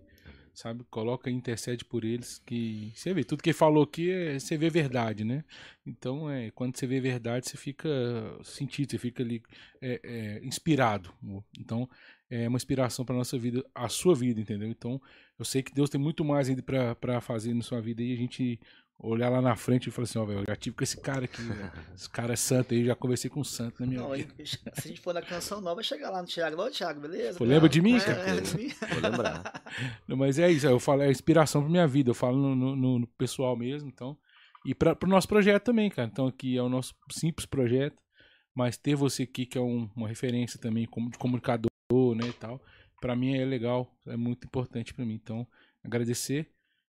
sabe? 0.57 0.85
Coloca 0.91 1.31
intercede 1.31 1.85
por 1.85 2.03
eles, 2.03 2.39
que 2.39 2.91
você 2.95 3.13
vê, 3.13 3.23
tudo 3.23 3.43
que 3.43 3.51
ele 3.51 3.57
falou 3.57 3.85
aqui, 3.85 4.11
é, 4.11 4.39
você 4.39 4.57
vê 4.57 4.71
verdade, 4.71 5.23
né? 5.23 5.45
Então, 5.87 6.31
é, 6.31 6.51
quando 6.51 6.77
você 6.77 6.87
vê 6.87 6.99
verdade, 6.99 7.47
você 7.47 7.59
fica 7.59 7.89
sentido, 8.43 8.91
você 8.91 8.99
fica 8.99 9.23
ali 9.23 9.43
é, 9.83 10.01
é, 10.03 10.47
inspirado. 10.47 11.13
Então, 11.61 11.87
é 12.31 12.49
uma 12.49 12.57
inspiração 12.57 13.05
para 13.05 13.15
nossa 13.15 13.39
vida, 13.39 13.63
a 13.75 13.89
sua 13.91 14.15
vida, 14.15 14.41
entendeu? 14.41 14.69
Então, 14.69 15.01
eu 15.39 15.45
sei 15.45 15.63
que 15.63 15.75
Deus 15.75 15.91
tem 15.91 16.01
muito 16.01 16.25
mais 16.25 16.49
ainda 16.49 16.63
para 16.63 17.21
fazer 17.21 17.53
na 17.53 17.63
sua 17.63 17.83
vida 17.83 18.03
e 18.03 18.15
a 18.15 18.17
gente 18.17 18.59
olhar 18.99 19.29
lá 19.29 19.41
na 19.43 19.55
frente 19.57 19.89
e 19.89 19.91
falar 19.91 20.05
assim, 20.05 20.19
ó, 20.19 20.25
velho, 20.25 20.41
eu 20.41 20.45
já 20.49 20.57
tive 20.57 20.75
com 20.77 20.83
esse 20.83 21.01
cara 21.01 21.25
aqui, 21.27 21.43
velho. 21.43 21.71
Esse 21.95 22.09
cara 22.11 22.33
é 22.33 22.37
santo 22.37 22.73
aí, 22.75 22.85
já 22.85 22.95
conversei 22.95 23.29
com 23.31 23.41
um 23.41 23.45
santo 23.45 23.81
na 23.81 23.87
minha 23.87 24.01
Não, 24.01 24.11
vida. 24.11 24.33
se 24.45 24.59
a 24.75 24.81
gente 24.89 25.01
for 25.01 25.13
na 25.15 25.23
canção 25.23 25.61
nova, 25.61 25.83
chegar 25.83 26.11
lá 26.11 26.21
no 26.23 26.29
Thiago. 26.29 26.61
Ô, 26.61 26.71
Thiago, 26.71 27.01
beleza? 27.01 27.39
Pô, 27.39 27.45
lembra 27.45 27.69
de 27.69 27.81
mim, 27.83 27.97
É, 27.97 28.01
cara? 28.01 28.23
lembra 28.25 28.43
de 28.43 28.57
mim? 28.57 28.69
Vou 28.91 29.01
lembrar. 29.11 29.63
Não, 30.09 30.17
mas 30.17 30.39
é 30.39 30.51
isso, 30.51 30.67
eu 30.67 30.81
falo, 30.81 31.03
é 31.03 31.11
inspiração 31.11 31.61
pra 31.63 31.71
minha 31.71 31.87
vida, 31.87 32.11
eu 32.11 32.15
falo 32.15 32.37
no, 32.39 32.55
no- 32.55 32.77
no- 32.77 32.99
no 33.01 33.07
pessoal 33.07 33.57
mesmo, 33.57 33.89
então. 33.89 34.17
E 34.65 34.75
para 34.75 34.97
pro 34.97 35.09
nosso 35.09 35.29
projeto 35.29 35.65
também, 35.65 35.89
cara. 35.91 36.09
Então 36.11 36.27
aqui 36.27 36.57
é 36.57 36.63
o 36.63 36.69
nosso 36.69 36.95
simples 37.13 37.47
projeto, 37.47 37.97
mas 38.55 38.77
ter 38.77 38.95
você 38.97 39.23
aqui 39.25 39.45
que 39.47 39.59
é 39.59 39.61
um- 39.61 39.89
uma 39.95 40.09
referência 40.09 40.59
também 40.59 40.87
como 40.87 41.11
de 41.11 41.19
comunicador, 41.19 41.71
né, 42.17 42.27
e 42.29 42.33
tal, 42.33 42.61
para 43.01 43.15
mim 43.15 43.37
é 43.37 43.45
legal, 43.45 43.95
é 44.07 44.17
muito 44.17 44.47
importante 44.47 44.93
para 44.95 45.05
mim. 45.05 45.15
Então, 45.15 45.47
agradecer 45.85 46.51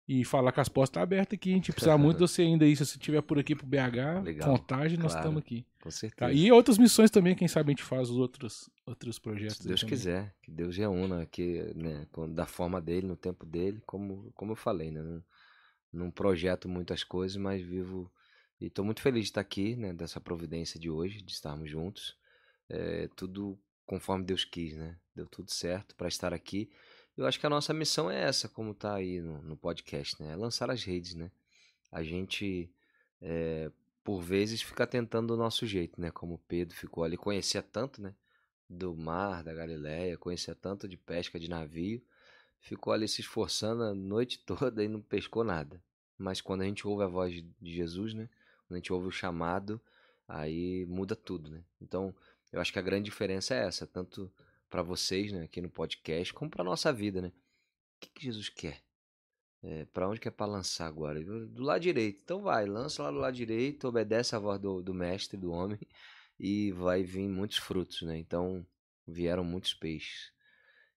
e 0.07 0.25
falar 0.25 0.51
que 0.51 0.59
as 0.59 0.67
portas 0.67 0.89
estão 0.89 1.01
abertas 1.03 1.37
aqui, 1.37 1.51
a 1.51 1.55
gente 1.55 1.71
precisa 1.71 1.97
muito 1.97 2.17
de 2.17 2.21
você 2.21 2.41
ainda 2.41 2.65
aí, 2.65 2.75
se 2.75 2.85
você 2.85 2.97
estiver 2.97 3.21
por 3.21 3.39
aqui 3.39 3.55
pro 3.55 3.65
BH, 3.65 4.21
Legal, 4.23 4.49
contagem, 4.49 4.97
nós 4.97 5.13
claro. 5.13 5.27
estamos 5.27 5.41
aqui. 5.41 5.65
Com 5.81 5.89
Tá? 5.89 5.91
certeza. 5.91 6.31
E 6.33 6.51
outras 6.51 6.77
missões 6.77 7.09
também, 7.11 7.35
quem 7.35 7.47
sabe 7.47 7.69
a 7.69 7.71
gente 7.71 7.83
faz 7.83 8.09
os 8.09 8.17
outros 8.17 8.69
outros 8.85 9.17
projetos. 9.19 9.57
Se 9.57 9.67
Deus 9.67 9.81
também. 9.81 9.95
quiser, 9.95 10.35
que 10.41 10.51
Deus 10.51 10.75
reúna 10.77 11.21
aqui, 11.21 11.61
né, 11.75 12.05
da 12.29 12.45
forma 12.45 12.81
dele, 12.81 13.07
no 13.07 13.15
tempo 13.15 13.45
dele, 13.45 13.81
como, 13.85 14.31
como 14.33 14.51
eu 14.53 14.55
falei, 14.55 14.91
né? 14.91 15.01
Não, 15.01 15.23
não 15.91 16.11
projeto 16.11 16.67
muitas 16.67 17.03
coisas, 17.03 17.37
mas 17.37 17.61
vivo 17.61 18.11
e 18.59 18.67
estou 18.67 18.83
muito 18.85 19.01
feliz 19.01 19.23
de 19.23 19.29
estar 19.29 19.41
aqui, 19.41 19.75
né? 19.75 19.93
Dessa 19.93 20.19
providência 20.21 20.79
de 20.79 20.89
hoje, 20.89 21.21
de 21.21 21.31
estarmos 21.31 21.69
juntos. 21.69 22.17
É, 22.69 23.09
tudo 23.15 23.59
conforme 23.85 24.23
Deus 24.25 24.43
quis, 24.45 24.75
né? 24.75 24.97
Deu 25.15 25.27
tudo 25.27 25.51
certo 25.51 25.95
para 25.95 26.07
estar 26.07 26.33
aqui. 26.33 26.69
Eu 27.15 27.25
acho 27.25 27.39
que 27.39 27.45
a 27.45 27.49
nossa 27.49 27.73
missão 27.73 28.09
é 28.09 28.23
essa, 28.23 28.49
como 28.49 28.73
tá 28.73 28.95
aí 28.95 29.21
no, 29.21 29.41
no 29.41 29.57
podcast, 29.57 30.21
né? 30.21 30.33
É 30.33 30.35
lançar 30.35 30.69
as 30.71 30.83
redes, 30.83 31.13
né? 31.13 31.31
A 31.91 32.01
gente, 32.03 32.71
é, 33.21 33.71
por 34.03 34.21
vezes, 34.21 34.61
fica 34.61 34.87
tentando 34.87 35.27
do 35.27 35.37
nosso 35.37 35.65
jeito, 35.65 36.01
né? 36.01 36.09
Como 36.11 36.35
o 36.35 36.39
Pedro 36.39 36.75
ficou 36.75 37.03
ali, 37.03 37.15
conhecia 37.17 37.61
tanto, 37.61 38.01
né? 38.01 38.15
do 38.69 38.95
mar, 38.95 39.43
da 39.43 39.53
Galileia, 39.53 40.17
conhecia 40.17 40.55
tanto 40.55 40.87
de 40.87 40.97
pesca 40.97 41.39
de 41.39 41.49
navio, 41.49 42.01
ficou 42.59 42.93
ali 42.93 43.07
se 43.07 43.21
esforçando 43.21 43.83
a 43.83 43.93
noite 43.93 44.39
toda 44.45 44.83
e 44.83 44.87
não 44.87 45.01
pescou 45.01 45.43
nada. 45.43 45.81
Mas 46.17 46.41
quando 46.41 46.61
a 46.61 46.65
gente 46.65 46.87
ouve 46.87 47.03
a 47.03 47.07
voz 47.07 47.33
de 47.33 47.73
Jesus, 47.73 48.13
né? 48.13 48.29
Quando 48.67 48.75
a 48.75 48.79
gente 48.79 48.93
ouve 48.93 49.07
o 49.07 49.11
chamado, 49.11 49.81
aí 50.27 50.85
muda 50.85 51.15
tudo, 51.15 51.49
né? 51.49 51.63
Então, 51.81 52.15
eu 52.51 52.61
acho 52.61 52.71
que 52.71 52.79
a 52.79 52.83
grande 52.83 53.05
diferença 53.05 53.53
é 53.53 53.65
essa, 53.65 53.85
tanto 53.85 54.31
para 54.73 54.81
vocês, 54.81 55.31
né, 55.31 55.43
aqui 55.43 55.61
no 55.61 55.69
podcast, 55.69 56.33
como 56.33 56.49
para 56.49 56.63
nossa 56.63 56.91
vida, 56.91 57.21
né? 57.21 57.27
O 57.27 57.99
que, 57.99 58.09
que 58.09 58.23
Jesus 58.23 58.49
quer? 58.49 58.81
É, 59.61 59.85
para 59.85 60.09
onde 60.09 60.19
que 60.19 60.27
é 60.27 60.31
para 60.31 60.51
lançar 60.51 60.87
agora? 60.87 61.23
Do 61.23 61.61
lado 61.61 61.79
direito. 61.79 62.21
Então 62.23 62.41
vai, 62.41 62.65
lança 62.65 63.03
lá 63.03 63.11
do 63.11 63.17
lado 63.17 63.35
direito, 63.35 63.87
obedece 63.87 64.35
a 64.35 64.39
voz 64.39 64.59
do, 64.59 64.81
do 64.81 64.91
mestre, 64.91 65.37
do 65.37 65.51
homem, 65.51 65.79
e 66.39 66.71
vai 66.71 67.03
vir 67.03 67.29
muitos 67.29 67.57
frutos, 67.57 68.01
né? 68.01 68.17
Então 68.17 68.65
vieram 69.07 69.43
muitos 69.43 69.75
peixes. 69.75 70.33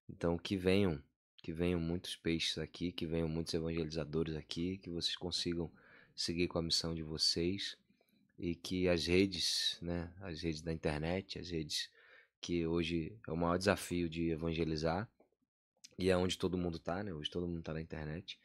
Então 0.09 0.39
que 0.39 0.57
venham, 0.57 0.99
que 1.37 1.53
venham 1.53 1.79
muitos 1.79 2.17
peixes 2.17 2.57
aqui, 2.57 2.91
que 2.93 3.05
venham 3.05 3.29
muitos 3.29 3.53
evangelizadores 3.53 4.37
aqui, 4.37 4.79
que 4.79 4.89
vocês 4.89 5.17
consigam 5.17 5.71
seguir 6.15 6.49
com 6.49 6.59
a 6.59 6.63
missão 6.63 6.95
de 6.95 7.03
vocês 7.03 7.77
e 8.39 8.55
que 8.55 8.89
as 8.89 9.07
redes, 9.07 9.77
né, 9.83 10.11
as 10.23 10.41
redes 10.41 10.63
da 10.63 10.73
internet, 10.73 11.39
as 11.39 11.51
redes 11.51 11.91
que 12.41 12.67
hoje 12.67 13.17
é 13.27 13.33
o 13.33 13.37
maior 13.37 13.59
desafio 13.59 14.09
de 14.09 14.31
evangelizar 14.31 15.09
e 15.99 16.11
é 16.11 16.17
onde 16.17 16.37
todo 16.37 16.59
mundo 16.59 16.79
tá, 16.79 17.03
né? 17.03 17.13
Hoje 17.13 17.31
todo 17.31 17.49
mundo 17.49 17.63
tá 17.63 17.73
na 17.73 17.81
internet, 17.81 18.39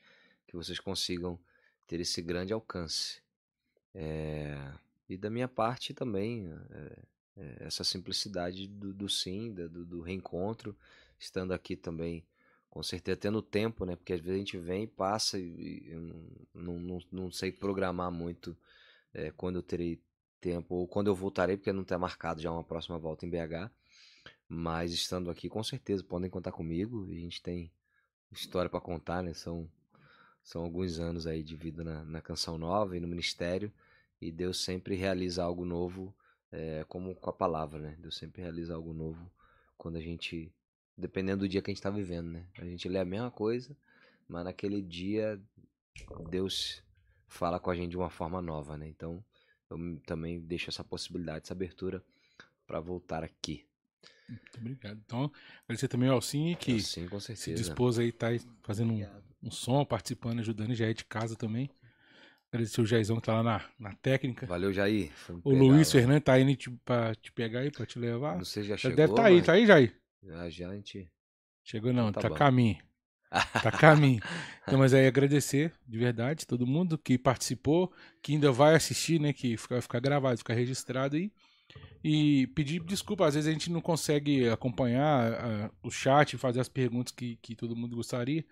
que 0.48 0.56
vocês 0.56 0.80
consigam 0.80 1.40
ter 1.86 2.00
esse 2.00 2.22
grande 2.22 2.54
alcance. 2.54 3.22
É, 3.94 4.58
e 5.10 5.18
da 5.18 5.30
minha 5.30 5.48
parte 5.48 5.94
também, 5.94 6.50
é, 6.72 7.00
é, 7.38 7.56
essa 7.66 7.84
simplicidade 7.84 8.68
do, 8.68 8.94
do 8.94 9.10
sim, 9.10 9.54
do, 9.54 9.86
do 9.86 10.02
reencontro, 10.02 10.76
estando 11.20 11.52
aqui 11.52 11.76
também, 11.76 12.24
com 12.70 12.82
certeza 12.82 13.18
tendo 13.18 13.42
tempo, 13.42 13.86
né? 13.86 13.98
Porque 13.98 14.14
às 14.14 14.22
vezes 14.22 14.36
a 14.36 14.40
gente 14.40 14.58
vem 14.58 14.88
passa 14.88 15.38
e, 15.38 15.92
não, 16.54 16.80
não, 16.80 17.00
não, 17.12 17.32
sei 17.32 17.52
programar 17.52 18.10
muito 18.12 18.56
quando 19.36 19.58
eu 19.58 19.62
terei 19.62 20.02
tempo 20.40 20.76
ou 20.76 20.88
quando 20.88 21.08
eu 21.08 21.16
voltarei, 21.16 21.58
porque 21.58 21.74
não 21.74 21.82
está 21.82 21.98
marcado 21.98 22.42
já 22.42 22.50
uma 22.50 22.64
próxima 22.64 22.98
volta 22.98 23.26
em 23.26 23.30
BH. 23.30 23.70
Mas 24.54 24.92
estando 24.92 25.32
aqui, 25.32 25.48
com 25.48 25.64
certeza, 25.64 26.04
podem 26.04 26.30
contar 26.30 26.52
comigo. 26.52 27.08
A 27.10 27.14
gente 27.14 27.42
tem 27.42 27.72
história 28.30 28.70
para 28.70 28.82
contar, 28.82 29.24
né? 29.24 29.34
São, 29.34 29.72
são 30.44 30.62
alguns 30.62 31.00
anos 31.00 31.26
aí 31.26 31.42
de 31.42 31.56
vida 31.56 31.86
na, 31.86 32.04
na 32.04 32.22
Canção 32.22 32.58
Nova 32.58 32.98
e 32.98 33.00
no 33.00 33.08
Ministério. 33.08 33.72
E 34.20 34.30
Deus 34.30 34.62
sempre 34.62 34.94
realiza 34.94 35.42
algo 35.42 35.64
novo, 35.64 36.14
é, 36.52 36.84
como 36.90 37.16
com 37.16 37.30
a 37.30 37.34
palavra, 37.34 37.80
né? 37.80 37.96
Deus 37.98 38.18
sempre 38.18 38.42
realiza 38.42 38.76
algo 38.76 38.92
novo 38.92 39.32
quando 39.78 39.96
a 39.96 40.02
gente. 40.02 40.54
Dependendo 40.98 41.46
do 41.46 41.48
dia 41.48 41.62
que 41.62 41.72
a 41.72 41.74
gente 41.74 41.80
está 41.80 41.90
vivendo, 41.90 42.32
né? 42.32 42.46
A 42.58 42.66
gente 42.66 42.90
lê 42.90 43.00
a 43.00 43.06
mesma 43.06 43.32
coisa, 43.32 43.74
mas 44.28 44.44
naquele 44.44 44.82
dia 44.82 45.42
Deus 46.30 46.84
fala 47.26 47.58
com 47.58 47.72
a 47.72 47.76
gente 47.76 47.92
de 47.92 47.98
uma 47.98 48.10
forma 48.10 48.42
nova, 48.42 48.76
né? 48.76 48.90
Então 48.90 49.24
eu 49.70 49.78
também 50.06 50.42
deixo 50.42 50.70
essa 50.70 50.84
possibilidade, 50.84 51.46
essa 51.46 51.54
abertura 51.54 52.04
para 52.68 52.82
voltar 52.82 53.24
aqui. 53.24 53.66
Muito 54.32 54.58
obrigado. 54.58 55.00
Então, 55.06 55.32
agradecer 55.66 55.88
também 55.88 56.10
ao 56.10 56.16
Alcine 56.16 56.56
que 56.56 56.80
Sim, 56.82 57.08
com 57.08 57.20
se 57.20 57.36
certeza. 57.36 57.64
dispôs 57.64 58.00
aí, 58.00 58.12
tá 58.12 58.28
aí 58.28 58.40
fazendo 58.64 58.94
um, 58.94 59.06
um 59.44 59.52
som, 59.52 59.84
participando, 59.86 60.40
ajudando, 60.40 60.74
já 60.74 60.88
é 60.88 60.94
de 60.94 61.04
casa 61.06 61.36
também. 61.36 61.70
Agradecer 62.52 62.82
o 62.82 62.86
Jaizão 62.86 63.16
que 63.16 63.22
tá 63.24 63.34
lá 63.34 63.44
na, 63.44 63.62
na 63.80 63.96
técnica. 63.96 64.46
Valeu, 64.46 64.74
Jair. 64.74 65.12
O 65.44 65.52
pegar 65.52 65.60
Luiz 65.60 65.88
lá. 65.88 65.94
Fernandes 65.94 66.24
tá 66.24 66.34
aí 66.34 66.56
te, 66.56 66.70
pra 66.84 67.16
te 67.16 67.32
pegar 67.32 67.60
aí, 67.62 67.72
pra 67.72 67.86
te 67.86 67.98
levar. 67.98 68.38
Não 68.38 68.44
sei 68.46 68.64
se 68.64 68.70
já 68.70 68.76
Já 68.76 68.78
chegou. 68.78 68.98
deve 68.98 69.12
estar 69.14 69.22
tá 69.22 69.28
aí, 69.30 69.36
mas 69.38 69.46
tá 69.46 69.54
aí, 69.54 69.66
Jair? 69.66 69.96
Já, 70.24 70.50
já 70.50 70.70
a 70.70 70.76
gente. 70.76 71.10
Chegou 71.64 71.94
não, 71.94 72.10
Então 72.10 72.22
tá, 72.22 72.30
tá 72.30 72.36
caminho. 72.36 72.78
Tá 73.64 73.72
caminho. 73.72 74.22
Então, 74.68 74.80
mas 74.80 74.94
aí 74.94 75.06
agradecer 75.08 75.74
de 75.86 75.98
verdade 75.98 76.46
todo 76.46 76.66
mundo 76.68 76.98
que 76.98 77.18
participou, 77.18 77.92
que 78.22 78.34
ainda 78.34 78.52
vai 78.52 78.76
assistir, 78.76 79.20
né? 79.20 79.34
Que 79.34 79.56
vai 79.70 79.82
ficar 79.82 80.00
gravado, 80.00 80.38
ficar 80.38 80.54
registrado 80.54 81.16
aí. 81.16 81.26
E 81.26 81.32
pedir 82.56 82.84
desculpa, 82.84 83.28
às 83.28 83.36
vezes 83.36 83.48
a 83.48 83.52
gente 83.52 83.72
não 83.72 83.82
consegue 83.82 84.50
acompanhar 84.50 85.34
ah, 85.34 85.72
o 85.84 85.92
chat, 85.92 86.38
fazer 86.38 86.60
as 86.60 86.70
perguntas 86.70 87.14
que, 87.14 87.38
que 87.38 87.56
todo 87.56 87.76
mundo 87.76 87.96
gostaria. 87.96 88.44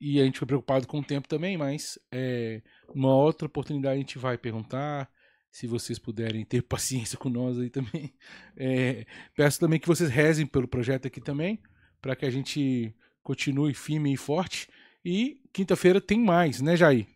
E 0.00 0.20
a 0.20 0.24
gente 0.24 0.38
foi 0.38 0.46
preocupado 0.46 0.86
com 0.86 0.98
o 0.98 1.04
tempo 1.04 1.26
também, 1.26 1.56
mas 1.56 1.98
é, 2.12 2.62
uma 2.94 3.14
outra 3.14 3.46
oportunidade 3.46 3.94
a 3.94 4.00
gente 4.00 4.18
vai 4.18 4.36
perguntar. 4.36 5.10
Se 5.50 5.66
vocês 5.66 5.98
puderem 5.98 6.44
ter 6.44 6.60
paciência 6.68 7.16
com 7.16 7.30
nós 7.30 7.58
aí 7.58 7.70
também. 7.70 8.12
É, 8.58 9.04
peço 9.34 9.60
também 9.60 9.78
que 9.78 9.86
vocês 9.86 10.08
rezem 10.08 10.46
pelo 10.46 10.66
projeto 10.66 11.06
aqui 11.06 11.20
também, 11.20 11.60
para 12.00 12.16
que 12.16 12.24
a 12.24 12.30
gente 12.30 12.94
continue 13.22 13.74
firme 13.74 14.12
e 14.12 14.16
forte. 14.16 14.68
E 15.04 15.42
quinta-feira 15.52 16.00
tem 16.00 16.18
mais, 16.18 16.62
né, 16.62 16.74
Jair? 16.74 17.06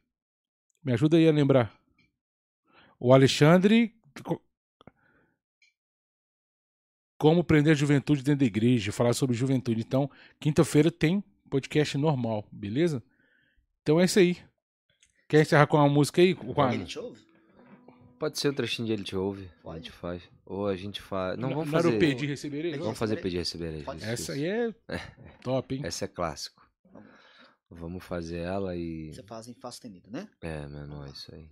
Me 0.85 0.93
ajuda 0.93 1.17
aí 1.17 1.27
a 1.27 1.33
lembrar. 1.33 1.75
O 2.99 3.15
Alexandre. 3.15 3.95
Co- 7.21 7.29
Como 7.29 7.45
prender 7.45 7.73
a 7.73 7.77
juventude 7.77 8.23
dentro 8.23 8.41
da 8.41 8.47
igreja, 8.47 8.91
falar 8.93 9.13
sobre 9.13 9.37
juventude. 9.37 9.81
Então, 9.81 10.11
quinta-feira 10.41 10.91
tem 10.91 11.23
podcast 11.51 11.97
normal, 11.99 12.45
beleza? 12.51 13.03
Então 13.83 14.01
é 14.01 14.05
isso 14.07 14.19
aí. 14.19 14.39
Quer 15.29 15.43
encerrar 15.43 15.67
com 15.67 15.77
uma 15.77 15.89
música 15.89 16.21
aí? 16.23 16.35
Com 16.35 16.61
a... 16.63 16.75
Ele 16.75 16.85
te 16.85 16.99
ouve? 16.99 17.21
Pode 18.19 18.39
ser 18.39 18.51
um 18.51 18.55
trechinho 18.55 18.87
de 18.87 18.93
ele 18.93 19.05
te 19.05 19.17
ouve. 19.17 19.49
A 19.61 19.63
Pode. 19.63 19.79
gente 19.79 19.91
faz. 19.93 20.23
Ou 20.45 20.67
a 20.67 20.77
gente 20.77 21.01
faz. 21.01 21.39
Não, 21.39 21.49
vamos 21.51 21.71
fazer. 21.71 21.95
eu 21.95 21.99
pedir 21.99 22.27
receberei? 22.27 22.73
Pedir 22.73 22.83
Vamos 22.83 22.99
fazer 22.99 23.15
receberei? 23.15 23.41
pedir 23.41 23.71
receber. 23.71 23.85
Pode. 23.85 24.05
Essa 24.05 24.33
aí 24.33 24.45
é 24.45 24.75
top, 25.43 25.75
hein? 25.77 25.81
Essa 25.85 26.05
é 26.05 26.09
clássico. 26.09 26.69
Vamos 27.71 28.05
fazer 28.05 28.39
ela 28.41 28.77
e. 28.77 29.13
Você 29.15 29.23
faz 29.23 29.49
em 29.49 29.55
Fá 29.55 29.71
sustenido, 29.71 30.11
né? 30.11 30.29
É, 30.43 30.67
mano, 30.67 31.07
é 31.07 31.11
isso 31.11 31.35
aí. 31.35 31.49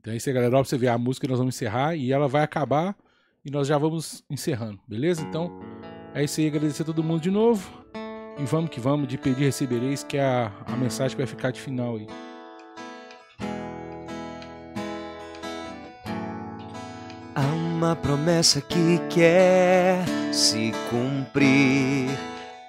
Então 0.00 0.12
é 0.14 0.16
isso 0.16 0.28
aí, 0.30 0.34
galera. 0.34 0.54
Ó, 0.56 0.60
pra 0.60 0.68
você 0.68 0.78
ver 0.78 0.88
a 0.88 0.96
música, 0.96 1.26
nós 1.28 1.38
vamos 1.38 1.54
encerrar 1.56 1.94
e 1.96 2.10
ela 2.12 2.26
vai 2.28 2.42
acabar 2.42 2.96
e 3.44 3.50
nós 3.50 3.66
já 3.66 3.76
vamos 3.76 4.24
encerrando, 4.30 4.78
beleza? 4.86 5.22
Então 5.22 5.60
é 6.14 6.22
isso 6.22 6.40
aí, 6.40 6.46
agradecer 6.46 6.82
a 6.82 6.86
todo 6.86 7.02
mundo 7.02 7.20
de 7.20 7.30
novo. 7.30 7.82
E 8.38 8.44
vamos 8.44 8.70
que 8.70 8.80
vamos, 8.80 9.08
de 9.08 9.18
pedir 9.18 9.44
recebereis, 9.44 10.02
que 10.02 10.16
é 10.16 10.24
a, 10.24 10.50
a 10.66 10.76
mensagem 10.76 11.16
que 11.16 11.22
vai 11.22 11.26
ficar 11.26 11.50
de 11.50 11.60
final 11.60 11.96
aí. 11.96 12.06
Há 17.34 17.46
uma 17.54 17.96
promessa 17.96 18.60
que 18.60 18.98
quer 19.10 20.04
se 20.32 20.72
cumprir 20.88 22.08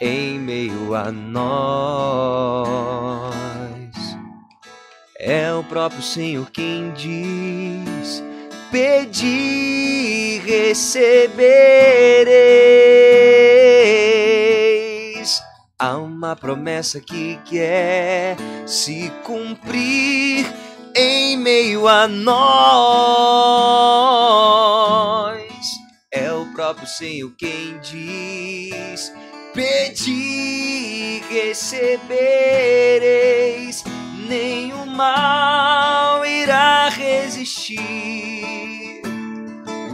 em 0.01 0.39
meio 0.39 0.95
a 0.95 1.11
nós. 1.11 2.63
É 5.17 5.53
o 5.53 5.63
próprio 5.63 6.01
Senhor 6.01 6.49
quem 6.51 6.91
diz: 6.91 8.21
Pedi, 8.73 10.41
recebereis. 10.43 11.53
Há 15.77 15.97
uma 15.97 16.35
promessa 16.35 16.99
que 16.99 17.39
quer 17.45 18.35
se 18.65 19.11
cumprir 19.23 20.51
em 20.95 21.37
meio 21.37 21.87
a 21.87 22.07
nós. 22.07 22.33
É 26.11 26.33
o 26.33 26.47
próprio 26.55 26.87
Senhor 26.87 27.31
quem 27.37 27.77
diz: 27.77 29.13
Pedi, 29.53 31.21
recebereis, 31.29 32.23
nenhum 34.34 34.88
mal 34.88 36.26
irá 36.26 36.89
resistir. 36.89 37.77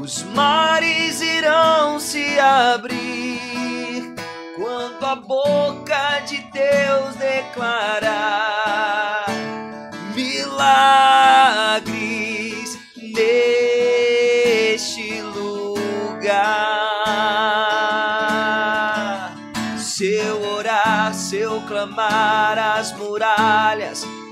Os 0.01 0.23
mares 0.23 1.19
irão 1.19 1.99
se 1.99 2.39
abrir 2.39 4.15
quando 4.55 5.05
a 5.05 5.15
boca 5.15 6.21
de 6.25 6.37
Deus 6.53 7.15
declarar 7.15 9.25
milagres 10.15 10.69
neste 12.95 15.21
lugar. 15.21 16.69
Se 19.77 20.15
eu 20.15 20.41
orar, 20.41 21.13
se 21.13 21.39
eu 21.39 21.59
clamar, 21.67 22.57
as 22.57 22.93
muralhas 22.93 23.88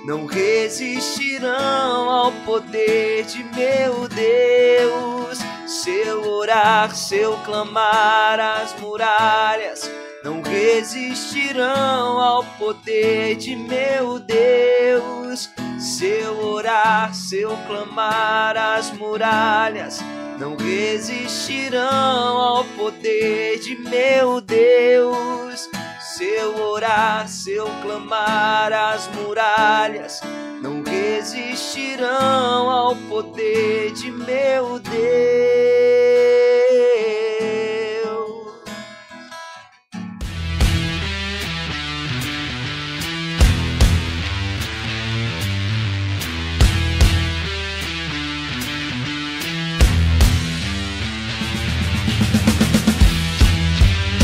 não 0.07 0.25
resistirão 0.25 2.09
ao 2.09 2.31
poder 2.45 3.25
de 3.25 3.43
meu 3.43 4.07
Deus. 4.07 5.37
Se 5.65 5.89
eu 5.89 6.23
orar, 6.31 6.95
se 6.95 7.17
eu 7.17 7.35
clamar, 7.43 8.39
as 8.39 8.73
muralhas 8.79 9.91
não 10.23 10.41
resistirão 10.41 12.21
ao 12.21 12.41
poder 12.57 13.35
de 13.35 13.53
meu 13.57 14.17
Deus. 14.17 15.49
Se 15.77 16.05
eu 16.05 16.39
orar, 16.39 17.13
se 17.13 17.41
eu 17.41 17.57
clamar, 17.67 18.55
as 18.55 18.89
muralhas 18.93 19.99
não 20.39 20.55
resistirão 20.55 21.83
ao 21.83 22.63
poder 22.63 23.59
de 23.59 23.75
meu 23.75 24.39
Deus. 24.39 25.69
Se 26.17 26.23
eu 26.23 26.59
orar, 26.59 27.29
se 27.29 27.51
eu 27.51 27.67
clamar, 27.83 28.73
as 28.73 29.07
muralhas 29.09 30.19
não 30.63 30.81
resistirão 30.81 32.71
ao 32.71 32.95
poder 32.95 33.93
de 33.93 34.09
meu 34.09 34.79
Deus. 34.79 34.97